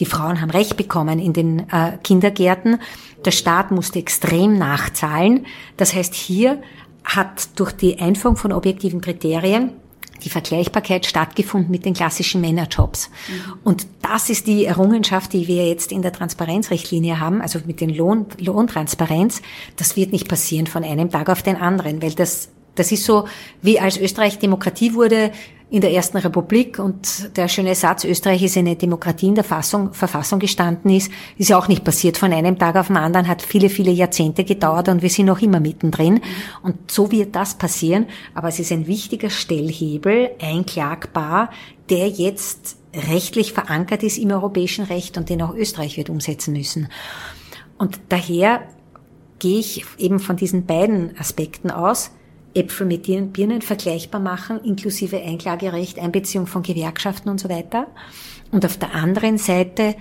Die 0.00 0.06
Frauen 0.06 0.40
haben 0.40 0.50
Recht 0.50 0.76
bekommen 0.76 1.18
in 1.18 1.32
den 1.32 1.60
äh, 1.70 1.98
Kindergärten. 2.02 2.80
Der 3.24 3.30
Staat 3.30 3.70
musste 3.70 3.98
extrem 3.98 4.58
nachzahlen. 4.58 5.46
Das 5.76 5.94
heißt, 5.94 6.14
hier 6.14 6.60
hat 7.04 7.48
durch 7.56 7.72
die 7.72 7.98
Einführung 7.98 8.36
von 8.36 8.52
objektiven 8.52 9.00
Kriterien 9.00 9.72
die 10.24 10.30
Vergleichbarkeit 10.30 11.06
stattgefunden 11.06 11.70
mit 11.70 11.84
den 11.84 11.94
klassischen 11.94 12.40
Männerjobs. 12.40 13.08
Mhm. 13.08 13.52
Und 13.64 13.86
das 14.02 14.30
ist 14.30 14.46
die 14.46 14.66
Errungenschaft, 14.66 15.32
die 15.32 15.46
wir 15.46 15.66
jetzt 15.68 15.92
in 15.92 16.02
der 16.02 16.12
Transparenzrichtlinie 16.12 17.20
haben, 17.20 17.40
also 17.40 17.60
mit 17.64 17.80
den 17.80 17.90
Lohn, 17.90 18.26
Lohntransparenz. 18.38 19.42
Das 19.76 19.96
wird 19.96 20.12
nicht 20.12 20.28
passieren 20.28 20.66
von 20.66 20.84
einem 20.84 21.10
Tag 21.10 21.28
auf 21.30 21.42
den 21.42 21.56
anderen, 21.56 22.02
weil 22.02 22.12
das, 22.12 22.50
das 22.74 22.92
ist 22.92 23.04
so, 23.04 23.26
wie 23.62 23.80
als 23.80 23.96
Österreich 23.96 24.38
Demokratie 24.38 24.94
wurde, 24.94 25.32
in 25.70 25.80
der 25.80 25.92
Ersten 25.92 26.16
Republik 26.16 26.80
und 26.80 27.36
der 27.36 27.46
schöne 27.46 27.76
Satz, 27.76 28.04
Österreich 28.04 28.42
ist 28.42 28.56
eine 28.56 28.74
Demokratie 28.74 29.28
in 29.28 29.36
der 29.36 29.44
Fassung, 29.44 29.92
Verfassung 29.92 30.40
gestanden 30.40 30.90
ist, 30.90 31.12
ist 31.38 31.50
ja 31.50 31.58
auch 31.58 31.68
nicht 31.68 31.84
passiert 31.84 32.18
von 32.18 32.32
einem 32.32 32.58
Tag 32.58 32.74
auf 32.74 32.88
den 32.88 32.96
anderen, 32.96 33.28
hat 33.28 33.40
viele, 33.40 33.68
viele 33.68 33.92
Jahrzehnte 33.92 34.42
gedauert 34.42 34.88
und 34.88 35.00
wir 35.00 35.10
sind 35.10 35.26
noch 35.26 35.40
immer 35.40 35.60
mittendrin. 35.60 36.20
Und 36.62 36.90
so 36.90 37.12
wird 37.12 37.36
das 37.36 37.54
passieren, 37.54 38.06
aber 38.34 38.48
es 38.48 38.58
ist 38.58 38.72
ein 38.72 38.88
wichtiger 38.88 39.30
Stellhebel, 39.30 40.30
einklagbar, 40.42 41.50
der 41.88 42.08
jetzt 42.08 42.76
rechtlich 42.92 43.52
verankert 43.52 44.02
ist 44.02 44.18
im 44.18 44.32
europäischen 44.32 44.84
Recht 44.86 45.16
und 45.16 45.28
den 45.28 45.40
auch 45.40 45.54
Österreich 45.54 45.96
wird 45.96 46.10
umsetzen 46.10 46.52
müssen. 46.52 46.88
Und 47.78 48.00
daher 48.08 48.62
gehe 49.38 49.60
ich 49.60 49.84
eben 49.98 50.18
von 50.18 50.36
diesen 50.36 50.66
beiden 50.66 51.16
Aspekten 51.16 51.70
aus, 51.70 52.10
Äpfel 52.54 52.86
mit 52.86 53.04
Birnen 53.32 53.62
vergleichbar 53.62 54.20
machen, 54.20 54.60
inklusive 54.64 55.20
Einklagerecht, 55.20 55.98
Einbeziehung 55.98 56.46
von 56.46 56.62
Gewerkschaften 56.62 57.28
und 57.28 57.40
so 57.40 57.48
weiter. 57.48 57.86
Und 58.50 58.64
auf 58.64 58.76
der 58.76 58.94
anderen 58.94 59.38
Seite 59.38 59.94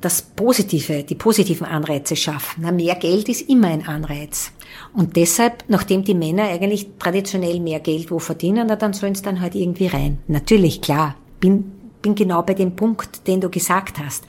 das 0.00 0.22
Positive, 0.22 1.04
die 1.04 1.14
positiven 1.14 1.66
Anreize 1.66 2.16
schaffen. 2.16 2.62
Na, 2.62 2.70
mehr 2.70 2.96
Geld 2.96 3.28
ist 3.28 3.48
immer 3.48 3.68
ein 3.68 3.86
Anreiz. 3.86 4.52
Und 4.92 5.16
deshalb, 5.16 5.64
nachdem 5.68 6.04
die 6.04 6.14
Männer 6.14 6.44
eigentlich 6.44 6.88
traditionell 6.98 7.60
mehr 7.60 7.80
Geld 7.80 8.10
wo 8.10 8.18
verdienen, 8.18 8.66
na, 8.68 8.76
dann 8.76 8.92
sollen 8.92 9.14
sie 9.14 9.22
dann 9.22 9.40
halt 9.40 9.54
irgendwie 9.54 9.86
rein. 9.86 10.18
Natürlich, 10.28 10.80
klar, 10.80 11.16
bin, 11.40 11.72
bin 12.02 12.14
genau 12.14 12.42
bei 12.42 12.54
dem 12.54 12.76
Punkt, 12.76 13.26
den 13.26 13.40
du 13.40 13.48
gesagt 13.48 13.98
hast. 13.98 14.24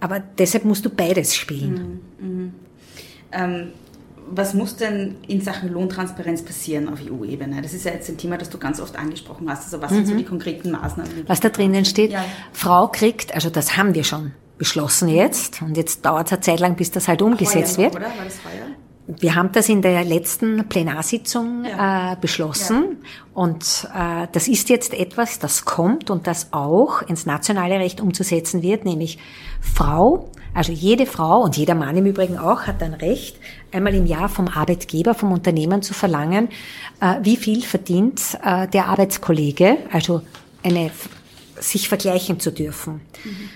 Aber 0.00 0.20
deshalb 0.20 0.64
musst 0.64 0.84
du 0.84 0.90
beides 0.90 1.34
spielen. 1.34 2.00
Mhm. 2.20 2.28
Mhm. 2.28 2.52
Ähm, 3.32 3.68
was 4.28 4.54
muss 4.54 4.76
denn 4.76 5.16
in 5.28 5.40
Sachen 5.40 5.72
Lohntransparenz 5.72 6.42
passieren 6.42 6.88
auf 6.88 7.00
EU-Ebene? 7.00 7.62
Das 7.62 7.72
ist 7.72 7.84
ja 7.84 7.92
jetzt 7.92 8.08
ein 8.08 8.18
Thema, 8.18 8.36
das 8.38 8.50
du 8.50 8.58
ganz 8.58 8.80
oft 8.80 8.96
angesprochen 8.96 9.48
hast. 9.48 9.64
Also 9.64 9.80
was 9.80 9.90
mhm. 9.90 9.96
sind 9.96 10.06
so 10.06 10.12
mhm. 10.14 10.18
die 10.18 10.24
konkreten 10.24 10.70
Maßnahmen? 10.72 11.24
Was 11.26 11.40
da 11.40 11.48
drinnen 11.48 11.84
steht, 11.84 12.12
ja. 12.12 12.24
Frau 12.52 12.88
kriegt, 12.88 13.34
also 13.34 13.50
das 13.50 13.76
haben 13.76 13.94
wir 13.94 14.04
schon 14.04 14.32
beschlossen 14.58 15.08
jetzt 15.08 15.60
und 15.62 15.76
jetzt 15.76 16.04
dauert 16.04 16.26
es 16.28 16.32
eine 16.32 16.40
Zeit 16.40 16.60
lang, 16.60 16.76
bis 16.76 16.90
das 16.90 17.08
halt 17.08 17.22
umgesetzt 17.22 17.78
heuer, 17.78 17.84
wird. 17.84 17.96
Oder? 17.96 18.06
War 18.06 18.24
das 18.24 18.38
heuer? 18.44 18.66
Wir 19.20 19.36
haben 19.36 19.52
das 19.52 19.68
in 19.68 19.82
der 19.82 20.02
letzten 20.02 20.66
Plenarsitzung 20.68 21.64
ja. 21.64 22.14
äh, 22.14 22.16
beschlossen 22.20 22.84
ja. 23.02 23.08
und 23.34 23.88
äh, 23.94 24.26
das 24.32 24.48
ist 24.48 24.68
jetzt 24.68 24.94
etwas, 24.94 25.38
das 25.38 25.64
kommt 25.64 26.10
und 26.10 26.26
das 26.26 26.52
auch 26.52 27.02
ins 27.02 27.26
nationale 27.26 27.78
Recht 27.78 28.00
umzusetzen 28.00 28.62
wird, 28.62 28.84
nämlich 28.84 29.18
Frau 29.60 30.30
also 30.56 30.72
jede 30.72 31.04
Frau 31.04 31.42
und 31.42 31.58
jeder 31.58 31.74
Mann 31.74 31.98
im 31.98 32.06
Übrigen 32.06 32.38
auch 32.38 32.62
hat 32.62 32.82
ein 32.82 32.94
Recht, 32.94 33.36
einmal 33.72 33.94
im 33.94 34.06
Jahr 34.06 34.28
vom 34.28 34.48
Arbeitgeber, 34.48 35.14
vom 35.14 35.32
Unternehmen 35.32 35.82
zu 35.82 35.94
verlangen, 35.94 36.48
äh, 37.00 37.16
wie 37.22 37.36
viel 37.36 37.62
verdient 37.62 38.38
äh, 38.42 38.68
der 38.68 38.86
Arbeitskollege, 38.86 39.78
also 39.92 40.22
eine, 40.62 40.90
sich 41.58 41.88
vergleichen 41.88 42.40
zu 42.40 42.50
dürfen. 42.50 43.00
Mhm. 43.24 43.48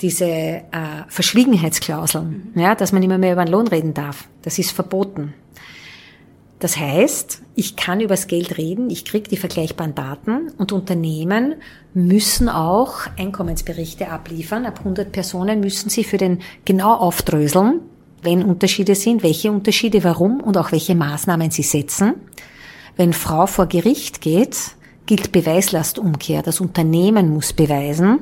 Diese 0.00 0.26
äh, 0.26 0.62
Verschwiegenheitsklauseln, 1.08 2.52
mhm. 2.54 2.60
ja, 2.60 2.74
dass 2.74 2.92
man 2.92 3.02
immer 3.02 3.18
mehr 3.18 3.32
über 3.32 3.44
den 3.44 3.52
Lohn 3.52 3.68
reden 3.68 3.94
darf, 3.94 4.28
das 4.42 4.58
ist 4.58 4.72
verboten. 4.72 5.34
Das 6.64 6.78
heißt, 6.78 7.42
ich 7.56 7.76
kann 7.76 8.00
übers 8.00 8.26
Geld 8.26 8.56
reden, 8.56 8.88
ich 8.88 9.04
kriege 9.04 9.28
die 9.28 9.36
vergleichbaren 9.36 9.94
Daten 9.94 10.50
und 10.56 10.72
Unternehmen 10.72 11.56
müssen 11.92 12.48
auch 12.48 13.00
Einkommensberichte 13.18 14.08
abliefern. 14.08 14.64
Ab 14.64 14.78
100 14.78 15.12
Personen 15.12 15.60
müssen 15.60 15.90
sie 15.90 16.04
für 16.04 16.16
den 16.16 16.40
genau 16.64 16.94
aufdröseln, 16.94 17.80
wenn 18.24 18.42
Unterschiede 18.42 18.94
sind, 18.94 19.22
welche 19.22 19.50
Unterschiede, 19.50 20.02
warum 20.04 20.40
und 20.40 20.56
auch 20.56 20.72
welche 20.72 20.94
Maßnahmen 20.94 21.50
sie 21.50 21.62
setzen. 21.62 22.14
Wenn 22.96 23.12
Frau 23.12 23.46
vor 23.46 23.66
Gericht 23.66 24.20
geht, 24.20 24.56
gilt 25.06 25.32
Beweislastumkehr. 25.32 26.42
Das 26.42 26.60
Unternehmen 26.60 27.30
muss 27.32 27.52
beweisen, 27.52 28.20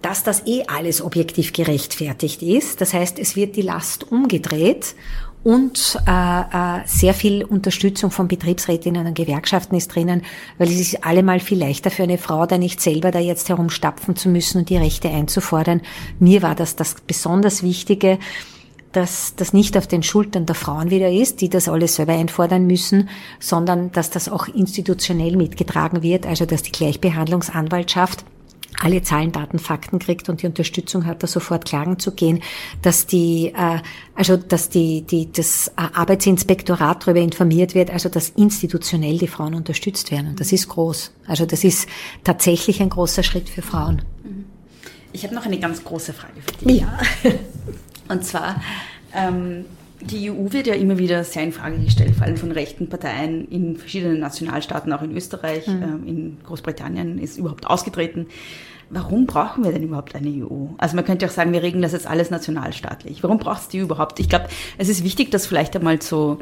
dass 0.00 0.22
das 0.22 0.46
eh 0.46 0.62
alles 0.66 1.02
objektiv 1.02 1.52
gerechtfertigt 1.52 2.42
ist. 2.42 2.80
Das 2.80 2.94
heißt, 2.94 3.18
es 3.18 3.36
wird 3.36 3.56
die 3.56 3.62
Last 3.62 4.10
umgedreht 4.10 4.94
und 5.44 5.98
äh, 6.06 6.40
äh, 6.40 6.80
sehr 6.86 7.14
viel 7.14 7.44
Unterstützung 7.44 8.10
von 8.10 8.26
Betriebsrätinnen 8.26 9.06
und 9.06 9.14
Gewerkschaften 9.14 9.76
ist 9.76 9.94
drinnen, 9.94 10.22
weil 10.58 10.68
es 10.68 10.80
ist 10.80 11.04
allemal 11.04 11.40
viel 11.40 11.58
leichter 11.58 11.90
für 11.90 12.02
eine 12.02 12.18
Frau, 12.18 12.46
da 12.46 12.58
nicht 12.58 12.80
selber 12.80 13.10
da 13.10 13.18
jetzt 13.18 13.48
herumstapfen 13.48 14.16
zu 14.16 14.28
müssen 14.28 14.58
und 14.58 14.70
die 14.70 14.76
Rechte 14.76 15.08
einzufordern. 15.08 15.82
Mir 16.18 16.42
war 16.42 16.54
das 16.54 16.74
das 16.76 16.96
besonders 17.06 17.62
Wichtige, 17.62 18.18
dass 18.92 19.34
das 19.36 19.52
nicht 19.52 19.76
auf 19.76 19.86
den 19.86 20.02
Schultern 20.02 20.46
der 20.46 20.54
Frauen 20.54 20.90
wieder 20.90 21.12
ist, 21.12 21.42
die 21.42 21.50
das 21.50 21.68
alles 21.68 21.96
selber 21.96 22.14
einfordern 22.14 22.66
müssen, 22.66 23.10
sondern 23.38 23.92
dass 23.92 24.10
das 24.10 24.28
auch 24.28 24.48
institutionell 24.48 25.36
mitgetragen 25.36 26.02
wird, 26.02 26.26
also 26.26 26.46
dass 26.46 26.62
die 26.62 26.72
Gleichbehandlungsanwaltschaft 26.72 28.24
alle 28.78 29.02
Zahlen, 29.02 29.32
Daten, 29.32 29.58
Fakten 29.58 29.98
kriegt 29.98 30.28
und 30.28 30.42
die 30.42 30.46
Unterstützung 30.46 31.06
hat, 31.06 31.22
da 31.22 31.26
sofort 31.26 31.64
klagen 31.64 31.98
zu 31.98 32.12
gehen, 32.12 32.42
dass 32.82 33.06
die, 33.06 33.52
äh, 33.56 33.78
also 34.14 34.36
dass 34.36 34.68
die, 34.68 35.02
die, 35.02 35.30
das 35.32 35.72
Arbeitsinspektorat 35.76 37.02
darüber 37.02 37.20
informiert 37.20 37.74
wird, 37.74 37.90
also 37.90 38.08
dass 38.08 38.30
institutionell 38.30 39.18
die 39.18 39.28
Frauen 39.28 39.54
unterstützt 39.54 40.10
werden. 40.10 40.28
Und 40.28 40.40
das 40.40 40.52
ist 40.52 40.68
groß. 40.68 41.12
Also 41.26 41.46
das 41.46 41.64
ist 41.64 41.88
tatsächlich 42.24 42.80
ein 42.80 42.90
großer 42.90 43.22
Schritt 43.22 43.48
für 43.48 43.62
Frauen. 43.62 44.02
Ich 45.12 45.24
habe 45.24 45.34
noch 45.34 45.46
eine 45.46 45.58
ganz 45.58 45.82
große 45.82 46.12
Frage 46.12 46.34
für 46.42 46.64
dich. 46.64 46.80
Ja. 46.80 46.98
Und 48.08 48.24
zwar, 48.24 48.60
ähm, 49.14 49.64
die 50.10 50.30
EU 50.30 50.52
wird 50.52 50.66
ja 50.66 50.74
immer 50.74 50.98
wieder 50.98 51.24
sehr 51.24 51.42
in 51.42 51.52
Frage 51.52 51.78
gestellt, 51.78 52.14
vor 52.16 52.26
allem 52.26 52.36
von 52.36 52.52
rechten 52.52 52.88
Parteien 52.88 53.46
in 53.48 53.76
verschiedenen 53.76 54.20
Nationalstaaten, 54.20 54.92
auch 54.92 55.02
in 55.02 55.16
Österreich, 55.16 55.66
mhm. 55.66 56.06
in 56.06 56.36
Großbritannien 56.44 57.18
ist 57.18 57.38
überhaupt 57.38 57.66
ausgetreten. 57.66 58.26
Warum 58.88 59.26
brauchen 59.26 59.64
wir 59.64 59.72
denn 59.72 59.82
überhaupt 59.82 60.14
eine 60.14 60.28
EU? 60.28 60.66
Also 60.78 60.94
man 60.94 61.04
könnte 61.04 61.26
auch 61.26 61.30
sagen, 61.30 61.52
wir 61.52 61.62
regeln 61.62 61.82
das 61.82 61.92
jetzt 61.92 62.06
alles 62.06 62.30
nationalstaatlich. 62.30 63.22
Warum 63.24 63.38
braucht 63.38 63.62
es 63.62 63.68
die 63.68 63.78
überhaupt? 63.78 64.20
Ich 64.20 64.28
glaube, 64.28 64.46
es 64.78 64.88
ist 64.88 65.02
wichtig, 65.02 65.32
das 65.32 65.46
vielleicht 65.46 65.74
einmal 65.74 65.98
zu, 65.98 66.38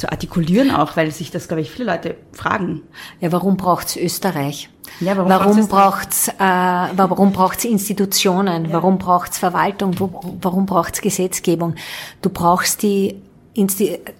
zu 0.00 0.10
artikulieren 0.10 0.70
auch, 0.70 0.96
weil 0.96 1.10
sich 1.10 1.30
das, 1.30 1.46
glaube 1.46 1.60
ich, 1.60 1.70
viele 1.70 1.92
Leute 1.92 2.16
fragen. 2.32 2.82
Ja, 3.20 3.30
warum 3.32 3.58
braucht 3.58 3.88
es 3.88 3.96
Österreich? 3.96 4.70
Ja, 4.98 5.16
warum, 5.16 5.30
warum 5.30 5.68
braucht's 5.68 6.28
äh, 6.28 6.32
warum 6.38 7.32
braucht's 7.32 7.64
Institutionen? 7.64 8.64
Ja. 8.64 8.72
Warum 8.72 8.98
braucht's 8.98 9.38
Verwaltung? 9.38 9.94
Warum 10.40 10.64
braucht's 10.64 11.02
Gesetzgebung? 11.02 11.74
Du 12.22 12.30
brauchst 12.30 12.82
die 12.82 13.16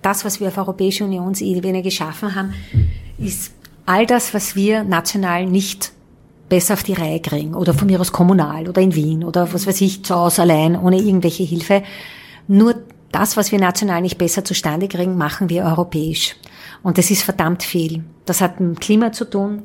das, 0.03 0.25
was 0.25 0.39
wir 0.41 0.49
auf 0.49 0.59
Europäische 0.59 1.05
Unionsebene 1.05 1.83
geschaffen 1.83 2.35
haben, 2.35 2.53
ist 3.17 3.53
all 3.87 4.05
das, 4.05 4.35
was 4.35 4.55
wir 4.55 4.85
national 4.85 5.47
nicht 5.47 5.93
besser 6.51 6.75
auf 6.75 6.83
die 6.83 6.93
Reihe 6.93 7.21
kriegen 7.21 7.55
oder 7.55 7.73
von 7.73 7.87
mir 7.87 8.01
aus 8.01 8.13
kommunal 8.13 8.69
oder 8.69 8.83
in 8.83 8.95
Wien 8.95 9.25
oder 9.25 9.55
was 9.55 9.67
weiß 9.67 9.81
ich, 9.81 10.05
zu 10.05 10.15
Hause 10.15 10.43
allein, 10.43 10.77
ohne 10.77 10.99
irgendwelche 10.99 11.45
Hilfe. 11.45 11.85
Nur 12.49 12.75
das, 13.13 13.37
was 13.37 13.53
wir 13.53 13.59
national 13.59 14.03
nicht 14.03 14.19
besser 14.19 14.45
zustande 14.45 14.89
kriegen, 14.89 15.17
machen 15.17 15.49
wir 15.49 15.65
europäisch. 15.65 16.37
Und 16.83 16.99
das 16.99 17.11
ist 17.11 17.23
verdammt 17.23 17.63
viel. 17.63 18.05
Das 18.31 18.41
hat 18.41 18.61
mit 18.61 18.81
Klima 18.81 19.11
zu 19.11 19.25
tun, 19.25 19.65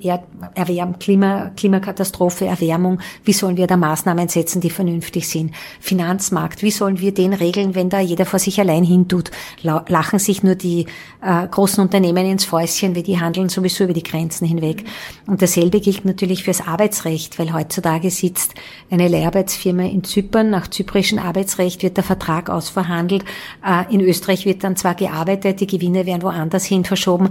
Erwärmung, 0.55 0.97
Klima, 0.97 1.51
Klimakatastrophe, 1.55 2.47
Erwärmung. 2.47 2.99
Wie 3.23 3.31
sollen 3.31 3.57
wir 3.57 3.67
da 3.67 3.77
Maßnahmen 3.77 4.27
setzen, 4.27 4.59
die 4.59 4.71
vernünftig 4.71 5.29
sind? 5.29 5.53
Finanzmarkt, 5.79 6.63
wie 6.63 6.71
sollen 6.71 6.99
wir 6.99 7.13
den 7.13 7.33
regeln, 7.33 7.75
wenn 7.75 7.91
da 7.91 7.99
jeder 7.99 8.25
vor 8.25 8.39
sich 8.39 8.59
allein 8.59 8.83
hintut? 8.83 9.29
Lachen 9.61 10.17
sich 10.17 10.41
nur 10.41 10.55
die 10.55 10.87
äh, 11.21 11.47
großen 11.47 11.79
Unternehmen 11.79 12.25
ins 12.25 12.45
Fäuschen, 12.45 12.95
weil 12.95 13.03
die 13.03 13.19
handeln 13.19 13.49
sowieso 13.49 13.83
über 13.83 13.93
die 13.93 14.01
Grenzen 14.01 14.47
hinweg. 14.47 14.83
Und 15.27 15.43
dasselbe 15.43 15.79
gilt 15.79 16.03
natürlich 16.03 16.43
fürs 16.43 16.65
Arbeitsrecht, 16.65 17.37
weil 17.37 17.53
heutzutage 17.53 18.09
sitzt 18.09 18.55
eine 18.89 19.07
Leiharbeitsfirma 19.07 19.83
in 19.83 20.03
Zypern. 20.03 20.49
Nach 20.49 20.67
zyprischem 20.67 21.19
Arbeitsrecht 21.19 21.83
wird 21.83 21.97
der 21.97 22.03
Vertrag 22.03 22.49
ausverhandelt. 22.49 23.25
Äh, 23.63 23.93
in 23.93 24.01
Österreich 24.01 24.47
wird 24.47 24.63
dann 24.63 24.75
zwar 24.75 24.95
gearbeitet, 24.95 25.59
die 25.59 25.67
Gewinne 25.67 26.07
werden 26.07 26.23
woanders 26.23 26.65
hin 26.65 26.83
verschoben. 26.83 27.29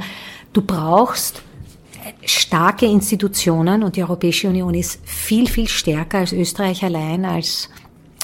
Du 0.54 0.62
brauchst 0.62 1.23
starke 2.24 2.86
Institutionen 2.86 3.82
und 3.82 3.96
die 3.96 4.02
Europäische 4.02 4.48
Union 4.48 4.74
ist 4.74 5.00
viel, 5.04 5.48
viel 5.48 5.68
stärker 5.68 6.18
als 6.18 6.32
Österreich 6.32 6.82
allein, 6.84 7.24
als, 7.24 7.70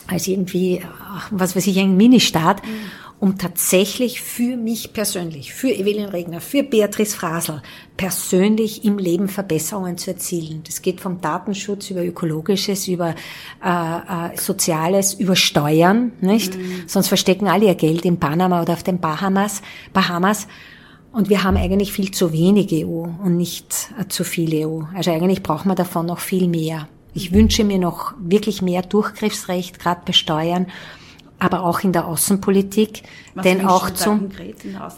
als 0.06 0.26
irgendwie, 0.26 0.82
was 1.30 1.56
weiß 1.56 1.66
ich, 1.66 1.78
ein 1.78 1.96
Ministaat. 1.96 2.62
um 3.20 3.36
tatsächlich 3.36 4.22
für 4.22 4.56
mich 4.56 4.94
persönlich, 4.94 5.52
für 5.52 5.68
Evelyn 5.68 6.06
Regner, 6.06 6.40
für 6.40 6.62
Beatrice 6.62 7.14
Frasel 7.14 7.60
persönlich 7.98 8.82
im 8.86 8.96
Leben 8.96 9.28
Verbesserungen 9.28 9.98
zu 9.98 10.12
erzielen. 10.12 10.62
Das 10.66 10.80
geht 10.80 11.02
vom 11.02 11.20
Datenschutz 11.20 11.90
über 11.90 12.02
ökologisches, 12.02 12.88
über 12.88 13.14
äh, 13.62 13.68
äh, 13.68 14.36
soziales, 14.38 15.12
über 15.12 15.36
Steuern, 15.36 16.12
nicht? 16.22 16.56
Mhm. 16.56 16.84
Sonst 16.86 17.08
verstecken 17.08 17.46
alle 17.46 17.66
ihr 17.66 17.74
Geld 17.74 18.06
in 18.06 18.18
Panama 18.18 18.62
oder 18.62 18.72
auf 18.72 18.82
den 18.82 19.00
Bahamas. 19.00 19.60
Bahamas. 19.92 20.48
Und 21.12 21.28
wir 21.28 21.42
haben 21.42 21.56
eigentlich 21.56 21.92
viel 21.92 22.12
zu 22.12 22.32
wenig 22.32 22.72
EU 22.72 23.06
und 23.22 23.36
nicht 23.36 23.90
äh, 23.98 24.06
zu 24.08 24.24
viel 24.24 24.66
EU. 24.66 24.82
Also 24.94 25.10
eigentlich 25.10 25.42
brauchen 25.42 25.68
wir 25.68 25.74
davon 25.74 26.06
noch 26.06 26.20
viel 26.20 26.46
mehr. 26.46 26.88
Ich 27.14 27.32
wünsche 27.32 27.64
mir 27.64 27.78
noch 27.78 28.14
wirklich 28.20 28.62
mehr 28.62 28.82
Durchgriffsrecht, 28.82 29.80
gerade 29.80 30.02
bei 30.06 30.12
Steuern 30.12 30.66
aber 31.40 31.64
auch 31.64 31.80
in 31.80 31.92
der 31.92 32.06
Außenpolitik, 32.06 33.02
Was 33.34 33.42
denn 33.42 33.66
auch 33.66 33.90
zum 33.90 34.28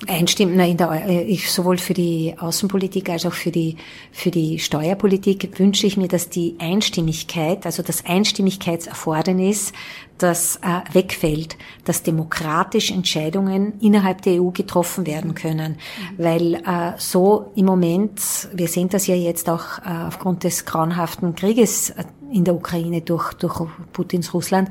Einstimmen 0.09 0.59
in 0.59 0.77
der, 0.77 0.91
äh, 0.91 1.23
ich, 1.23 1.51
sowohl 1.51 1.79
für 1.79 1.95
die 1.95 2.35
Außenpolitik 2.37 3.09
als 3.09 3.25
auch 3.25 3.33
für 3.33 3.53
die 3.53 3.77
für 4.11 4.31
die 4.31 4.59
Steuerpolitik 4.59 5.59
wünsche 5.59 5.87
ich 5.87 5.97
mir, 5.97 6.09
dass 6.09 6.29
die 6.29 6.57
Einstimmigkeit, 6.59 7.65
also 7.65 7.83
das 7.83 8.05
Einstimmigkeitserfordernis, 8.05 9.73
das 10.19 10.57
äh, 10.57 10.81
wegfällt, 10.93 11.57
dass 11.85 12.03
demokratisch 12.03 12.91
Entscheidungen 12.91 13.75
innerhalb 13.81 14.23
der 14.23 14.43
EU 14.43 14.51
getroffen 14.51 15.07
werden 15.07 15.35
können, 15.35 15.73
mhm. 15.73 16.23
weil 16.23 16.55
äh, 16.55 16.93
so 16.99 17.53
im 17.55 17.67
Moment, 17.67 18.21
wir 18.53 18.69
sehen 18.69 18.89
das 18.89 19.07
ja 19.07 19.15
jetzt 19.15 19.49
auch 19.49 19.79
äh, 19.79 20.07
aufgrund 20.09 20.45
des 20.45 20.65
grauenhaften 20.65 21.35
Krieges 21.35 21.91
äh, 21.91 22.05
in 22.33 22.45
der 22.45 22.55
Ukraine 22.55 23.01
durch 23.01 23.33
durch 23.35 23.69
Putins 23.93 24.35
Russland. 24.35 24.69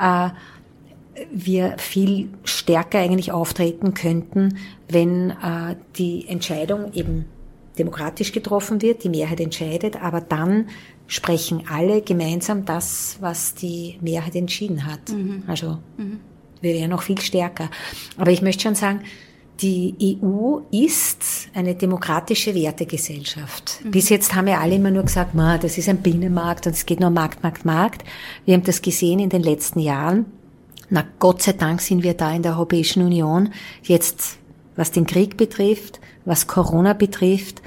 Äh, 0.00 0.30
wir 1.30 1.74
viel 1.78 2.28
stärker 2.44 2.98
eigentlich 2.98 3.32
auftreten 3.32 3.94
könnten, 3.94 4.58
wenn 4.88 5.30
äh, 5.30 5.76
die 5.96 6.26
Entscheidung 6.28 6.92
eben 6.92 7.26
demokratisch 7.78 8.32
getroffen 8.32 8.82
wird, 8.82 9.04
die 9.04 9.08
Mehrheit 9.08 9.40
entscheidet, 9.40 10.02
aber 10.02 10.20
dann 10.20 10.68
sprechen 11.06 11.64
alle 11.68 12.02
gemeinsam 12.02 12.64
das, 12.64 13.18
was 13.20 13.54
die 13.54 13.98
Mehrheit 14.00 14.36
entschieden 14.36 14.86
hat. 14.86 15.10
Mhm. 15.10 15.42
Also 15.46 15.78
mhm. 15.96 16.20
wir 16.60 16.74
wären 16.74 16.90
noch 16.90 17.02
viel 17.02 17.20
stärker. 17.20 17.70
Aber 18.16 18.30
ich 18.30 18.42
möchte 18.42 18.62
schon 18.62 18.74
sagen, 18.74 19.00
die 19.60 20.18
EU 20.22 20.60
ist 20.70 21.48
eine 21.52 21.74
demokratische 21.74 22.54
Wertegesellschaft. 22.54 23.80
Mhm. 23.84 23.90
Bis 23.90 24.08
jetzt 24.08 24.34
haben 24.34 24.46
ja 24.46 24.60
alle 24.60 24.76
immer 24.76 24.90
nur 24.90 25.02
gesagt, 25.02 25.32
das 25.34 25.76
ist 25.76 25.88
ein 25.88 25.98
Binnenmarkt 25.98 26.66
und 26.66 26.72
es 26.72 26.86
geht 26.86 27.00
nur 27.00 27.10
Markt, 27.10 27.42
Markt, 27.42 27.64
Markt. 27.64 28.04
Wir 28.44 28.54
haben 28.54 28.62
das 28.62 28.80
gesehen 28.80 29.18
in 29.18 29.28
den 29.28 29.42
letzten 29.42 29.80
Jahren. 29.80 30.26
Na, 30.90 31.04
Gott 31.20 31.42
sei 31.42 31.52
Dank 31.52 31.80
sind 31.80 32.02
wir 32.02 32.14
da 32.14 32.32
in 32.32 32.42
der 32.42 32.52
Europäischen 32.52 33.04
Union 33.04 33.50
jetzt, 33.84 34.38
was 34.74 34.90
den 34.90 35.06
Krieg 35.06 35.36
betrifft, 35.36 36.00
was 36.24 36.48
Corona 36.48 36.94
betrifft, 36.94 37.62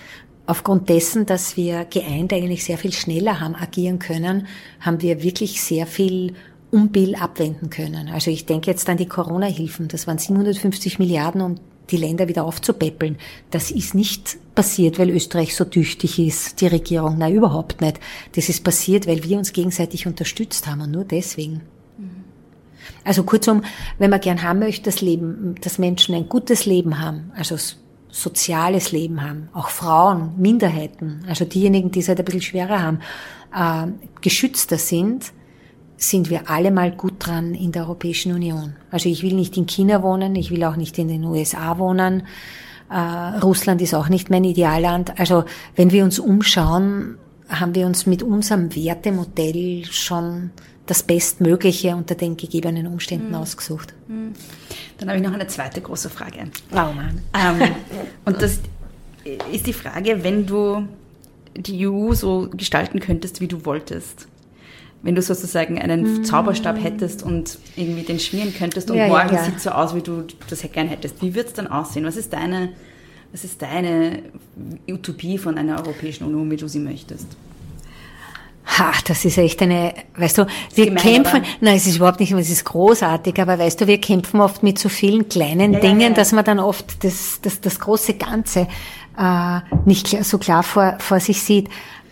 aufgrund 0.45 0.89
dessen, 0.89 1.25
dass 1.25 1.55
wir 1.55 1.85
geeint 1.85 2.33
eigentlich 2.33 2.65
sehr 2.65 2.77
viel 2.77 2.91
schneller 2.91 3.39
haben 3.39 3.55
agieren 3.55 3.99
können, 3.99 4.47
haben 4.81 5.01
wir 5.01 5.23
wirklich 5.23 5.61
sehr 5.61 5.87
viel 5.87 6.33
Umbill 6.69 7.15
abwenden 7.15 7.69
können. 7.69 8.09
Also 8.09 8.29
ich 8.29 8.45
denke 8.45 8.69
jetzt 8.69 8.89
an 8.89 8.97
die 8.97 9.05
Corona-Hilfen. 9.05 9.87
Das 9.87 10.05
waren 10.05 10.17
750 10.17 10.99
Milliarden, 10.99 11.41
um 11.41 11.55
die 11.91 11.97
Länder 11.97 12.27
wieder 12.27 12.43
aufzupäppeln. 12.43 13.17
Das 13.51 13.71
ist 13.71 13.95
nicht 13.95 14.37
passiert, 14.55 14.99
weil 14.99 15.11
Österreich 15.11 15.55
so 15.55 15.65
tüchtig 15.65 16.19
ist, 16.19 16.59
die 16.59 16.67
Regierung. 16.67 17.17
Nein, 17.17 17.35
überhaupt 17.35 17.79
nicht. 17.79 17.99
Das 18.35 18.49
ist 18.49 18.63
passiert, 18.63 19.07
weil 19.07 19.23
wir 19.23 19.37
uns 19.37 19.53
gegenseitig 19.53 20.07
unterstützt 20.07 20.67
haben 20.67 20.81
und 20.81 20.91
nur 20.91 21.05
deswegen. 21.05 21.61
Also 23.03 23.23
kurzum, 23.23 23.63
wenn 23.97 24.09
man 24.09 24.21
gern 24.21 24.41
haben 24.43 24.59
möchte, 24.59 24.83
das 24.83 25.01
Leben, 25.01 25.55
dass 25.61 25.79
Menschen 25.79 26.15
ein 26.15 26.29
gutes 26.29 26.65
Leben 26.65 26.99
haben, 26.99 27.31
also 27.35 27.57
soziales 28.09 28.91
Leben 28.91 29.21
haben, 29.23 29.49
auch 29.53 29.69
Frauen, 29.69 30.33
Minderheiten, 30.37 31.25
also 31.27 31.45
diejenigen, 31.45 31.91
die 31.91 31.99
es 31.99 32.07
halt 32.07 32.19
ein 32.19 32.25
bisschen 32.25 32.41
schwerer 32.41 32.81
haben, 32.81 32.99
äh, 33.53 33.91
geschützter 34.21 34.77
sind, 34.77 35.33
sind 35.97 36.29
wir 36.29 36.49
alle 36.49 36.71
mal 36.71 36.91
gut 36.91 37.15
dran 37.19 37.55
in 37.55 37.71
der 37.71 37.83
Europäischen 37.83 38.33
Union. 38.33 38.75
Also 38.91 39.09
ich 39.09 39.23
will 39.23 39.33
nicht 39.33 39.57
in 39.57 39.65
China 39.65 40.03
wohnen, 40.03 40.35
ich 40.35 40.51
will 40.51 40.63
auch 40.63 40.75
nicht 40.75 40.97
in 40.99 41.07
den 41.07 41.23
USA 41.23 41.77
wohnen. 41.79 42.23
Äh, 42.89 43.39
Russland 43.39 43.81
ist 43.81 43.93
auch 43.93 44.09
nicht 44.09 44.29
mein 44.29 44.43
Idealland. 44.43 45.19
Also 45.19 45.45
wenn 45.75 45.91
wir 45.91 46.03
uns 46.03 46.19
umschauen, 46.19 47.17
haben 47.49 47.75
wir 47.75 47.85
uns 47.85 48.05
mit 48.05 48.23
unserem 48.23 48.75
Wertemodell 48.75 49.85
schon 49.85 50.51
das 50.85 51.03
Bestmögliche 51.03 51.95
unter 51.95 52.15
den 52.15 52.35
gegebenen 52.35 52.87
Umständen 52.87 53.29
mhm. 53.29 53.35
ausgesucht. 53.35 53.93
Mhm. 54.07 54.33
Dann 54.97 55.09
habe 55.09 55.19
ich 55.19 55.23
noch 55.23 55.33
eine 55.33 55.47
zweite 55.47 55.81
große 55.81 56.09
Frage. 56.09 56.45
Oh 56.71 56.93
Mann. 56.93 57.21
Ähm, 57.33 57.75
und 58.25 58.41
das 58.41 58.59
ist 59.51 59.67
die 59.67 59.73
Frage, 59.73 60.23
wenn 60.23 60.45
du 60.45 60.87
die 61.55 61.87
EU 61.87 62.13
so 62.13 62.49
gestalten 62.51 62.99
könntest, 62.99 63.39
wie 63.39 63.47
du 63.47 63.65
wolltest. 63.65 64.27
Wenn 65.01 65.15
du 65.15 65.21
sozusagen 65.21 65.79
einen 65.79 66.19
mhm. 66.19 66.23
Zauberstab 66.23 66.81
hättest 66.81 67.23
und 67.23 67.57
irgendwie 67.75 68.03
den 68.03 68.19
schmieren 68.19 68.53
könntest 68.53 68.89
und 68.89 68.97
ja, 68.97 69.07
morgen 69.07 69.29
ja, 69.29 69.35
ja. 69.35 69.43
sieht 69.43 69.59
so 69.59 69.71
aus, 69.71 69.93
wie 69.95 70.01
du 70.01 70.23
das 70.49 70.61
gerne 70.71 70.89
hättest. 70.89 71.21
Wie 71.21 71.35
wird 71.35 71.47
es 71.47 71.53
dann 71.53 71.67
aussehen? 71.67 72.05
Was 72.05 72.15
ist 72.15 72.31
deine, 72.31 72.69
was 73.31 73.43
ist 73.43 73.61
deine 73.61 74.23
Utopie 74.87 75.37
von 75.37 75.57
einer 75.57 75.77
Europäischen 75.77 76.25
Union, 76.25 76.49
wie 76.51 76.55
du 76.55 76.67
sie 76.69 76.79
möchtest? 76.79 77.27
Ha, 78.65 78.93
das 79.05 79.25
ist 79.25 79.37
echt 79.37 79.61
eine, 79.61 79.93
weißt 80.15 80.37
du, 80.37 80.47
wir 80.73 80.85
gemein, 80.85 81.03
kämpfen, 81.03 81.41
oder? 81.41 81.47
nein, 81.59 81.75
es 81.75 81.85
ist 81.85 81.97
überhaupt 81.97 82.19
nicht, 82.21 82.31
es 82.31 82.49
ist 82.49 82.63
großartig, 82.63 83.39
aber 83.39 83.59
weißt 83.59 83.81
du, 83.81 83.87
wir 83.87 83.99
kämpfen 83.99 84.39
oft 84.39 84.63
mit 84.63 84.79
so 84.79 84.87
vielen 84.87 85.27
kleinen 85.27 85.73
ja, 85.73 85.79
Dingen, 85.79 85.99
ja, 85.99 86.07
ja. 86.07 86.13
dass 86.13 86.31
man 86.31 86.45
dann 86.45 86.59
oft 86.59 87.03
das, 87.03 87.39
das, 87.41 87.59
das 87.59 87.79
große 87.79 88.13
Ganze 88.13 88.67
äh, 89.17 89.59
nicht 89.85 90.07
klar, 90.07 90.23
so 90.23 90.37
klar 90.37 90.63
vor, 90.63 90.95
vor 90.99 91.19
sich 91.19 91.41
sieht. 91.41 91.67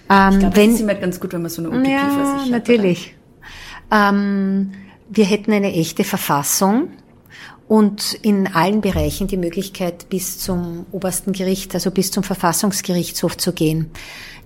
Ähm, 0.10 0.34
ich 0.34 0.40
glaube, 0.40 0.56
das 0.56 0.68
ist 0.68 0.82
immer 0.82 0.95
ganz 0.95 1.19
gut, 1.19 1.34
wenn 1.34 1.41
man 1.41 1.52
so 1.52 1.61
eine 1.61 1.69
Utopie 1.69 1.91
ja, 1.91 2.10
vor 2.10 2.26
sich 2.26 2.44
hat. 2.44 2.49
natürlich. 2.52 3.15
Ähm, 3.90 4.72
wir 5.10 5.26
hätten 5.26 5.53
eine 5.53 5.73
echte 5.73 6.03
Verfassung, 6.03 6.90
und 7.72 8.15
in 8.15 8.53
allen 8.53 8.82
Bereichen 8.82 9.28
die 9.28 9.38
Möglichkeit, 9.38 10.10
bis 10.10 10.38
zum 10.40 10.86
obersten 10.91 11.32
Gericht, 11.32 11.73
also 11.73 11.90
bis 11.90 12.11
zum 12.11 12.22
Verfassungsgerichtshof 12.22 13.38
zu 13.38 13.53
gehen. 13.53 13.91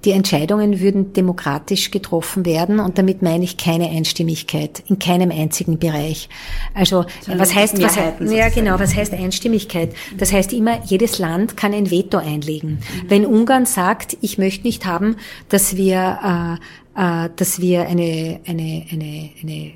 Die 0.05 0.11
Entscheidungen 0.11 0.79
würden 0.79 1.13
demokratisch 1.13 1.89
getroffen 1.89 2.45
werden 2.45 2.79
und 2.79 2.99
damit 2.99 3.23
meine 3.23 3.43
ich 3.43 3.57
keine 3.57 3.89
Einstimmigkeit 3.89 4.83
in 4.87 4.99
keinem 4.99 5.31
einzigen 5.31 5.79
Bereich. 5.79 6.29
Also 6.75 7.05
Sondern 7.21 7.41
was 7.41 7.55
heißt 7.55 7.81
was 7.81 7.95
ja 8.31 8.49
genau 8.49 8.79
was 8.79 8.95
heißt 8.95 9.13
Einstimmigkeit? 9.13 9.95
Das 10.17 10.31
heißt 10.31 10.53
immer 10.53 10.83
jedes 10.85 11.17
Land 11.17 11.57
kann 11.57 11.73
ein 11.73 11.89
Veto 11.89 12.17
einlegen. 12.17 12.73
Mhm. 12.73 13.09
Wenn 13.09 13.25
Ungarn 13.25 13.65
sagt, 13.65 14.15
ich 14.21 14.37
möchte 14.37 14.67
nicht 14.67 14.85
haben, 14.85 15.15
dass 15.49 15.75
wir 15.75 16.59
äh, 16.95 17.25
äh, 17.25 17.29
dass 17.35 17.59
wir 17.59 17.87
eine 17.87 18.41
eine 18.45 18.85
eine 18.91 19.29
eine 19.41 19.71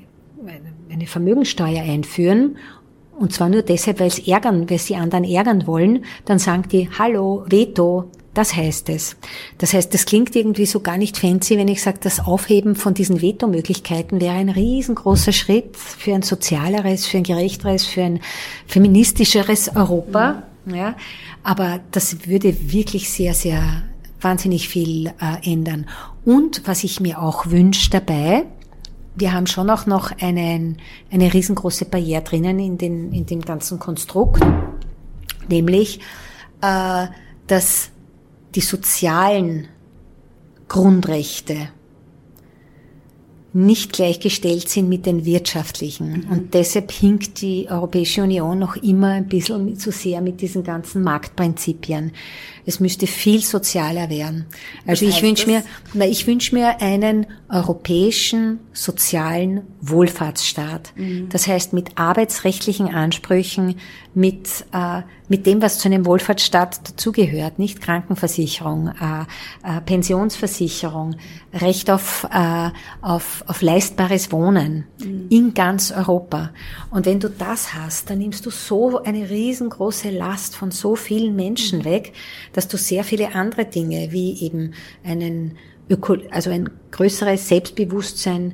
eine 0.92 1.06
Vermögensteuer 1.06 1.82
einführen 1.82 2.56
und 3.20 3.34
zwar 3.34 3.50
nur 3.50 3.62
deshalb, 3.62 4.00
weil 4.00 4.06
es 4.06 4.26
ärgern, 4.26 4.70
weil 4.70 4.78
sie 4.78 4.96
anderen 4.96 5.24
ärgern 5.24 5.66
wollen, 5.66 6.04
dann 6.24 6.38
sagen 6.38 6.64
die, 6.72 6.88
hallo, 6.98 7.44
Veto, 7.46 8.10
das 8.34 8.54
heißt 8.54 8.88
es. 8.90 9.16
Das 9.58 9.72
heißt, 9.72 9.92
das 9.92 10.06
klingt 10.06 10.36
irgendwie 10.36 10.66
so 10.66 10.80
gar 10.80 10.96
nicht 10.96 11.16
fancy, 11.16 11.58
wenn 11.58 11.68
ich 11.68 11.82
sage, 11.82 11.98
das 12.00 12.20
Aufheben 12.20 12.76
von 12.76 12.94
diesen 12.94 13.20
Vetomöglichkeiten 13.20 14.20
wäre 14.20 14.34
ein 14.34 14.48
riesengroßer 14.48 15.32
Schritt 15.32 15.76
für 15.76 16.14
ein 16.14 16.22
sozialeres, 16.22 17.06
für 17.06 17.16
ein 17.18 17.24
gerechteres, 17.24 17.86
für 17.86 18.02
ein 18.02 18.20
feministischeres 18.66 19.74
Europa. 19.74 20.44
Mhm. 20.64 20.74
Ja, 20.74 20.94
aber 21.42 21.80
das 21.90 22.26
würde 22.28 22.72
wirklich 22.72 23.10
sehr, 23.10 23.34
sehr 23.34 23.82
wahnsinnig 24.20 24.68
viel 24.68 25.08
äh, 25.08 25.50
ändern. 25.50 25.86
Und 26.24 26.62
was 26.66 26.84
ich 26.84 27.00
mir 27.00 27.20
auch 27.20 27.46
wünsche 27.46 27.90
dabei, 27.90 28.44
wir 29.16 29.32
haben 29.32 29.46
schon 29.46 29.68
auch 29.70 29.86
noch 29.86 30.12
einen, 30.20 30.78
eine 31.10 31.32
riesengroße 31.32 31.86
Barriere 31.86 32.22
drinnen 32.22 32.58
in, 32.58 32.78
den, 32.78 33.12
in 33.12 33.26
dem 33.26 33.40
ganzen 33.40 33.78
Konstrukt, 33.78 34.42
nämlich, 35.48 36.00
äh, 36.60 37.06
dass 37.46 37.90
die 38.54 38.60
sozialen 38.60 39.68
Grundrechte 40.68 41.68
nicht 43.52 43.92
gleichgestellt 43.92 44.68
sind 44.68 44.88
mit 44.88 45.06
den 45.06 45.24
wirtschaftlichen. 45.24 46.24
Mhm. 46.24 46.30
Und 46.30 46.54
deshalb 46.54 46.92
hinkt 46.92 47.42
die 47.42 47.66
Europäische 47.68 48.22
Union 48.22 48.58
noch 48.58 48.76
immer 48.76 49.08
ein 49.08 49.26
bisschen 49.26 49.76
zu 49.76 49.90
sehr 49.90 50.20
mit 50.20 50.40
diesen 50.40 50.62
ganzen 50.62 51.02
Marktprinzipien. 51.02 52.12
Es 52.70 52.78
müsste 52.78 53.08
viel 53.08 53.42
sozialer 53.42 54.10
werden. 54.10 54.46
Also 54.86 55.04
ich 55.04 55.22
wünsche 55.24 55.48
mir, 55.48 55.64
na, 55.92 56.06
ich 56.06 56.28
wünsche 56.28 56.54
mir 56.54 56.80
einen 56.80 57.26
europäischen 57.48 58.60
sozialen 58.72 59.62
Wohlfahrtsstaat. 59.80 60.92
Mhm. 60.94 61.28
Das 61.30 61.48
heißt 61.48 61.72
mit 61.72 61.98
arbeitsrechtlichen 61.98 62.86
Ansprüchen, 62.86 63.74
mit, 64.14 64.64
äh, 64.72 65.02
mit 65.28 65.46
dem, 65.46 65.62
was 65.62 65.78
zu 65.78 65.88
einem 65.88 66.06
Wohlfahrtsstaat 66.06 66.88
dazugehört, 66.88 67.58
nicht 67.58 67.80
Krankenversicherung, 67.80 68.88
äh, 68.88 69.22
äh, 69.68 69.80
Pensionsversicherung, 69.80 71.16
Recht 71.52 71.90
auf, 71.90 72.26
äh, 72.32 72.70
auf, 73.02 73.44
auf 73.46 73.62
leistbares 73.62 74.30
Wohnen 74.30 74.84
mhm. 74.98 75.26
in 75.30 75.54
ganz 75.54 75.90
Europa. 75.90 76.50
Und 76.90 77.06
wenn 77.06 77.18
du 77.18 77.28
das 77.28 77.74
hast, 77.74 78.10
dann 78.10 78.18
nimmst 78.18 78.46
du 78.46 78.50
so 78.50 79.02
eine 79.02 79.28
riesengroße 79.28 80.10
Last 80.10 80.56
von 80.56 80.70
so 80.70 80.94
vielen 80.94 81.34
Menschen 81.34 81.80
mhm. 81.80 81.84
weg, 81.84 82.12
dass 82.60 82.68
du 82.68 82.76
sehr 82.76 83.04
viele 83.04 83.34
andere 83.34 83.64
Dinge, 83.64 84.08
wie 84.10 84.44
eben 84.44 84.74
einen 85.02 85.56
Öko 85.88 86.18
also 86.30 86.50
ein 86.50 86.68
größeres 86.90 87.48
Selbstbewusstsein, 87.48 88.52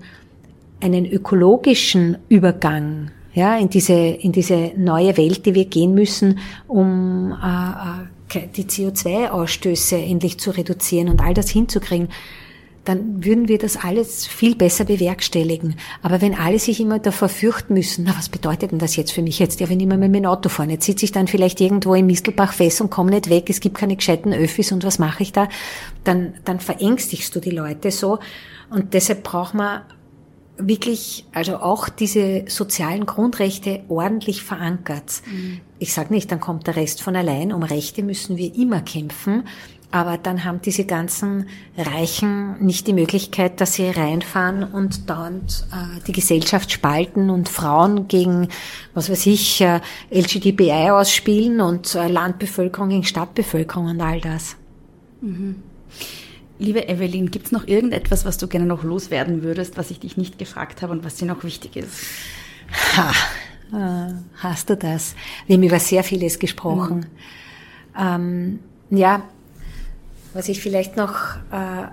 einen 0.81 1.07
ökologischen 1.07 2.19
Übergang 2.28 3.11
ja, 3.35 3.59
in 3.59 3.69
diese, 3.69 3.95
in 3.95 4.31
diese 4.31 4.74
neue 4.77 5.16
Welt, 5.16 5.45
die 5.45 5.55
wir 5.57 5.65
gehen 5.65 5.93
müssen, 5.93 6.39
um 6.69 7.33
äh, 7.33 8.39
äh 8.39 8.47
die 8.57 8.65
CO2-Ausstöße 8.65 9.97
endlich 9.97 10.39
zu 10.39 10.51
reduzieren 10.51 11.09
und 11.09 11.20
all 11.20 11.35
das 11.35 11.51
hinzukriegen, 11.51 12.09
dann 12.87 13.25
würden 13.25 13.49
wir 13.49 13.59
das 13.59 13.77
alles 13.77 14.27
viel 14.27 14.55
besser 14.55 14.85
bewerkstelligen. 14.85 15.75
Aber 16.03 16.21
wenn 16.21 16.35
alle 16.35 16.59
sich 16.59 16.81
immer 16.81 16.99
davor 17.01 17.29
fürchten 17.29 17.75
müssen, 17.75 18.05
na, 18.05 18.17
was 18.17 18.29
bedeutet 18.29 18.71
denn 18.71 18.79
das 18.79 18.97
jetzt 18.97 19.13
für 19.13 19.23
mich? 19.23 19.39
Jetzt 19.39 19.61
darf 19.61 19.71
ich 19.71 19.77
nicht 19.77 19.89
mehr 19.89 19.99
mit 19.99 20.13
meinem 20.13 20.27
Auto 20.27 20.49
fahren. 20.49 20.71
Jetzt 20.71 20.87
sitze 20.87 21.05
ich 21.05 21.13
dann 21.13 21.27
vielleicht 21.27 21.61
irgendwo 21.61 21.95
im 21.95 22.07
Mistelbach 22.07 22.53
fest 22.53 22.81
und 22.81 22.91
komme 22.91 23.11
nicht 23.11 23.29
weg. 23.29 23.51
Es 23.51 23.61
gibt 23.61 23.77
keine 23.77 23.97
gescheiten 23.97 24.33
Öffis 24.33 24.71
und 24.71 24.85
was 24.85 24.99
mache 24.99 25.25
ich 25.25 25.33
da? 25.33 25.49
Dann, 26.05 26.35
dann 26.45 26.61
verängstigst 26.61 27.35
du 27.35 27.41
die 27.41 27.51
Leute 27.51 27.91
so. 27.91 28.21
Und 28.71 28.95
deshalb 28.95 29.25
braucht 29.25 29.55
man 29.55 29.83
wirklich, 30.59 31.25
also 31.33 31.57
auch 31.57 31.89
diese 31.89 32.45
sozialen 32.49 33.07
Grundrechte 33.07 33.81
ordentlich 33.89 34.43
verankert. 34.43 35.23
Mhm. 35.31 35.61
Ich 35.79 35.93
sage 35.93 36.15
nicht, 36.15 36.33
dann 36.33 36.41
kommt 36.41 36.67
der 36.67 36.77
Rest 36.77 37.03
von 37.03 37.17
allein. 37.17 37.53
Um 37.53 37.63
Rechte 37.63 38.03
müssen 38.03 38.37
wir 38.37 38.55
immer 38.55 38.81
kämpfen. 38.81 39.45
Aber 39.93 40.19
dann 40.19 40.45
haben 40.45 40.61
diese 40.63 40.85
ganzen 40.85 41.49
Reichen 41.77 42.63
nicht 42.65 42.87
die 42.87 42.93
Möglichkeit, 42.93 43.61
dass 43.61 43.75
sie 43.75 43.89
reinfahren 43.89 44.65
und 44.65 45.09
dauernd 45.09 45.65
äh, 45.73 46.01
die 46.07 46.13
Gesellschaft 46.13 46.73
spalten 46.73 47.31
und 47.31 47.49
Frauen 47.49 48.09
gegen, 48.09 48.49
was 48.95 49.09
weiß 49.09 49.27
ich, 49.27 49.61
äh, 49.61 49.81
LGBTI 50.11 50.91
ausspielen 50.91 51.61
und 51.61 51.95
äh, 51.95 52.09
Landbevölkerung 52.09 52.89
gegen 52.89 53.05
Stadtbevölkerung 53.05 53.87
und 53.87 54.01
all 54.01 54.21
das. 54.21 54.57
Mhm. 55.21 55.63
Liebe 56.59 56.89
Evelyn, 56.89 57.31
gibt's 57.31 57.53
noch 57.53 57.67
irgendetwas, 57.67 58.25
was 58.25 58.39
du 58.39 58.49
gerne 58.49 58.67
noch 58.67 58.83
loswerden 58.83 59.43
würdest, 59.43 59.77
was 59.77 59.91
ich 59.91 60.01
dich 60.01 60.17
nicht 60.17 60.39
gefragt 60.39 60.83
habe 60.83 60.93
und 60.93 61.05
was 61.05 61.17
dir 61.17 61.27
noch 61.27 61.45
wichtig 61.45 61.77
ist? 61.77 62.07
Ha, 62.97 63.13
äh, 63.73 64.15
hast 64.39 64.69
du 64.71 64.77
das? 64.77 65.15
Wir 65.47 65.57
haben 65.57 65.63
über 65.63 65.79
sehr 65.79 66.03
vieles 66.03 66.39
gesprochen. 66.39 67.07
Mhm. 67.95 67.99
Ähm, 67.99 68.59
ja, 68.91 69.23
was 70.37 70.49
ich 70.49 70.61
vielleicht 70.61 70.97
noch 70.97 71.37
äh, 71.51 71.89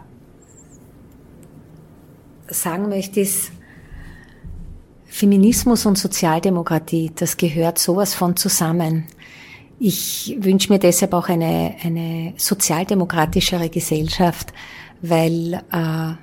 sagen 2.47 2.89
möchte, 2.89 3.21
ist, 3.21 3.51
Feminismus 5.05 5.85
und 5.85 5.97
Sozialdemokratie, 5.97 7.11
das 7.15 7.37
gehört 7.37 7.77
sowas 7.77 8.15
von 8.15 8.35
zusammen. 8.35 9.05
Ich 9.79 10.35
wünsche 10.39 10.73
mir 10.73 10.79
deshalb 10.79 11.13
auch 11.13 11.29
eine, 11.29 11.75
eine 11.83 12.33
sozialdemokratischere 12.37 13.69
Gesellschaft, 13.69 14.53
weil 15.01 15.53
äh, 15.71 16.13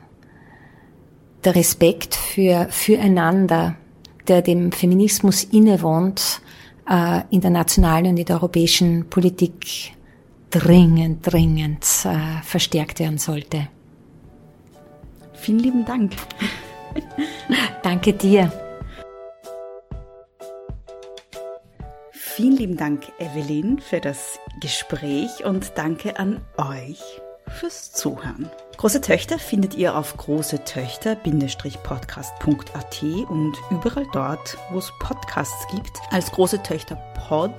der 1.45 1.55
Respekt 1.55 2.15
für 2.17 2.67
füreinander, 2.71 3.77
der 4.29 4.43
dem 4.43 4.73
Feminismus 4.73 5.45
innewohnt, 5.45 6.41
äh, 6.89 7.23
in 7.31 7.41
der 7.41 7.51
nationalen 7.51 8.07
und 8.07 8.17
in 8.19 8.27
der 8.27 8.37
europäischen 8.37 9.09
Politik 9.09 9.95
dringend, 10.51 11.27
dringend 11.27 11.85
äh, 12.05 12.43
verstärkt 12.43 12.99
werden 12.99 13.19
sollte. 13.19 13.69
Vielen 15.35 15.61
lieben 15.61 15.85
Dank. 15.85 16.13
Danke 17.83 18.13
dir. 18.13 18.53
Vielen 22.13 22.57
lieben 22.57 22.77
Dank, 22.77 23.05
Evelyn, 23.19 23.79
für 23.79 24.01
das 24.01 24.39
Gespräch 24.61 25.45
und 25.45 25.73
danke 25.77 26.19
an 26.19 26.41
euch 26.57 27.21
fürs 27.59 27.93
Zuhören. 27.93 28.49
Große 28.77 29.01
Töchter 29.03 29.39
findet 29.39 29.75
ihr 29.75 29.97
auf 29.97 30.17
großetöchter-podcast.at 30.17 33.03
und 33.29 33.57
überall 33.71 34.07
dort, 34.13 34.57
wo 34.71 34.79
es 34.79 34.91
Podcasts 35.01 35.67
gibt, 35.71 35.99
als 36.11 36.33
Große 36.33 36.63
Töchter 36.63 36.97
Pod. 37.29 37.53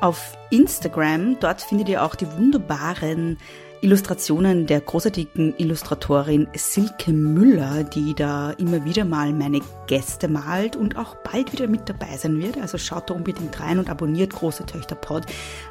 Auf 0.00 0.38
Instagram, 0.50 1.40
dort 1.40 1.62
findet 1.62 1.88
ihr 1.88 2.04
auch 2.04 2.14
die 2.14 2.30
wunderbaren 2.32 3.38
Illustrationen 3.82 4.68
der 4.68 4.80
großartigen 4.80 5.54
Illustratorin 5.58 6.46
Silke 6.54 7.12
Müller, 7.12 7.82
die 7.82 8.14
da 8.14 8.52
immer 8.52 8.84
wieder 8.84 9.04
mal 9.04 9.32
meine 9.32 9.60
Gäste 9.88 10.28
malt 10.28 10.76
und 10.76 10.96
auch 10.96 11.16
bald 11.16 11.52
wieder 11.52 11.66
mit 11.66 11.88
dabei 11.88 12.16
sein 12.16 12.40
wird. 12.40 12.58
Also 12.58 12.78
schaut 12.78 13.10
da 13.10 13.14
unbedingt 13.14 13.58
rein 13.58 13.80
und 13.80 13.90
abonniert 13.90 14.32
Große 14.32 14.66
Töchter 14.66 14.94
Pod 14.94 15.26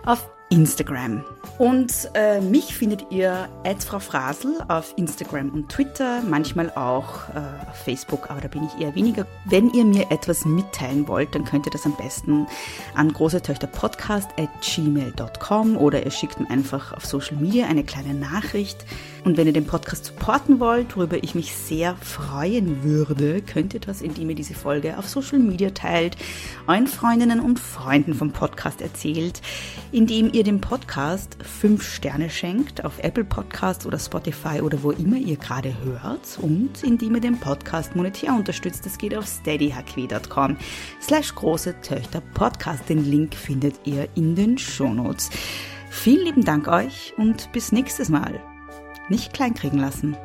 auf 0.06 0.30
Instagram. 0.52 1.23
Und 1.57 2.10
äh, 2.14 2.41
mich 2.41 2.76
findet 2.76 3.06
ihr 3.11 3.48
als 3.64 3.86
Frau 3.86 3.99
Frasel 3.99 4.57
auf 4.68 4.94
Instagram 4.98 5.49
und 5.49 5.69
Twitter, 5.69 6.22
manchmal 6.28 6.72
auch 6.72 7.30
äh, 7.30 7.69
auf 7.69 7.78
Facebook, 7.86 8.30
aber 8.30 8.41
da 8.41 8.48
bin 8.48 8.64
ich 8.64 8.84
eher 8.84 8.95
weniger. 8.95 9.26
Wenn 9.45 9.69
ihr 9.72 9.86
mir 9.86 10.11
etwas 10.11 10.44
mitteilen 10.44 11.07
wollt, 11.07 11.34
dann 11.36 11.45
könnt 11.45 11.68
ihr 11.68 11.72
das 11.72 11.86
am 11.86 11.95
besten 11.95 12.48
an 12.95 13.14
großetöchterpodcast 13.14 14.30
at 14.38 14.49
gmail.com 14.61 15.78
oder 15.78 16.03
ihr 16.03 16.11
schickt 16.11 16.40
mir 16.40 16.49
einfach 16.49 16.94
auf 16.94 17.06
Social 17.06 17.38
Media 17.38 17.68
eine 17.68 17.84
kleine 17.84 18.14
Nachricht. 18.14 18.86
Und 19.23 19.38
wenn 19.38 19.45
ihr 19.45 19.53
den 19.53 19.68
Podcast 19.68 20.06
supporten 20.06 20.60
wollt, 20.60 20.98
worüber 20.98 21.23
ich 21.23 21.36
mich 21.36 21.53
sehr 21.53 21.95
freuen 21.98 22.82
würde, 22.82 23.41
könnt 23.44 23.76
ihr 23.76 23.80
das, 23.80 24.02
indem 24.02 24.32
ihr 24.32 24.36
diese 24.36 24.56
Folge 24.56 24.98
auf 24.98 25.07
Social 25.07 25.38
Media 25.38 25.69
teilt, 25.69 26.18
euren 26.68 26.88
Freundinnen 26.88 27.40
und 27.40 27.60
Freunden 27.60 28.15
vom 28.15 28.32
Podcast 28.32 28.82
erzählt, 28.82 29.41
indem 29.91 30.34
ihr 30.34 30.40
dem 30.43 30.61
Podcast 30.61 31.38
fünf 31.43 31.84
Sterne 31.84 32.30
schenkt 32.30 32.85
auf 32.85 32.99
Apple 32.99 33.23
Podcasts 33.23 33.85
oder 33.85 33.99
Spotify 33.99 34.61
oder 34.61 34.81
wo 34.81 34.91
immer 34.91 35.18
ihr 35.18 35.35
gerade 35.35 35.76
hört 35.84 36.39
und 36.39 36.84
indem 36.84 37.15
ihr 37.15 37.22
den 37.22 37.39
Podcast 37.39 37.95
monetär 37.95 38.34
unterstützt. 38.34 38.85
Das 38.85 38.97
geht 38.97 39.15
auf 39.15 39.26
steadyhq.com 39.26 40.57
slash 41.01 41.35
große 41.35 41.81
Töchter 41.81 42.22
Podcast. 42.34 42.88
Den 42.88 43.03
Link 43.03 43.35
findet 43.35 43.76
ihr 43.85 44.07
in 44.15 44.35
den 44.35 44.57
Shownotes. 44.57 45.30
Vielen 45.89 46.26
lieben 46.26 46.45
Dank 46.45 46.68
euch 46.68 47.13
und 47.18 47.51
bis 47.51 47.72
nächstes 47.72 48.09
Mal 48.09 48.39
nicht 49.09 49.34
kleinkriegen 49.34 49.80
lassen. 49.80 50.15